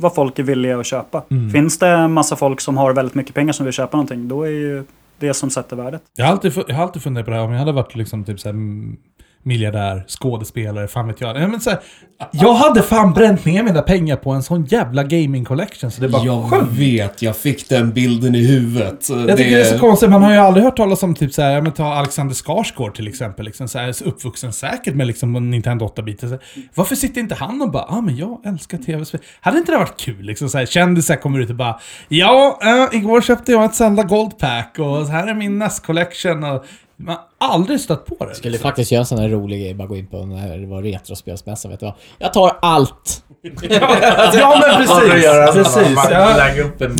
vad 0.00 0.14
folk 0.14 0.38
är 0.38 0.42
villiga 0.42 0.78
att 0.78 0.86
köpa. 0.86 1.22
Mm. 1.30 1.50
Finns 1.50 1.78
det 1.78 2.08
massa 2.08 2.36
folk 2.36 2.60
som 2.60 2.76
har 2.76 2.92
väldigt 2.92 3.14
mycket 3.14 3.34
pengar 3.34 3.52
som 3.52 3.64
vill 3.64 3.74
köpa 3.74 3.96
någonting, 3.96 4.28
då 4.28 4.42
är 4.42 4.50
ju 4.50 4.84
det 5.18 5.34
som 5.34 5.50
sätter 5.50 5.76
värdet. 5.76 6.02
Jag 6.16 6.24
har 6.24 6.32
alltid, 6.32 6.52
jag 6.68 6.74
har 6.74 6.82
alltid 6.82 7.02
funderat 7.02 7.24
på 7.24 7.30
det 7.30 7.36
här, 7.36 7.44
om 7.44 7.52
jag 7.52 7.58
hade 7.58 7.72
varit 7.72 7.94
liksom 7.94 8.24
typ 8.24 8.40
såhär 8.40 8.54
mm, 8.54 8.96
miljardär, 9.44 10.04
skådespelare, 10.08 10.88
fan 10.88 11.06
vet 11.06 11.20
jag. 11.20 11.36
Ja, 11.40 11.48
men 11.48 11.60
så 11.60 11.70
här, 11.70 11.78
jag 12.32 12.54
hade 12.54 12.82
fan 12.82 13.12
bränt 13.12 13.44
ner 13.44 13.62
mina 13.62 13.82
pengar 13.82 14.16
på 14.16 14.30
en 14.30 14.42
sån 14.42 14.64
jävla 14.64 15.02
gaming 15.04 15.44
collection 15.44 15.90
så 15.90 16.00
det 16.00 16.08
bara 16.08 16.24
Jag 16.24 16.50
sjönk. 16.50 16.70
vet, 16.70 17.22
jag 17.22 17.36
fick 17.36 17.68
den 17.68 17.92
bilden 17.92 18.34
i 18.34 18.46
huvudet. 18.46 19.08
Jag 19.08 19.36
tycker 19.36 19.50
det 19.56 19.60
är 19.60 19.72
så 19.72 19.78
konstigt, 19.78 20.10
man 20.10 20.22
har 20.22 20.32
ju 20.32 20.38
aldrig 20.38 20.64
hört 20.64 20.76
talas 20.76 21.02
om 21.02 21.14
typ 21.14 21.32
såhär, 21.32 21.50
ja 21.52 21.60
men 21.60 21.72
ta 21.72 21.94
Alexander 21.94 22.34
Skarsgård 22.34 22.94
till 22.94 23.08
exempel, 23.08 23.44
liksom 23.44 23.68
så 23.68 23.78
här, 23.78 23.94
uppvuxen 24.04 24.52
säkert 24.52 24.94
med 24.94 25.06
liksom 25.06 25.36
en 25.36 25.50
Nintendo 25.50 25.86
8-bit. 25.86 26.20
Så, 26.20 26.38
Varför 26.74 26.94
sitter 26.94 27.20
inte 27.20 27.34
han 27.34 27.62
och 27.62 27.70
bara, 27.70 27.84
ah, 27.88 28.00
men 28.00 28.16
jag 28.16 28.40
älskar 28.46 28.78
tv-spel. 28.78 29.20
Hade 29.40 29.58
inte 29.58 29.72
det 29.72 29.78
varit 29.78 30.00
kul 30.00 30.22
liksom 30.24 30.48
såhär, 30.48 30.66
kändisar 30.66 31.16
kommer 31.16 31.40
ut 31.40 31.50
och 31.50 31.56
bara, 31.56 31.80
ja, 32.08 32.58
äh, 32.92 32.98
igår 32.98 33.20
köpte 33.20 33.52
jag 33.52 33.64
ett 33.64 33.74
Zelda 33.74 34.02
Gold 34.02 34.38
Pack 34.38 34.76
och 34.78 35.06
så 35.06 35.12
här 35.12 35.26
är 35.26 35.34
min 35.34 35.58
NES 35.58 35.80
Collection 35.80 36.44
och 36.44 36.64
man 36.96 37.16
aldrig 37.38 37.80
stött 37.80 38.06
på 38.06 38.26
det. 38.26 38.34
Skulle 38.34 38.52
liksom. 38.52 38.68
faktiskt 38.68 38.92
göra 38.92 39.00
en 39.00 39.06
sån 39.06 39.18
här 39.18 39.28
rolig 39.28 39.60
grej, 39.60 39.74
bara 39.74 39.88
gå 39.88 39.96
in 39.96 40.06
på 40.06 40.26
när 40.26 40.58
det 40.58 40.66
var 40.66 40.82
retrospelsmässa, 40.82 41.68
vet 41.68 41.80
du 41.80 41.86
vad? 41.86 41.94
Jag 42.18 42.32
tar 42.32 42.56
allt! 42.62 43.20
ja 44.34 44.62
men 44.62 44.86
precis, 44.86 45.74
precis. 45.74 45.98
Ja. 46.10 46.50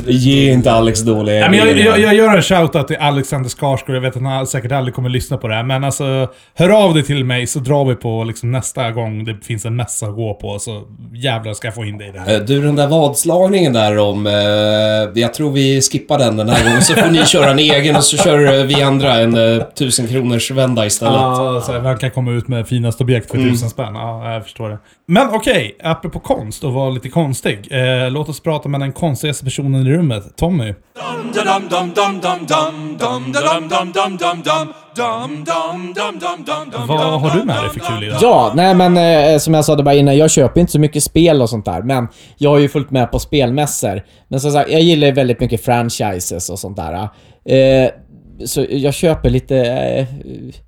Ge 0.07 0.53
inte 0.53 0.73
Alex 0.73 1.01
dåliga 1.01 1.37
Ja, 1.37 1.51
men 1.51 1.59
jag, 1.59 1.79
jag, 1.79 1.99
jag 1.99 2.15
gör 2.15 2.37
en 2.37 2.43
shoutout 2.43 2.89
till 2.89 2.97
Alexander 2.97 3.49
Skarsgård. 3.51 3.97
Jag 3.97 4.01
vet 4.01 4.17
att 4.17 4.23
han 4.23 4.47
säkert 4.47 4.73
aldrig 4.73 4.95
kommer 4.95 5.09
lyssna 5.09 5.37
på 5.37 5.49
det 5.49 5.55
här. 5.55 5.63
Men 5.63 5.85
alltså, 5.85 6.29
hör 6.55 6.69
av 6.69 6.95
dig 6.95 7.03
till 7.03 7.25
mig 7.25 7.47
så 7.47 7.59
drar 7.59 7.85
vi 7.85 7.95
på 7.95 8.25
liksom 8.25 8.53
nästa 8.53 8.91
gång 8.91 9.25
det 9.25 9.45
finns 9.45 9.65
en 9.65 9.77
mässa 9.77 10.07
att 10.07 10.15
gå 10.15 10.35
på. 10.35 10.59
Så 10.59 10.83
jävlar 11.15 11.53
ska 11.53 11.67
jag 11.67 11.75
få 11.75 11.85
in 11.85 11.99
dig 11.99 12.09
i 12.09 12.13
det 12.13 12.21
här. 12.21 12.35
Eh, 12.35 12.41
Du, 12.41 12.63
den 12.63 12.77
där 12.77 12.87
vadslagningen 12.87 13.73
där 13.73 13.99
om... 13.99 14.27
Eh, 14.27 14.33
jag 15.23 15.35
tror 15.35 15.51
vi 15.51 15.83
skippar 15.83 16.19
den 16.19 16.37
den 16.37 16.49
här 16.49 16.65
gången, 16.65 16.83
så 16.83 16.95
får 16.95 17.11
ni 17.11 17.27
köra 17.27 17.51
en 17.51 17.59
egen 17.59 17.97
och 17.97 18.05
så 18.05 18.17
kör 18.17 18.65
vi 18.65 18.83
andra 18.83 19.15
en 19.15 19.35
eh, 19.59 19.63
tusen 19.79 20.07
kronors 20.25 20.51
vända 20.51 20.87
istället. 20.87 21.15
Ja, 21.15 21.63
så 21.67 21.73
man 21.73 21.99
kan 21.99 22.11
komma 22.11 22.33
ut 22.33 22.49
med 22.49 22.69
finast 22.69 23.01
objekt 23.01 23.31
för 23.31 23.39
tusen 23.39 23.71
spänn. 23.71 23.95
Ja, 23.95 24.33
jag 24.33 24.43
förstår 24.43 24.69
det. 24.69 24.79
Men 25.07 25.29
okej, 25.31 25.77
apropå 25.83 26.19
konst 26.19 26.65
och 26.65 26.73
vara 26.73 26.91
lite 26.91 27.09
konstig. 27.09 27.69
Eh, 27.71 28.11
låt 28.11 28.29
oss 28.29 28.41
prata 28.41 28.69
med 28.69 28.81
den 28.81 28.93
konstigaste 28.93 29.45
personen 29.45 29.87
i 29.87 29.91
rummet, 29.91 30.37
Tommy. 30.37 30.75
Vad 36.87 37.21
har 37.21 37.39
du 37.39 37.45
med 37.45 37.63
dig 37.63 37.71
för 37.71 37.81
kul 37.81 38.05
idag? 38.05 38.19
Ja, 38.21 38.53
nej 38.55 38.75
men 38.75 38.97
eh, 38.97 39.39
som 39.39 39.55
jag 39.55 39.65
sa 39.65 39.77
det 39.77 39.83
bara 39.83 39.95
innan, 39.95 40.17
jag 40.17 40.31
köper 40.31 40.61
inte 40.61 40.73
så 40.73 40.79
mycket 40.79 41.03
spel 41.03 41.43
och 41.43 41.51
sånt 41.51 41.65
där. 41.65 41.83
Men 41.83 42.09
jag 42.37 42.51
har 42.51 42.59
ju 42.59 42.69
följt 42.69 42.91
med 42.91 43.11
på 43.11 43.19
spelmässor. 43.19 44.03
Men 44.29 44.41
som 44.41 44.51
sagt, 44.51 44.71
jag 44.71 44.81
gillar 44.81 45.07
ju 45.07 45.13
väldigt 45.13 45.41
mycket 45.41 45.65
franchises 45.65 46.51
och 46.51 46.59
sånt 46.59 46.77
där. 46.77 47.09
Eh, 47.49 47.91
så 48.45 48.67
jag 48.69 48.95
köper 48.95 49.31
lite, 49.31 49.57
eh, 49.59 50.07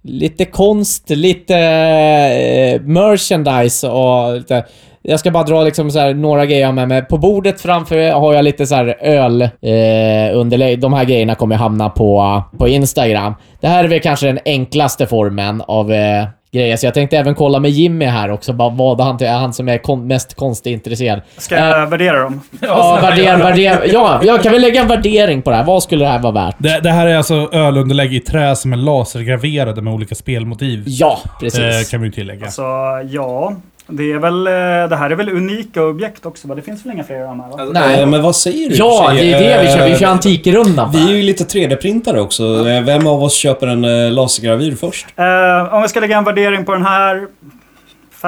lite 0.03 0.45
konst, 0.45 1.11
lite 1.11 1.57
eh, 1.57 2.81
merchandise 2.81 3.89
och 3.89 4.37
lite... 4.37 4.65
Jag 5.09 5.21
ska 5.21 5.31
bara 5.31 5.45
dra 5.45 5.65
liksom 5.65 5.91
så 5.91 5.99
här 5.99 6.15
några 6.15 6.47
grejer 6.47 6.61
jag 6.61 6.69
har 6.69 6.73
med 6.73 6.89
mig. 6.89 7.03
På 7.03 7.19
bordet 7.19 7.61
framför 7.61 8.11
har 8.11 8.35
jag 8.35 8.45
lite 8.45 8.67
så 8.67 8.75
här 8.75 8.97
öl 9.01 9.43
eh, 9.43 10.39
underlägg. 10.39 10.81
De 10.81 10.93
här 10.93 11.05
grejerna 11.05 11.35
kommer 11.35 11.57
hamna 11.57 11.91
på, 11.91 12.43
på 12.59 12.69
Instagram. 12.69 13.35
Det 13.61 13.69
här 13.69 13.85
är 13.85 13.89
väl 13.89 14.01
kanske 14.01 14.27
den 14.27 14.39
enklaste 14.45 15.07
formen 15.07 15.63
av 15.67 15.93
eh, 15.93 16.25
grejer. 16.53 16.77
Så 16.77 16.87
jag 16.87 16.95
tänkte 16.95 17.19
även 17.19 17.35
kolla 17.35 17.59
med 17.61 17.71
Jimmy 17.71 18.05
här 18.05 18.31
också. 18.31 18.53
Bara 18.53 18.69
vad 18.71 19.01
han 19.01 19.23
är 19.23 19.33
han 19.33 19.53
som 19.53 19.69
är 19.69 19.79
kon 19.79 20.07
mest 20.07 20.35
konstintresserad. 20.35 21.21
Ska 21.39 21.55
jag 21.57 21.87
värdera 21.87 22.23
dem? 22.23 22.41
Ja, 22.61 22.99
värdera, 23.03 23.37
värdera. 23.37 23.87
Ja, 23.87 24.21
jag 24.25 24.43
kan 24.43 24.53
väl 24.53 24.61
lägga 24.63 24.81
en 24.81 24.89
värdering 24.89 25.43
på 25.43 25.51
det 25.51 25.57
här. 25.57 25.65
Vad 25.65 25.83
skulle 25.83 26.05
det 26.05 26.11
här 26.11 26.19
vara 26.23 26.33
värt? 26.33 26.55
Det, 26.59 26.81
det 26.81 26.91
här 26.91 27.07
är 27.07 27.17
alltså 27.17 27.35
ölunderlägg 27.53 28.15
i 28.15 28.21
trä 28.21 28.57
som 28.57 28.73
är 28.73 28.77
lasergraverade 28.77 29.83
med 29.83 29.93
olika 29.93 30.15
spelmotiv. 30.15 30.83
Ja, 30.87 31.19
Eh, 31.25 31.31
precis. 31.41 31.91
kan 31.91 32.01
vi 32.01 32.07
ju 32.07 32.13
tillägga. 32.13 32.51
Så 32.51 32.63
ja, 33.11 33.57
det 33.89 34.13
är 34.13 34.19
väl... 34.19 34.47
eh, 34.47 34.53
Det 34.91 34.97
här 34.97 35.11
är 35.11 35.15
väl 35.15 35.29
unika 35.29 35.83
objekt 35.85 36.27
också 36.27 36.49
va? 36.49 36.55
Det 36.55 36.63
finns 36.63 36.87
väl 36.87 36.93
inga 36.93 37.05
fler 37.05 37.21
av 37.21 37.27
de 37.29 37.41
här 37.41 37.49
va? 37.51 37.65
Nej. 37.73 38.01
Eh, 38.01 38.07
Men 38.07 38.23
vad 38.23 38.37
säger 38.37 38.71
du? 38.71 38.77
Ja, 38.77 39.11
det 39.15 39.33
är 39.33 39.41
det 39.41 39.63
vi 39.63 39.69
kör. 39.79 39.85
Vi 39.87 39.93
Eh, 39.93 39.99
kör 39.99 40.07
Antikrundan. 40.07 40.91
Vi 40.93 41.09
är 41.11 41.17
ju 41.17 41.23
lite 41.23 41.45
3D-printare 41.45 42.19
också. 42.21 42.69
Eh, 42.69 42.83
Vem 42.83 43.07
av 43.07 43.23
oss 43.23 43.35
köper 43.35 43.67
en 43.67 43.85
eh, 43.85 44.11
lasergravyr 44.13 44.75
först? 44.75 45.07
Eh, 45.17 45.75
om 45.75 45.83
vi 45.83 45.89
ska 45.89 46.01
lägga 46.01 46.19
en 46.19 46.25
värdering 46.25 46.65
på 46.65 46.73
den 46.73 46.83
här... 46.87 47.27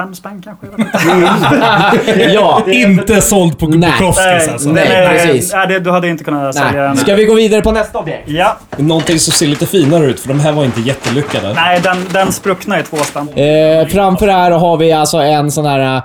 Fem 0.03 0.15
spänn 0.15 0.41
kanske? 0.45 0.65
Jag 0.65 0.77
vet 0.77 2.13
inte. 2.15 2.23
ja. 2.33 2.63
Inte 2.67 3.21
såld 3.21 3.59
på 3.59 3.67
Nej. 3.67 3.91
Bukowskis 3.99 4.49
alltså. 4.53 4.69
Nej, 4.69 4.87
är- 4.87 5.09
precis. 5.09 5.53
Nej, 5.53 5.67
det, 5.67 5.79
du 5.79 5.91
hade 5.91 6.07
inte 6.07 6.23
kunnat 6.23 6.55
sälja 6.55 6.81
den. 6.81 6.89
Nej. 6.91 6.97
Ska 7.03 7.15
vi 7.15 7.25
gå 7.25 7.33
vidare 7.33 7.61
på 7.61 7.71
nästa 7.71 7.99
objekt? 7.99 8.29
Ja. 8.29 8.57
Någonting 8.77 9.19
som 9.19 9.33
ser 9.33 9.47
lite 9.47 9.65
finare 9.65 10.05
ut, 10.05 10.19
för 10.19 10.27
de 10.27 10.39
här 10.39 10.51
var 10.51 10.65
inte 10.65 10.81
jättelyckade. 10.81 11.53
Nej, 11.53 11.79
den, 11.83 12.05
den 12.13 12.31
spruckna 12.33 12.77
är 12.77 12.83
två 12.83 12.97
spänn. 12.97 13.29
Eh, 13.29 13.87
framför 13.87 14.27
här 14.27 14.51
har 14.51 14.77
vi 14.77 14.91
alltså 14.91 15.17
en 15.17 15.51
sån 15.51 15.65
här 15.65 15.95
eh, 15.95 16.03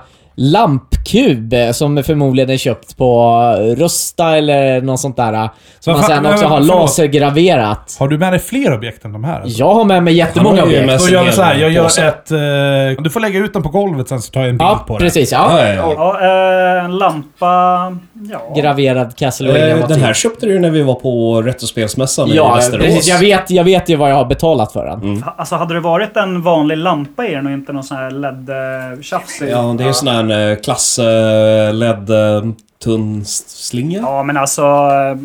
lampkub 1.13 1.53
eh, 1.53 1.71
som 1.71 2.03
förmodligen 2.03 2.49
är 2.49 2.57
köpt 2.57 2.97
på 2.97 3.41
Rusta 3.77 4.37
eller 4.37 4.81
något 4.81 4.99
sånt 4.99 5.15
där. 5.17 5.33
eh, 5.33 5.49
Som 5.79 5.93
man 5.93 6.03
sen 6.03 6.25
också 6.25 6.41
men 6.43 6.51
har 6.51 6.57
förlåt. 6.59 6.81
lasergraverat. 6.81 7.95
Har 7.99 8.07
du 8.07 8.17
med 8.17 8.33
dig 8.33 8.39
fler 8.39 8.73
objekt 8.73 9.05
än 9.05 9.13
de 9.13 9.23
här? 9.23 9.41
Alltså? 9.41 9.59
Jag 9.59 9.73
har 9.73 9.83
med 9.85 10.03
mig 10.03 10.13
jättemånga 10.13 10.63
objekt. 10.63 10.85
med 10.85 10.99
Då 10.99 11.09
gör 11.09 11.23
vi 11.23 11.31
så 11.31 11.41
här, 11.41 11.55
jag 11.55 11.71
gör 11.71 11.83
påse. 11.83 12.07
ett... 12.07 12.31
Eh, 12.31 13.03
du 13.03 13.09
får 13.09 13.19
lägga 13.19 13.39
ut 13.39 13.53
den 13.53 13.63
på 13.63 13.69
golvet 13.69 14.09
sen 14.09 14.21
så 14.21 14.31
tar 14.31 14.39
jag 14.41 14.49
en 14.49 14.57
bild 14.57 14.69
Ja, 14.69 14.83
på 14.87 14.97
precis. 14.97 15.31
Ja, 15.31 15.59
Ja. 15.61 15.67
ja, 15.73 15.93
ja. 15.97 16.17
Ja, 16.21 16.77
eh, 16.79 16.85
en 16.85 16.97
lampa... 16.97 17.45
Ja. 18.31 18.53
Graverad 18.61 19.15
Castlevania 19.15 19.77
Eh, 19.77 19.87
Den 19.87 20.01
här 20.01 20.13
köpte 20.13 20.45
du 20.45 20.51
ju 20.53 20.59
när 20.59 20.69
vi 20.69 20.81
var 20.83 20.93
på 20.93 21.41
Retrospelsmässan 21.41 22.29
i 22.29 22.35
Ja, 22.35 22.55
Västerås. 22.55 22.85
precis. 22.85 23.07
Jag 23.07 23.19
vet, 23.19 23.49
jag 23.49 23.63
vet 23.63 23.89
ju 23.89 23.95
vad 23.95 24.11
jag 24.11 24.15
har 24.15 24.25
betalat 24.25 24.71
för 24.73 24.85
den. 24.85 25.23
Alltså 25.37 25.55
hade 25.55 25.73
det 25.73 25.79
varit 25.79 26.17
en 26.17 26.41
vanlig 26.41 26.77
lampa 26.77 27.27
i 27.27 27.31
den 27.35 27.45
och 27.45 27.51
inte 27.51 27.73
någon 27.73 27.83
sån 27.83 27.97
här 27.97 28.11
LED-tjafs 28.11 29.41
i? 29.41 29.51
Ja, 29.51 29.75
det 29.77 29.83
är 29.83 29.87
en 29.87 29.93
sån 29.93 30.07
här 30.07 30.63
klass 30.63 30.94
LED 31.73 32.09
eh, 32.09 32.43
tunn 32.83 33.25
slinga. 33.25 33.99
Ja, 33.99 34.23
men 34.23 34.37
alltså... 34.37 34.61
eh, 34.61 35.17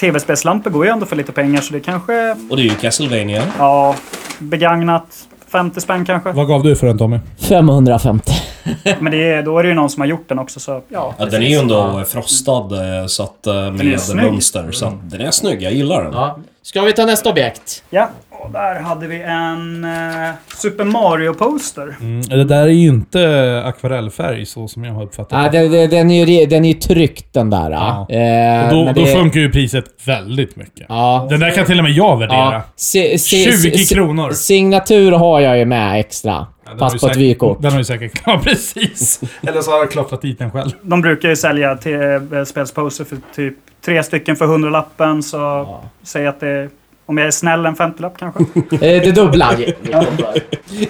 Tv-spelslampor 0.00 0.70
går 0.70 0.84
ju 0.84 0.90
ändå 0.90 1.06
för 1.06 1.16
lite 1.16 1.32
pengar 1.32 1.60
så 1.60 1.72
det 1.72 1.80
kanske... 1.80 2.36
Och 2.50 2.56
det 2.56 2.62
är 2.62 2.64
ju 2.64 2.74
Castlevania. 2.74 3.42
Ja, 3.58 3.94
begagnat. 4.38 5.06
50 5.48 5.80
spänn 5.80 6.04
kanske. 6.04 6.32
Vad 6.32 6.48
gav 6.48 6.62
du 6.62 6.76
för 6.76 6.86
den 6.86 6.98
Tommy? 6.98 7.18
550. 7.38 8.32
Men 9.00 9.12
det 9.12 9.32
är, 9.32 9.42
då 9.42 9.58
är 9.58 9.62
det 9.62 9.68
ju 9.68 9.74
någon 9.74 9.90
som 9.90 10.00
har 10.00 10.08
gjort 10.08 10.28
den 10.28 10.38
också 10.38 10.60
så... 10.60 10.82
Ja. 10.88 11.14
Ja, 11.18 11.24
den 11.26 11.42
är 11.42 11.46
ju 11.46 11.56
ändå 11.56 12.04
frostad 12.08 12.72
eh, 12.72 13.06
så 13.06 13.22
att, 13.22 13.46
eh, 13.46 13.54
är 13.56 13.70
med 13.70 14.00
snygg. 14.00 14.24
mönster. 14.24 14.70
Så 14.72 14.86
att 14.86 15.10
den 15.10 15.20
är 15.20 15.30
snygg, 15.30 15.62
jag 15.62 15.72
gillar 15.72 16.04
den. 16.04 16.12
Ja. 16.12 16.38
Ska 16.62 16.82
vi 16.82 16.92
ta 16.92 17.04
nästa 17.06 17.30
objekt? 17.30 17.82
Ja, 17.90 18.08
och 18.44 18.50
där 18.50 18.80
hade 18.80 19.06
vi 19.06 19.22
en 19.22 19.84
eh, 19.84 20.30
Super 20.56 20.84
Mario-poster. 20.84 21.96
Mm, 22.00 22.22
det 22.22 22.44
där 22.44 22.62
är 22.62 22.66
ju 22.68 22.88
inte 22.88 23.62
akvarellfärg 23.66 24.46
så 24.46 24.68
som 24.68 24.84
jag 24.84 24.92
har 24.94 25.02
uppfattat 25.02 25.32
Nej, 25.32 25.50
det, 25.50 25.68
det, 25.68 25.86
den 25.86 26.10
är 26.10 26.24
ju 26.26 26.46
den 26.46 26.64
är 26.64 26.68
ju 26.68 26.74
tryckt 26.74 27.32
den 27.32 27.50
där. 27.50 27.70
Ja. 27.70 28.06
Eh, 28.10 28.70
då, 28.70 28.84
men 28.84 28.94
då 28.94 29.00
det- 29.04 29.06
funkar 29.12 29.40
ju 29.40 29.50
priset 29.52 29.84
väldigt 30.06 30.56
mycket. 30.56 30.86
Ja. 30.88 31.26
Den 31.30 31.40
där 31.40 31.50
kan 31.50 31.66
till 31.66 31.78
och 31.78 31.84
med 31.84 31.92
jag 31.92 32.18
värdera. 32.18 32.36
ja. 32.38 32.62
Se, 32.76 33.18
se, 33.18 33.36
20 33.52 33.78
se- 33.78 33.94
kronor. 33.94 34.30
Signatur 34.32 35.12
har 35.12 35.40
jag 35.40 35.58
ju 35.58 35.64
med 35.64 36.00
extra. 36.00 36.46
Ja, 36.66 36.72
fast 36.78 37.00
på 37.00 37.06
ett 37.06 37.16
vykort. 37.16 37.62
Den 37.62 37.70
har 37.72 37.78
ju 37.78 37.84
säkert... 37.84 38.22
Ja, 38.26 38.40
precis. 38.44 39.20
Eller 39.46 39.60
så 39.60 39.70
har 39.70 39.78
jag 39.78 39.90
klottrat 39.90 40.22
dit 40.22 40.38
den 40.38 40.50
själv. 40.50 40.70
De 40.82 41.00
brukar 41.00 41.28
ju 41.28 41.36
sälja 41.36 41.76
till 41.76 41.98
spelsposter 42.46 43.04
för 43.04 43.16
typ 43.34 43.54
tre 43.84 44.02
stycken 44.02 44.36
för 44.36 44.46
hundralappen 44.46 45.22
så 45.22 45.66
säg 46.02 46.26
att 46.26 46.40
det 46.40 46.48
är 46.48 46.68
Om 47.06 47.18
jag 47.18 47.26
är 47.26 47.30
snäll, 47.30 47.66
en 47.66 47.74
50-lapp 47.76 48.18
kanske. 48.18 48.40
Eh, 48.72 48.78
Det 48.80 49.12
dubbla. 49.14 49.50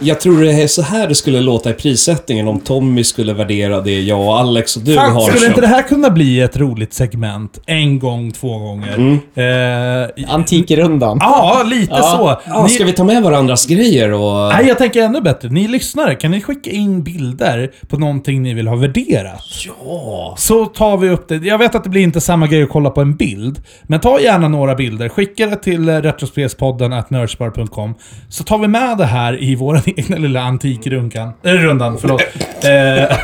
Jag 0.01 0.21
tror 0.21 0.43
det 0.43 0.53
är 0.63 0.67
så 0.67 0.83
här 0.83 1.09
det 1.09 1.15
skulle 1.15 1.41
låta 1.41 1.71
i 1.71 1.73
prissättningen 1.73 2.49
om 2.49 2.61
Tommy 2.61 3.05
skulle 3.05 3.33
värdera 3.33 3.81
det 3.81 4.01
jag 4.01 4.21
och 4.21 4.39
Alex 4.39 4.77
och 4.77 4.83
du 4.83 4.95
Fan, 4.95 5.13
har 5.13 5.21
skulle 5.21 5.39
köpt. 5.39 5.49
inte 5.49 5.61
det 5.61 5.67
här 5.67 5.83
kunna 5.83 6.11
bli 6.11 6.41
ett 6.41 6.57
roligt 6.57 6.93
segment? 6.95 7.61
En 7.67 7.99
gång, 7.99 8.33
två 8.33 8.59
gånger. 8.59 8.95
Mm. 8.95 9.19
Eh, 10.25 10.35
Antikrundan. 10.35 11.19
Ja, 11.21 11.63
lite 11.67 11.93
Ja. 11.95 12.03
så. 12.03 12.51
Ja, 12.51 12.63
Ni- 12.63 12.69
ska 12.69 12.85
vi 12.85 12.93
ta 12.93 13.05
med 13.05 13.23
varandras 13.23 13.67
grejer 13.67 14.13
och... 14.13 14.53
Nej, 14.55 14.65
jag 14.69 14.79
tänker 14.79 15.03
ännu 15.03 15.21
bättre. 15.21 15.49
Ni 15.49 15.69
lyssnare, 15.69 16.15
kan 16.15 16.31
ni 16.31 16.41
skicka 16.41 16.71
in 16.71 17.03
bilder 17.03 17.71
på 17.89 17.97
någonting 17.99 18.43
ni 18.43 18.55
vill 18.55 18.69
ha 18.69 18.77
värderat? 18.77 19.43
Ja. 19.67 20.35
Så 20.39 20.67
tar 20.67 20.97
vi 20.97 21.09
upp 21.11 21.29
det. 21.29 21.37
Jag 21.37 21.59
vet 21.59 21.75
att 21.75 21.85
det 21.85 21.91
blir 21.91 22.03
inte 22.03 22.21
samma 22.21 22.47
grej 22.47 22.63
att 22.63 22.69
kolla 22.69 22.91
på 22.91 23.01
en 23.01 23.17
bild. 23.17 23.63
Men 23.83 24.01
ta 24.01 24.21
gärna 24.21 24.49
några 24.49 24.75
bilder. 24.75 25.09
Skicka 25.09 25.47
det 25.47 25.57
till 25.57 25.89
eh, 25.89 26.04
retrospelspodden 26.05 26.93
at 26.93 27.11
nerdspar.com. 27.11 27.95
Så 28.29 28.45
tar 28.45 28.59
vi 28.59 28.69
med 28.69 28.99
det 28.99 29.05
här 29.05 29.43
i 29.43 29.55
vår 29.55 29.81
egna 29.99 30.17
lilla 30.17 30.41
antikrunkan. 30.41 31.33
Eller 31.45 31.59
rundan, 31.59 31.99
förlåt. 32.01 32.21
eh, 32.65 33.19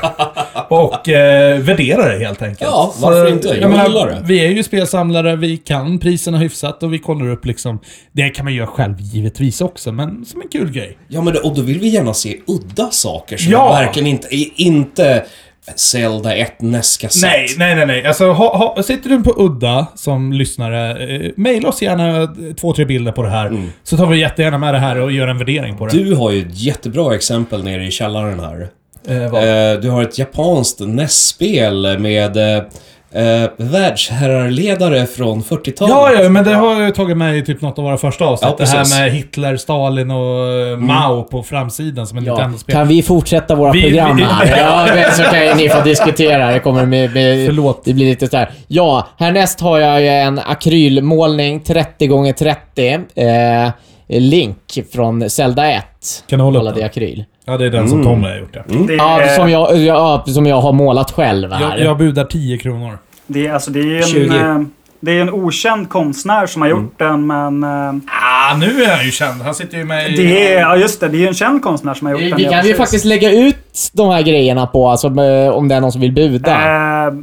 och 0.69 1.09
eh, 1.09 1.59
värderar 1.61 2.13
det 2.19 2.25
helt 2.25 2.43
enkelt. 2.43 2.61
Ja, 2.61 2.95
varför 3.01 3.27
Så, 3.27 3.33
inte? 3.33 3.49
Jag 3.49 3.71
menar, 3.71 3.87
gillar 3.87 4.07
det. 4.07 4.21
Vi 4.25 4.47
är 4.47 4.51
ju 4.51 4.63
spelsamlare, 4.63 5.37
vi 5.37 5.57
kan 5.57 5.99
priserna 5.99 6.39
hyfsat 6.39 6.83
och 6.83 6.93
vi 6.93 6.99
kollar 6.99 7.29
upp 7.31 7.47
liksom... 7.47 7.79
Det 8.13 8.29
kan 8.31 8.45
man 8.45 8.55
göra 8.55 8.67
själv 8.67 8.95
givetvis 9.01 9.61
också, 9.61 9.93
men 9.93 10.25
som 10.25 10.41
en 10.43 10.49
kul 10.49 10.71
grej. 10.73 10.99
Ja, 11.09 11.21
men 11.23 11.33
det, 11.35 11.41
och 11.41 11.55
då 11.57 11.63
vill 11.63 11.79
vi 11.79 11.89
gärna 11.89 12.15
se 12.15 12.37
udda 12.47 12.91
saker 12.91 13.37
som 13.37 13.53
Ja. 13.53 13.73
verkligen 13.73 14.07
inte... 14.07 14.29
Inte 14.63 15.25
Zelda 15.77 16.35
1 16.35 16.63
NES-kassett. 16.63 17.23
Nej, 17.23 17.47
nej, 17.59 17.75
nej, 17.75 17.87
nej. 17.87 18.07
Alltså, 18.07 18.33
ha, 18.33 18.57
ha, 18.57 18.83
sitter 18.83 19.11
du 19.11 19.23
på 19.23 19.35
udda 19.37 19.87
som 19.95 20.33
lyssnare, 20.33 21.07
eh, 21.17 21.31
mejla 21.37 21.69
oss 21.69 21.83
gärna 21.83 22.23
eh, 22.23 22.29
två, 22.61 22.73
tre 22.73 22.85
bilder 22.85 23.13
på 23.13 23.23
det 23.23 23.31
här. 23.31 23.71
Så 23.83 23.97
tar 23.97 24.07
vi 24.07 24.21
jättegärna 24.21 24.59
med 24.59 24.75
det 24.75 24.79
här 24.79 25.01
och 25.01 25.13
gör 25.13 25.29
en 25.29 25.39
värdering 25.39 25.77
på 25.77 25.87
det. 25.87 26.05
Du 26.05 26.15
har 26.15 26.31
ju 26.31 26.41
ett 26.41 26.59
jättebra 26.59 27.15
exempel 27.15 27.65
nere 27.65 27.87
i 27.87 27.91
källaren 27.91 28.41
här. 28.41 28.69
Eh? 29.09 29.25
Eh, 29.25 29.81
du 29.81 29.91
har 29.91 30.03
ett 30.03 30.19
japanskt 30.19 30.81
NES-spel 30.81 31.99
med 31.99 32.39
eh, 33.15 33.51
världsherrarledare 33.57 35.07
från 35.07 35.43
40-talet. 35.43 35.95
Ja, 35.95 36.23
ja, 36.23 36.29
men 36.29 36.45
det 36.45 36.55
har 36.55 36.81
jag 36.83 36.95
tagit 36.95 37.17
med 37.17 37.37
i 37.39 37.43
typ 37.45 37.61
något 37.61 37.79
av 37.79 37.85
våra 37.85 37.97
första 37.99 38.25
avsnitt. 38.25 38.55
Ja, 38.59 38.65
det 38.65 38.71
här 38.71 39.01
med 39.03 39.13
Hitler, 39.13 39.57
Stalin 39.57 40.11
och 40.11 40.49
eh, 40.49 40.77
Mao 40.79 41.23
på 41.23 41.43
framsidan 41.43 42.07
som 42.07 42.19
en 42.19 42.25
Ja, 42.25 42.33
Nintendo-spel. 42.33 42.73
kan 42.75 42.89
vi 42.89 43.03
fortsätta 43.03 43.55
våra 43.55 43.73
Vi- 43.73 43.83
program 43.83 44.17
vi- 44.17 44.23
här? 44.31 44.59
Ja, 44.59 44.87
men 44.95 45.13
så 45.13 45.23
kan 45.23 45.47
ju 45.47 45.55
ni 45.55 45.69
få 45.69 45.81
diskutera. 45.81 46.53
Det 46.53 46.59
kommer 46.61 46.87
med... 46.87 47.15
med 47.15 47.47
Förlåt. 47.47 47.85
Det 47.85 47.95
blir 47.95 48.07
lite 48.07 48.27
sådär. 48.27 48.51
Ja, 48.67 49.07
härnäst 49.19 49.61
har 49.61 49.79
jag 49.79 50.01
ju 50.01 50.09
en 50.09 50.39
akrylmålning 50.39 51.61
30 51.61 52.27
x 52.29 52.39
30 52.39 52.99
eh, 53.15 53.71
Link 54.09 54.79
från 54.93 55.31
Zelda 55.31 55.71
1. 55.73 55.85
Kan 56.27 56.39
du 56.39 56.45
hålla 56.45 56.59
upp 56.59 56.63
Målad 56.65 56.77
i 56.77 56.81
den? 56.81 56.87
akryl. 56.91 57.25
Ja, 57.45 57.57
det 57.57 57.67
är 57.67 57.71
den 57.71 57.89
som 57.89 58.03
Tommy 58.05 58.29
har 58.29 58.37
gjort, 58.37 58.51
ja. 58.53 58.63
Det 58.87 58.95
Ja, 58.95 59.21
är, 59.21 59.37
som 59.37 59.51
jag, 59.51 59.77
ja, 59.77 60.25
som 60.27 60.47
jag 60.47 60.61
har 60.61 60.73
målat 60.73 61.11
själv 61.11 61.53
här. 61.53 61.61
Jag, 61.71 61.81
jag 61.81 61.99
budar 61.99 62.25
10 62.25 62.59
kronor. 62.59 62.99
det 63.27 63.47
är, 63.47 63.53
alltså, 63.53 63.71
det 63.71 63.81
är 63.81 63.97
en, 63.97 64.03
20. 64.03 64.37
eh, 64.39 64.59
det 65.01 65.11
är 65.13 65.21
en 65.21 65.31
okänd 65.31 65.89
konstnär 65.89 66.47
som 66.47 66.63
har 66.63 66.69
gjort 66.69 66.99
den, 66.99 67.27
men... 67.27 67.63
eh, 67.63 67.95
Ah, 68.51 68.57
nu 68.57 68.83
är 68.83 68.97
han 68.97 69.05
ju 69.05 69.11
känd. 69.11 69.43
Han 69.43 69.55
sitter 69.55 69.79
ju 69.79 69.85
med 69.85 70.11
i... 70.13 70.17
Det 70.17 70.53
är, 70.55 70.61
ja 70.61 70.77
just 70.77 71.01
det, 71.01 71.09
det 71.09 71.25
är 71.25 71.29
en 71.29 71.35
känd 71.35 71.63
konstnär 71.63 71.95
som 71.95 72.07
har 72.07 72.13
gjort 72.13 72.23
Vi, 72.23 72.29
den. 72.29 72.37
vi 72.37 72.45
ja, 72.45 72.51
kan 72.51 72.59
ju 72.59 72.63
precis. 72.63 72.77
faktiskt 72.77 73.05
lägga 73.05 73.33
ut 73.33 73.91
de 73.93 74.11
här 74.11 74.23
grejerna 74.23 74.67
på, 74.67 74.89
alltså, 74.89 75.07
eh, 75.07 75.51
om 75.51 75.69
det 75.69 75.75
är 75.75 75.81
någon 75.81 75.93
som 75.93 76.01
vill 76.01 76.13
buda. 76.13 76.51
Eh, 76.53 77.15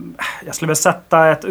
jag 0.45 0.55
skulle 0.55 0.67
väl 0.67 0.75
sätta 0.75 1.27
ett 1.31 1.45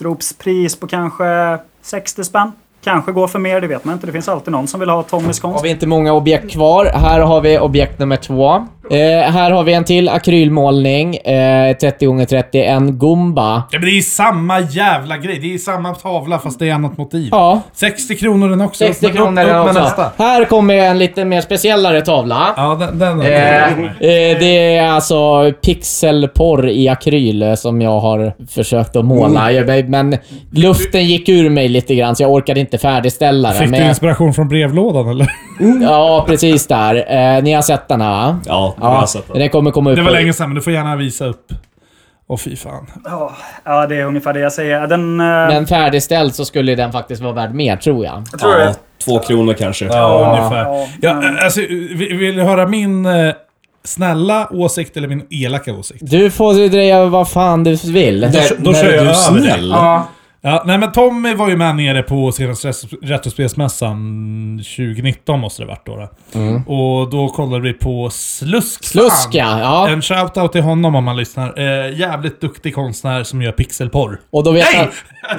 utropspris 0.00 0.76
på 0.80 0.86
kanske 0.86 1.58
60 1.82 2.24
spänn. 2.24 2.52
Kanske 2.84 3.12
går 3.12 3.28
för 3.28 3.38
mer, 3.38 3.60
det 3.60 3.66
vet 3.66 3.84
man 3.84 3.94
inte. 3.94 4.06
Det 4.06 4.12
finns 4.12 4.28
alltid 4.28 4.52
någon 4.52 4.66
som 4.66 4.80
vill 4.80 4.88
ha 4.88 5.02
Tommys 5.02 5.40
konst. 5.40 5.56
har 5.56 5.62
vi 5.62 5.70
inte 5.70 5.86
många 5.86 6.12
objekt 6.12 6.50
kvar. 6.50 6.84
Här 6.84 7.20
har 7.20 7.40
vi 7.40 7.58
objekt 7.58 7.98
nummer 7.98 8.16
två. 8.16 8.66
Eh, 8.90 9.30
här 9.32 9.50
har 9.50 9.62
vi 9.64 9.72
en 9.72 9.84
till 9.84 10.08
akrylmålning. 10.08 11.16
Eh, 11.16 11.76
30 11.76 12.20
x 12.22 12.30
30 12.30 12.62
En 12.64 12.98
Gumba. 12.98 13.62
Ja, 13.70 13.78
men 13.78 13.88
det 13.88 13.98
är 13.98 14.00
samma 14.00 14.60
jävla 14.60 15.16
grej. 15.16 15.38
Det 15.42 15.54
är 15.54 15.58
samma 15.58 15.94
tavla 15.94 16.38
fast 16.38 16.58
det 16.58 16.68
är 16.68 16.74
annat 16.74 16.98
motiv. 16.98 17.28
Ja, 17.30 17.60
60 17.72 18.16
kronor 18.16 18.48
den 18.48 18.60
också. 18.60 18.84
60 18.84 19.06
Upp- 19.06 19.12
kronor 19.14 19.42
upp 19.42 19.48
den 19.48 19.60
också. 19.60 19.80
nästa. 19.80 20.10
Här 20.18 20.44
kommer 20.44 20.74
en 20.74 20.98
lite 20.98 21.24
mer 21.24 21.40
speciellare 21.40 22.00
tavla. 22.00 22.54
Ja, 22.56 22.74
den... 22.80 22.98
den 22.98 23.20
Eh, 23.20 23.62
eh, 23.64 24.38
det 24.40 24.76
är 24.76 24.88
alltså 24.88 25.52
pixelporr 25.64 26.68
i 26.68 26.88
akryl 26.88 27.42
eh, 27.42 27.54
som 27.54 27.80
jag 27.82 28.00
har 28.00 28.32
försökt 28.48 28.96
att 28.96 29.04
måla. 29.04 29.52
Jag- 29.52 29.88
Men 29.88 30.16
luften 30.52 31.04
gick 31.04 31.28
ur 31.28 31.50
mig 31.50 31.68
lite 31.68 31.94
grann 31.94 32.16
så 32.16 32.22
jag 32.22 32.32
orkade 32.32 32.60
inte 32.60 32.78
färdigställa 32.78 33.48
det. 33.48 33.54
Fick 33.54 33.70
du 33.72 33.88
inspiration 33.88 34.34
från 34.34 34.48
brevlådan 34.48 35.08
eller? 35.08 35.28
ja, 35.82 36.24
precis 36.28 36.66
där. 36.66 36.94
Eh, 37.36 37.42
ni 37.42 37.52
har 37.52 37.62
sett 37.62 37.88
den 37.88 38.00
här 38.00 38.10
va? 38.10 38.38
Ja, 38.46 38.74
Ja, 38.80 39.06
den 39.34 39.48
kommer 39.50 39.70
komma 39.70 39.90
upp. 39.90 39.96
Det 39.96 40.02
var 40.02 40.10
länge 40.10 40.32
sedan, 40.32 40.48
men 40.48 40.54
du 40.54 40.60
får 40.62 40.72
gärna 40.72 40.96
visa 40.96 41.24
upp. 41.26 41.52
Åh 42.30 42.36
fy 42.38 42.56
fan. 42.56 42.86
Ja, 43.04 43.32
ja, 43.64 43.86
det 43.86 43.96
är 43.96 44.04
ungefär 44.04 44.32
det 44.32 44.40
jag 44.40 44.52
säger. 44.52 44.86
Den... 44.86 45.20
eh, 45.20 45.26
Men 45.26 45.66
färdigställd 45.66 46.34
så 46.34 46.44
skulle 46.44 46.74
den 46.74 46.92
faktiskt 46.92 47.22
vara 47.22 47.32
värd 47.32 47.54
mer, 47.54 47.76
tror 47.76 48.04
jag. 48.04 48.22
jag 48.32 48.40
tror 48.40 48.52
Ja, 48.52 48.58
det. 48.58 48.74
två 49.04 49.18
kronor 49.18 49.52
kanske. 49.54 49.84
Ja, 49.84 49.92
Ja, 49.92 50.36
ungefär. 50.38 50.88
ja, 51.00 51.44
alltså, 51.44 51.60
vill, 51.60 52.36
du 52.36 52.42
höra 52.42 52.66
min 52.66 53.06
eh, 53.06 53.34
snälla 53.84 54.48
åsikt 54.50 54.96
eller 54.96 55.08
min 55.08 55.26
elaka 55.30 55.72
åsikt? 55.74 56.00
Du 56.10 56.30
får 56.30 56.68
dreja 56.68 57.04
vad 57.04 57.28
fan 57.30 57.64
du 57.64 57.74
vill. 57.74 58.20
Där, 58.20 58.30
då 58.58 58.72
där 58.72 58.80
kör 58.82 58.84
jag 58.84 58.92
du 58.94 58.98
över 58.98 59.08
det. 59.08 59.14
snäll. 59.14 59.70
Ja, 59.70 60.06
Ja, 60.40 60.62
nej 60.66 60.78
men 60.78 60.92
Tommy 60.92 61.34
var 61.34 61.48
ju 61.48 61.56
med 61.56 61.76
nere 61.76 62.02
på 62.02 62.32
senaste 62.32 62.68
ret- 62.68 62.84
Retrospelsmässan 63.02 64.60
2019 64.76 65.40
måste 65.40 65.62
det 65.62 65.66
varit 65.66 65.86
då. 65.86 65.96
då. 65.96 66.72
Och 66.74 67.10
då 67.10 67.28
kollade 67.28 67.62
vi 67.62 67.72
på 67.72 68.10
Slusk. 68.10 68.84
Slusk 68.84 69.28
ja. 69.32 69.60
ja. 69.60 69.88
En 69.88 70.02
shoutout 70.02 70.52
till 70.52 70.62
honom 70.62 70.94
om 70.94 71.04
man 71.04 71.16
lyssnar. 71.16 71.58
Eh, 71.58 71.98
jävligt 71.98 72.40
duktig 72.40 72.74
konstnär 72.74 73.22
som 73.24 73.42
gör 73.42 73.52
pixelporr. 73.52 74.20
Och 74.30 74.44
då 74.44 74.50
vet 74.52 74.66
Nej! 74.72 74.88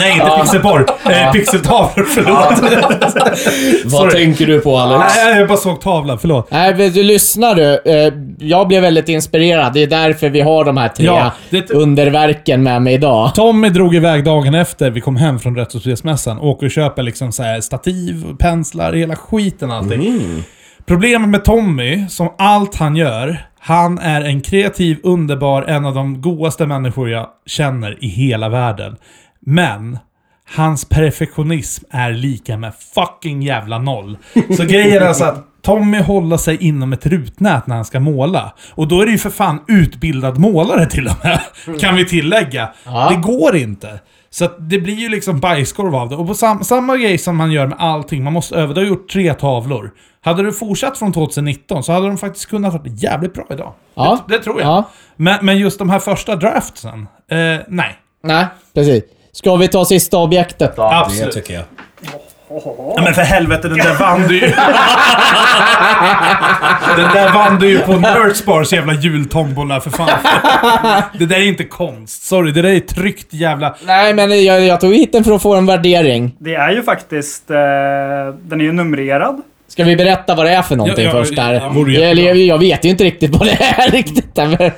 Nej, 0.00 0.12
inte 0.12 0.30
pixelporr. 0.42 0.86
Eh, 1.10 1.32
pixeltavlor, 1.32 2.04
förlåt. 2.04 2.72
Vad 3.84 4.10
tänker 4.10 4.46
du 4.46 4.60
på 4.60 4.76
Alex? 4.78 5.14
Nej, 5.16 5.38
jag 5.38 5.48
bara 5.48 5.58
såg 5.58 5.80
tavlan, 5.80 6.18
förlåt. 6.18 6.50
Nej, 6.50 6.90
du 6.90 7.02
lyssnar 7.02 7.54
du. 7.54 7.74
Eh, 7.84 8.12
Jag 8.38 8.68
blev 8.68 8.82
väldigt 8.82 9.08
inspirerad. 9.08 9.72
Det 9.72 9.82
är 9.82 9.86
därför 9.86 10.28
vi 10.28 10.40
har 10.40 10.64
de 10.64 10.76
här 10.76 10.88
tre 10.88 11.06
Ja, 11.06 11.30
underverken 11.70 12.62
med 12.62 12.82
mig 12.86 12.94
idag. 12.94 13.34
Tommy 13.34 13.68
drog 13.68 13.94
iväg 13.94 14.24
dagen 14.24 14.54
efter 14.54 14.90
vi 14.90 15.00
kom 15.00 15.16
hem 15.16 15.38
från 15.38 15.56
Retrospelsmässan. 15.56 16.38
Åker 16.38 16.66
och 16.66 16.70
köper 16.70 17.02
liksom 17.02 17.32
så 17.32 17.42
här 17.42 17.60
stativ, 17.60 18.36
penslar, 18.38 18.92
hela 18.92 19.16
skiten 19.16 19.70
allting. 19.70 20.42
Problemet 20.86 21.28
med 21.28 21.44
Tommy, 21.44 22.08
som 22.08 22.28
allt 22.38 22.76
han 22.76 22.96
gör, 22.96 23.46
han 23.58 23.98
är 23.98 24.20
en 24.20 24.40
kreativ, 24.40 24.98
underbar, 25.02 25.62
en 25.62 25.84
av 25.84 25.94
de 25.94 26.20
godaste 26.20 26.66
människor 26.66 27.10
jag 27.10 27.28
känner 27.46 28.04
i 28.04 28.08
hela 28.08 28.48
världen. 28.48 28.96
Men, 29.40 29.98
hans 30.54 30.84
perfektionism 30.84 31.84
är 31.90 32.12
lika 32.12 32.56
med 32.56 32.72
fucking 32.94 33.42
jävla 33.42 33.78
noll. 33.78 34.18
Så 34.56 34.64
grejen 34.64 35.02
är 35.02 35.12
så 35.12 35.24
att 35.24 35.44
Tommy 35.62 36.00
håller 36.00 36.36
sig 36.36 36.56
inom 36.64 36.92
ett 36.92 37.06
rutnät 37.06 37.66
när 37.66 37.76
han 37.76 37.84
ska 37.84 38.00
måla. 38.00 38.52
Och 38.74 38.88
då 38.88 39.00
är 39.00 39.06
det 39.06 39.12
ju 39.12 39.18
för 39.18 39.30
fan 39.30 39.60
utbildad 39.68 40.38
målare 40.38 40.86
till 40.86 41.06
och 41.06 41.16
med. 41.24 41.40
Kan 41.80 41.96
vi 41.96 42.04
tillägga. 42.04 42.68
Ja. 42.84 43.08
Det 43.10 43.16
går 43.16 43.56
inte. 43.56 44.00
Så 44.30 44.48
det 44.58 44.78
blir 44.78 44.94
ju 44.94 45.08
liksom 45.08 45.40
bajskorv 45.40 45.94
av 45.94 46.08
det. 46.08 46.16
Och 46.16 46.26
på 46.26 46.34
sam 46.34 46.64
samma 46.64 46.96
grej 46.96 47.18
som 47.18 47.36
man 47.36 47.52
gör 47.52 47.66
med 47.66 47.78
allting, 47.80 48.24
man 48.24 48.32
måste 48.32 48.54
öva. 48.54 48.74
Du 48.74 48.80
har 48.80 48.88
gjort 48.88 49.08
tre 49.08 49.34
tavlor. 49.34 49.90
Hade 50.20 50.42
du 50.42 50.52
fortsatt 50.52 50.98
från 50.98 51.12
2019 51.12 51.82
så 51.82 51.92
hade 51.92 52.06
de 52.06 52.18
faktiskt 52.18 52.46
kunnat 52.46 52.72
vara 52.72 52.82
jävligt 52.86 53.34
bra 53.34 53.46
idag. 53.50 53.72
Ja. 53.94 54.24
Det, 54.28 54.36
det 54.36 54.42
tror 54.42 54.60
jag. 54.60 54.68
Ja. 54.68 54.90
Men, 55.16 55.46
men 55.46 55.58
just 55.58 55.78
de 55.78 55.90
här 55.90 55.98
första 55.98 56.36
draftsen, 56.36 57.08
eh, 57.30 57.38
nej. 57.68 57.98
Nej, 58.22 58.46
precis. 58.74 59.02
Ska 59.36 59.56
vi 59.56 59.68
ta 59.68 59.84
sista 59.84 60.16
objektet 60.18 60.76
då? 60.76 60.82
Det 60.82 60.96
Absolut. 60.98 61.34
tycker 61.34 61.54
jag. 61.54 61.62
Ja, 62.96 63.00
men 63.04 63.14
för 63.14 63.22
helvete, 63.22 63.68
den 63.68 63.78
där 63.78 63.94
vann 63.94 64.22
du 64.28 64.34
ju. 64.34 64.40
den 66.96 67.10
där 67.14 67.32
vann 67.34 67.58
du 67.58 67.68
ju 67.68 67.78
på 67.78 67.92
Nerdspars 67.92 68.72
jävla 68.72 68.92
jultombola 68.94 69.80
för 69.80 69.90
fan. 69.90 70.08
det 71.18 71.26
där 71.26 71.36
är 71.36 71.46
inte 71.46 71.64
konst. 71.64 72.22
Sorry, 72.22 72.52
det 72.52 72.62
där 72.62 72.68
är 72.70 72.80
tryckt 72.80 73.32
jävla... 73.34 73.76
Nej, 73.86 74.14
men 74.14 74.44
jag, 74.44 74.60
jag 74.60 74.80
tog 74.80 74.94
hit 74.94 75.12
den 75.12 75.24
för 75.24 75.32
att 75.32 75.42
få 75.42 75.54
en 75.54 75.66
värdering. 75.66 76.34
det 76.38 76.54
är 76.54 76.70
ju 76.70 76.82
faktiskt... 76.82 77.50
Eh, 77.50 77.56
den 78.42 78.60
är 78.60 78.64
ju 78.64 78.72
numrerad. 78.72 79.42
Ska 79.68 79.84
vi 79.84 79.96
berätta 79.96 80.34
vad 80.34 80.46
det 80.46 80.52
är 80.52 80.62
för 80.62 80.76
någonting 80.76 81.04
Ja, 81.04 81.10
ja, 81.14 81.24
först 81.24 81.36
där? 81.36 81.52
ja, 81.54 82.14
jag, 82.14 82.36
jag 82.36 82.58
vet 82.58 82.84
ju 82.84 82.88
inte 82.88 83.04
riktigt 83.04 83.30
vad 83.30 83.46
det 83.46 83.58
är 83.64 83.90
riktigt. 83.92 84.36
Men- 84.36 84.70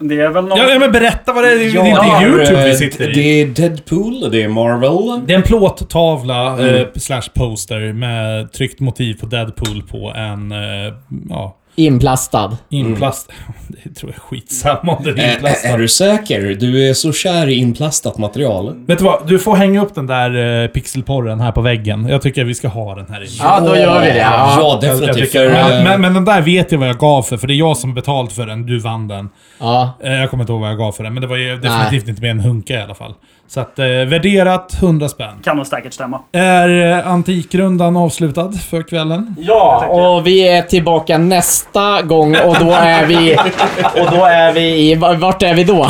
Det 0.00 0.20
är 0.20 0.30
väl 0.30 0.44
någon... 0.44 0.58
Ja, 0.58 0.70
ja, 0.70 0.78
men 0.78 0.92
berätta 0.92 1.32
vad 1.32 1.44
det 1.44 1.50
är. 1.50 1.58
Det 1.58 1.64
är 1.64 1.74
Ja, 1.74 2.22
YouTube 2.26 2.64
vi 2.64 2.70
eh, 2.70 2.76
sitter 2.76 3.10
i. 3.10 3.12
Det 3.12 3.40
är 3.40 3.46
Deadpool, 3.46 4.30
det 4.30 4.42
är 4.42 4.48
Marvel. 4.48 5.26
Det 5.26 5.32
är 5.32 5.36
en 5.36 5.42
plåttavla, 5.42 6.68
eh, 6.68 6.86
slash 6.94 7.28
poster, 7.34 7.92
med 7.92 8.52
tryckt 8.52 8.80
motiv 8.80 9.14
på 9.20 9.26
Deadpool 9.26 9.82
på 9.82 10.12
en, 10.16 10.52
eh, 10.52 10.94
ja, 11.28 11.57
Inplastad. 11.78 12.56
Inplast... 12.68 13.30
Det 13.84 13.94
tror 13.94 14.10
jag 14.12 14.16
är 14.16 14.20
skitsamma 14.20 14.96
om 14.96 15.04
den 15.04 15.18
är 15.18 15.34
inplastad. 15.34 15.68
är 15.68 15.78
du 15.78 15.88
säker? 15.88 16.40
Du 16.60 16.88
är 16.88 16.94
så 16.94 17.12
kär 17.12 17.48
i 17.48 17.54
inplastat 17.54 18.18
material. 18.18 18.74
Vet 18.86 18.98
du 18.98 19.04
vad? 19.04 19.28
Du 19.28 19.38
får 19.38 19.56
hänga 19.56 19.82
upp 19.82 19.94
den 19.94 20.06
där 20.06 20.62
eh, 20.62 20.68
pixelporren 20.68 21.40
här 21.40 21.52
på 21.52 21.60
väggen. 21.60 22.08
Jag 22.08 22.22
tycker 22.22 22.44
vi 22.44 22.54
ska 22.54 22.68
ha 22.68 22.94
den 22.94 23.06
här 23.08 23.16
inne. 23.20 23.30
Ja, 23.40 23.60
då 23.60 23.76
gör 23.76 24.00
vi 24.00 24.06
det. 24.06 24.16
Ja. 24.18 24.56
Ja, 24.60 24.80
Jag 24.82 24.90
definitivt. 25.00 25.16
tycker- 25.32 25.50
men, 25.50 25.72
eh, 25.78 25.84
men, 25.84 26.00
men 26.00 26.14
den 26.14 26.24
där 26.24 26.40
vet 26.40 26.72
jag 26.72 26.78
vad 26.78 26.88
jag 26.88 26.98
gav 26.98 27.22
för, 27.22 27.36
för 27.36 27.46
det 27.46 27.54
är 27.54 27.56
jag 27.56 27.76
som 27.76 27.94
betalt 27.94 28.32
för 28.32 28.46
den. 28.46 28.66
Du 28.66 28.78
vann 28.78 29.08
den. 29.08 29.28
Ja. 29.60 29.98
Eh, 30.04 30.12
Jag 30.12 30.30
kommer 30.30 30.42
inte 30.42 30.52
ihåg 30.52 30.60
vad 30.60 30.70
jag 30.70 30.78
gav 30.78 30.92
för 30.92 31.04
den, 31.04 31.14
men 31.14 31.20
det 31.20 31.26
var 31.26 31.36
ju 31.36 31.56
definitivt 31.56 32.08
inte 32.08 32.22
mer 32.22 32.30
än 32.30 32.40
hunka 32.40 32.74
i 32.74 32.82
alla 32.82 32.94
fall. 32.94 33.14
Så 33.50 33.60
att, 33.60 33.78
eh, 33.78 33.84
värderat 33.86 34.74
100 34.80 35.08
spänn. 35.08 35.34
Kan 35.44 35.56
nog 35.56 35.66
säkert 35.66 35.92
stämma. 35.94 36.20
Är 36.32 36.98
eh, 36.98 37.08
Antikrundan 37.12 37.96
avslutad 37.96 38.52
för 38.52 38.82
kvällen? 38.82 39.36
Ja, 39.38 39.86
och 39.86 40.26
vi 40.26 40.48
är 40.48 40.62
tillbaka 40.62 41.18
nästa 41.18 42.02
gång 42.02 42.36
och 42.36 42.56
då 42.60 42.70
är 42.72 43.06
vi... 43.06 43.36
Och 44.00 44.10
då 44.10 44.24
är 44.24 44.52
vi 44.52 44.90
i... 44.90 44.94
Vart 44.94 45.42
är 45.42 45.54
vi 45.54 45.64
då? 45.64 45.88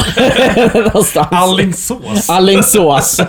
Någonstans. 0.74 1.28
Allingsås. 1.30 2.30
Allingsås. 2.30 3.16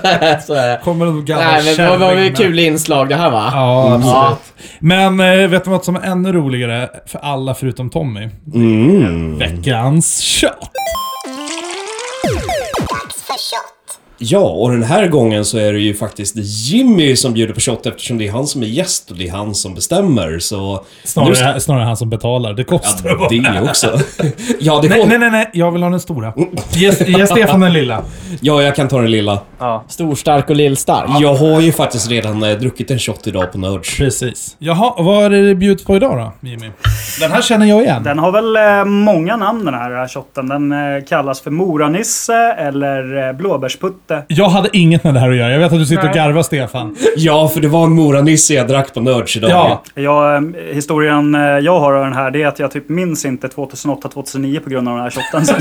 Så 0.48 0.54
är 0.54 0.70
det. 0.70 0.80
Kommer 0.84 1.06
en 1.06 1.26
gammal 1.26 1.46
Nej, 1.46 1.64
men 1.78 1.78
det 1.92 1.98
var, 1.98 2.10
kärring 2.10 2.24
ju 2.24 2.30
med- 2.30 2.38
kul 2.38 2.60
inslag 2.60 3.10
det 3.10 3.16
här 3.16 3.32
va? 3.32 3.50
Ja, 3.54 3.94
absolut. 3.94 4.54
Men 4.80 5.20
eh, 5.20 5.48
vet 5.50 5.64
du 5.64 5.70
vad 5.70 5.84
som 5.84 5.96
är 5.96 6.02
ännu 6.02 6.34
roligare 6.34 6.90
för 7.06 7.20
alla 7.20 7.54
förutom 7.54 7.90
Tommy? 7.90 8.30
mm. 8.54 9.38
Veckans 9.38 10.22
shot! 10.22 10.70
Ja, 14.22 14.40
och 14.40 14.72
den 14.72 14.84
här 14.84 15.08
gången 15.08 15.46
så 15.46 15.58
är 15.58 15.74
det 15.74 15.80
ju 15.80 15.94
faktiskt 15.94 16.36
Jimmy 16.38 17.16
som 17.16 17.34
bjuder 17.34 17.54
på 17.54 17.60
shot 17.60 17.86
eftersom 17.86 18.18
det 18.18 18.28
är 18.28 18.32
han 18.32 18.48
som 18.48 18.64
är 18.64 18.68
gäst 18.68 19.12
och 19.12 19.18
det 19.18 19.28
är 19.28 19.32
han 19.32 19.56
som 19.56 19.74
bestämmer. 19.76 20.40
Så... 20.40 20.86
Snarare, 21.04 21.60
snarare 21.60 21.84
han 21.84 21.98
som 21.98 22.10
betalar. 22.10 22.54
Det 22.54 22.64
kostar 22.64 23.10
Ja, 23.10 23.52
det 23.52 23.62
också. 23.70 24.00
Ja, 24.60 24.80
det 24.82 24.90
Nej, 24.90 25.02
får... 25.02 25.08
nej, 25.08 25.20
nej, 25.20 25.32
nej. 25.32 25.50
Jag 25.54 25.72
vill 25.72 25.84
ha 25.84 25.90
den 25.90 26.00
stora. 26.00 26.34
Ge, 26.72 26.92
ge 27.08 27.28
Stefan 27.28 27.60
den 27.60 27.74
lilla. 27.74 28.04
ja, 28.42 28.62
jag 28.62 28.76
kan 28.76 28.88
ta 28.88 29.02
den 29.02 29.12
lilla. 29.12 29.40
Storstark 29.88 30.50
och 30.50 30.56
lillstark. 30.56 31.10
Jag 31.20 31.36
har 31.36 31.62
ju 31.62 31.72
faktiskt 31.72 32.10
redan 32.10 32.44
eh, 32.44 32.58
druckit 32.58 32.92
en 32.92 33.00
shot 33.00 33.28
idag 33.28 33.52
på 33.52 33.58
Nudge. 33.58 33.98
Precis. 33.98 34.56
Jaha, 34.60 34.94
vad 34.98 35.26
är 35.26 35.30
det 35.30 35.48
det 35.48 35.56
bjuds 35.56 35.84
på 35.84 35.96
idag 35.96 36.18
då, 36.42 36.48
Jimmy? 36.50 36.70
Den 37.20 37.32
här 37.32 37.42
känner 37.42 37.66
jag 37.66 37.84
igen. 37.84 38.04
Den 38.04 38.20
har 38.20 38.32
väl 38.32 38.56
eh, 38.56 38.86
många 38.86 39.38
namn 39.38 39.66
den 39.66 39.74
här 39.74 40.08
shotten. 40.08 40.48
Den 40.48 40.72
eh, 40.72 41.04
kallas 41.10 41.42
för 41.42 41.52
Moranisse 41.52 42.36
eller 42.54 43.28
eh, 43.28 43.34
Blåbärsputte. 44.10 44.26
Jag 44.28 44.50
hade 44.50 44.70
inget 44.74 45.04
med 45.04 45.14
det 45.14 45.20
här 45.20 45.30
att 45.30 45.36
göra. 45.38 45.52
Jag 45.52 45.60
vet 45.60 45.72
att 45.74 45.80
du 45.80 45.86
sitter 45.86 46.04
och 46.04 46.16
Nej. 46.16 46.16
garvar, 46.16 46.44
Stefan. 46.44 46.96
Ja, 47.16 47.48
för 47.48 47.62
det 47.62 47.68
var 47.68 47.84
en 47.84 47.92
Moranisse 47.92 48.54
jag 48.54 48.68
drack 48.68 48.94
på 48.94 49.00
Nudge 49.02 49.38
idag. 49.38 49.50
Ja. 49.52 49.84
Jag, 49.96 50.36
eh, 50.36 50.42
historien 50.74 51.36
eh, 51.36 51.42
jag 51.42 51.80
har 51.80 51.94
av 51.94 52.04
den 52.04 52.14
här 52.14 52.32
det 52.32 52.44
är 52.44 52.48
att 52.48 52.60
jag 52.60 52.72
typ 52.72 52.90
minns 52.90 53.26
inte 53.26 53.48
2008-2009 53.48 54.60
på 54.60 54.70
grund 54.70 54.88
av 54.88 54.96
den 54.96 55.04
här 55.04 55.10
shotten. 55.10 55.56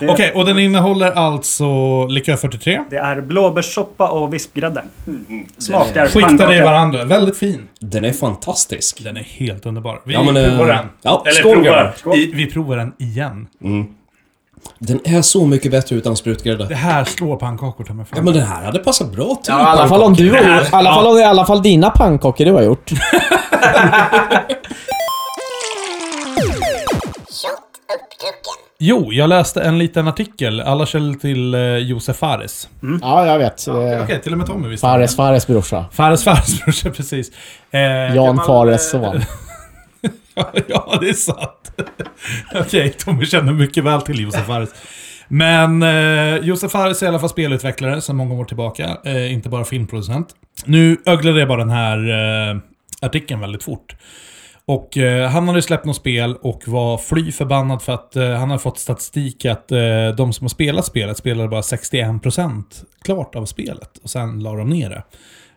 Okej, 0.10 0.32
och 0.34 0.44
den 0.44 0.58
innehåller 0.58 1.12
alltså 1.12 2.06
likör 2.06 2.36
43. 2.36 2.80
det 2.90 2.96
är 2.96 3.20
blåbärssoppa 3.20 4.08
och 4.08 4.34
vispgrädde. 4.34 4.82
Smakar 5.58 6.06
Skiktade 6.06 6.56
i 6.56 6.60
varandra. 6.60 7.04
Väldigt 7.04 7.36
fin. 7.36 7.68
Den 7.80 8.04
är 8.04 8.12
fantastisk. 8.12 9.04
Den 9.04 9.16
är 9.16 9.22
helt 9.22 9.66
underbar. 9.66 10.00
Vi 10.04 10.14
Ja, 10.14 10.22
men, 10.22 10.36
eh, 10.36 10.48
provar 10.48 10.66
den. 10.66 10.86
ja, 11.02 11.22
Eller 11.26 11.40
skål, 11.40 11.52
provar. 11.52 11.94
grabbar. 12.04 12.16
I, 12.18 12.32
vi 12.34 12.46
provar 12.46 12.76
den 12.76 12.92
igen. 12.98 13.46
Den 14.78 15.00
är 15.04 15.22
så 15.22 15.46
mycket 15.46 15.70
bättre 15.70 15.96
utan 15.96 16.16
sprutgrädde. 16.16 16.66
Det 16.66 16.74
här 16.74 17.04
slår 17.04 17.36
pannkakor 17.36 17.84
ta 17.84 17.92
mig 17.94 18.06
fan. 18.06 18.16
Ja, 18.16 18.22
men 18.22 18.34
den 18.34 18.42
här 18.42 18.64
hade 18.64 18.78
passat 18.78 19.12
bra 19.12 19.34
till 19.34 19.52
Ja, 19.52 19.60
i 19.60 19.78
alla 19.78 19.88
fall 19.88 20.02
om 20.02 20.14
du 20.14 20.30
har 20.30 20.38
gjort, 20.38 20.46
i 20.46 20.50
alla 20.50 20.64
fall, 20.94 21.06
om, 21.06 21.18
i 21.18 21.24
alla 21.24 21.46
fall 21.46 21.62
dina 21.62 21.90
pannkakor 21.90 22.44
du 22.44 22.52
har 22.52 22.62
gjort. 22.62 22.90
Jo, 28.80 29.12
jag 29.12 29.28
läste 29.28 29.62
en 29.62 29.78
liten 29.78 30.08
artikel. 30.08 30.60
Alla 30.60 30.86
känner 30.86 31.14
till 31.14 31.54
eh, 31.54 31.60
Josef 31.60 32.16
Fares. 32.16 32.68
Ja, 33.02 33.26
jag 33.26 33.38
vet. 33.38 33.68
Okej, 33.68 34.14
Eh, 34.16 34.18
till 34.18 34.32
och 34.32 34.38
med 34.38 34.46
Tommy 34.46 34.68
visste 34.68 34.86
Fares. 34.86 35.16
Fares 35.16 35.46
brorsa. 35.46 35.84
Fares 35.92 36.24
Fares 36.24 36.64
brorsa, 36.64 36.90
precis. 36.96 37.30
Eh, 37.70 37.80
Jan 37.80 38.14
gammal, 38.14 38.46
Fares 38.46 38.94
eh, 38.94 39.00
son. 39.02 39.20
ja, 40.68 40.98
det 41.00 41.08
är 41.08 41.12
sant. 41.12 41.72
Okej, 42.54 42.92
Tommy 42.98 43.26
känner 43.26 43.52
mycket 43.52 43.84
väl 43.84 44.02
till 44.02 44.20
Josef 44.20 44.46
Fares. 44.46 44.70
Men 45.28 45.82
eh, 45.82 46.36
Josef 46.36 46.72
Fares 46.72 47.02
är 47.02 47.06
i 47.06 47.08
alla 47.08 47.18
fall 47.18 47.28
spelutvecklare 47.28 48.00
sedan 48.00 48.16
många 48.16 48.34
år 48.34 48.44
tillbaka. 48.44 48.96
Eh, 49.04 49.32
inte 49.32 49.48
bara 49.48 49.64
filmproducent. 49.64 50.28
Nu 50.64 50.96
öglade 51.06 51.38
jag 51.38 51.48
bara 51.48 51.64
den 51.64 51.70
här 51.70 51.98
eh, 52.50 52.56
artikeln 53.00 53.40
väldigt 53.40 53.62
fort. 53.62 53.96
Och 54.68 54.98
eh, 54.98 55.28
han 55.28 55.48
hade 55.48 55.62
släppt 55.62 55.84
något 55.84 55.96
spel 55.96 56.36
och 56.42 56.62
var 56.66 56.98
fly 56.98 57.32
förbannad 57.32 57.82
för 57.82 57.92
att 57.92 58.16
eh, 58.16 58.30
han 58.30 58.50
har 58.50 58.58
fått 58.58 58.78
statistik 58.78 59.44
att 59.44 59.72
eh, 59.72 60.08
de 60.16 60.32
som 60.32 60.44
har 60.44 60.48
spelat 60.48 60.84
spelet 60.84 61.16
spelade 61.16 61.48
bara 61.48 61.60
61% 61.60 62.62
klart 63.02 63.34
av 63.34 63.44
spelet. 63.44 63.98
Och 64.02 64.10
sen 64.10 64.42
la 64.42 64.54
de 64.54 64.68
ner 64.68 64.90
det. 64.90 65.02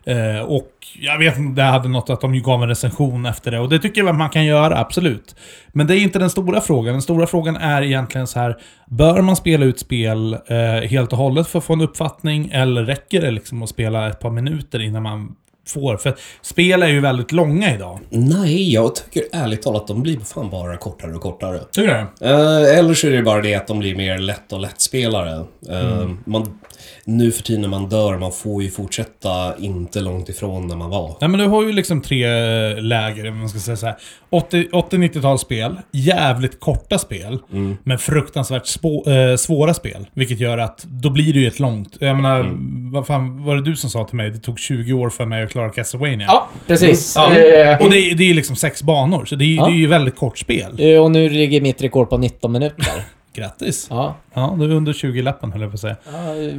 Eh, 0.06 0.40
och 0.40 0.72
jag 1.00 1.18
vet 1.18 1.38
inte, 1.38 1.62
det 1.62 1.68
hade 1.68 1.90
något 1.90 2.10
att 2.10 2.22
de 2.22 2.42
gav 2.42 2.64
en 2.64 2.70
recension 2.70 3.26
efter 3.26 3.52
det. 3.52 3.60
Och 3.60 3.70
det 3.70 3.80
tycker 3.80 4.02
jag 4.02 4.10
att 4.10 4.18
man 4.18 4.30
kan 4.30 4.46
göra, 4.46 4.80
absolut. 4.80 5.36
Men 5.74 5.88
det 5.88 5.98
är 5.98 6.00
inte 6.00 6.20
den 6.20 6.30
stora 6.30 6.62
frågan. 6.62 6.94
Den 6.94 7.02
stora 7.02 7.28
frågan 7.28 7.56
är 7.56 7.82
egentligen 7.82 8.28
så 8.28 8.40
här. 8.40 8.58
Bör 8.88 9.22
man 9.22 9.36
spela 9.36 9.66
ut 9.66 9.80
spel 9.80 10.34
eh, 10.34 10.90
helt 10.90 11.12
och 11.12 11.18
hållet 11.18 11.48
för 11.48 11.60
att 11.60 11.66
få 11.66 11.74
en 11.74 11.82
uppfattning? 11.82 12.50
Eller 12.54 12.84
räcker 12.84 13.22
det 13.22 13.32
liksom 13.32 13.64
att 13.64 13.70
spela 13.70 14.10
ett 14.10 14.20
par 14.20 14.32
minuter 14.32 14.80
innan 14.82 15.04
man 15.04 15.36
får? 15.68 15.98
För 15.98 16.16
spel 16.42 16.84
är 16.84 16.88
ju 16.88 17.00
väldigt 17.00 17.32
långa 17.32 17.76
idag. 17.76 18.00
Nej, 18.10 18.74
jag 18.74 18.96
tycker 18.96 19.24
ärligt 19.32 19.62
talat 19.62 19.88
de 19.88 20.02
blir 20.02 20.20
fan 20.20 20.50
bara 20.50 20.78
kortare 20.78 21.16
och 21.16 21.22
kortare. 21.22 21.60
Tycker 21.72 21.88
du 21.88 21.94
det? 21.94 22.30
Eh, 22.30 22.80
eller 22.80 22.94
så 22.94 23.08
är 23.08 23.12
det 23.12 23.24
bara 23.24 23.42
det 23.42 23.56
att 23.56 23.68
de 23.68 23.80
blir 23.80 23.96
mer 23.96 24.18
lätt 24.18 24.54
och 24.54 24.60
lättspelare. 24.60 25.46
Eh, 25.70 26.10
man, 26.26 26.60
nu 27.06 27.32
för 27.32 27.44
tiden 27.44 27.62
när 27.62 27.70
man 27.70 27.90
dör, 27.90 28.18
man 28.18 28.32
får 28.32 28.64
ju 28.64 28.70
fortsätta 28.70 29.58
inte 29.58 30.02
långt 30.02 30.30
ifrån 30.30 30.68
när 30.68 30.76
man 30.76 30.90
var. 30.90 31.16
Nej 31.22 31.30
men 31.30 31.40
du 31.40 31.46
har 31.46 31.64
ju 31.64 31.72
liksom 31.72 32.02
tre 32.02 32.26
eh, 32.26 32.82
läger, 32.82 33.30
om 33.30 33.40
man 33.40 33.50
ska 33.50 33.60
säga 33.60 33.78
så 33.78 33.86
här. 33.86 33.96
80 34.30 34.70
80-90-talsspel, 34.72 35.78
jävligt 35.92 36.60
korta 36.60 36.98
spel, 36.98 37.40
men 37.84 37.98
fruktansvärt 37.98 38.68
spå, 38.68 39.10
eh, 39.10 39.36
svåra 39.36 39.74
spel. 39.74 40.08
Vilket 40.14 40.40
gör 40.40 40.58
att 40.58 40.84
då 40.84 41.10
blir 41.10 41.34
det 41.34 41.40
ju 41.40 41.48
ett 41.48 41.60
långt... 41.60 41.98
Jag 42.00 42.16
menar, 42.16 42.58
vad 42.92 43.08
fan 43.08 43.44
var 43.44 43.56
det 43.56 43.62
du 43.62 43.76
som 43.76 43.90
sa 43.90 44.06
till 44.06 44.16
mig? 44.16 44.30
Det 44.30 44.40
tog 44.40 44.60
20 44.60 44.94
år 44.94 45.10
för 45.10 45.26
mig 45.26 45.48
att 45.52 45.54
klara 45.54 45.70
Castlevania. 45.70 46.26
Ja, 46.28 46.50
precis. 46.68 47.14
Ja. 47.16 47.24
Eh, 47.36 47.82
Och 47.82 47.90
det, 47.90 47.98
är- 47.98 48.16
det 48.16 48.30
är 48.30 48.34
liksom 48.34 48.56
sex 48.56 48.84
banor, 48.84 49.26
så 49.26 49.36
det 49.36 49.46
är, 49.46 49.56
Ja. 49.56 49.66
det 49.66 49.72
är 49.72 49.76
ju 49.76 49.88
väldigt 49.88 50.16
kort 50.16 50.38
spel. 50.38 50.76
eh, 50.78 51.02
och 51.04 51.12
nu 51.12 51.30
ligger 51.30 51.62
mitt 51.62 51.82
rekord 51.82 52.10
på 52.10 52.18
19 52.18 52.52
minuter. 52.52 52.86
Grattis! 53.36 53.88
Ja. 53.90 54.16
Ja, 54.34 54.56
du 54.60 54.66
är 54.66 54.76
under 54.76 54.94
20-lappen 54.94 55.52
höll 55.52 55.62
jag 55.62 55.72
på 55.72 55.76
att 55.76 55.80
säga. 55.82 55.96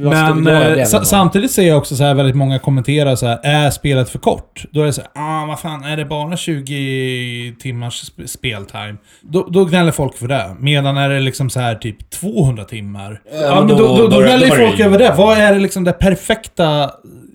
ja 0.03 0.33
Men 0.33 0.47
eh, 0.77 0.85
samtidigt 0.85 1.51
ser 1.51 1.67
jag 1.67 1.77
också 1.77 1.95
så 1.95 2.03
här 2.03 2.13
väldigt 2.13 2.35
många 2.35 2.59
kommentera 2.59 3.15
så 3.15 3.27
här, 3.27 3.39
är 3.43 3.69
spelet 3.69 4.09
för 4.09 4.19
kort? 4.19 4.65
Då 4.71 4.81
är 4.81 4.85
det 4.85 4.93
så 4.93 5.01
här, 5.01 5.09
ah 5.41 5.45
vad 5.45 5.59
fan, 5.59 5.83
är 5.83 5.97
det 5.97 6.05
bara 6.05 6.37
20 6.37 7.55
timmars 7.61 8.03
sp- 8.03 8.27
speltime? 8.27 8.95
Då, 9.21 9.47
då 9.49 9.65
gnäller 9.65 9.91
folk 9.91 10.17
för 10.17 10.27
det. 10.27 10.55
Medan 10.59 10.97
är 10.97 11.09
det 11.09 11.19
liksom 11.19 11.49
så 11.49 11.59
här 11.59 11.75
typ 11.75 12.09
200 12.09 12.63
timmar. 12.63 13.21
Ja, 13.41 13.55
men 13.59 13.67
då 13.67 13.75
då, 13.77 13.97
då, 13.97 14.07
då 14.07 14.19
gnäller 14.19 14.45
ju 14.45 14.51
folk 14.67 14.79
över 14.79 14.99
det. 14.99 15.13
Vad 15.17 15.37
är 15.37 15.53
det 15.53 15.59
liksom 15.59 15.83
det 15.83 15.93
perfekta 15.93 16.91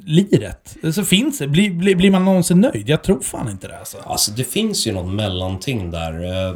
liret? 0.09 0.77
Så 0.95 1.05
finns 1.05 1.39
det. 1.39 1.49
Blir, 1.49 1.71
blir, 1.71 1.95
blir 1.97 2.11
man 2.11 2.25
någonsin 2.25 2.61
nöjd? 2.61 2.89
Jag 2.89 3.03
tror 3.03 3.21
fan 3.21 3.49
inte 3.51 3.69
det 3.69 3.79
alltså. 3.79 3.97
Alltså 4.05 4.31
det 4.33 4.45
finns 4.45 4.87
ju 4.87 4.93
något 4.93 5.15
mellanting 5.15 5.91
där. 5.91 6.25
Eh, 6.49 6.55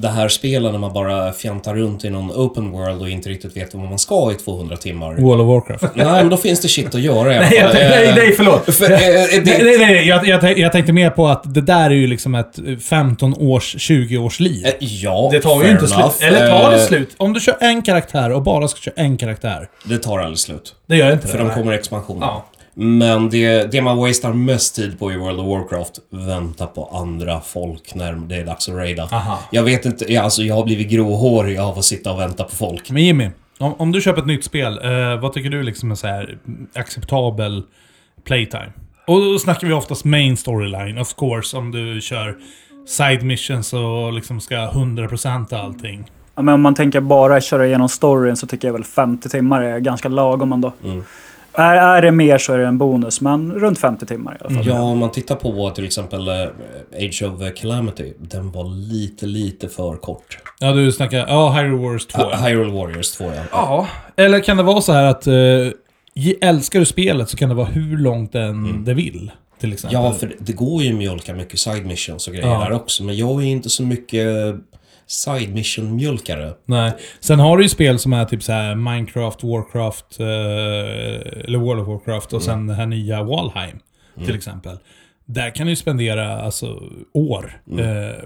Det 0.00 0.08
här 0.08 0.28
spelet 0.28 0.72
när 0.72 0.78
man 0.78 0.92
bara 0.92 1.32
fjantar 1.32 1.74
runt 1.74 2.04
i 2.04 2.10
någon 2.10 2.30
open 2.30 2.70
world 2.70 3.02
och 3.02 3.08
inte 3.10 3.28
riktigt 3.28 3.56
vet 3.56 3.74
vad 3.74 3.84
man 3.88 3.98
ska 3.98 4.32
i 4.32 4.34
200 4.34 4.76
timmar. 4.76 5.14
World 5.14 5.40
of 5.40 5.48
Warcraft. 5.48 5.94
Nej, 5.96 6.06
men 6.06 6.28
då 6.28 6.36
finns 6.36 6.60
det 6.60 6.68
shit 6.68 6.94
att 6.94 7.00
göra 7.00 7.34
i 7.34 7.36
alla 7.38 7.46
Nej, 7.50 7.60
fall. 7.60 7.72
nej, 7.74 8.08
Eh, 8.08 8.14
nej, 8.14 8.32
förlåt. 8.36 8.74
För, 8.74 8.84
eh, 8.84 8.98
det, 8.98 9.42
Nej, 9.44 9.60
nej, 9.62 9.78
nej. 9.78 10.06
Jag, 10.08 10.26
jag, 10.26 10.58
jag 10.58 10.72
tänkte 10.72 10.92
mer 10.92 11.10
på 11.10 11.28
att 11.28 11.54
det 11.54 11.60
där 11.60 11.90
är 11.90 11.94
ju 11.94 12.06
liksom 12.06 12.34
ett 12.34 12.58
15 12.88 13.34
års, 13.34 13.76
20 13.80 14.18
års 14.18 14.40
liv. 14.40 14.66
eh, 14.66 14.72
ja, 14.78 15.28
Det 15.32 15.40
tar 15.40 15.64
ju 15.64 15.70
inte 15.70 15.84
enough. 15.84 16.10
slut. 16.10 16.28
Eller 16.32 16.50
tar 16.50 16.70
det 16.70 16.78
slut? 16.80 17.14
Om 17.16 17.32
du 17.32 17.40
kör 17.40 17.56
en 17.60 17.82
karaktär 17.82 18.32
och 18.32 18.42
bara 18.42 18.68
ska 18.68 18.80
köra 18.80 18.94
en 18.96 19.16
karaktär. 19.16 19.68
Det 19.84 19.98
tar 19.98 20.18
aldrig 20.18 20.38
slut. 20.38 20.74
Det 20.86 20.96
gör 20.96 21.12
inte 21.12 21.26
För 21.26 21.32
det. 21.38 21.44
de 21.44 21.46
nej. 21.48 21.56
kommer 21.56 21.72
expansioner. 21.72 22.26
Ja. 22.26 22.46
Men 22.80 23.30
det, 23.30 23.72
det 23.72 23.82
man 23.82 23.96
wastar 23.96 24.32
mest 24.32 24.76
tid 24.76 24.98
på 24.98 25.12
i 25.12 25.16
World 25.16 25.40
of 25.40 25.46
Warcraft, 25.46 25.98
vänta 26.10 26.66
på 26.66 26.84
andra 26.84 27.40
folk 27.40 27.94
när 27.94 28.12
det 28.12 28.36
är 28.36 28.44
dags 28.44 28.68
att 28.68 28.74
raida. 28.74 29.08
Aha. 29.12 29.38
Jag 29.50 29.62
vet 29.62 29.86
inte, 29.86 30.12
ja, 30.12 30.22
alltså 30.22 30.42
jag 30.42 30.54
har 30.54 30.64
blivit 30.64 30.88
gråhårig 30.88 31.58
av 31.58 31.78
att 31.78 31.84
sitta 31.84 32.12
och 32.12 32.20
vänta 32.20 32.44
på 32.44 32.56
folk. 32.56 32.90
Men 32.90 33.04
Jimmy, 33.04 33.30
om, 33.58 33.74
om 33.78 33.92
du 33.92 34.00
köper 34.00 34.20
ett 34.20 34.26
nytt 34.26 34.44
spel, 34.44 34.80
eh, 34.84 35.20
vad 35.20 35.32
tycker 35.32 35.50
du 35.50 35.62
liksom 35.62 35.90
är 35.90 35.94
så 35.94 36.06
här 36.06 36.38
acceptabel 36.74 37.62
playtime? 38.24 38.72
Och 39.06 39.20
då 39.20 39.38
snackar 39.38 39.66
vi 39.66 39.72
oftast 39.72 40.04
main 40.04 40.36
storyline, 40.36 40.98
of 40.98 41.14
course, 41.14 41.56
om 41.56 41.70
du 41.70 42.00
kör 42.00 42.36
side 42.88 43.22
missions 43.22 43.72
och 43.72 44.12
liksom 44.12 44.40
ska 44.40 44.54
100% 44.54 45.54
allting. 45.54 46.10
Ja, 46.34 46.42
men 46.42 46.54
om 46.54 46.60
man 46.60 46.74
tänker 46.74 47.00
bara 47.00 47.40
köra 47.40 47.66
igenom 47.66 47.88
storyn 47.88 48.36
så 48.36 48.46
tycker 48.46 48.68
jag 48.68 48.72
väl 48.72 48.84
50 48.84 49.28
timmar 49.28 49.62
är 49.62 49.78
ganska 49.78 50.08
lagom 50.08 50.52
ändå. 50.52 50.72
Är, 51.58 51.74
är 51.96 52.02
det 52.02 52.10
mer 52.10 52.38
så 52.38 52.52
är 52.52 52.58
det 52.58 52.66
en 52.66 52.78
bonus, 52.78 53.20
men 53.20 53.52
runt 53.52 53.78
50 53.78 54.06
timmar 54.06 54.34
i 54.40 54.44
alla 54.44 54.54
fall. 54.54 54.66
Ja, 54.66 54.80
om 54.80 54.98
man 54.98 55.10
tittar 55.10 55.34
på 55.34 55.70
till 55.70 55.84
exempel 55.84 56.28
eh, 56.28 56.34
Age 56.96 57.22
of 57.22 57.54
Calamity. 57.60 58.12
Den 58.18 58.52
var 58.52 58.64
lite, 58.92 59.26
lite 59.26 59.68
för 59.68 59.96
kort. 59.96 60.38
Ja, 60.60 60.72
du 60.72 60.92
snackar... 60.92 61.18
Ja, 61.28 61.50
Hyrule 61.52 61.76
Wars 61.92 62.06
2. 62.06 62.22
Uh, 62.22 62.34
Hyrule 62.44 62.72
Warriors 62.72 63.10
2 63.10 63.24
ja. 63.24 63.42
Ja, 63.52 63.88
eller 64.16 64.40
kan 64.40 64.56
det 64.56 64.62
vara 64.62 64.80
så 64.80 64.92
här 64.92 65.04
att... 65.04 65.26
ge- 66.14 66.36
älskar 66.40 66.78
du 66.80 66.84
spelet 66.86 67.28
så 67.28 67.36
kan 67.36 67.48
det 67.48 67.54
vara 67.54 67.66
hur 67.66 67.98
långt 67.98 68.32
den 68.32 68.84
det 68.84 68.94
vill. 68.94 69.30
Till 69.60 69.72
exempel. 69.72 70.00
Ja, 70.02 70.12
för 70.12 70.26
det- 70.26 70.34
det 70.38 70.52
går 70.52 70.82
ju 70.82 70.90
att 70.92 70.96
mjölka 70.98 71.34
mycket 71.34 71.58
side 71.58 71.86
missions 71.86 72.28
och 72.28 72.34
grejer 72.34 72.48
Ja. 72.48 72.58
där 72.64 72.72
också. 72.72 73.04
Men 73.04 73.16
jag 73.16 73.42
är 73.42 73.46
inte 73.46 73.70
så 73.70 73.82
mycket 73.82 74.26
side 75.08 75.54
mission-mjölkare. 75.54 76.52
Nej. 76.64 76.92
Sen 77.20 77.38
har 77.40 77.56
du 77.56 77.62
ju 77.62 77.68
spel 77.68 77.98
som 77.98 78.12
är 78.12 78.24
typ 78.24 78.42
så 78.42 78.52
här 78.52 78.74
Minecraft, 78.74 79.44
Warcraft, 79.44 80.20
eh, 80.20 80.26
eller 81.44 81.58
World 81.58 81.80
of 81.80 81.88
Warcraft 81.88 82.32
och 82.32 82.42
sen 82.42 82.66
det 82.66 82.74
här 82.74 82.86
nya 82.86 83.22
Valheim. 83.22 83.78
Till 84.24 84.34
exempel. 84.36 84.76
Där 85.30 85.54
kan 85.54 85.66
du 85.66 85.72
ju 85.72 85.76
spendera 85.76 86.40
alltså, 86.42 86.82
år. 87.14 87.60
Eh, 87.70 87.76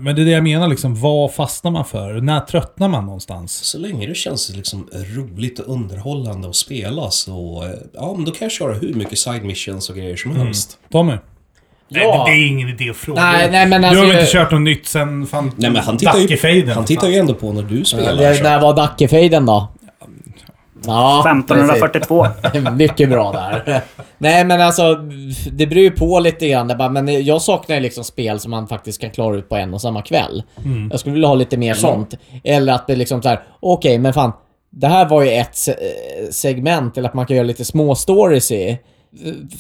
men 0.01 0.15
det 0.17 0.23
är 0.23 0.25
det 0.25 0.31
jag 0.31 0.43
menar, 0.43 0.69
liksom, 0.69 1.01
vad 1.01 1.35
fastnar 1.35 1.71
man 1.71 1.85
för? 1.85 2.21
När 2.21 2.41
tröttnar 2.41 2.89
man 2.89 3.05
någonstans? 3.07 3.53
Så 3.53 3.79
länge 3.79 4.07
det 4.07 4.15
känns 4.15 4.57
liksom 4.57 4.89
roligt 4.93 5.59
och 5.59 5.73
underhållande 5.75 6.49
att 6.49 6.57
spela 6.57 7.11
så... 7.11 7.65
eh, 7.65 7.71
Ja, 7.95 8.15
men 8.17 8.25
då 8.25 8.31
kan 8.31 8.45
jag 8.45 8.53
köra 8.53 8.75
hur 8.75 8.95
mycket 8.95 9.19
side 9.19 9.45
missions 9.45 9.91
och 9.91 9.97
grejer 9.97 10.17
som 10.17 10.37
helst. 10.37 10.79
Tommy? 10.93 11.13
Ja. 11.95 12.25
Nej, 12.27 12.37
det 12.37 12.43
är 12.43 12.47
ingen 12.47 12.69
idé 12.69 12.91
att 12.91 12.97
fråga. 12.97 13.23
Nej, 13.23 13.51
nej, 13.51 13.67
men 13.67 13.83
du 13.83 13.89
alltså, 13.89 14.03
har 14.05 14.09
väl 14.09 14.21
inte 14.21 14.33
kört 14.33 14.51
något 14.51 14.61
nytt 14.61 14.87
sen 14.87 15.27
fan 15.27 15.53
Nej, 15.57 15.71
men 15.71 15.83
han 15.83 15.97
tittar 15.99 16.19
ju, 16.19 16.23
Dackefejden? 16.23 16.75
han 16.75 16.85
tittar 16.85 17.09
ju 17.09 17.17
ändå 17.17 17.35
på 17.35 17.53
när 17.53 17.63
du 17.63 17.85
spelar. 17.85 18.17
Det, 18.17 18.35
så. 18.35 18.43
när 18.43 18.61
var 18.61 18.77
Dackefejden 18.77 19.47
då? 19.47 19.69
Ja, 20.87 21.21
1542. 21.21 22.27
precis. 22.43 22.71
Mycket 22.77 23.11
bra 23.11 23.33
där. 23.33 23.83
Nej 24.19 24.45
men 24.45 24.61
alltså, 24.61 24.95
det 25.53 25.67
beror 25.67 25.83
ju 25.83 25.91
på 25.91 26.21
lite 26.21 26.49
grann. 26.49 26.93
Men 26.93 27.25
jag 27.25 27.43
saknar 27.43 27.77
ju 27.77 27.83
liksom 27.83 28.05
spel 28.05 28.41
som 28.41 28.51
man 28.51 28.69
faktiskt 28.69 29.01
kan 29.01 29.11
klara 29.11 29.37
ut 29.37 29.49
på 29.49 29.57
en 29.57 29.75
och 29.75 29.81
samma 29.81 30.03
kväll. 30.03 30.43
Jag 30.91 31.01
skulle 31.01 31.13
vilja 31.13 31.29
ha 31.29 31.35
lite 31.35 31.57
mer 31.57 31.75
sånt. 31.75 32.15
Eller 32.45 32.73
att 32.73 32.87
det 32.87 32.97
liksom 32.97 33.23
så 33.23 33.29
här, 33.29 33.41
okej 33.61 33.99
men 33.99 34.13
fan. 34.13 34.33
Det 34.75 34.87
här 34.87 35.09
var 35.09 35.23
ju 35.23 35.31
ett 35.31 35.69
eh, 35.69 36.31
segment, 36.31 36.99
eller 36.99 37.09
att 37.09 37.15
man 37.15 37.27
kan 37.27 37.37
göra 37.37 37.47
lite 37.47 37.65
små 37.65 37.95
stories 37.95 38.53
i. 38.53 38.79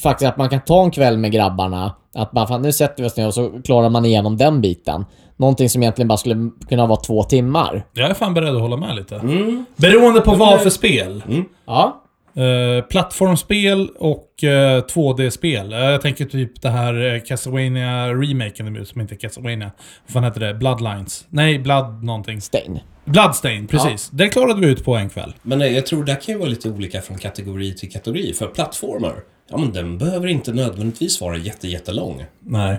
Faktiskt 0.02 0.28
att 0.28 0.36
man 0.36 0.48
kan 0.48 0.60
ta 0.60 0.84
en 0.84 0.90
kväll 0.90 1.18
med 1.18 1.32
grabbarna. 1.32 1.94
Att 2.14 2.30
bara 2.30 2.46
fan, 2.46 2.62
nu 2.62 2.72
sätter 2.72 3.02
vi 3.02 3.08
oss 3.08 3.16
ner 3.16 3.26
och 3.26 3.34
så 3.34 3.62
klarar 3.64 3.88
man 3.88 4.04
igenom 4.04 4.36
den 4.36 4.60
biten. 4.60 5.04
Någonting 5.36 5.68
som 5.68 5.82
egentligen 5.82 6.08
bara 6.08 6.18
skulle 6.18 6.50
kunna 6.68 6.86
vara 6.86 7.00
två 7.00 7.22
timmar. 7.22 7.84
Jag 7.92 8.10
är 8.10 8.14
fan 8.14 8.34
beredd 8.34 8.54
att 8.54 8.60
hålla 8.60 8.76
med 8.76 8.96
lite. 8.96 9.16
Mm. 9.16 9.64
Beroende 9.76 10.20
på 10.20 10.34
vad 10.34 10.60
för 10.60 10.70
spel. 10.70 11.22
Ja. 11.66 12.02
Eh, 12.34 12.84
plattformsspel 12.84 13.88
och 13.98 14.44
eh, 14.44 14.82
2D-spel. 14.82 15.72
Eh, 15.72 15.78
jag 15.78 16.00
tänker 16.00 16.24
typ 16.24 16.62
det 16.62 16.68
här 16.68 17.22
Castlevania 17.26 18.08
remaken 18.08 18.72
nu 18.72 18.84
som 18.84 19.00
inte 19.00 19.14
är 19.14 19.16
Castlevania. 19.16 19.70
Vad 20.06 20.12
fan 20.12 20.24
heter 20.24 20.40
det? 20.40 20.54
Bloodlines? 20.54 21.26
Nej, 21.28 21.58
Blood 21.58 22.04
någonting. 22.04 22.40
Stain. 22.40 22.80
Bloodstain, 23.04 23.66
precis. 23.66 24.10
Det 24.10 24.28
klarade 24.28 24.60
vi 24.60 24.66
ut 24.66 24.84
på 24.84 24.96
en 24.96 25.08
kväll. 25.08 25.34
Men 25.42 25.62
eh, 25.62 25.68
jag 25.68 25.86
tror 25.86 26.04
det 26.04 26.14
kan 26.14 26.34
ju 26.34 26.38
vara 26.38 26.48
lite 26.48 26.70
olika 26.70 27.00
från 27.00 27.18
kategori 27.18 27.74
till 27.74 27.92
kategori. 27.92 28.32
För 28.34 28.46
plattformar, 28.46 29.14
ja 29.52 29.58
men 29.58 29.72
den 29.72 29.98
behöver 29.98 30.26
inte 30.26 30.52
nödvändigtvis 30.52 31.20
vara 31.20 31.36
jätte, 31.36 31.68
jättelång. 31.68 32.24
Nej. 32.40 32.76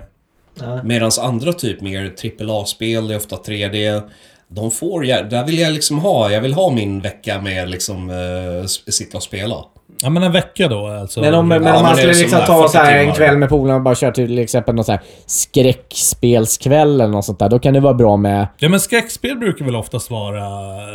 Medan 0.84 1.10
andra 1.20 1.52
typ 1.52 1.80
mer 1.80 2.14
AAA-spel, 2.40 3.08
det 3.08 3.14
är 3.14 3.18
ofta 3.18 3.36
3D. 3.36 4.02
De 4.48 4.70
får 4.70 5.02
där 5.02 5.46
vill 5.46 5.58
jag 5.58 5.72
liksom 5.72 5.98
ha, 5.98 6.30
jag 6.30 6.40
vill 6.40 6.54
ha 6.54 6.70
min 6.70 7.00
vecka 7.00 7.40
med 7.40 7.70
liksom 7.70 8.10
eh, 8.10 8.66
sitta 8.66 9.16
och 9.16 9.22
spela. 9.22 9.64
Ja 10.02 10.10
men 10.10 10.22
en 10.22 10.32
vecka 10.32 10.68
då 10.68 10.86
alltså. 10.86 11.20
Men 11.20 11.34
om, 11.34 11.48
men 11.48 11.66
om 11.66 11.72
man 11.82 11.84
det 11.84 11.96
skulle 11.96 12.14
som 12.14 12.22
liksom 12.22 12.40
ta 12.46 12.62
40 12.62 12.72
så 12.72 12.78
här 12.78 12.98
en 12.98 13.12
kväll 13.12 13.38
med 13.38 13.48
polarna 13.48 13.76
och 13.76 13.82
bara 13.82 13.94
köra 13.94 14.12
till 14.12 14.38
exempel 14.38 14.74
någon 14.74 14.84
så 14.84 14.92
här 14.92 15.00
skräckspelskväll 15.26 17.00
eller 17.00 17.12
något 17.12 17.24
sånt 17.24 17.38
där. 17.38 17.48
Då 17.48 17.58
kan 17.58 17.74
det 17.74 17.80
vara 17.80 17.94
bra 17.94 18.16
med... 18.16 18.46
Ja 18.58 18.68
men 18.68 18.80
skräckspel 18.80 19.36
brukar 19.36 19.64
väl 19.64 19.76
oftast 19.76 20.10
vara 20.10 20.42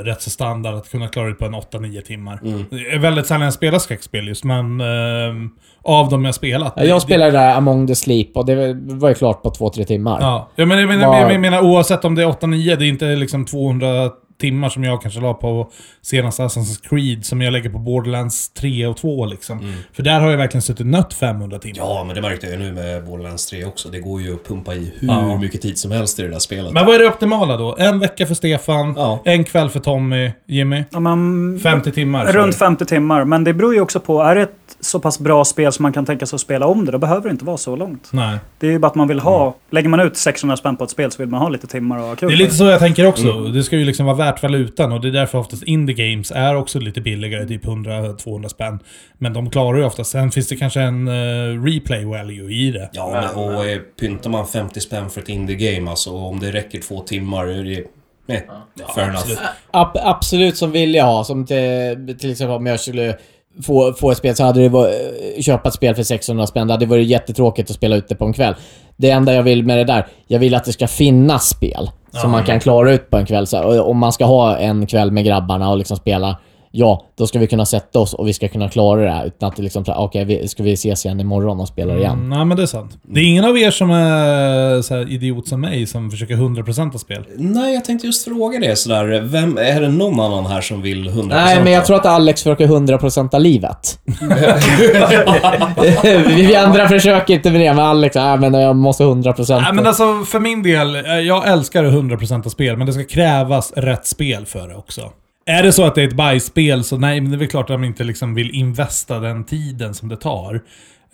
rätt 0.03 0.21
så 0.21 0.29
standard 0.29 0.75
att 0.75 0.91
kunna 0.91 1.07
klara 1.07 1.29
ut 1.29 1.39
på 1.39 1.45
en 1.45 1.55
8-9 1.55 2.01
timmar. 2.01 2.39
Mm. 2.43 2.65
Det 2.69 2.75
är 2.75 2.99
väldigt 2.99 3.27
sällan 3.27 3.41
jag 3.41 3.53
spelar 3.53 3.79
skräckspel 3.79 4.27
just, 4.27 4.43
men 4.43 4.81
ehm, 4.81 5.49
av 5.83 6.09
dem 6.09 6.25
jag 6.25 6.35
spelat. 6.35 6.73
Ja, 6.75 6.83
Jag 6.83 7.01
spelade 7.01 7.31
där 7.31 7.55
Among 7.55 7.87
the 7.87 7.95
Sleep 7.95 8.37
och 8.37 8.45
det 8.45 8.73
var 8.79 9.09
ju 9.09 9.15
klart 9.15 9.43
på 9.43 9.49
två, 9.49 9.69
tre 9.69 9.85
timmar. 9.85 10.17
Ja, 10.21 10.49
ja 10.55 10.65
men 10.65 10.79
jag 10.79 10.87
menar, 10.87 11.07
Var- 11.07 11.31
jag 11.31 11.41
menar 11.41 11.61
oavsett 11.61 12.05
om 12.05 12.15
det 12.15 12.21
är 12.23 12.27
8-9, 12.27 12.75
det 12.75 12.85
är 12.85 12.89
inte 12.89 13.05
liksom 13.05 13.45
200 13.45 14.09
timmar 14.39 14.69
som 14.69 14.83
jag 14.83 15.01
kanske 15.01 15.19
la 15.21 15.33
på 15.33 15.71
senaste 16.01 16.43
Assassin's 16.43 16.89
Creed 16.89 17.25
som 17.25 17.41
jag 17.41 17.51
lägger 17.53 17.69
på 17.69 17.79
Borderlands 17.79 18.49
3 18.49 18.87
och 18.87 18.97
2 18.97 19.25
liksom. 19.25 19.73
För 19.93 20.03
där 20.03 20.19
har 20.19 20.31
jag 20.31 20.37
verkligen 20.37 20.61
suttit 20.61 20.85
nött 20.85 21.13
500 21.13 21.59
timmar. 21.59 21.77
Ja, 21.77 22.03
men 22.07 22.15
det 22.15 22.21
märkte 22.21 22.45
jag 22.47 22.53
ju 22.53 22.59
nu 22.59 22.71
med 22.73 23.05
Borderlands 23.05 23.45
3 23.49 23.65
också. 23.65 23.89
Det 23.89 23.99
går 23.99 24.21
ju 24.21 24.33
att 24.33 24.47
pumpa 24.47 24.73
i 24.75 24.93
hur 24.99 25.07
Ja. 25.07 25.37
mycket 25.37 25.61
tid 25.61 25.77
som 25.77 25.91
helst 25.91 26.19
i 26.19 26.21
det 26.21 26.27
där 26.29 26.39
spelet. 26.39 26.73
Men 26.73 26.85
vad 26.85 26.95
är 26.95 26.99
det 26.99 27.07
optimala 27.07 27.57
då? 27.57 27.75
En 27.79 27.99
vecka 27.99 28.25
för 28.27 28.33
Stefan, 28.35 28.93
Ja. 28.97 29.21
en 29.25 29.43
kväll 29.43 29.69
för 29.69 29.79
Tommy, 29.79 30.31
Jimmy. 30.45 30.83
Ja, 30.91 30.99
men, 30.99 31.59
50 31.63 31.91
timmar. 31.91 32.25
runt 32.33 32.51
du. 32.53 32.57
50 32.57 32.85
timmar. 32.85 33.25
Men 33.25 33.43
det 33.43 33.53
beror 33.53 33.73
ju 33.73 33.81
också 33.81 33.99
på, 33.99 34.21
är 34.21 34.35
det 34.35 34.41
ett 34.41 34.49
så 34.81 34.99
pass 34.99 35.19
bra 35.19 35.45
spel 35.45 35.71
som 35.71 35.83
man 35.83 35.93
kan 35.93 36.05
tänka 36.05 36.25
sig 36.25 36.37
att 36.37 36.41
spela 36.41 36.65
om 36.65 36.85
det, 36.85 36.91
då 36.91 36.97
behöver 36.97 37.21
det 37.23 37.31
inte 37.31 37.45
vara 37.45 37.57
så 37.57 37.75
långt. 37.75 38.09
Nej. 38.11 38.37
Det 38.59 38.67
är 38.67 38.71
ju 38.71 38.79
bara 38.79 38.87
att 38.87 38.95
man 38.95 39.07
vill 39.07 39.19
ha, 39.19 39.55
lägger 39.71 39.89
man 39.89 39.99
ut 39.99 40.17
600 40.17 40.57
spänn 40.57 40.75
på 40.77 40.83
ett 40.83 40.89
spel 40.89 41.11
så 41.11 41.17
vill 41.21 41.29
man 41.29 41.41
ha 41.41 41.49
lite 41.49 41.67
timmar 41.67 42.11
och 42.11 42.17
kul. 42.19 42.29
Det 42.29 42.35
är 42.35 42.37
lite 42.37 42.55
så 42.55 42.63
jag 42.65 42.79
tänker 42.79 43.05
också. 43.05 43.33
Det 43.43 43.63
ska 43.63 43.77
ju 43.77 43.85
liksom 43.85 44.05
vara 44.05 44.15
värt 44.15 44.28
valutan 44.43 44.91
och 44.91 45.01
det 45.01 45.07
är 45.07 45.11
därför 45.11 45.37
oftast 45.37 45.63
indie 45.63 45.95
games 45.95 46.31
är 46.31 46.55
också 46.55 46.79
lite 46.79 47.01
billigare, 47.01 47.47
typ 47.47 47.65
100-200 47.65 48.47
spänn. 48.47 48.79
Men 49.17 49.33
de 49.33 49.49
klarar 49.49 49.77
ju 49.77 49.85
oftast. 49.85 50.11
Sen 50.11 50.31
finns 50.31 50.47
det 50.47 50.55
kanske 50.55 50.81
en 50.81 51.07
eh, 51.07 51.63
replay 51.63 52.05
value 52.05 52.53
i 52.53 52.71
det. 52.71 52.89
Ja, 52.93 53.11
men, 53.11 53.43
och 53.43 53.65
eh, 53.65 53.79
pyntar 53.79 54.29
man 54.29 54.47
50 54.47 54.79
spänn 54.79 55.09
för 55.09 55.21
ett 55.21 55.29
indie-game, 55.29 55.89
alltså 55.89 56.11
om 56.11 56.39
det 56.39 56.51
räcker 56.51 56.81
två 56.81 56.99
timmar, 56.99 57.45
är 57.45 57.63
det... 57.63 57.83
Nej, 58.25 58.47
fair 58.95 59.03
enough. 59.03 59.19
absolut. 59.19 59.39
Ab 59.71 59.97
absolut 59.97 60.57
som 60.57 60.71
vill 60.71 60.95
jag 60.95 61.05
ha. 61.05 61.23
Som 61.23 61.45
till, 61.45 62.17
till 62.19 62.31
exempel 62.31 62.55
om 62.55 62.65
jag 62.65 62.79
skulle 62.79 63.17
få, 63.63 63.93
få 63.93 64.11
ett 64.11 64.17
spel 64.17 64.35
så 64.35 64.43
hade 64.43 64.61
det 64.61 64.69
varit, 64.69 65.45
köpa 65.45 65.69
ett 65.69 65.75
spel 65.75 65.95
för 65.95 66.03
600 66.03 66.47
spänn. 66.47 66.67
Det 66.67 66.73
hade 66.73 66.85
varit 66.85 67.07
jättetråkigt 67.07 67.69
att 67.69 67.75
spela 67.75 67.95
ut 67.95 68.07
det 68.07 68.15
på 68.15 68.25
en 68.25 68.33
kväll. 68.33 68.55
Det 68.97 69.09
enda 69.09 69.33
jag 69.33 69.43
vill 69.43 69.65
med 69.65 69.77
det 69.77 69.83
där, 69.83 70.07
jag 70.27 70.39
vill 70.39 70.55
att 70.55 70.65
det 70.65 70.73
ska 70.73 70.87
finnas 70.87 71.49
spel. 71.49 71.89
Som 72.11 72.31
man 72.31 72.45
kan 72.45 72.59
klara 72.59 72.91
ut 72.91 73.09
på 73.09 73.17
en 73.17 73.25
kväll. 73.25 73.47
Så 73.47 73.81
om 73.81 73.97
man 73.97 74.13
ska 74.13 74.25
ha 74.25 74.57
en 74.57 74.87
kväll 74.87 75.11
med 75.11 75.25
grabbarna 75.25 75.69
och 75.69 75.77
liksom 75.77 75.97
spela 75.97 76.37
Ja, 76.71 77.05
då 77.17 77.27
ska 77.27 77.39
vi 77.39 77.47
kunna 77.47 77.65
sätta 77.65 77.99
oss 77.99 78.13
och 78.13 78.27
vi 78.27 78.33
ska 78.33 78.47
kunna 78.47 78.69
klara 78.69 79.01
det 79.01 79.11
här 79.11 79.25
utan 79.25 79.49
att 79.49 79.55
det 79.55 79.61
liksom 79.61 79.85
såhär, 79.85 79.99
okej, 79.99 80.25
vi 80.25 80.47
ska 80.47 80.63
vi 80.63 80.73
ses 80.73 81.05
igen 81.05 81.19
imorgon 81.19 81.59
och 81.59 81.67
spela 81.67 81.97
igen? 81.97 82.13
Mm, 82.13 82.29
nej 82.29 82.45
men 82.45 82.57
det 82.57 82.63
är 82.63 82.67
sant. 82.67 82.97
Det 83.03 83.19
är 83.19 83.23
ingen 83.23 83.45
av 83.45 83.57
er 83.57 83.71
som 83.71 83.91
är 83.91 84.81
så 84.81 84.95
här 84.95 85.11
idiot 85.11 85.47
som 85.47 85.61
mig 85.61 85.87
som 85.87 86.11
försöker 86.11 86.35
100% 86.35 86.93
av 86.93 86.97
spel. 86.97 87.25
Nej, 87.37 87.73
jag 87.73 87.85
tänkte 87.85 88.07
just 88.07 88.25
fråga 88.25 88.59
det 88.59 88.75
sådär. 88.75 89.21
Vem, 89.21 89.57
är 89.57 89.81
det 89.81 89.89
någon 89.89 90.19
annan 90.19 90.45
här 90.45 90.61
som 90.61 90.81
vill 90.81 91.09
100%? 91.09 91.27
Nej, 91.27 91.63
men 91.63 91.73
jag 91.73 91.85
tror 91.85 91.95
att 91.95 92.05
Alex 92.05 92.43
försöker 92.43 92.67
100% 92.67 93.35
av 93.35 93.41
livet. 93.41 93.99
vi, 96.27 96.55
andra 96.55 96.87
försöker 96.87 97.33
inte 97.33 97.51
med 97.51 97.61
det, 97.61 97.73
men 97.73 97.85
Alex, 97.85 98.15
nej 98.15 98.37
men 98.37 98.53
jag 98.53 98.75
måste 98.75 99.03
100%. 99.03 99.61
Nej 99.61 99.73
men 99.73 99.87
alltså 99.87 100.23
för 100.25 100.39
min 100.39 100.63
del, 100.63 100.95
eh, 100.95 101.01
jag 101.01 101.47
älskar 101.47 101.83
100% 101.83 102.45
av 102.45 102.49
spel, 102.49 102.77
men 102.77 102.87
det 102.87 102.93
ska 102.93 103.03
krävas 103.03 103.73
rätt 103.75 104.07
spel 104.07 104.45
för 104.45 104.67
det 104.67 104.75
också. 104.75 105.01
Är 105.49 105.63
det 105.63 105.71
så 105.71 105.83
att 105.83 105.95
det 105.95 106.01
är 106.01 106.07
ett 106.07 106.13
bajsspel 106.13 106.83
så 106.83 106.97
nej, 106.97 107.21
men 107.21 107.31
det 107.31 107.35
är 107.35 107.39
väl 107.39 107.47
klart 107.47 107.69
att 107.69 107.73
de 107.73 107.83
inte 107.83 108.03
liksom 108.03 108.33
vill 108.35 108.51
investa 108.55 109.19
den 109.19 109.43
tiden 109.43 109.93
som 109.93 110.09
det 110.09 110.17
tar. 110.17 110.61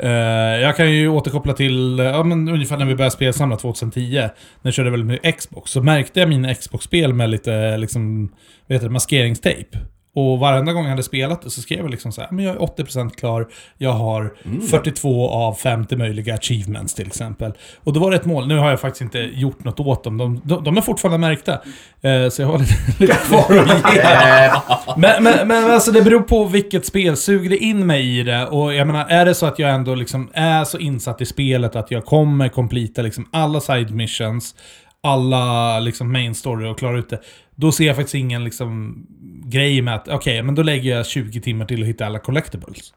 Uh, 0.04 0.10
jag 0.62 0.78
kan 0.78 0.92
ju 0.92 1.10
återkoppla 1.10 1.54
till, 1.54 1.98
ja 2.00 2.24
men 2.24 2.50
ungefär 2.50 2.78
när 2.78 2.86
vi 2.86 2.96
började 2.96 3.16
spelsamla 3.16 3.58
2010, 3.58 4.12
när 4.12 4.32
jag 4.62 4.74
körde 4.74 4.90
väldigt 4.90 5.08
mycket 5.08 5.38
Xbox, 5.38 5.72
så 5.72 5.84
märkte 5.84 6.20
jag 6.20 6.30
mina 6.30 6.54
Xbox-spel 6.54 7.14
med 7.14 7.30
lite 7.30 7.78
liksom, 7.78 8.32
vad 8.68 8.76
heter 8.76 8.88
det, 8.88 8.94
maskeringstejp. 8.94 9.78
Och 10.16 10.40
varenda 10.40 10.74
gång 10.74 10.84
jag 10.84 10.90
hade 10.90 11.04
spelat 11.04 11.42
det 11.42 11.50
så 11.50 11.62
skrev 11.62 11.80
jag 11.80 11.90
liksom 11.90 12.12
så 12.12 12.22
här, 12.22 12.32
men 12.32 12.46
jag 12.46 12.56
är 12.56 12.60
80% 12.60 13.10
klar, 13.10 13.48
jag 13.78 13.92
har 13.92 14.34
42 14.70 15.30
av 15.30 15.54
50 15.54 15.96
möjliga 15.96 16.34
achievements 16.34 16.94
till 16.94 17.08
exempel. 17.08 17.54
Och 17.84 17.94
då 17.94 18.00
var 18.00 18.12
det 18.12 18.18
ett 18.18 18.26
mål, 18.26 18.48
nu 18.48 18.58
har 18.58 18.70
jag 18.70 18.80
faktiskt 18.80 19.02
inte 19.02 19.20
gjort 19.20 19.64
något 19.64 19.80
åt 19.80 20.04
dem, 20.04 20.18
de, 20.18 20.42
de, 20.44 20.64
de 20.64 20.78
är 20.78 20.82
fortfarande 20.82 21.18
märkta. 21.18 21.54
Eh, 22.02 22.30
så 22.30 22.42
jag 22.42 22.48
har 22.48 22.60
lite, 22.60 22.74
lite 23.00 23.14
kvar 23.14 23.58
att 23.58 23.96
ge. 23.96 24.02
men, 24.98 25.24
men, 25.24 25.48
men 25.48 25.72
alltså 25.72 25.92
det 25.92 26.02
beror 26.02 26.22
på 26.22 26.44
vilket 26.44 26.86
spel, 26.86 27.18
suger 27.18 27.50
det 27.50 27.58
in 27.58 27.88
mig 27.88 28.20
i 28.20 28.24
det? 28.24 28.46
Och 28.46 28.74
jag 28.74 28.88
menar, 28.88 29.06
är 29.06 29.26
det 29.26 29.36
så 29.36 29.46
att 29.46 29.60
jag 29.60 29.72
ändå 29.72 29.96
liksom 29.96 30.30
är 30.34 30.64
så 30.64 30.78
insatt 30.78 31.22
i 31.22 31.26
spelet 31.26 31.76
att 31.76 31.92
jag 31.92 32.06
kommer 32.06 32.50
completa 32.50 33.02
liksom 33.02 33.28
alla 33.32 33.60
side 33.60 33.92
missions, 33.92 34.56
alla 35.04 35.80
liksom 35.80 36.12
main 36.12 36.36
story 36.36 36.68
och 36.68 36.80
klara 36.80 36.98
ut 36.98 37.10
det. 37.10 37.20
Då 37.56 37.72
ser 37.72 37.88
jag 37.88 37.96
faktiskt 37.96 38.16
ingen 38.16 38.44
liksom 38.44 38.96
grej 39.50 39.82
med 39.82 39.96
att, 39.96 40.08
okej, 40.08 40.42
men 40.44 40.56
då 40.56 40.64
lägger 40.64 40.96
jag 40.98 41.06
20 41.06 41.42
timmar 41.42 41.66
till 41.66 41.82
att 41.82 41.88
hitta 41.88 42.06
alla 42.06 42.20
collectibles. 42.20 42.94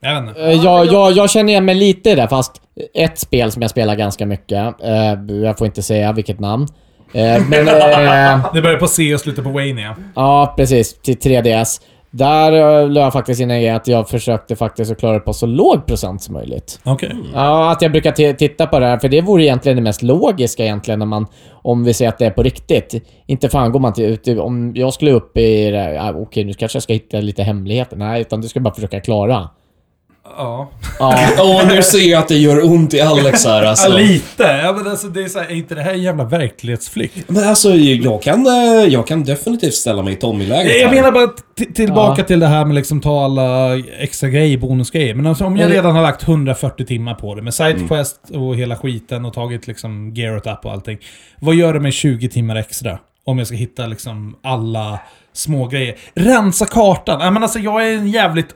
Jag 0.00 0.20
vet 0.22 0.28
inte. 0.28 0.40
Eh, 0.42 0.52
Jag, 0.52 0.86
jag, 0.86 1.12
jag 1.12 1.30
känner 1.30 1.48
igen 1.52 1.64
mig 1.64 1.74
lite 1.74 2.10
i 2.10 2.14
det, 2.14 2.28
fast 2.28 2.62
ett 2.94 3.18
spel 3.18 3.52
som 3.52 3.62
jag 3.62 3.70
spelar 3.70 3.96
ganska 3.96 4.26
mycket. 4.26 4.58
eh, 4.82 5.36
jag 5.42 5.58
får 5.58 5.66
inte 5.66 5.82
säga 5.82 6.12
vilket 6.12 6.40
namn. 6.40 6.66
Eh, 7.12 7.42
men... 7.48 7.64
Det 8.54 8.62
börjar 8.62 8.78
på 8.78 8.86
C 8.86 9.14
och 9.14 9.20
slutar 9.20 9.42
på 9.42 9.50
Wayne 9.50 9.82
ja. 9.82 9.94
ja, 10.14 10.54
precis. 10.56 10.94
Till 10.94 11.14
3DS. 11.18 11.80
Där 12.14 12.52
eh, 12.82 12.88
la 12.90 13.00
jag 13.00 13.12
faktiskt 13.12 13.40
in 13.40 13.50
en 13.50 13.60
grej 13.60 13.70
att 13.70 13.88
jag 13.88 14.08
försökte 14.08 14.56
faktiskt 14.56 14.92
att 14.92 14.98
klara 14.98 15.12
det 15.14 15.20
på 15.20 15.32
så 15.32 15.46
låg 15.46 15.86
procent 15.86 16.22
som 16.22 16.34
möjligt. 16.34 16.80
Okej. 16.84 17.16
Ja, 17.34 17.72
att 17.72 17.82
jag 17.82 17.92
brukar 17.92 18.12
ti- 18.12 18.34
titta 18.36 18.66
på 18.66 18.78
det 18.78 18.86
här, 18.86 18.98
för 18.98 19.08
det 19.08 19.20
vore 19.20 19.44
egentligen 19.44 19.76
det 19.76 19.82
mest 19.82 20.02
logiska 20.02 20.64
egentligen 20.64 20.98
när 20.98 21.06
man... 21.06 21.26
Om 21.64 21.84
vi 21.84 21.94
säger 21.94 22.08
att 22.08 22.18
det 22.18 22.26
är 22.26 22.30
på 22.30 22.42
riktigt. 22.42 22.94
Inte 23.26 23.48
fan 23.48 23.72
går 23.72 23.80
man 23.80 23.92
till, 23.92 24.04
ut, 24.04 24.28
om 24.28 24.72
jag 24.74 24.94
skulle 24.94 25.10
upp 25.12 25.36
i 25.36 25.70
det 25.70 25.78
här, 25.78 26.22
okej 26.22 26.44
nu 26.44 26.52
kanske 26.52 26.76
jag 26.76 26.82
ska 26.82 26.92
hitta 26.92 27.20
lite 27.20 27.42
hemligheter. 27.42 27.96
Nej, 27.96 28.20
utan 28.20 28.40
du 28.40 28.48
ska 28.48 28.60
bara 28.60 28.74
försöka 28.74 29.00
klara. 29.00 29.48
Ja. 30.24 30.70
Ja. 30.98 31.28
Åh, 31.38 31.68
nu 31.68 31.82
ser 31.82 32.10
jag 32.10 32.18
att 32.18 32.28
det 32.28 32.36
gör 32.36 32.64
ont 32.64 32.94
i 32.94 33.00
Alex 33.00 33.44
här 33.44 33.62
alltså. 33.62 33.88
Ja, 33.88 33.96
lite. 33.98 34.42
Ja, 34.64 34.72
men 34.72 34.86
alltså, 34.90 35.06
det 35.08 35.22
är, 35.22 35.28
så 35.28 35.38
här, 35.38 35.46
är 35.46 35.54
inte 35.54 35.74
det 35.74 35.82
här 35.82 35.92
en 35.92 36.02
jävla 36.02 36.24
verklighetsflykt? 36.24 37.28
Men 37.30 37.48
alltså, 37.48 37.70
jag 37.74 38.22
kan, 38.22 38.46
eh, 38.46 38.52
jag 38.88 39.06
kan 39.06 39.24
definitivt 39.24 39.74
ställa 39.74 40.02
mig 40.02 40.12
i 40.12 40.16
Tommy-läget 40.16 40.80
Jag 40.80 40.88
här. 40.88 40.94
menar 40.94 41.12
bara 41.12 41.28
tillbaka 41.74 42.20
Ja. 42.22 42.26
till 42.26 42.40
det 42.40 42.46
här 42.46 42.64
med 42.64 42.74
liksom 42.74 43.00
ta 43.00 43.24
alla 43.24 43.78
extra 43.98 44.28
grejer, 44.28 44.58
bonusgrejer. 44.58 45.14
Men 45.14 45.26
alltså, 45.26 45.44
om 45.44 45.56
jag 45.56 45.64
Eller- 45.64 45.74
redan 45.74 45.94
har 45.94 46.02
lagt 46.02 46.22
140 46.22 46.86
timmar 46.86 47.14
på 47.14 47.34
det 47.34 47.42
med 47.42 47.54
Sidequest 47.54 48.16
och 48.34 48.56
hela 48.56 48.76
skiten 48.76 49.24
och 49.24 49.32
tagit 49.34 49.66
liksom 49.66 50.14
Gearet 50.14 50.46
up 50.46 50.64
och 50.64 50.72
allting. 50.72 50.98
Vad 51.40 51.54
gör 51.54 51.74
det 51.74 51.80
med 51.80 51.92
20 51.92 52.28
timmar 52.28 52.56
extra? 52.56 52.98
Om 53.24 53.38
jag 53.38 53.46
ska 53.46 53.56
hitta 53.56 53.86
liksom 53.86 54.36
alla 54.42 55.00
små 55.32 55.66
grejer. 55.66 55.94
Rensa 56.14 56.66
kartan. 56.66 57.20
Ja, 57.20 57.30
men 57.30 57.42
alltså, 57.42 57.58
jag 57.58 57.88
är 57.88 57.94
en 57.94 58.08
jävligt 58.08 58.54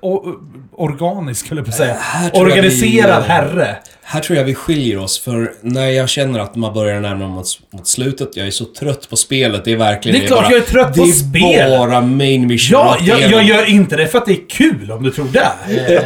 organisk, 0.73 1.47
skulle 1.47 1.61
jag 1.61 1.67
på 1.67 1.73
säga. 1.73 1.97
Jag 2.33 2.43
Organiserad 2.43 3.23
vi- 3.23 3.29
herre. 3.29 3.77
Här 4.09 4.21
tror 4.21 4.39
jag 4.39 4.45
vi 4.45 4.55
skiljer 4.55 4.99
oss, 4.99 5.21
för 5.21 5.53
när 5.61 5.87
jag 5.91 6.09
känner 6.09 6.39
att 6.41 6.55
man 6.57 6.75
börjar 6.75 7.01
närma 7.01 7.29
mot, 7.29 7.47
mot 7.71 7.87
slutet, 7.87 8.29
jag 8.37 8.47
är 8.47 8.51
så 8.51 8.65
trött 8.65 9.11
på 9.11 9.17
spelet, 9.17 9.65
det 9.65 9.73
är 9.73 9.77
verkligen... 9.77 10.19
Det 10.21 10.25
är 10.25 10.27
klart 10.27 10.43
bara, 10.43 10.51
jag 10.53 10.59
är 10.63 10.67
trött 10.67 10.97
på 10.97 11.05
Det 11.05 11.13
spel. 11.13 11.43
är 11.61 11.79
bara 11.79 12.01
main 12.01 12.47
mission 12.47 12.79
Ja, 12.81 12.97
jag, 13.01 13.21
jag 13.31 13.43
gör 13.45 13.71
inte 13.71 13.97
det 13.97 14.07
för 14.09 14.19
att 14.19 14.27
det 14.27 14.33
är 14.33 14.49
kul 14.51 14.93
om 14.93 15.03
du 15.03 15.11
tror 15.11 15.27
det. 15.33 15.49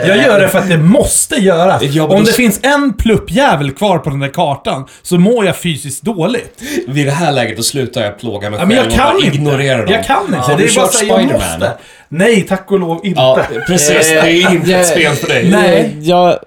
Jag 0.06 0.16
gör 0.16 0.40
det 0.40 0.48
för 0.48 0.58
att 0.58 0.68
det 0.68 0.78
måste 0.78 1.34
göras. 1.36 1.82
Ja, 1.82 2.04
om 2.06 2.24
det 2.24 2.32
finns 2.32 2.60
en 2.62 2.92
pluppjävel 2.92 3.70
kvar 3.72 3.98
på 3.98 4.10
den 4.10 4.20
där 4.20 4.28
kartan 4.28 4.86
så 5.02 5.18
mår 5.18 5.46
jag 5.46 5.56
fysiskt 5.56 6.02
dåligt. 6.02 6.62
Vid 6.88 7.06
det 7.06 7.12
här 7.12 7.32
läget 7.32 7.56
då 7.56 7.62
slutar 7.62 8.02
jag 8.04 8.18
plåga 8.18 8.50
mig 8.50 8.58
Ja, 8.60 8.66
men 8.66 8.76
själv 8.76 8.90
jag 8.90 8.98
kan 8.98 9.14
och 9.16 9.22
bara 9.22 9.32
ignorera 9.32 9.78
dem. 9.84 9.92
Jag 9.92 10.04
kan 10.06 10.24
inte. 10.26 10.36
Har 10.38 10.56
det 10.56 10.64
är 10.64 10.76
bara 10.76 10.80
här, 10.80 10.82
jag 10.82 10.94
Spider-Man? 10.94 11.32
måste. 11.32 11.72
Nej, 12.08 12.42
tack 12.48 12.70
och 12.72 12.80
lov 12.80 13.00
inte. 13.06 13.20
Ja, 13.20 13.40
precis. 13.66 14.08
Det 14.08 14.18
är 14.18 14.52
inte 14.52 14.74
ett 14.74 14.86
spel 14.86 15.12
för 15.14 15.26
dig. 15.28 15.50
Nej. 15.50 15.96
Jag, 16.00 16.38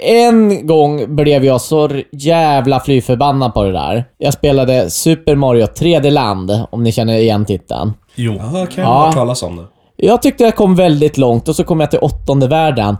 en 0.00 0.66
gång 0.66 1.16
blev 1.16 1.44
jag 1.44 1.60
så 1.60 1.90
jävla 2.12 2.80
fly 2.80 3.00
förbannad 3.02 3.54
på 3.54 3.62
det 3.64 3.72
där. 3.72 4.04
Jag 4.18 4.34
spelade 4.34 4.90
Super 4.90 5.34
Mario 5.34 5.66
3D 5.66 6.10
Land, 6.10 6.50
om 6.70 6.82
ni 6.82 6.92
känner 6.92 7.16
igen 7.18 7.44
titeln. 7.44 7.92
Jo. 8.14 8.34
Ja, 8.38 8.66
kan 8.74 8.84
jag 8.84 8.92
Ja. 8.92 9.12
talas 9.12 9.42
om 9.42 9.56
det. 9.56 9.62
Jag 9.96 10.22
tyckte 10.22 10.44
jag 10.44 10.56
kom 10.56 10.74
väldigt 10.76 11.18
långt 11.18 11.48
och 11.48 11.56
så 11.56 11.64
kom 11.64 11.80
jag 11.80 11.90
till 11.90 11.98
åttonde 12.02 12.46
världen. 12.48 12.96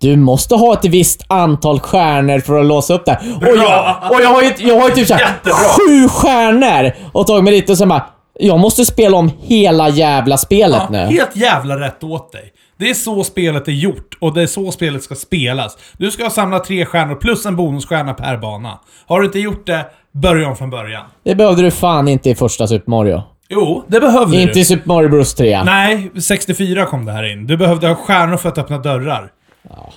Du 0.00 0.16
måste 0.16 0.54
ha 0.54 0.72
ett 0.72 0.84
visst 0.84 1.24
antal 1.28 1.80
stjärnor 1.80 2.38
för 2.38 2.60
att 2.60 2.66
låsa 2.66 2.94
upp 2.94 3.04
det. 3.06 3.18
Och 3.36 3.56
jag, 3.56 3.96
och 4.10 4.20
jag 4.22 4.28
har 4.28 4.42
ju, 4.42 4.52
jag 4.58 4.80
har 4.80 4.88
ju 4.88 4.94
typ 4.94 5.06
såhär 5.08 5.26
sju 5.44 6.08
stjärnor 6.08 6.92
och 7.12 7.26
tagit 7.26 7.44
mig 7.44 7.52
dit 7.52 7.70
och 7.70 7.78
sen 7.78 7.88
bara... 7.88 8.06
Jag 8.40 8.58
måste 8.60 8.84
spela 8.84 9.16
om 9.16 9.30
hela 9.40 9.88
jävla 9.88 10.36
spelet 10.36 10.82
Ja, 10.82 10.88
nu. 10.90 10.98
helt 10.98 11.36
jävla 11.36 11.80
rätt 11.80 12.04
åt 12.04 12.32
dig. 12.32 12.42
Det 12.76 12.90
är 12.90 12.94
så 12.94 13.24
spelet 13.24 13.68
är 13.68 13.72
gjort 13.72 14.16
och 14.20 14.34
det 14.34 14.42
är 14.42 14.46
så 14.46 14.72
spelet 14.72 15.02
ska 15.02 15.14
spelas. 15.14 15.78
Du 15.96 16.10
ska 16.10 16.30
samla 16.30 16.58
tre 16.58 16.84
stjärnor 16.84 17.14
plus 17.14 17.46
en 17.46 17.56
bonusstjärna 17.56 18.14
per 18.14 18.36
bana. 18.36 18.80
Har 19.06 19.20
du 19.20 19.26
inte 19.26 19.38
gjort 19.38 19.66
det, 19.66 19.86
börja 20.12 20.48
om 20.48 20.56
från 20.56 20.70
början. 20.70 21.04
Det 21.24 21.34
behövde 21.34 21.62
du 21.62 21.70
fan 21.70 22.08
inte 22.08 22.30
i 22.30 22.34
första 22.34 22.66
Super 22.66 22.90
Mario. 22.90 23.22
Jo, 23.48 23.84
det 23.88 24.00
behövde 24.00 24.36
Inte 24.40 24.54
du. 24.54 24.60
i 24.60 24.64
Super 24.64 24.88
Mario 24.88 25.08
Bros 25.08 25.34
3. 25.34 25.64
Nej, 25.64 26.10
64 26.20 26.86
kom 26.86 27.04
det 27.04 27.12
här 27.12 27.32
in. 27.32 27.46
Du 27.46 27.56
behövde 27.56 27.88
ha 27.88 27.94
stjärnor 27.94 28.36
för 28.36 28.48
att 28.48 28.58
öppna 28.58 28.78
dörrar. 28.78 29.30
Ja. 29.70 29.92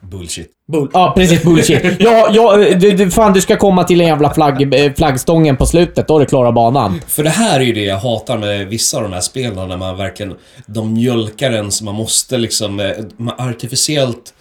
Bullshit. 0.00 0.50
Bull 0.72 0.90
ja, 0.92 1.12
precis. 1.16 1.42
Bullshit. 1.42 1.84
Ja, 1.98 2.28
ja, 2.32 2.56
du, 2.56 2.90
du, 2.92 3.10
fan 3.10 3.32
du 3.32 3.40
ska 3.40 3.56
komma 3.56 3.84
till 3.84 4.00
en 4.00 4.06
jävla 4.06 4.34
flagg, 4.34 4.74
eh, 4.74 4.92
flaggstången 4.92 5.56
på 5.56 5.66
slutet. 5.66 6.08
Då 6.08 6.14
har 6.14 6.20
du 6.20 6.26
klarat 6.26 6.54
banan. 6.54 7.00
För 7.06 7.24
det 7.24 7.30
här 7.30 7.60
är 7.60 7.64
ju 7.64 7.72
det 7.72 7.84
jag 7.84 7.98
hatar 7.98 8.38
med 8.38 8.68
vissa 8.68 8.96
av 8.96 9.02
de 9.02 9.12
här 9.12 9.20
spelen, 9.20 9.68
när 9.68 9.76
man 9.76 9.96
verkligen... 9.96 10.34
De 10.66 10.92
mjölkar 10.92 11.52
en 11.52 11.72
så 11.72 11.84
man 11.84 11.94
måste 11.94 12.38
liksom... 12.38 12.80
eh, 12.80 12.86
Man 13.16 13.34
artificiellt 13.38 14.34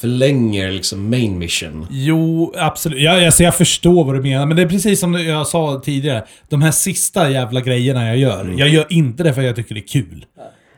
förlänger 0.00 0.70
liksom 0.70 1.10
main 1.10 1.38
mission. 1.38 1.86
Jo, 1.90 2.54
absolut. 2.56 3.00
Jag, 3.00 3.24
alltså, 3.24 3.42
jag 3.42 3.54
förstår 3.54 4.04
vad 4.04 4.14
du 4.14 4.20
menar, 4.22 4.46
men 4.46 4.56
det 4.56 4.62
är 4.62 4.68
precis 4.68 5.00
som 5.00 5.14
jag 5.14 5.46
sa 5.46 5.80
tidigare. 5.84 6.24
De 6.48 6.62
här 6.62 6.70
sista 6.70 7.30
jävla 7.30 7.60
grejerna 7.60 8.06
jag 8.06 8.16
gör. 8.16 8.54
Jag 8.56 8.68
gör 8.68 8.86
inte 8.90 9.22
det 9.22 9.34
för 9.34 9.40
att 9.40 9.46
jag 9.46 9.56
tycker 9.56 9.74
det 9.74 9.80
är 9.80 9.88
kul. 9.88 10.24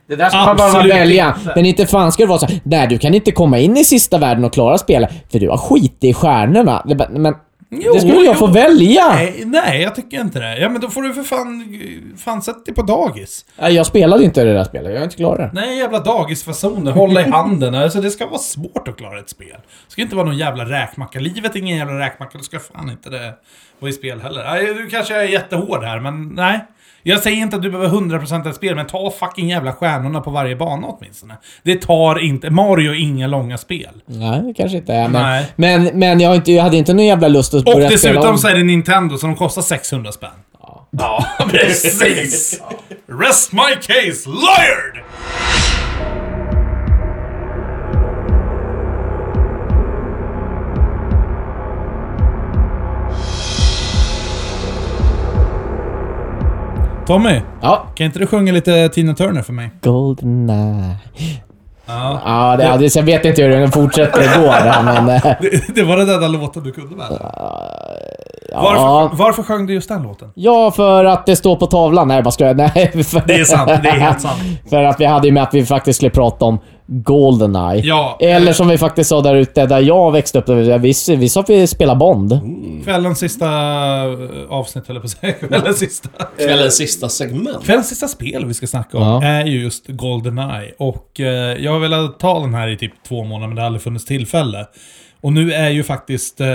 Det 0.07 0.15
där 0.15 0.29
ska 0.29 0.37
man 0.37 0.57
bara 0.57 0.67
Absolut 0.67 0.93
välja. 0.95 1.35
inte. 1.39 1.53
Men 1.55 1.65
inte 1.65 1.85
fan 1.85 2.11
ska 2.11 2.23
det 2.23 2.29
vara 2.29 2.39
så 2.39 2.45
här, 2.45 2.61
Nej, 2.63 2.87
du 2.87 2.97
kan 2.97 3.13
inte 3.13 3.31
komma 3.31 3.59
in 3.59 3.77
i 3.77 3.83
sista 3.85 4.17
världen 4.17 4.45
och 4.45 4.53
klara 4.53 4.77
spelet. 4.77 5.09
För 5.31 5.39
du 5.39 5.49
har 5.49 5.57
skit 5.57 5.97
i 6.03 6.13
stjärnorna. 6.13 6.83
Men... 7.09 7.35
Jo, 7.75 7.93
det 7.93 7.99
skulle 7.99 8.15
jag 8.15 8.25
jo. 8.25 8.33
få 8.33 8.47
välja. 8.47 9.07
Nej, 9.13 9.43
nej, 9.45 9.81
jag 9.81 9.95
tycker 9.95 10.21
inte 10.21 10.39
det. 10.39 10.57
Ja, 10.59 10.69
men 10.69 10.81
då 10.81 10.89
får 10.89 11.01
du 11.01 11.13
för 11.13 11.23
fan... 11.23 11.79
Fan, 12.17 12.41
sätt 12.41 12.65
dig 12.65 12.75
på 12.75 12.81
dagis. 12.81 13.45
Nej, 13.59 13.73
Jag 13.73 13.85
spelade 13.85 14.23
inte 14.23 14.43
det 14.43 14.53
där 14.53 14.63
spelet. 14.63 14.91
Jag 14.91 14.99
är 14.99 15.03
inte 15.03 15.15
klar 15.15 15.37
det. 15.37 15.51
Nej, 15.53 15.77
jävla 15.77 15.99
dagisfasoner. 15.99 16.91
Hålla 16.91 17.21
i 17.21 17.29
handen. 17.31 17.75
Alltså, 17.75 18.01
det 18.01 18.11
ska 18.11 18.25
vara 18.25 18.37
svårt 18.37 18.87
att 18.87 18.97
klara 18.97 19.19
ett 19.19 19.29
spel. 19.29 19.57
Det 19.87 19.91
ska 19.91 20.01
inte 20.01 20.15
vara 20.15 20.25
någon 20.25 20.37
jävla 20.37 20.65
räkmacka. 20.65 21.19
Livet 21.19 21.55
är 21.55 21.59
ingen 21.59 21.77
jävla 21.77 21.99
räkmacka. 21.99 22.37
Då 22.37 22.43
ska 22.43 22.59
fan 22.59 22.89
inte 22.89 23.09
det 23.09 23.33
vara 23.79 23.89
i 23.89 23.93
spel 23.93 24.21
heller. 24.21 24.43
Nej, 24.43 24.73
du 24.73 24.89
kanske 24.89 25.15
är 25.15 25.23
jättehård 25.23 25.83
här, 25.83 25.99
men 25.99 26.29
nej. 26.35 26.59
Jag 27.05 27.19
säger 27.19 27.37
inte 27.37 27.55
att 27.55 27.61
du 27.61 27.71
behöver 27.71 27.97
100% 27.97 28.49
ett 28.49 28.55
spel, 28.55 28.75
men 28.75 28.87
ta 28.87 29.11
fucking 29.19 29.49
jävla 29.49 29.73
stjärnorna 29.73 30.21
på 30.21 30.31
varje 30.31 30.55
bana 30.55 30.87
åtminstone. 30.87 31.37
Det 31.63 31.81
tar 31.81 32.19
inte... 32.19 32.49
Mario 32.49 32.91
är 32.91 32.99
inga 32.99 33.27
långa 33.27 33.57
spel. 33.57 33.89
Nej, 34.05 34.41
det 34.41 34.53
kanske 34.53 34.77
inte 34.77 34.93
är. 34.93 35.07
Men, 35.09 35.21
Nej. 35.21 35.45
men, 35.55 35.99
men 35.99 36.19
jag, 36.19 36.35
inte, 36.35 36.51
jag 36.51 36.63
hade 36.63 36.77
inte 36.77 36.93
någon 36.93 37.05
jävla 37.05 37.27
lust 37.27 37.53
att 37.53 37.59
Och 37.59 37.65
börja 37.65 37.97
spela 37.97 38.13
dessutom 38.13 38.31
om. 38.31 38.37
så 38.37 38.47
är 38.47 38.55
det 38.55 38.63
Nintendo, 38.63 39.17
så 39.17 39.27
de 39.27 39.35
kostar 39.35 39.61
600 39.61 40.11
spänn. 40.11 40.29
Ja, 40.97 41.25
precis! 41.51 42.61
Rest 43.21 43.51
my 43.51 43.75
case, 43.81 44.29
lawyered! 44.29 45.03
Tommy, 57.07 57.41
Ja. 57.61 57.83
kan 57.95 58.05
inte 58.05 58.19
du 58.19 58.27
sjunga 58.27 58.51
lite 58.51 58.89
Tina 58.89 59.13
Turner 59.13 59.41
för 59.41 59.53
mig? 59.53 59.69
Goldeneye. 59.81 60.95
Ja. 61.85 62.19
Ja, 62.25 62.55
det, 62.57 62.77
det, 62.77 62.95
jag 62.95 63.03
vet 63.03 63.25
inte 63.25 63.41
hur 63.41 63.49
den 63.49 63.71
fortsätter 63.71 64.39
gå 64.41 64.45
där, 64.51 64.83
men... 65.03 65.09
eh, 65.09 65.21
Det, 65.41 65.75
det 65.75 65.83
var 65.83 65.97
den 65.97 66.09
enda 66.09 66.27
låten 66.27 66.63
du 66.63 66.71
kunde 66.71 66.95
väl? 66.95 67.17
Ja. 67.19 68.59
Varför, 68.61 69.15
varför 69.17 69.43
sjöng 69.43 69.65
du 69.65 69.73
just 69.73 69.89
den 69.89 70.03
låten? 70.03 70.29
Ja, 70.35 70.71
för 70.71 71.05
att 71.05 71.25
det 71.25 71.35
står 71.35 71.55
på 71.55 71.65
tavlan. 71.67 72.07
Nej, 72.07 72.23
bara 72.23 72.31
skojar. 72.31 72.53
Nej, 72.53 73.03
för, 73.03 73.21
Det 73.27 73.33
är 73.33 73.43
sant, 73.43 73.67
det 73.83 73.89
är 73.89 73.93
helt 73.99 74.21
sant. 74.21 74.39
för 74.69 74.83
att 74.83 74.99
vi 74.99 75.05
hade 75.05 75.27
ju 75.27 75.33
med 75.33 75.43
att 75.43 75.53
vi 75.53 75.65
faktiskt 75.65 75.97
skulle 75.97 76.09
prata 76.11 76.45
om 76.45 76.59
Goldeneye. 76.87 77.81
Ja. 77.85 78.17
Eller 78.21 78.53
som 78.53 78.67
vi 78.67 78.77
faktiskt 78.77 79.09
sa 79.09 79.21
där 79.21 79.35
ute, 79.35 79.65
där 79.65 79.79
jag 79.79 80.11
växte 80.11 80.39
upp, 80.39 80.49
vi, 80.49 80.93
vi 81.15 81.29
sa 81.29 81.39
att 81.39 81.49
vi 81.49 81.67
spelar 81.67 81.95
Bond. 81.95 82.39
Kvällens 82.83 83.19
sista 83.19 83.45
eh, 83.45 84.19
avsnitt, 84.49 84.89
eller 84.89 84.99
på 84.99 85.05
att 85.05 85.11
säga. 85.11 85.33
Kvällens 85.49 85.79
sista... 85.79 86.09
Kvällens 86.37 86.75
sista 86.75 87.09
segment. 87.09 87.65
Kvällens 87.65 87.89
sista 87.89 88.07
spel 88.07 88.45
vi 88.45 88.53
ska 88.53 88.67
snacka 88.67 88.97
om 88.97 89.03
Ja. 89.03 89.23
är 89.23 89.45
ju 89.45 89.61
just 89.61 89.87
Goldeneye. 89.87 90.71
Och 90.77 91.19
eh, 91.19 91.25
jag 91.63 91.71
har 91.71 91.79
velat 91.79 92.19
ta 92.19 92.39
den 92.39 92.53
här 92.53 92.67
i 92.67 92.77
typ 92.77 92.93
två 93.07 93.23
månader, 93.23 93.47
men 93.47 93.55
det 93.55 93.61
har 93.61 93.65
aldrig 93.67 93.81
funnits 93.81 94.05
tillfälle. 94.05 94.65
Och 95.21 95.33
nu 95.33 95.53
är 95.53 95.69
ju 95.69 95.83
faktiskt 95.83 96.41
eh, 96.41 96.47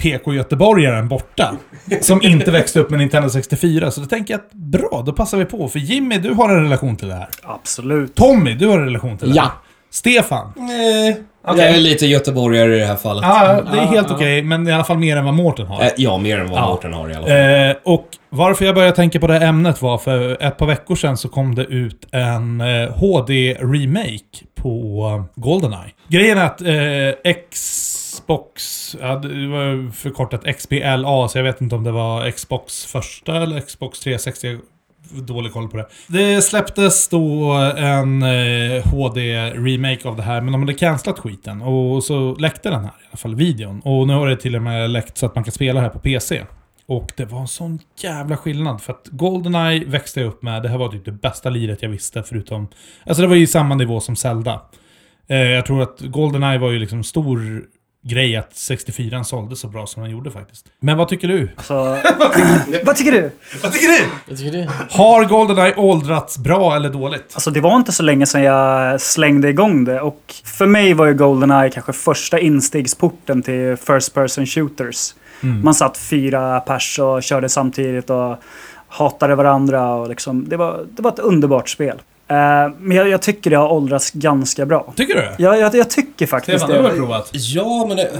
PK-göteborgaren 0.00 1.08
borta. 1.08 1.54
Som 2.00 2.22
inte 2.22 2.50
växte 2.50 2.80
upp 2.80 2.90
med 2.90 2.98
Nintendo 2.98 3.30
64. 3.30 3.90
Så 3.90 4.00
då 4.00 4.06
tänker 4.06 4.34
jag 4.34 4.38
att 4.40 4.52
bra, 4.52 5.02
då 5.06 5.12
passar 5.12 5.38
vi 5.38 5.44
på. 5.44 5.68
För 5.68 5.78
Jimmy, 5.78 6.18
du 6.18 6.30
har 6.30 6.48
en 6.48 6.62
relation 6.62 6.96
till 6.96 7.08
det 7.08 7.14
här. 7.14 7.28
Absolut. 7.42 8.14
Tommy, 8.14 8.54
du 8.54 8.66
har 8.66 8.78
en 8.78 8.84
relation 8.84 9.18
till 9.18 9.28
det 9.30 9.36
Ja. 9.36 9.42
här. 9.42 9.50
Stefan. 9.92 10.52
Nej. 10.56 11.22
Okej. 11.44 11.64
Jag 11.64 11.74
är 11.74 11.80
lite 11.80 12.06
göteborgare 12.06 12.76
i 12.76 12.78
det 12.80 12.86
här 12.86 12.96
fallet. 12.96 13.22
Ja, 13.24 13.62
det 13.72 13.78
är 13.78 13.84
helt 13.86 14.10
okej, 14.10 14.42
men 14.42 14.68
i 14.68 14.72
alla 14.72 14.84
fall 14.84 14.98
mer 14.98 15.16
än 15.16 15.24
vad 15.24 15.34
Mårten 15.34 15.66
har. 15.66 15.82
Eh, 15.82 15.88
Ja, 15.96 16.18
mer 16.18 16.38
än 16.38 16.50
vad 16.50 16.58
Ja. 16.58 16.68
Mårten 16.68 16.92
har 16.92 17.10
i 17.10 17.14
alla 17.14 17.26
fall. 17.26 17.70
Eh, 17.70 17.94
och 17.94 18.06
varför 18.30 18.64
jag 18.64 18.74
började 18.74 18.96
tänka 18.96 19.20
på 19.20 19.26
det 19.26 19.32
här 19.38 19.46
ämnet 19.46 19.82
var 19.82 19.98
för 19.98 20.42
ett 20.42 20.56
par 20.56 20.66
veckor 20.66 20.96
sedan 20.96 21.16
så 21.16 21.28
kom 21.28 21.54
det 21.54 21.64
ut 21.64 22.06
en 22.12 22.60
HD-remake 22.96 24.44
på 24.54 25.02
eh, 25.36 25.40
Goldeneye. 25.42 25.90
Grejen 26.08 26.38
är 26.38 26.44
att 26.44 26.60
eh, 26.60 27.30
Xbox, 28.30 28.96
ja, 29.00 29.16
det 29.16 29.46
var 29.48 29.92
förkortat 29.92 30.56
XBLA, 30.56 31.28
så 31.28 31.38
jag 31.38 31.42
vet 31.42 31.60
inte 31.60 31.74
om 31.74 31.84
det 31.84 31.92
var 31.92 32.30
Xbox 32.30 32.86
första 32.86 33.42
eller 33.42 33.60
Xbox 33.60 34.00
360. 34.00 34.46
Jag 34.46 34.54
har 34.54 35.26
Dålig 35.26 35.52
koll 35.52 35.68
på 35.68 35.76
det. 35.76 35.86
Det 36.08 36.42
släpptes 36.42 37.08
då 37.08 37.52
en 37.76 38.22
eh, 38.22 38.86
HD-remake 38.86 40.08
av 40.08 40.16
det 40.16 40.22
här, 40.22 40.40
men 40.40 40.52
de 40.52 40.62
hade 40.62 40.74
cancelat 40.74 41.18
skiten. 41.18 41.62
Och 41.62 42.04
så 42.04 42.34
läckte 42.34 42.70
den 42.70 42.80
här 42.80 42.90
i 42.90 43.06
alla 43.10 43.16
fall, 43.16 43.34
videon. 43.34 43.80
Och 43.80 44.06
nu 44.06 44.14
har 44.14 44.28
det 44.28 44.36
till 44.36 44.56
och 44.56 44.62
med 44.62 44.90
läckt 44.90 45.18
så 45.18 45.26
att 45.26 45.34
man 45.34 45.44
kan 45.44 45.52
spela 45.52 45.80
här 45.80 45.88
på 45.88 45.98
PC. 45.98 46.44
Och 46.86 47.12
det 47.16 47.24
var 47.24 47.40
en 47.40 47.48
sån 47.48 47.78
jävla 48.02 48.36
skillnad. 48.36 48.82
För 48.82 48.92
att 48.92 49.08
Goldeneye 49.10 49.84
växte 49.84 50.20
jag 50.20 50.28
upp 50.28 50.42
med. 50.42 50.62
Det 50.62 50.68
här 50.68 50.78
var 50.78 50.88
typ 50.88 51.04
det 51.04 51.12
bästa 51.12 51.50
liret 51.50 51.82
jag 51.82 51.88
visste 51.88 52.22
förutom... 52.22 52.68
Alltså 53.06 53.22
det 53.22 53.28
var 53.28 53.36
ju 53.36 53.46
samma 53.46 53.74
nivå 53.74 54.00
som 54.00 54.16
Zelda. 54.16 54.60
Eh, 55.28 55.36
jag 55.36 55.66
tror 55.66 55.82
att 55.82 56.00
Goldeneye 56.00 56.58
var 56.58 56.70
ju 56.70 56.78
liksom 56.78 57.04
stor 57.04 57.62
grej 58.02 58.36
att 58.36 58.56
64 58.56 59.24
sålde 59.24 59.56
så 59.56 59.68
bra 59.68 59.86
som 59.86 60.02
den 60.02 60.12
gjorde 60.12 60.30
faktiskt. 60.30 60.66
Men 60.80 60.96
vad 60.96 61.08
tycker 61.08 61.28
du? 61.28 61.50
Så, 61.62 61.74
vad 62.84 62.96
tycker 62.96 63.12
du? 63.12 63.30
Vad 63.62 63.72
tycker 63.72 63.88
du? 63.88 64.04
Jag 64.28 64.38
tycker 64.38 64.52
det. 64.52 64.70
Har 64.90 65.24
Goldeneye 65.24 65.74
åldrats 65.76 66.38
bra 66.38 66.76
eller 66.76 66.90
dåligt? 66.90 67.30
Alltså 67.34 67.50
det 67.50 67.60
var 67.60 67.76
inte 67.76 67.92
så 67.92 68.02
länge 68.02 68.26
sedan 68.26 68.42
jag 68.42 69.00
slängde 69.00 69.48
igång 69.48 69.84
det 69.84 70.00
och 70.00 70.34
för 70.44 70.66
mig 70.66 70.94
var 70.94 71.06
ju 71.06 71.14
Goldeneye 71.14 71.70
kanske 71.70 71.92
första 71.92 72.38
instegsporten 72.38 73.42
till 73.42 73.76
First 73.76 74.14
Person 74.14 74.46
Shooters. 74.46 75.14
Man 75.62 75.74
satt 75.74 75.98
fyra 75.98 76.60
pers 76.60 76.98
och 76.98 77.22
körde 77.22 77.48
samtidigt 77.48 78.10
och 78.10 78.36
hatade 78.88 79.34
varandra 79.34 79.94
och 79.94 80.08
liksom, 80.08 80.48
det 80.48 80.56
var, 80.56 80.86
det 80.90 81.02
var 81.02 81.12
ett 81.12 81.18
underbart 81.18 81.68
spel. 81.68 82.00
Eh, 82.30 82.36
men 82.78 82.96
jag, 82.96 83.08
jag 83.08 83.22
tycker 83.22 83.50
det 83.50 83.56
har 83.56 83.68
åldrats 83.68 84.10
ganska 84.10 84.66
bra. 84.66 84.92
Tycker 84.96 85.14
du? 85.14 85.44
Jag, 85.44 85.60
jag, 85.60 85.74
jag 85.74 85.90
tycker 85.90 86.26
faktiskt 86.26 86.58
Stefan, 86.58 86.76
du 86.76 86.82
har 86.82 86.90
det. 86.90 86.96
provat. 86.96 87.30
Ja, 87.32 87.84
men 87.88 87.96
det, 87.96 88.10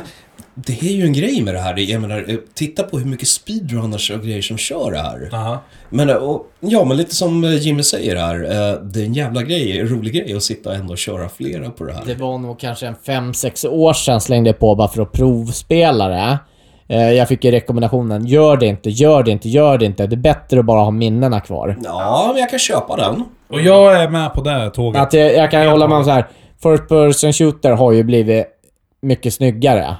det 0.55 0.83
är 0.83 0.93
ju 0.93 1.05
en 1.05 1.13
grej 1.13 1.43
med 1.43 1.55
det 1.55 1.61
här. 1.61 1.79
Jag 1.79 2.01
menar, 2.01 2.25
eh, 2.29 2.37
titta 2.55 2.83
på 2.83 2.99
hur 2.99 3.07
mycket 3.07 3.29
speedrunners 3.29 4.11
och 4.11 4.23
grejer 4.23 4.43
som 4.43 4.59
kör 4.59 4.91
det 4.91 4.99
här. 4.99 5.29
Aha. 5.33 5.63
Men, 5.89 6.11
eh, 6.11 6.17
och, 6.17 6.47
ja, 6.61 6.85
men 6.85 6.97
lite 6.97 7.15
som 7.15 7.45
Jimmy 7.45 7.83
säger 7.83 8.17
här. 8.17 8.39
Det 8.83 9.01
är 9.01 9.05
en 9.05 9.15
jävla 9.15 9.43
grej, 9.43 9.81
en 9.81 9.89
rolig 9.89 10.15
grej 10.15 10.37
att 10.37 10.43
sitta 10.43 10.75
ändå 10.75 10.93
och 10.93 10.99
köra 10.99 11.29
flera 11.29 11.71
på 11.71 11.85
det 11.85 11.93
här. 11.93 12.03
Det 12.07 12.15
var 12.15 12.39
nog 12.39 12.61
kanske 12.61 12.87
en 12.87 12.97
5-6 13.07 13.69
år 13.69 13.93
sedan 13.93 14.21
slängde 14.21 14.49
jag 14.51 14.59
på 14.59 14.75
bara 14.75 14.89
för 14.89 15.03
att 15.03 15.13
provspela 15.13 16.09
det. 16.09 16.39
Eh, 16.91 17.13
Jag 17.13 17.29
fick 17.29 17.45
ju 17.45 17.51
rekommendationen, 17.51 18.27
gör 18.27 18.57
det 18.57 18.67
inte, 18.67 18.91
gör 18.91 19.23
det 19.23 19.31
inte, 19.31 19.49
gör 19.49 19.79
det 19.79 19.85
inte. 19.87 20.07
Det 20.07 20.15
är 20.15 20.17
bättre 20.17 20.59
att 20.61 20.65
bara 20.65 20.81
ha 20.81 20.91
minnena 20.91 21.41
kvar. 21.41 21.77
Ja, 21.85 22.31
men 22.33 22.41
jag 22.41 22.51
kan 22.51 22.59
köpa 22.59 22.97
den. 22.97 23.25
Och 23.49 23.61
jag 23.61 24.03
är 24.03 24.09
med 24.09 24.35
på 24.35 24.41
det 24.43 24.71
tåget. 24.71 25.03
Att 25.03 25.13
jag, 25.13 25.35
jag 25.35 25.51
kan 25.51 25.63
ju 25.63 25.69
hålla 25.69 25.89
med 25.89 25.99
om 25.99 26.05
så 26.05 26.11
här. 26.11 26.27
First 26.63 26.89
person 26.89 27.33
shooter 27.33 27.73
har 27.73 27.93
ju 27.93 28.03
blivit 28.03 28.47
mycket 29.03 29.35
snyggare. 29.35 29.97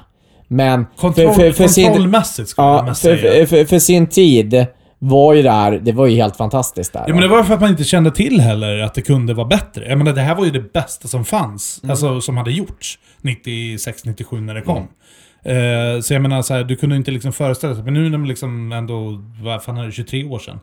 Men 0.47 0.85
Kontroll, 0.97 1.33
för, 1.33 1.41
för, 1.41 1.51
för, 1.51 1.67
sin, 1.67 1.87
kontrollmässigt 1.87 2.49
skulle 2.49 2.67
jag 2.67 2.77
ja, 2.77 2.85
för, 2.85 2.93
säga. 2.93 3.17
för, 3.17 3.45
för, 3.45 3.65
för 3.65 3.79
sin 3.79 4.07
tid 4.07 4.65
var 4.99 5.33
ju 5.33 5.41
det 5.41 5.51
här, 5.51 5.71
det 5.71 5.91
var 5.91 6.05
ju 6.05 6.15
helt 6.15 6.37
fantastiskt 6.37 6.93
där. 6.93 7.03
Ja, 7.07 7.13
men 7.13 7.21
det 7.21 7.27
var 7.27 7.43
för 7.43 7.53
att 7.53 7.61
man 7.61 7.69
inte 7.69 7.83
kände 7.83 8.11
till 8.11 8.41
heller 8.41 8.79
att 8.79 8.93
det 8.93 9.01
kunde 9.01 9.33
vara 9.33 9.47
bättre. 9.47 9.89
Jag 9.89 9.97
menar, 9.97 10.13
det 10.13 10.21
här 10.21 10.35
var 10.35 10.45
ju 10.45 10.51
det 10.51 10.73
bästa 10.73 11.07
som 11.07 11.25
fanns. 11.25 11.81
Alltså 11.89 12.21
som 12.21 12.37
hade 12.37 12.51
gjorts 12.51 12.99
96-97 13.21 14.41
när 14.41 14.53
det 14.53 14.61
kom. 14.61 14.87
Eh, 15.43 16.01
så 16.01 16.13
jag 16.13 16.21
menar, 16.21 16.41
så 16.41 16.53
här, 16.53 16.63
du 16.63 16.75
kunde 16.75 16.95
inte 16.95 17.11
liksom 17.11 17.33
föreställa 17.33 17.73
dig. 17.73 17.83
Men 17.83 17.93
nu 17.93 18.09
när 18.09 18.17
man 18.17 18.27
liksom 18.27 18.71
ändå, 18.71 19.23
vad 19.43 19.63
fan 19.63 19.77
är 19.77 19.85
det, 19.85 19.91
23 19.91 20.23
år 20.23 20.39
sedan. 20.39 20.59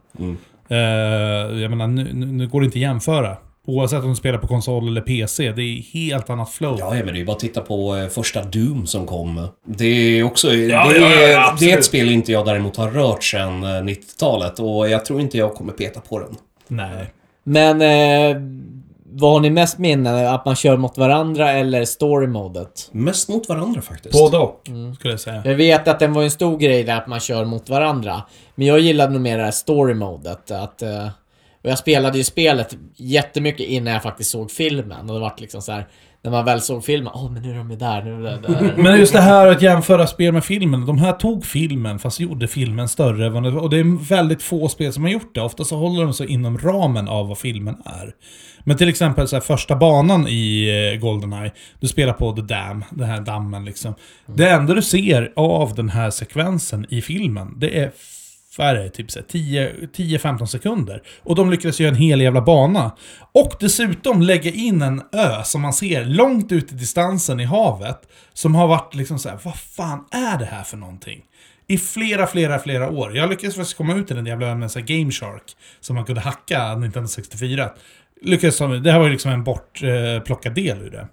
Eh, 0.69 0.79
jag 1.61 1.71
menar, 1.71 1.87
nu, 1.87 2.11
nu, 2.13 2.27
nu 2.27 2.49
går 2.49 2.61
det 2.61 2.65
inte 2.65 2.79
att 2.79 2.83
jämföra. 2.83 3.37
Oavsett 3.67 4.03
om 4.03 4.09
du 4.09 4.17
spelar 4.17 4.39
på 4.39 4.47
konsol 4.47 4.89
eller 4.89 5.01
PC. 5.01 5.53
Det 5.53 5.63
är 5.63 5.83
helt 5.93 6.31
annat 6.31 6.51
flow. 6.51 6.77
Ja, 6.79 6.91
men 6.91 7.07
det 7.07 7.13
är 7.13 7.15
ju 7.15 7.25
bara 7.25 7.33
att 7.33 7.39
titta 7.39 7.61
på 7.61 7.97
eh, 7.97 8.09
första 8.09 8.43
Doom 8.43 8.87
som 8.87 9.07
kom. 9.07 9.49
Det 9.65 9.87
är 9.87 10.23
också... 10.23 10.49
det, 10.49 10.57
ja, 10.57 10.95
är, 10.95 11.31
ja, 11.31 11.57
det 11.61 11.73
är 11.73 11.79
ett 11.79 11.85
spel 11.85 12.11
inte 12.11 12.33
jag 12.33 12.47
däremot 12.47 12.77
har 12.77 12.91
rört 12.91 13.25
sedan 13.25 13.63
eh, 13.63 13.69
90-talet 13.69 14.59
och 14.59 14.89
jag 14.89 15.05
tror 15.05 15.21
inte 15.21 15.39
jag 15.39 15.55
kommer 15.55 15.73
peta 15.73 16.01
på 16.01 16.19
den. 16.19 16.37
Nej. 16.69 17.13
Men 17.45 17.83
eh, 17.83 18.37
vad 19.11 19.33
har 19.33 19.41
ni 19.41 19.51
mest 19.51 19.79
minne? 19.79 20.31
Att 20.31 20.45
man 20.45 20.57
kör 20.57 20.77
mot 20.77 20.99
varandra 20.99 21.53
eller 21.53 21.85
story-modet? 21.85 22.89
Mest 22.93 23.29
mot 23.29 23.49
varandra 23.49 23.83
faktiskt. 23.83 24.13
Både 24.13 24.39
och, 24.39 24.61
skulle 24.99 25.13
jag 25.13 25.21
säga. 25.21 25.43
Jag 25.45 25.55
vet 25.55 25.89
att 25.89 25.99
det 25.99 26.07
var 26.07 26.23
en 26.23 26.31
stor 26.31 26.59
grej 26.59 26.85
där 26.85 26.97
att 26.97 27.07
man 27.07 27.21
kör 27.21 27.45
mot 27.45 27.69
varandra. 27.69 28.23
Men 28.55 28.67
jag 28.67 28.81
gillade 28.81 29.13
nog 29.13 29.21
mer 29.21 29.39
det 29.39 29.45
här 29.45 29.51
story-modet. 29.51 30.51
Att, 30.51 30.83
eh, 30.83 31.09
och 31.69 31.73
jag 31.73 31.79
spelade 31.79 32.19
ju 32.19 32.25
spelet 32.25 32.77
jättemycket 32.97 33.67
innan 33.67 33.93
jag 33.93 34.03
faktiskt 34.03 34.31
såg 34.31 34.51
filmen. 34.51 35.11
Och 35.11 35.15
det 35.15 35.21
var 35.21 35.35
liksom 35.39 35.63
så 35.63 35.73
här. 35.73 35.87
När 36.23 36.31
man 36.31 36.45
väl 36.45 36.61
såg 36.61 36.85
filmen, 36.85 37.13
åh 37.15 37.31
men 37.31 37.43
nu 37.43 37.51
är 37.51 37.57
de 37.57 37.71
ju 37.71 37.77
där, 37.77 38.03
nu 38.03 38.29
är 38.29 38.33
de 38.33 38.53
där. 38.53 38.75
Men 38.83 38.99
just 38.99 39.13
det 39.13 39.21
här 39.21 39.47
att 39.47 39.63
jämföra 39.63 40.07
spel 40.07 40.33
med 40.33 40.45
filmen. 40.45 40.87
De 40.87 40.99
här 40.99 41.13
tog 41.13 41.45
filmen, 41.47 41.99
fast 41.99 42.21
gjorde 42.21 42.49
filmen 42.49 42.89
större. 42.89 43.27
än 43.27 43.33
vad 43.33 43.53
var. 43.53 43.63
Och 43.63 43.71
det 43.71 43.79
är 43.79 44.09
väldigt 44.09 44.43
få 44.43 44.69
spel 44.69 44.93
som 44.93 45.03
har 45.03 45.11
gjort 45.11 45.35
det. 45.35 45.41
Ofta 45.41 45.65
så 45.65 45.77
håller 45.77 46.05
de 46.05 46.15
sig 46.15 46.33
inom 46.33 46.59
ramen 46.59 47.09
av 47.09 47.29
vad 47.29 47.39
filmen 47.39 47.77
är. 47.85 48.15
Men 48.65 48.77
till 48.77 48.89
exempel 48.89 49.29
så 49.29 49.37
här, 49.37 49.41
första 49.41 49.77
banan 49.77 50.29
i 50.29 50.69
eh, 50.95 51.01
Goldeneye. 51.01 51.53
Du 51.81 51.89
spelar 51.89 52.13
på 52.13 52.33
The 52.33 52.43
Dam, 52.43 52.85
den 52.91 53.09
här 53.09 53.21
dammen 53.21 53.65
liksom. 53.65 53.95
Det 54.27 54.51
enda 54.51 54.75
du 54.75 54.83
ser 54.83 55.33
av 55.37 55.75
den 55.75 55.89
här 55.89 56.11
sekvensen 56.11 56.87
i 56.89 57.03
filmen, 57.03 57.55
det 57.59 57.79
är 57.79 57.93
vad 58.59 58.67
är 58.67 58.75
det, 58.75 58.89
typ 58.89 59.09
10-15 59.09 60.47
sekunder. 60.47 61.03
Och 61.23 61.35
de 61.35 61.51
lyckades 61.51 61.81
göra 61.81 61.91
en 61.91 61.97
hel 61.97 62.21
jävla 62.21 62.41
bana. 62.41 62.97
Och 63.33 63.53
dessutom 63.61 64.23
lägga 64.23 64.51
in 64.51 64.83
en 64.83 65.03
ö 65.13 65.43
som 65.45 65.61
man 65.61 65.73
ser 65.73 66.05
långt 66.05 66.53
ut 66.53 66.73
i 66.73 66.75
distansen 66.75 67.41
i 67.41 67.45
havet. 67.45 68.01
Som 68.33 68.55
har 68.55 68.69
varit 68.69 68.95
liksom 68.95 69.19
så 69.19 69.29
här, 69.29 69.39
vad 69.43 69.57
fan 69.57 70.05
är 70.11 70.39
det 70.39 70.45
här 70.45 70.63
för 70.63 70.77
någonting? 70.77 71.23
I 71.67 71.79
flera, 71.79 72.27
flera, 72.27 72.59
flera 72.59 72.91
år. 72.91 73.17
Jag 73.17 73.31
lyckades 73.31 73.57
faktiskt 73.57 73.77
komma 73.77 73.95
ut 73.95 74.11
i 74.11 74.15
den 74.15 74.27
jävla 74.27 74.47
ön 74.47 74.59
med 74.59 74.71
en 74.77 74.83
här 74.83 74.99
Game 74.99 75.11
Shark. 75.11 75.43
Som 75.81 75.97
man 75.97 76.05
kunde 76.05 76.21
hacka 76.21 76.63
1964. 76.63 77.71
Lyckades, 78.23 78.59
det 78.59 78.93
här 78.93 78.99
var 78.99 79.07
ju 79.07 79.13
liksom 79.13 79.31
en 79.31 79.45
bortplockad 79.45 80.55
del 80.55 80.83
ur 80.83 80.91
det. 80.91 81.09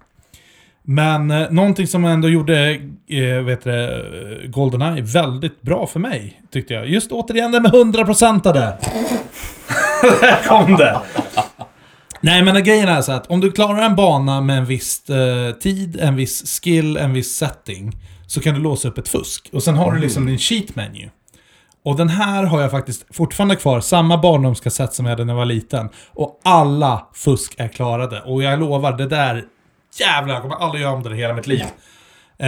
Men 0.88 1.30
eh, 1.30 1.50
någonting 1.50 1.86
som 1.86 2.04
ändå 2.04 2.28
gjorde 2.28 2.70
eh, 3.08 3.44
vet 3.44 3.64
det, 3.64 4.02
Goldeneye 4.48 5.02
väldigt 5.02 5.62
bra 5.62 5.86
för 5.86 6.00
mig, 6.00 6.42
tyckte 6.52 6.74
jag. 6.74 6.88
Just 6.88 7.12
återigen 7.12 7.52
det 7.52 7.60
med 7.60 7.72
100% 7.72 8.52
Där 10.20 10.48
kom 10.48 10.76
det! 10.76 11.00
Nej 12.20 12.42
men 12.42 12.64
grejen 12.64 12.88
är 12.88 13.02
så 13.02 13.12
att 13.12 13.26
om 13.26 13.40
du 13.40 13.52
klarar 13.52 13.82
en 13.82 13.96
bana 13.96 14.40
med 14.40 14.58
en 14.58 14.64
viss 14.64 15.10
eh, 15.10 15.52
tid, 15.52 16.00
en 16.00 16.16
viss 16.16 16.60
skill, 16.60 16.96
en 16.96 17.12
viss 17.12 17.36
setting. 17.36 17.92
Så 18.26 18.40
kan 18.40 18.54
du 18.54 18.60
låsa 18.60 18.88
upp 18.88 18.98
ett 18.98 19.08
fusk. 19.08 19.50
Och 19.52 19.62
sen 19.62 19.76
har 19.76 19.92
du 19.92 20.00
liksom 20.00 20.26
din 20.26 20.38
cheat 20.38 20.76
menu. 20.76 21.10
Och 21.84 21.96
den 21.96 22.08
här 22.08 22.44
har 22.44 22.60
jag 22.60 22.70
faktiskt 22.70 23.16
fortfarande 23.16 23.56
kvar, 23.56 23.80
samma 23.80 24.18
barndomskassett 24.18 24.94
som 24.94 25.06
jag 25.06 25.10
hade 25.10 25.24
när 25.24 25.32
jag 25.32 25.38
var 25.38 25.44
liten. 25.44 25.88
Och 26.14 26.40
alla 26.44 27.06
fusk 27.14 27.54
är 27.58 27.68
klarade. 27.68 28.20
Och 28.20 28.42
jag 28.42 28.60
lovar, 28.60 28.92
det 28.92 29.06
där... 29.06 29.44
Jävlar, 30.00 30.34
jag 30.34 30.42
kommer 30.42 30.56
aldrig 30.56 30.82
göra 30.82 30.92
om 30.92 31.02
det 31.02 31.16
hela 31.16 31.34
mitt 31.34 31.46
liv. 31.46 31.62
Eh, 32.38 32.46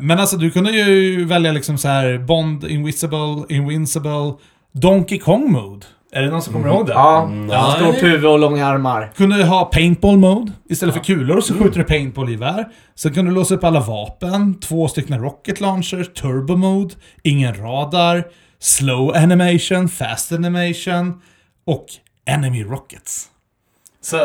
men 0.00 0.10
alltså 0.20 0.36
du 0.36 0.50
kunde 0.50 0.70
ju 0.70 1.24
välja 1.24 1.52
liksom 1.52 1.78
så 1.78 1.88
här 1.88 2.18
Bond, 2.18 2.64
Invisible, 2.64 3.44
Invincible, 3.48 4.34
Donkey 4.72 5.18
Kong 5.18 5.52
Mode. 5.52 5.86
Är 6.12 6.22
det 6.22 6.30
någon 6.30 6.42
som 6.42 6.52
kommer 6.52 6.68
ihåg 6.68 6.86
det? 6.86 6.92
Ja, 6.92 7.30
Ja. 7.50 7.74
stort 7.76 8.02
huvud 8.02 8.24
och 8.26 8.38
långa 8.38 8.66
armar. 8.66 9.12
Kunde 9.16 9.44
ha 9.44 9.64
paintball 9.64 10.16
mode. 10.18 10.52
Istället 10.68 10.94
för 10.94 11.02
kulor 11.04 11.40
så 11.40 11.54
skjuter 11.54 11.78
du 11.78 11.84
paintball-gevär. 11.84 12.64
Sen 12.94 13.14
kunde 13.14 13.30
du 13.30 13.34
låsa 13.34 13.54
upp 13.54 13.64
alla 13.64 13.80
vapen. 13.80 14.60
Två 14.60 14.88
stycken 14.88 15.20
rocket 15.20 15.60
launchers, 15.60 16.12
turbo 16.12 16.56
mode, 16.56 16.94
ingen 17.22 17.54
radar, 17.54 18.24
slow 18.58 19.16
animation, 19.16 19.88
fast 19.88 20.32
animation 20.32 21.22
och 21.66 21.86
enemy 22.26 22.64
rockets. 22.64 23.26
Så, 24.06 24.16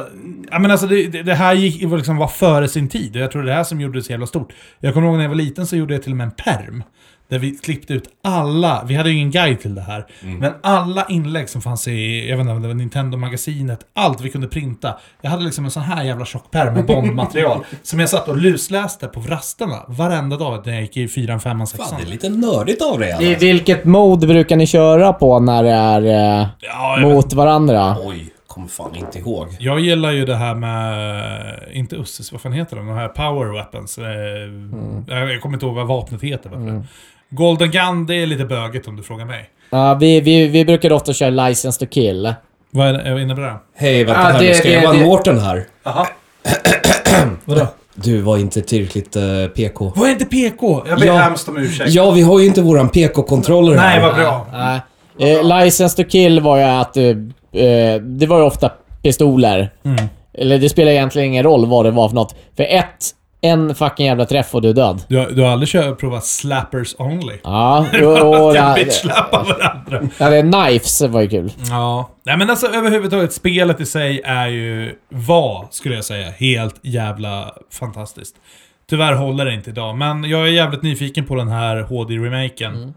ja 0.51 0.59
men 0.59 0.71
alltså 0.71 0.87
det, 0.87 1.07
det, 1.07 1.33
här 1.33 1.53
gick, 1.53 1.83
var 1.83 1.97
liksom 1.97 2.17
var 2.17 2.27
före 2.27 2.67
sin 2.67 2.89
tid 2.89 3.15
och 3.15 3.21
jag 3.21 3.31
tror 3.31 3.41
det 3.41 3.45
är 3.45 3.51
det 3.51 3.57
här 3.57 3.63
som 3.63 3.81
gjorde 3.81 3.99
det 3.99 4.03
så 4.03 4.11
jävla 4.11 4.27
stort. 4.27 4.53
Jag 4.79 4.93
kommer 4.93 5.07
ihåg 5.07 5.15
när 5.15 5.23
jag 5.23 5.29
var 5.29 5.35
liten 5.35 5.67
så 5.67 5.75
gjorde 5.75 5.93
jag 5.93 6.03
till 6.03 6.11
och 6.11 6.17
med 6.17 6.25
en 6.25 6.31
perm. 6.31 6.83
Där 7.29 7.39
vi 7.39 7.51
klippte 7.51 7.93
ut 7.93 8.03
alla, 8.23 8.83
vi 8.87 8.95
hade 8.95 9.09
ju 9.09 9.15
ingen 9.15 9.31
guide 9.31 9.59
till 9.59 9.75
det 9.75 9.81
här, 9.81 10.05
men 10.39 10.53
alla 10.63 11.05
inlägg 11.09 11.49
som 11.49 11.61
fanns 11.61 11.87
i, 11.87 12.29
jag 12.29 12.37
vet 12.37 12.47
inte 12.47 12.67
det 12.67 12.73
Nintendo-magasinet, 12.73 13.79
allt 13.95 14.21
vi 14.21 14.29
kunde 14.29 14.47
printa. 14.47 14.97
Jag 15.21 15.31
hade 15.31 15.43
liksom 15.43 15.65
en 15.65 15.71
sån 15.71 15.83
här 15.83 16.03
jävla 16.03 16.25
tjock 16.25 16.51
pärm 16.51 16.73
med 16.73 16.85
Bond-material. 16.85 17.65
som 17.83 17.99
jag 17.99 18.09
satt 18.09 18.27
och 18.27 18.37
lusläste 18.37 19.07
på 19.07 19.19
rasterna 19.19 19.79
varenda 19.87 20.37
dag 20.37 20.61
när 20.65 20.73
jag 20.73 20.81
gick 20.81 20.97
i 20.97 21.07
4, 21.07 21.39
5, 21.39 21.67
6. 21.67 21.83
Fan, 21.83 21.99
det 22.01 22.07
är 22.07 22.11
lite 22.11 22.29
nördigt 22.29 22.81
av 22.81 22.99
dig 22.99 23.09
I 23.09 23.13
alltså. 23.13 23.45
vilket 23.45 23.85
mode 23.85 24.27
brukar 24.27 24.55
ni 24.55 24.67
köra 24.67 25.13
på 25.13 25.39
när 25.39 25.63
det 25.63 25.69
är 25.69 26.01
eh, 26.41 26.47
Ja, 26.59 26.97
mot 27.01 27.33
varandra? 27.33 27.97
Oj, 28.03 28.33
kommer 28.61 28.91
fan 28.91 28.95
inte 28.95 29.19
ihåg. 29.19 29.47
jag 29.59 29.79
gillar 29.79 30.11
ju 30.11 30.25
det 30.25 30.35
här 30.35 30.55
med, 30.55 31.59
inte 31.73 31.95
Usses, 31.95 32.31
vad 32.31 32.41
fan 32.41 32.51
heter 32.53 32.75
de? 32.75 32.87
De 32.87 32.95
här 32.95 33.07
power 33.07 33.53
weapons. 33.53 33.97
Eh, 33.97 34.05
jag, 35.17 35.31
jag 35.33 35.41
kommer 35.41 35.53
inte 35.55 35.65
ihåg 35.65 35.75
vad 35.75 35.87
vapnet 35.87 36.21
heter. 36.21 36.49
Varför. 36.49 36.83
Golden 37.29 37.71
Gun, 37.71 38.05
det 38.05 38.15
är 38.15 38.25
lite 38.27 38.45
böget 38.45 38.87
om 38.87 38.95
du 38.95 39.03
frågar 39.03 39.25
mig. 39.25 39.49
Ja, 39.69 39.93
vi, 39.93 40.21
vi, 40.21 40.47
vi 40.47 40.65
brukar 40.65 40.91
ofta 40.91 41.13
köra 41.13 41.29
License 41.47 41.79
to 41.79 41.85
kill. 41.91 42.33
Vad 42.71 42.87
är 42.87 42.93
det, 42.93 43.11
vad 43.13 43.21
innebär 43.21 43.41
det? 43.41 43.55
Hej, 43.75 44.03
vänta 44.03 44.21
Ja, 44.21 44.27
här 44.27 44.39
det- 44.39 44.47
nu. 44.47 44.53
Ska 44.53 44.67
det- 44.67 44.73
jag 44.73 44.81
vara 44.81 44.97
det- 44.97 45.05
Mårten 45.05 45.39
här? 45.39 45.65
Jaha. 45.83 46.07
Vadå? 47.45 47.67
Du 47.95 48.21
var 48.21 48.37
inte 48.37 48.61
tillräckligt 48.61 49.15
eh, 49.15 49.23
PK. 49.55 49.93
Vad 49.95 50.07
är 50.09 50.11
inte 50.13 50.25
PK? 50.25 50.83
Jag 50.87 50.99
ber 50.99 51.05
Ja. 51.07 51.13
hemskt 51.17 51.49
om 51.49 51.57
ursäkt. 51.57 51.89
Ja, 51.91 52.11
vi 52.11 52.21
har 52.21 52.39
ju 52.39 52.45
inte 52.45 52.61
våran 52.61 52.89
PK-kontroller 52.89 53.77
här. 53.77 53.89
Nej, 53.89 54.01
vad 54.01 54.15
bra. 54.15 54.47
Nej. 54.53 54.81
Eh, 55.19 55.43
license 55.63 56.03
to 56.03 56.09
kill 56.09 56.39
var 56.39 56.57
ju 56.57 56.63
att... 56.63 56.97
Eh, 56.97 57.03
eh, 57.53 58.01
det 58.01 58.25
var 58.25 58.37
ju 58.37 58.43
ofta 58.43 58.71
pistoler. 59.03 59.73
Mm. 59.85 60.05
Eller 60.33 60.57
det 60.59 60.69
spelar 60.69 60.91
egentligen 60.91 61.27
ingen 61.27 61.43
roll 61.43 61.65
vad 61.65 61.85
det 61.85 61.91
var 61.91 62.09
för 62.09 62.15
något. 62.15 62.35
För 62.57 62.63
ett 62.63 63.15
En 63.43 63.75
fucking 63.75 64.05
jävla 64.05 64.25
träff 64.25 64.55
och 64.55 64.61
du 64.61 64.69
är 64.69 64.73
död. 64.73 65.03
Du, 65.07 65.17
har- 65.17 65.29
du 65.31 65.41
har 65.41 65.49
aldrig 65.49 65.69
kört, 65.69 65.99
provat 65.99 66.25
slappers 66.25 66.95
only? 66.97 67.33
Ja, 67.43 67.85
det, 67.91 68.73
bitch-slappar 68.75 69.43
varandra. 69.43 70.29
det 70.31 70.41
Knives 70.41 71.01
var 71.01 71.21
ju 71.21 71.29
kul. 71.29 71.51
Ja. 71.69 72.09
Nej 72.25 72.37
men 72.37 72.49
alltså 72.49 72.67
överhuvudtaget, 72.67 73.33
spelet 73.33 73.81
i 73.81 73.85
sig 73.85 74.21
är 74.25 74.47
ju, 74.47 74.95
var, 75.09 75.67
skulle 75.71 75.95
jag 75.95 76.05
säga, 76.05 76.29
helt 76.29 76.75
jävla 76.81 77.51
fantastiskt. 77.79 78.35
Tyvärr 78.89 79.13
håller 79.13 79.45
det 79.45 79.53
inte 79.53 79.69
idag, 79.69 79.97
men 79.97 80.23
jag 80.23 80.41
är 80.41 80.51
jävligt 80.51 80.81
nyfiken 80.83 81.25
på 81.25 81.35
den 81.35 81.47
här 81.47 81.81
HD-remaken. 81.81 82.93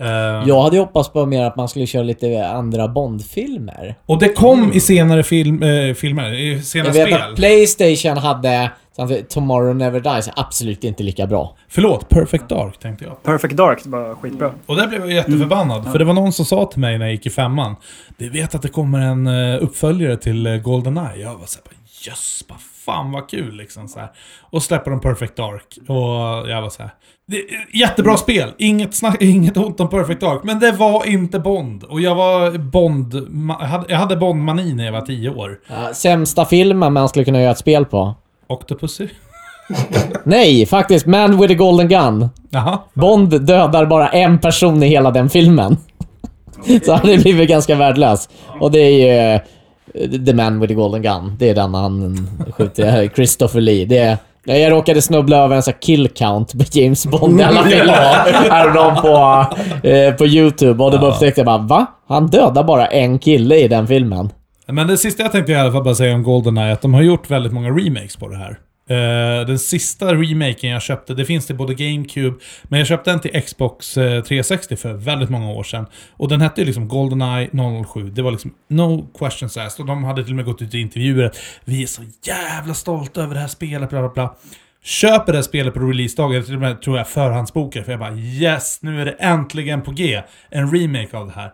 Eh, 0.00 0.06
Jag 0.48 0.62
hade 0.62 0.78
hoppats 0.78 1.08
på 1.12 1.26
mer 1.26 1.44
att 1.44 1.56
man 1.56 1.68
skulle 1.68 1.86
köra 1.86 2.02
lite 2.02 2.48
andra 2.48 2.88
Bond-filmer. 2.88 3.94
Och 4.06 4.18
det 4.18 4.28
kom 4.28 4.72
i 4.72 4.80
senare 4.80 5.22
film, 5.22 5.62
eh, 5.62 5.94
filmer, 5.94 6.32
i 6.32 6.62
senare 6.62 6.88
Jag 6.88 7.06
vet 7.06 7.14
spel. 7.14 7.30
att 7.30 7.36
Playstation 7.36 8.16
hade 8.16 8.70
Tomorrow 9.28 9.76
Never 9.76 10.00
Dies, 10.00 10.30
absolut 10.36 10.84
inte 10.84 11.02
lika 11.02 11.26
bra. 11.26 11.56
Förlåt, 11.68 12.08
Perfect 12.08 12.48
Dark 12.48 12.78
tänkte 12.78 13.04
jag. 13.04 13.22
Perfect 13.22 13.56
Dark 13.56 13.78
var 13.84 14.14
skitbra. 14.14 14.50
Och 14.66 14.76
där 14.76 14.86
blev 14.86 15.00
jag 15.00 15.12
jätteförbannad, 15.12 15.92
för 15.92 15.98
det 15.98 16.04
var 16.04 16.14
någon 16.14 16.32
som 16.32 16.44
sa 16.44 16.66
till 16.66 16.80
mig 16.80 16.98
när 16.98 17.06
jag 17.06 17.12
gick 17.12 17.26
i 17.26 17.30
femman. 17.30 17.76
Du 18.18 18.30
vet 18.30 18.54
att 18.54 18.62
det 18.62 18.68
kommer 18.68 19.00
en 19.00 19.26
eh, 19.26 19.62
uppföljare 19.62 20.16
till 20.16 20.46
uh, 20.46 20.62
Goldeneye? 20.62 21.16
Jag 21.22 21.34
var 21.34 21.46
såhär, 21.46 21.64
jöss, 22.06 22.44
vad 22.48 22.58
fan 22.84 23.12
vad 23.12 23.28
kul 23.28 23.56
liksom 23.56 23.88
så 23.88 23.98
här. 23.98 24.08
Och 24.40 24.62
släpper 24.62 24.90
de 24.90 25.00
Perfect 25.00 25.36
Dark. 25.36 25.78
Och 25.88 26.50
jag 26.50 26.62
var 26.62 26.70
så 26.70 26.82
här. 26.82 26.90
Det, 27.26 27.42
jättebra 27.78 28.16
spel, 28.16 28.52
inget, 28.58 28.94
snack, 28.94 29.22
inget 29.22 29.56
ont 29.56 29.80
om 29.80 29.88
Perfect 29.88 30.20
Dark. 30.20 30.40
Men 30.44 30.58
det 30.58 30.72
var 30.72 31.06
inte 31.06 31.38
Bond. 31.38 31.84
Och 31.84 32.00
jag 32.00 32.14
var 32.14 32.58
Bond... 32.58 33.14
Jag 33.88 33.96
hade, 33.96 34.16
Bond-mani 34.16 34.74
när 34.74 34.84
jag 34.84 34.92
var 34.92 35.00
tio 35.00 35.30
år. 35.30 35.58
Sämsta 35.94 36.44
filmen 36.44 36.92
man 36.92 37.08
skulle 37.08 37.24
kunna 37.24 37.40
göra 37.40 37.50
ett 37.50 37.58
spel 37.58 37.84
på? 37.84 38.14
Octopussy? 38.46 39.08
Nej, 40.24 40.66
faktiskt. 40.66 41.06
Man 41.06 41.40
with 41.40 41.52
a 41.52 41.56
Golden 41.56 41.88
Gun. 41.88 42.28
Jaha. 42.50 42.78
Bond 42.94 43.46
dödar 43.46 43.86
bara 43.86 44.08
en 44.08 44.38
person 44.38 44.82
i 44.82 44.86
hela 44.86 45.10
den 45.10 45.30
filmen. 45.30 45.76
Så 46.84 46.92
han 46.92 47.00
hade 47.00 47.18
blivit 47.18 47.48
ganska 47.48 47.74
värdelös. 47.74 48.28
Och 48.60 48.70
det 48.70 48.78
är 48.78 49.34
ju 49.34 49.40
The 50.26 50.32
Man 50.34 50.60
with 50.60 50.68
the 50.68 50.74
Golden 50.74 51.02
Gun. 51.02 51.36
Det 51.38 51.48
är 51.50 51.54
den 51.54 51.74
han 51.74 52.28
skjuter. 52.50 53.08
Christopher 53.14 53.60
Lee. 53.60 53.84
Det 53.84 53.98
är, 53.98 54.16
Ja, 54.46 54.54
jag 54.54 54.72
råkade 54.72 55.02
snubbla 55.02 55.36
över 55.36 55.56
en 55.56 55.62
sån 55.62 55.72
här 55.74 55.80
kill 55.80 56.08
count 56.08 56.52
på 56.52 56.64
James 56.72 57.06
Bond 57.06 57.40
i 57.40 57.42
alla 57.42 57.62
filmer. 57.64 57.92
Häromdagen 58.50 59.02
på, 59.02 59.46
eh, 59.88 60.14
på 60.14 60.26
YouTube. 60.26 60.84
Och 60.84 60.90
då 60.90 61.06
upptäckte 61.06 61.40
jag 61.40 61.46
bara 61.46 61.58
va? 61.58 61.86
Han 62.08 62.26
dödar 62.26 62.64
bara 62.64 62.86
en 62.86 63.18
kille 63.18 63.56
i 63.56 63.68
den 63.68 63.86
filmen. 63.86 64.30
Men 64.66 64.86
det 64.86 64.98
sista 64.98 65.22
jag 65.22 65.32
tänkte 65.32 65.52
i 65.52 65.54
alla 65.54 65.72
fall 65.72 65.84
bara 65.84 65.94
säga 65.94 66.14
om 66.14 66.22
Goldeneye 66.22 66.68
är 66.68 66.72
att 66.72 66.82
de 66.82 66.94
har 66.94 67.02
gjort 67.02 67.30
väldigt 67.30 67.52
många 67.52 67.68
remakes 67.70 68.16
på 68.16 68.28
det 68.28 68.36
här. 68.36 68.58
Eh, 68.86 69.46
den 69.46 69.58
sista 69.58 70.14
remaken 70.14 70.70
jag 70.70 70.82
köpte, 70.82 71.14
det 71.14 71.24
finns 71.24 71.46
till 71.46 71.56
både 71.56 71.74
GameCube, 71.74 72.36
men 72.62 72.78
jag 72.78 72.88
köpte 72.88 73.10
den 73.10 73.20
till 73.20 73.42
Xbox 73.42 73.96
eh, 73.96 74.22
360 74.22 74.76
för 74.76 74.92
väldigt 74.92 75.30
många 75.30 75.50
år 75.50 75.62
sedan. 75.62 75.86
Och 76.10 76.28
den 76.28 76.40
hette 76.40 76.60
ju 76.60 76.64
liksom 76.64 76.88
Goldeneye 76.88 77.50
007. 77.84 78.10
Det 78.10 78.22
var 78.22 78.30
liksom 78.30 78.54
no 78.68 79.08
questions 79.18 79.56
asked. 79.56 79.80
Och 79.80 79.86
de 79.86 80.04
hade 80.04 80.24
till 80.24 80.32
och 80.32 80.36
med 80.36 80.44
gått 80.44 80.62
ut 80.62 80.74
i 80.74 80.80
intervjuer 80.80 81.24
att 81.24 81.38
vi 81.64 81.82
är 81.82 81.86
så 81.86 82.02
jävla 82.22 82.74
stolta 82.74 83.22
över 83.22 83.34
det 83.34 83.40
här 83.40 83.48
spelet, 83.48 83.90
bla 83.90 84.00
bla 84.00 84.08
bla. 84.08 84.36
Köper 84.82 85.32
det 85.32 85.38
här 85.38 85.42
spelet 85.42 85.74
på 85.74 85.80
releasedagen, 85.80 86.44
till 86.44 86.54
och 86.54 86.60
med 86.60 86.82
tror 86.82 86.98
jag 86.98 87.08
förhandsbokar, 87.08 87.82
för 87.82 87.92
jag 87.92 88.00
bara 88.00 88.14
yes, 88.14 88.78
nu 88.82 89.00
är 89.00 89.04
det 89.04 89.12
äntligen 89.12 89.82
på 89.82 89.90
G. 89.90 90.22
En 90.50 90.70
remake 90.76 91.16
av 91.16 91.26
det 91.26 91.32
här. 91.32 91.52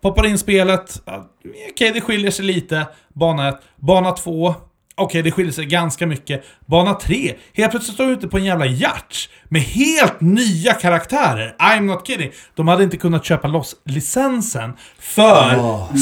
Poppar 0.00 0.26
in 0.26 0.38
spelet. 0.38 1.02
okej 1.06 1.22
Okej, 1.70 1.90
det 1.94 2.00
skiljer 2.00 2.30
sig 2.30 2.44
lite. 2.44 2.86
Bana 3.14 3.48
1. 3.48 3.54
Bana 3.76 4.12
2. 4.12 4.54
Okej, 4.98 5.22
det 5.22 5.30
skiljer 5.30 5.52
sig 5.52 5.66
ganska 5.66 6.06
mycket. 6.06 6.44
Bana 6.66 6.94
3. 6.94 7.34
Helt 7.54 7.70
plötsligt 7.70 7.94
står 7.94 8.06
du 8.06 8.12
ute 8.12 8.28
på 8.28 8.38
en 8.38 8.44
jävla 8.44 8.66
yacht 8.66 9.28
med 9.48 9.62
helt 9.62 10.20
nya 10.20 10.72
karaktärer. 10.72 11.56
I'm 11.58 11.80
not 11.80 12.06
kidding. 12.06 12.30
De 12.54 12.68
hade 12.68 12.84
inte 12.84 12.96
kunnat 12.96 13.24
köpa 13.24 13.48
loss 13.48 13.74
licensen 13.84 14.72
för 14.98 15.56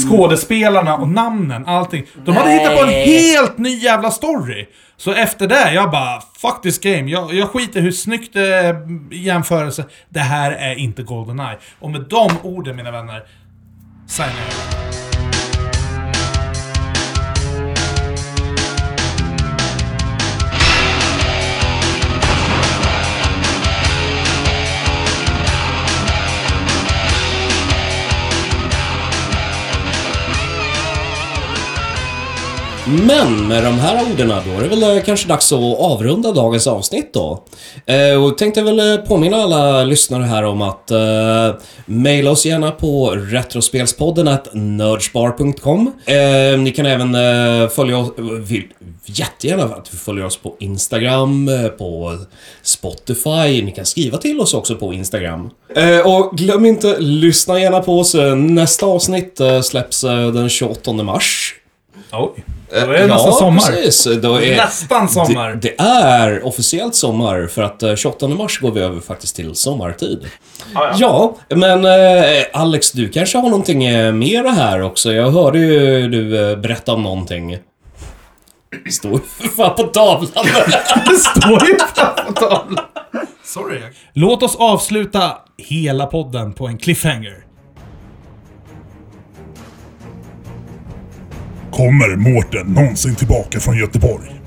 skådespelarna 0.08 0.96
och 0.96 1.08
namnen, 1.08 1.66
allting. 1.66 2.06
De 2.24 2.36
hade 2.36 2.50
hittat 2.50 2.76
på 2.76 2.82
en 2.82 2.88
helt 2.88 3.58
ny 3.58 3.78
jävla 3.78 4.10
story. 4.10 4.66
Så 4.96 5.12
efter 5.12 5.46
det, 5.46 5.72
jag 5.72 5.90
bara 5.90 6.20
fuck 6.20 6.62
this 6.62 6.78
game. 6.80 7.10
Jag, 7.10 7.34
jag 7.34 7.48
skiter 7.50 7.80
hur 7.80 7.92
snyggt 7.92 8.32
det 8.32 8.76
i 9.10 9.18
jämförelse. 9.18 9.84
Det 10.08 10.20
här 10.20 10.52
är 10.52 10.74
inte 10.74 11.02
Goldeneye. 11.02 11.58
Och 11.80 11.90
med 11.90 12.00
de 12.00 12.30
orden 12.42 12.76
mina 12.76 12.90
vänner, 12.90 13.22
signar 14.06 14.32
jag. 14.48 14.93
Men 32.86 33.48
med 33.48 33.64
de 33.64 33.78
här 33.78 34.02
orden 34.12 34.28
då 34.28 34.34
är 34.34 34.62
det 34.62 34.68
väl 34.68 34.96
eh, 34.96 35.02
kanske 35.02 35.28
dags 35.28 35.52
att 35.52 35.78
avrunda 35.78 36.32
dagens 36.32 36.66
avsnitt 36.66 37.14
då. 37.14 37.44
Eh, 37.86 38.24
och 38.24 38.38
tänkte 38.38 38.62
väl 38.62 38.78
eh, 38.78 38.96
påminna 38.96 39.36
alla 39.36 39.84
lyssnare 39.84 40.22
här 40.22 40.44
om 40.44 40.62
att 40.62 40.90
eh, 40.90 41.54
mejla 41.86 42.30
oss 42.30 42.46
gärna 42.46 42.70
på 42.70 43.10
retrospelspodden 43.10 44.28
at 44.28 44.48
nördspar.com. 44.52 45.92
Eh, 46.06 46.58
ni 46.58 46.72
kan 46.76 46.86
även 46.86 47.14
eh, 47.14 47.68
följa 47.68 47.98
oss, 47.98 48.10
vill, 48.48 48.64
jättegärna 49.06 49.64
att 49.64 49.94
vi 49.94 49.98
följer 49.98 50.24
oss 50.24 50.36
på 50.36 50.56
Instagram, 50.58 51.48
eh, 51.48 51.68
på 51.68 52.18
Spotify. 52.62 53.62
Ni 53.62 53.72
kan 53.76 53.86
skriva 53.86 54.18
till 54.18 54.40
oss 54.40 54.54
också 54.54 54.76
på 54.76 54.92
Instagram. 54.92 55.50
Eh, 55.76 56.16
och 56.16 56.36
glöm 56.36 56.64
inte, 56.66 56.96
lyssna 56.98 57.60
gärna 57.60 57.80
på 57.80 57.98
oss. 57.98 58.14
Nästa 58.36 58.86
avsnitt 58.86 59.40
eh, 59.40 59.60
släpps 59.60 60.04
eh, 60.04 60.32
den 60.32 60.48
28 60.48 60.92
mars. 60.92 61.54
Oj. 62.18 62.44
Då 62.70 62.76
är 62.76 62.86
det 62.98 63.06
nästan 63.06 63.32
sommar. 63.32 63.60
Precis. 63.60 64.08
Då 64.22 64.34
är, 64.34 64.56
Nästan 64.56 65.08
sommar. 65.08 65.50
Det, 65.50 65.60
det 65.60 65.74
är 65.82 66.46
officiellt 66.46 66.94
sommar 66.94 67.46
för 67.46 67.62
att 67.62 67.82
eh, 67.82 67.94
28 67.94 68.28
mars 68.28 68.60
går 68.60 68.70
vi 68.70 68.80
över 68.80 69.00
faktiskt 69.00 69.36
till 69.36 69.54
sommartid. 69.54 70.26
Ja, 70.96 71.36
men 71.48 71.84
eh, 71.84 72.44
Alex, 72.52 72.92
du 72.92 73.08
kanske 73.08 73.38
har 73.38 73.48
någonting 73.48 73.84
eh, 73.84 74.12
mer 74.12 74.44
här 74.44 74.82
också? 74.82 75.12
Jag 75.12 75.30
hörde 75.30 75.58
ju 75.58 76.08
du 76.08 76.50
eh, 76.50 76.56
berätta 76.58 76.92
om 76.92 77.02
någonting. 77.02 77.58
Står 78.90 79.20
för 79.38 79.48
fan 79.48 79.74
på 79.76 79.82
tavlan. 79.82 80.26
Står 81.36 81.68
ju 81.68 81.78
fan 81.94 82.26
på 82.26 82.32
tavlan. 82.32 82.84
Sorry. 83.44 83.80
Låt 84.12 84.42
oss 84.42 84.56
avsluta 84.56 85.32
hela 85.58 86.06
podden 86.06 86.52
på 86.52 86.66
en 86.66 86.78
cliffhanger. 86.78 87.43
Kommer 91.74 92.16
Mårten 92.16 92.66
någonsin 92.66 93.14
tillbaka 93.14 93.60
från 93.60 93.76
Göteborg? 93.76 94.40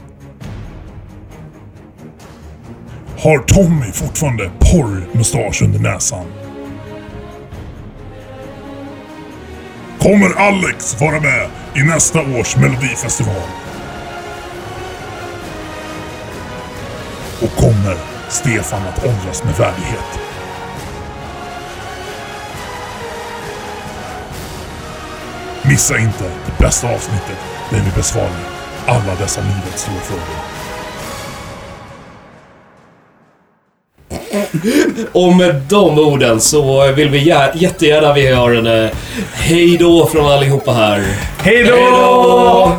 Har 3.20 3.40
Tommy 3.40 3.92
fortfarande 3.92 4.52
porrmustasch 4.60 5.62
under 5.62 5.80
näsan? 5.80 6.26
Kommer 10.00 10.30
Alex 10.38 11.02
vara 11.02 11.20
med 11.20 11.50
i 11.76 11.84
nästa 11.84 12.22
års 12.22 12.58
melodifestival? 12.58 13.50
Och 17.42 17.52
kommer 17.52 17.98
Stefan 18.30 18.82
att 18.88 19.06
åldras 19.06 19.44
med 19.44 19.58
värdighet? 19.58 20.27
Missa 25.68 25.98
inte 25.98 26.24
det 26.24 26.64
bästa 26.64 26.88
avsnittet 26.88 27.38
där 27.70 27.78
vi 27.86 27.92
besvarar 27.96 28.30
alla 28.88 29.16
dessa 29.20 29.42
livets 29.42 29.82
stora 29.82 30.00
frågor. 30.00 30.38
Och 35.12 35.36
med 35.36 35.56
de 35.56 36.00
orden 36.00 36.42
så 36.42 36.92
vill 36.92 37.10
vi 37.10 37.20
jä- 37.32 37.52
jättegärna 37.56 38.14
vi 38.14 38.28
hör 38.36 38.54
en 38.56 38.68
eh, 38.86 38.90
hej 39.34 39.78
då 39.78 40.06
från 40.06 40.26
allihopa 40.32 40.72
här. 40.72 41.04
Hej 41.40 41.64
då! 41.64 42.78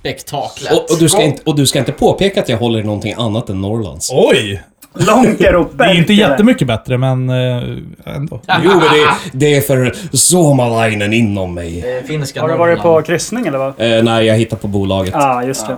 Spektaklet. 0.00 0.72
Och, 0.72 0.90
och, 0.90 0.98
du 0.98 1.08
ska 1.08 1.22
inte, 1.22 1.42
och 1.46 1.56
du 1.56 1.66
ska 1.66 1.78
inte 1.78 1.92
påpeka 1.92 2.40
att 2.40 2.48
jag 2.48 2.58
håller 2.58 2.78
i 2.78 2.82
någonting 2.82 3.14
annat 3.18 3.48
än 3.48 3.60
Norrlands. 3.60 4.10
Oj! 4.12 4.62
Långt 4.94 5.38
där 5.38 5.54
uppe. 5.54 5.84
Det 5.84 5.90
är 5.90 5.94
inte 5.94 6.12
jättemycket 6.12 6.66
bättre, 6.66 6.98
men 6.98 7.30
eh, 7.30 7.62
ändå. 8.16 8.40
Jo, 8.64 8.70
men 8.70 8.80
det, 8.80 9.08
det 9.32 9.56
är 9.56 9.60
för 9.60 9.94
sommarlinen 10.16 11.12
inom 11.12 11.54
mig. 11.54 12.02
Finska 12.06 12.40
Har 12.40 12.48
du 12.48 12.56
varit 12.56 12.80
på 12.80 13.02
kryssning 13.02 13.46
eller 13.46 13.58
vad? 13.58 13.68
Eh, 13.68 14.02
nej, 14.02 14.26
jag 14.26 14.38
hittar 14.38 14.56
på 14.56 14.68
bolaget. 14.68 15.14
Ja, 15.14 15.36
ah, 15.36 15.42
just 15.42 15.66
det. 15.66 15.76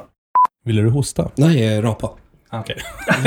Ville 0.64 0.82
du 0.82 0.90
hosta? 0.90 1.30
Nej, 1.34 1.76
eh, 1.76 1.82
rapa. 1.82 2.10
Okej. 2.52 2.76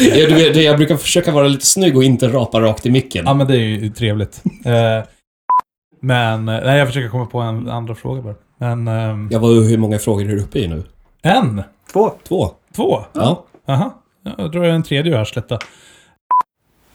jag, 0.00 0.28
du 0.28 0.34
vet, 0.34 0.56
jag 0.56 0.76
brukar 0.76 0.96
försöka 0.96 1.32
vara 1.32 1.48
lite 1.48 1.66
snygg 1.66 1.96
och 1.96 2.04
inte 2.04 2.28
rapa 2.28 2.60
rakt 2.60 2.86
i 2.86 2.90
micken. 2.90 3.24
Ja, 3.26 3.34
men 3.34 3.46
det 3.46 3.54
är 3.54 3.58
ju 3.58 3.90
trevligt. 3.90 4.42
Eh, 4.64 5.04
men, 6.02 6.48
eh, 6.48 6.60
nej 6.64 6.78
jag 6.78 6.88
försöker 6.88 7.08
komma 7.08 7.26
på 7.26 7.38
en 7.38 7.68
andra 7.68 7.94
fråga 7.94 8.22
bara. 8.22 8.34
Men, 8.60 8.88
ehm, 8.88 9.28
Jag 9.32 9.40
var 9.40 9.48
hur 9.48 9.78
många 9.78 9.98
frågor 9.98 10.24
är 10.24 10.28
du 10.28 10.40
uppe 10.42 10.58
i 10.58 10.68
nu? 10.68 10.82
en? 11.22 11.62
Två. 11.92 12.12
Två? 12.28 12.50
Två? 12.76 13.04
Ja. 13.12 13.44
Aha. 13.68 14.02
Ja, 14.22 14.30
Jag 14.38 14.52
drar 14.52 14.62
en 14.64 14.82
tredje 14.82 15.12
ur 15.12 15.16
arslet 15.16 15.48
då. 15.48 15.58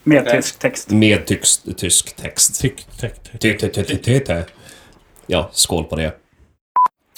Med 0.04 0.30
tysk 0.30 0.60
text. 0.60 0.92
Med 0.92 1.26
tysk, 1.26 1.78
tysk 1.78 2.16
text. 2.16 2.62
Tyck, 2.62 2.86
tyck, 3.00 3.24
tyck. 3.24 3.42
Ty- 3.42 3.58
ty- 3.58 3.70
ty- 3.70 3.84
ty- 3.84 3.98
ty- 3.98 4.20
ty. 4.20 4.42
Ja, 5.28 5.50
skål 5.52 5.84
på 5.84 5.96
det. 5.96 6.16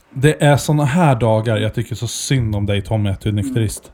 Det 0.10 0.44
är 0.44 0.58
såna 0.58 0.86
här 0.86 1.16
dagar 1.16 1.58
jag 1.58 1.74
tycker 1.74 1.96
så 1.96 2.08
synd 2.08 2.56
om 2.56 2.66
dig 2.66 2.82
Tommy, 2.82 3.10
att 3.10 3.22
du 3.22 3.30
är 3.30 3.34
nykterist. 3.34 3.92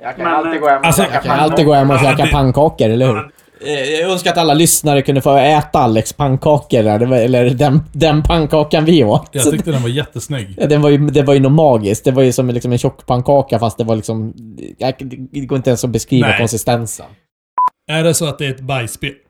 Jag 0.00 0.16
kan 0.16 0.26
alltid 0.26 0.60
gå 0.60 0.68
hem 0.68 1.90
och 1.90 1.96
alltså, 1.96 2.10
käka 2.16 2.26
pannkakor, 2.32 2.88
eller 2.88 3.06
hur? 3.06 3.30
Eh, 3.64 3.72
Jag 4.00 4.10
önskar 4.10 4.30
att 4.30 4.38
alla 4.38 4.54
lyssnare 4.54 5.02
kunde 5.02 5.20
få 5.22 5.36
äta 5.36 5.78
Alex 5.78 6.12
pannkakor 6.12 6.82
där, 6.82 7.06
var, 7.06 7.16
eller 7.16 7.50
den, 7.50 7.80
den 7.92 8.22
pannkakan 8.22 8.84
vi 8.84 9.04
åt. 9.04 9.28
Jag 9.32 9.50
tyckte 9.50 9.70
den 9.70 9.82
var 9.82 9.88
jättesnygg. 9.88 10.54
Ja, 10.58 10.66
Den 10.66 10.82
var 10.82 10.90
ju, 10.90 10.98
det 10.98 11.22
var 11.22 11.34
ju 11.34 11.40
något 11.40 11.52
magiskt. 11.52 12.04
Det 12.04 12.10
var 12.10 12.22
ju 12.22 12.32
som 12.32 12.50
liksom 12.50 12.72
en 12.72 12.78
tjock 12.78 13.06
pannkaka 13.06 13.58
fast 13.58 13.78
det 13.78 13.84
var 13.84 13.96
liksom... 13.96 14.34
jag- 14.78 14.94
Det 15.32 15.40
går 15.40 15.56
inte 15.56 15.70
ens 15.70 15.84
att 15.84 15.90
beskriva 15.90 16.28
Nej. 16.28 16.38
konsistensen. 16.38 17.06
Är 17.90 18.04
det 18.04 18.14
så 18.14 18.26
att 18.26 18.38
det 18.38 18.46
är 18.46 18.50
ett 18.50 18.60
bajsspel? 18.60 19.12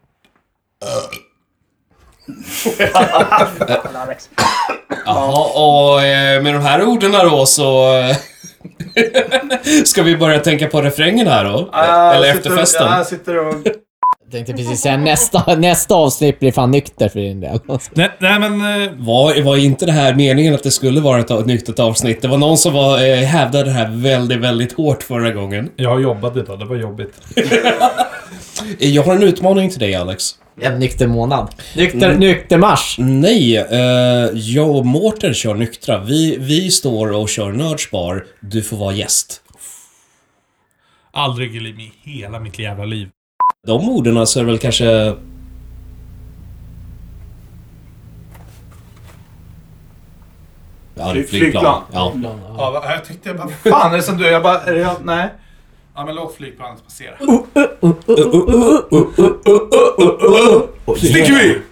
Jaha, 5.06 5.46
och 5.92 6.02
eh, 6.02 6.42
med 6.42 6.54
de 6.54 6.62
här 6.62 6.84
orden 6.84 7.12
då 7.12 7.46
så... 7.46 7.94
eh, 7.98 8.16
Ska 9.84 10.02
vi 10.02 10.16
börja 10.16 10.38
tänka 10.38 10.66
på 10.66 10.82
refrängen 10.82 11.26
här 11.26 11.44
då? 11.44 11.70
Eller 12.16 12.30
efterfesten? 12.30 12.86
Jag 12.92 13.06
sitter 13.06 13.48
och... 13.48 13.54
Jag 14.32 14.46
tänkte 14.46 14.52
precis 14.62 14.80
säga 14.80 14.96
nästa, 14.96 15.54
nästa 15.58 15.94
avsnitt 15.94 16.38
blir 16.40 16.52
fan 16.52 16.70
nykter 16.70 17.08
för 17.08 17.20
din 17.20 17.40
del. 17.40 17.58
Nej, 17.94 18.10
nej 18.18 18.38
men... 18.40 18.82
eh, 18.82 18.90
Var, 18.96 19.42
var 19.42 19.56
inte 19.56 19.86
det 19.86 19.92
här 19.92 20.14
meningen 20.14 20.54
att 20.54 20.62
det 20.62 20.70
skulle 20.70 21.00
vara 21.00 21.20
ett, 21.20 21.30
ett 21.30 21.46
nyktert 21.46 21.78
avsnitt? 21.78 22.22
Det 22.22 22.28
var 22.28 22.38
någon 22.38 22.58
som 22.58 22.72
var, 22.74 23.02
eh, 23.08 23.16
hävdade 23.16 23.64
det 23.64 23.70
här 23.70 23.90
väldigt, 23.90 24.38
väldigt 24.38 24.72
hårt 24.72 25.02
förra 25.02 25.30
gången. 25.30 25.70
Jag 25.76 26.02
jobbade 26.02 26.40
idag, 26.40 26.58
det 26.58 26.64
var 26.64 26.76
jobbigt. 26.76 27.20
Eh, 28.80 28.88
Jag 28.90 29.02
har 29.02 29.16
en 29.16 29.22
utmaning 29.22 29.70
till 29.70 29.78
dig 29.78 29.94
Alex. 29.94 30.24
En 30.60 30.78
nykter 30.78 31.06
månad. 31.06 31.54
Nykter, 31.76 32.14
nykter 32.14 32.58
mars. 32.58 32.96
Nej, 32.98 33.56
eh, 33.56 34.30
jag 34.34 34.70
och 34.76 34.86
Mårten 34.86 35.34
kör 35.34 35.54
nyktra. 35.54 35.98
Vi, 36.04 36.36
vi 36.40 36.70
står 36.70 37.12
och 37.12 37.28
kör 37.28 37.52
Nördsbar. 37.52 38.24
Du 38.40 38.62
får 38.62 38.76
vara 38.76 38.92
gäst. 38.94 39.40
Aldrig 41.12 41.56
i 41.56 41.92
hela 42.02 42.40
mitt 42.40 42.58
jävla 42.58 42.84
liv. 42.84 43.08
De 43.66 43.88
orden 43.88 44.26
så 44.26 44.38
är 44.40 44.44
det 44.44 44.50
väl 44.50 44.58
kanske... 44.58 44.84
Ja, 44.84 45.14
det 50.94 51.00
är 51.00 51.12
flygplan. 51.12 51.28
flygplan. 51.30 51.82
Ja. 51.92 52.12
Ja, 52.58 52.82
jag 52.90 53.04
tyckte 53.04 53.28
jag 53.28 53.36
bara, 53.38 53.48
fan 53.48 53.92
är 53.92 53.96
det 53.96 54.02
som 54.02 54.16
du? 54.18 54.26
Jag 54.26 54.42
bara, 54.42 54.60
är 54.60 54.74
det 54.74 54.80
jag? 54.80 54.94
Nej. 55.04 55.28
Ja 55.94 56.04
men 56.04 56.14
låt 56.14 56.34
flygplanet 56.34 56.84
passera. 56.84 57.14
Sticker 60.96 61.34
vi! 61.34 61.62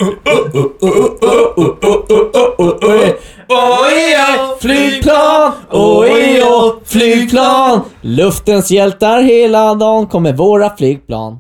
Ojo, 3.48 4.58
flygplan! 4.60 5.52
Ojo, 5.70 6.80
flygplan! 6.84 7.80
Luftens 8.00 8.70
hjältar 8.70 9.22
hela 9.22 9.74
dagen 9.74 10.06
kommer 10.06 10.32
våra 10.32 10.76
flygplan. 10.76 11.38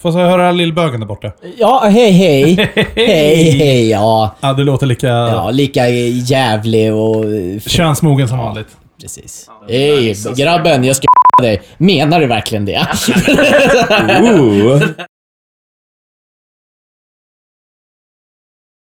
Får 0.00 0.20
jag 0.20 0.28
höra 0.28 0.52
lillbögen 0.52 1.00
där 1.00 1.06
borta? 1.06 1.32
Ja, 1.58 1.88
hej 1.92 2.10
hej. 2.10 2.54
hej 2.96 3.50
hej, 3.50 3.90
ja. 3.90 4.34
Ja, 4.40 4.52
det 4.52 4.64
låter 4.64 4.86
lika 4.86 5.06
Ja, 5.06 5.50
lika 5.50 5.88
jävlig 5.88 6.94
och... 6.94 7.24
könsmogen 7.66 8.28
som 8.28 8.38
vanligt. 8.38 8.68
Precis. 9.00 9.50
Hej 9.68 10.14
grabben, 10.36 10.84
jag 10.84 10.96
ska 10.96 11.06
dig. 11.42 11.62
Menar 11.78 12.20
du 12.20 12.26
verkligen 12.26 12.64
det? 12.64 12.86
Ooh. 14.22 14.82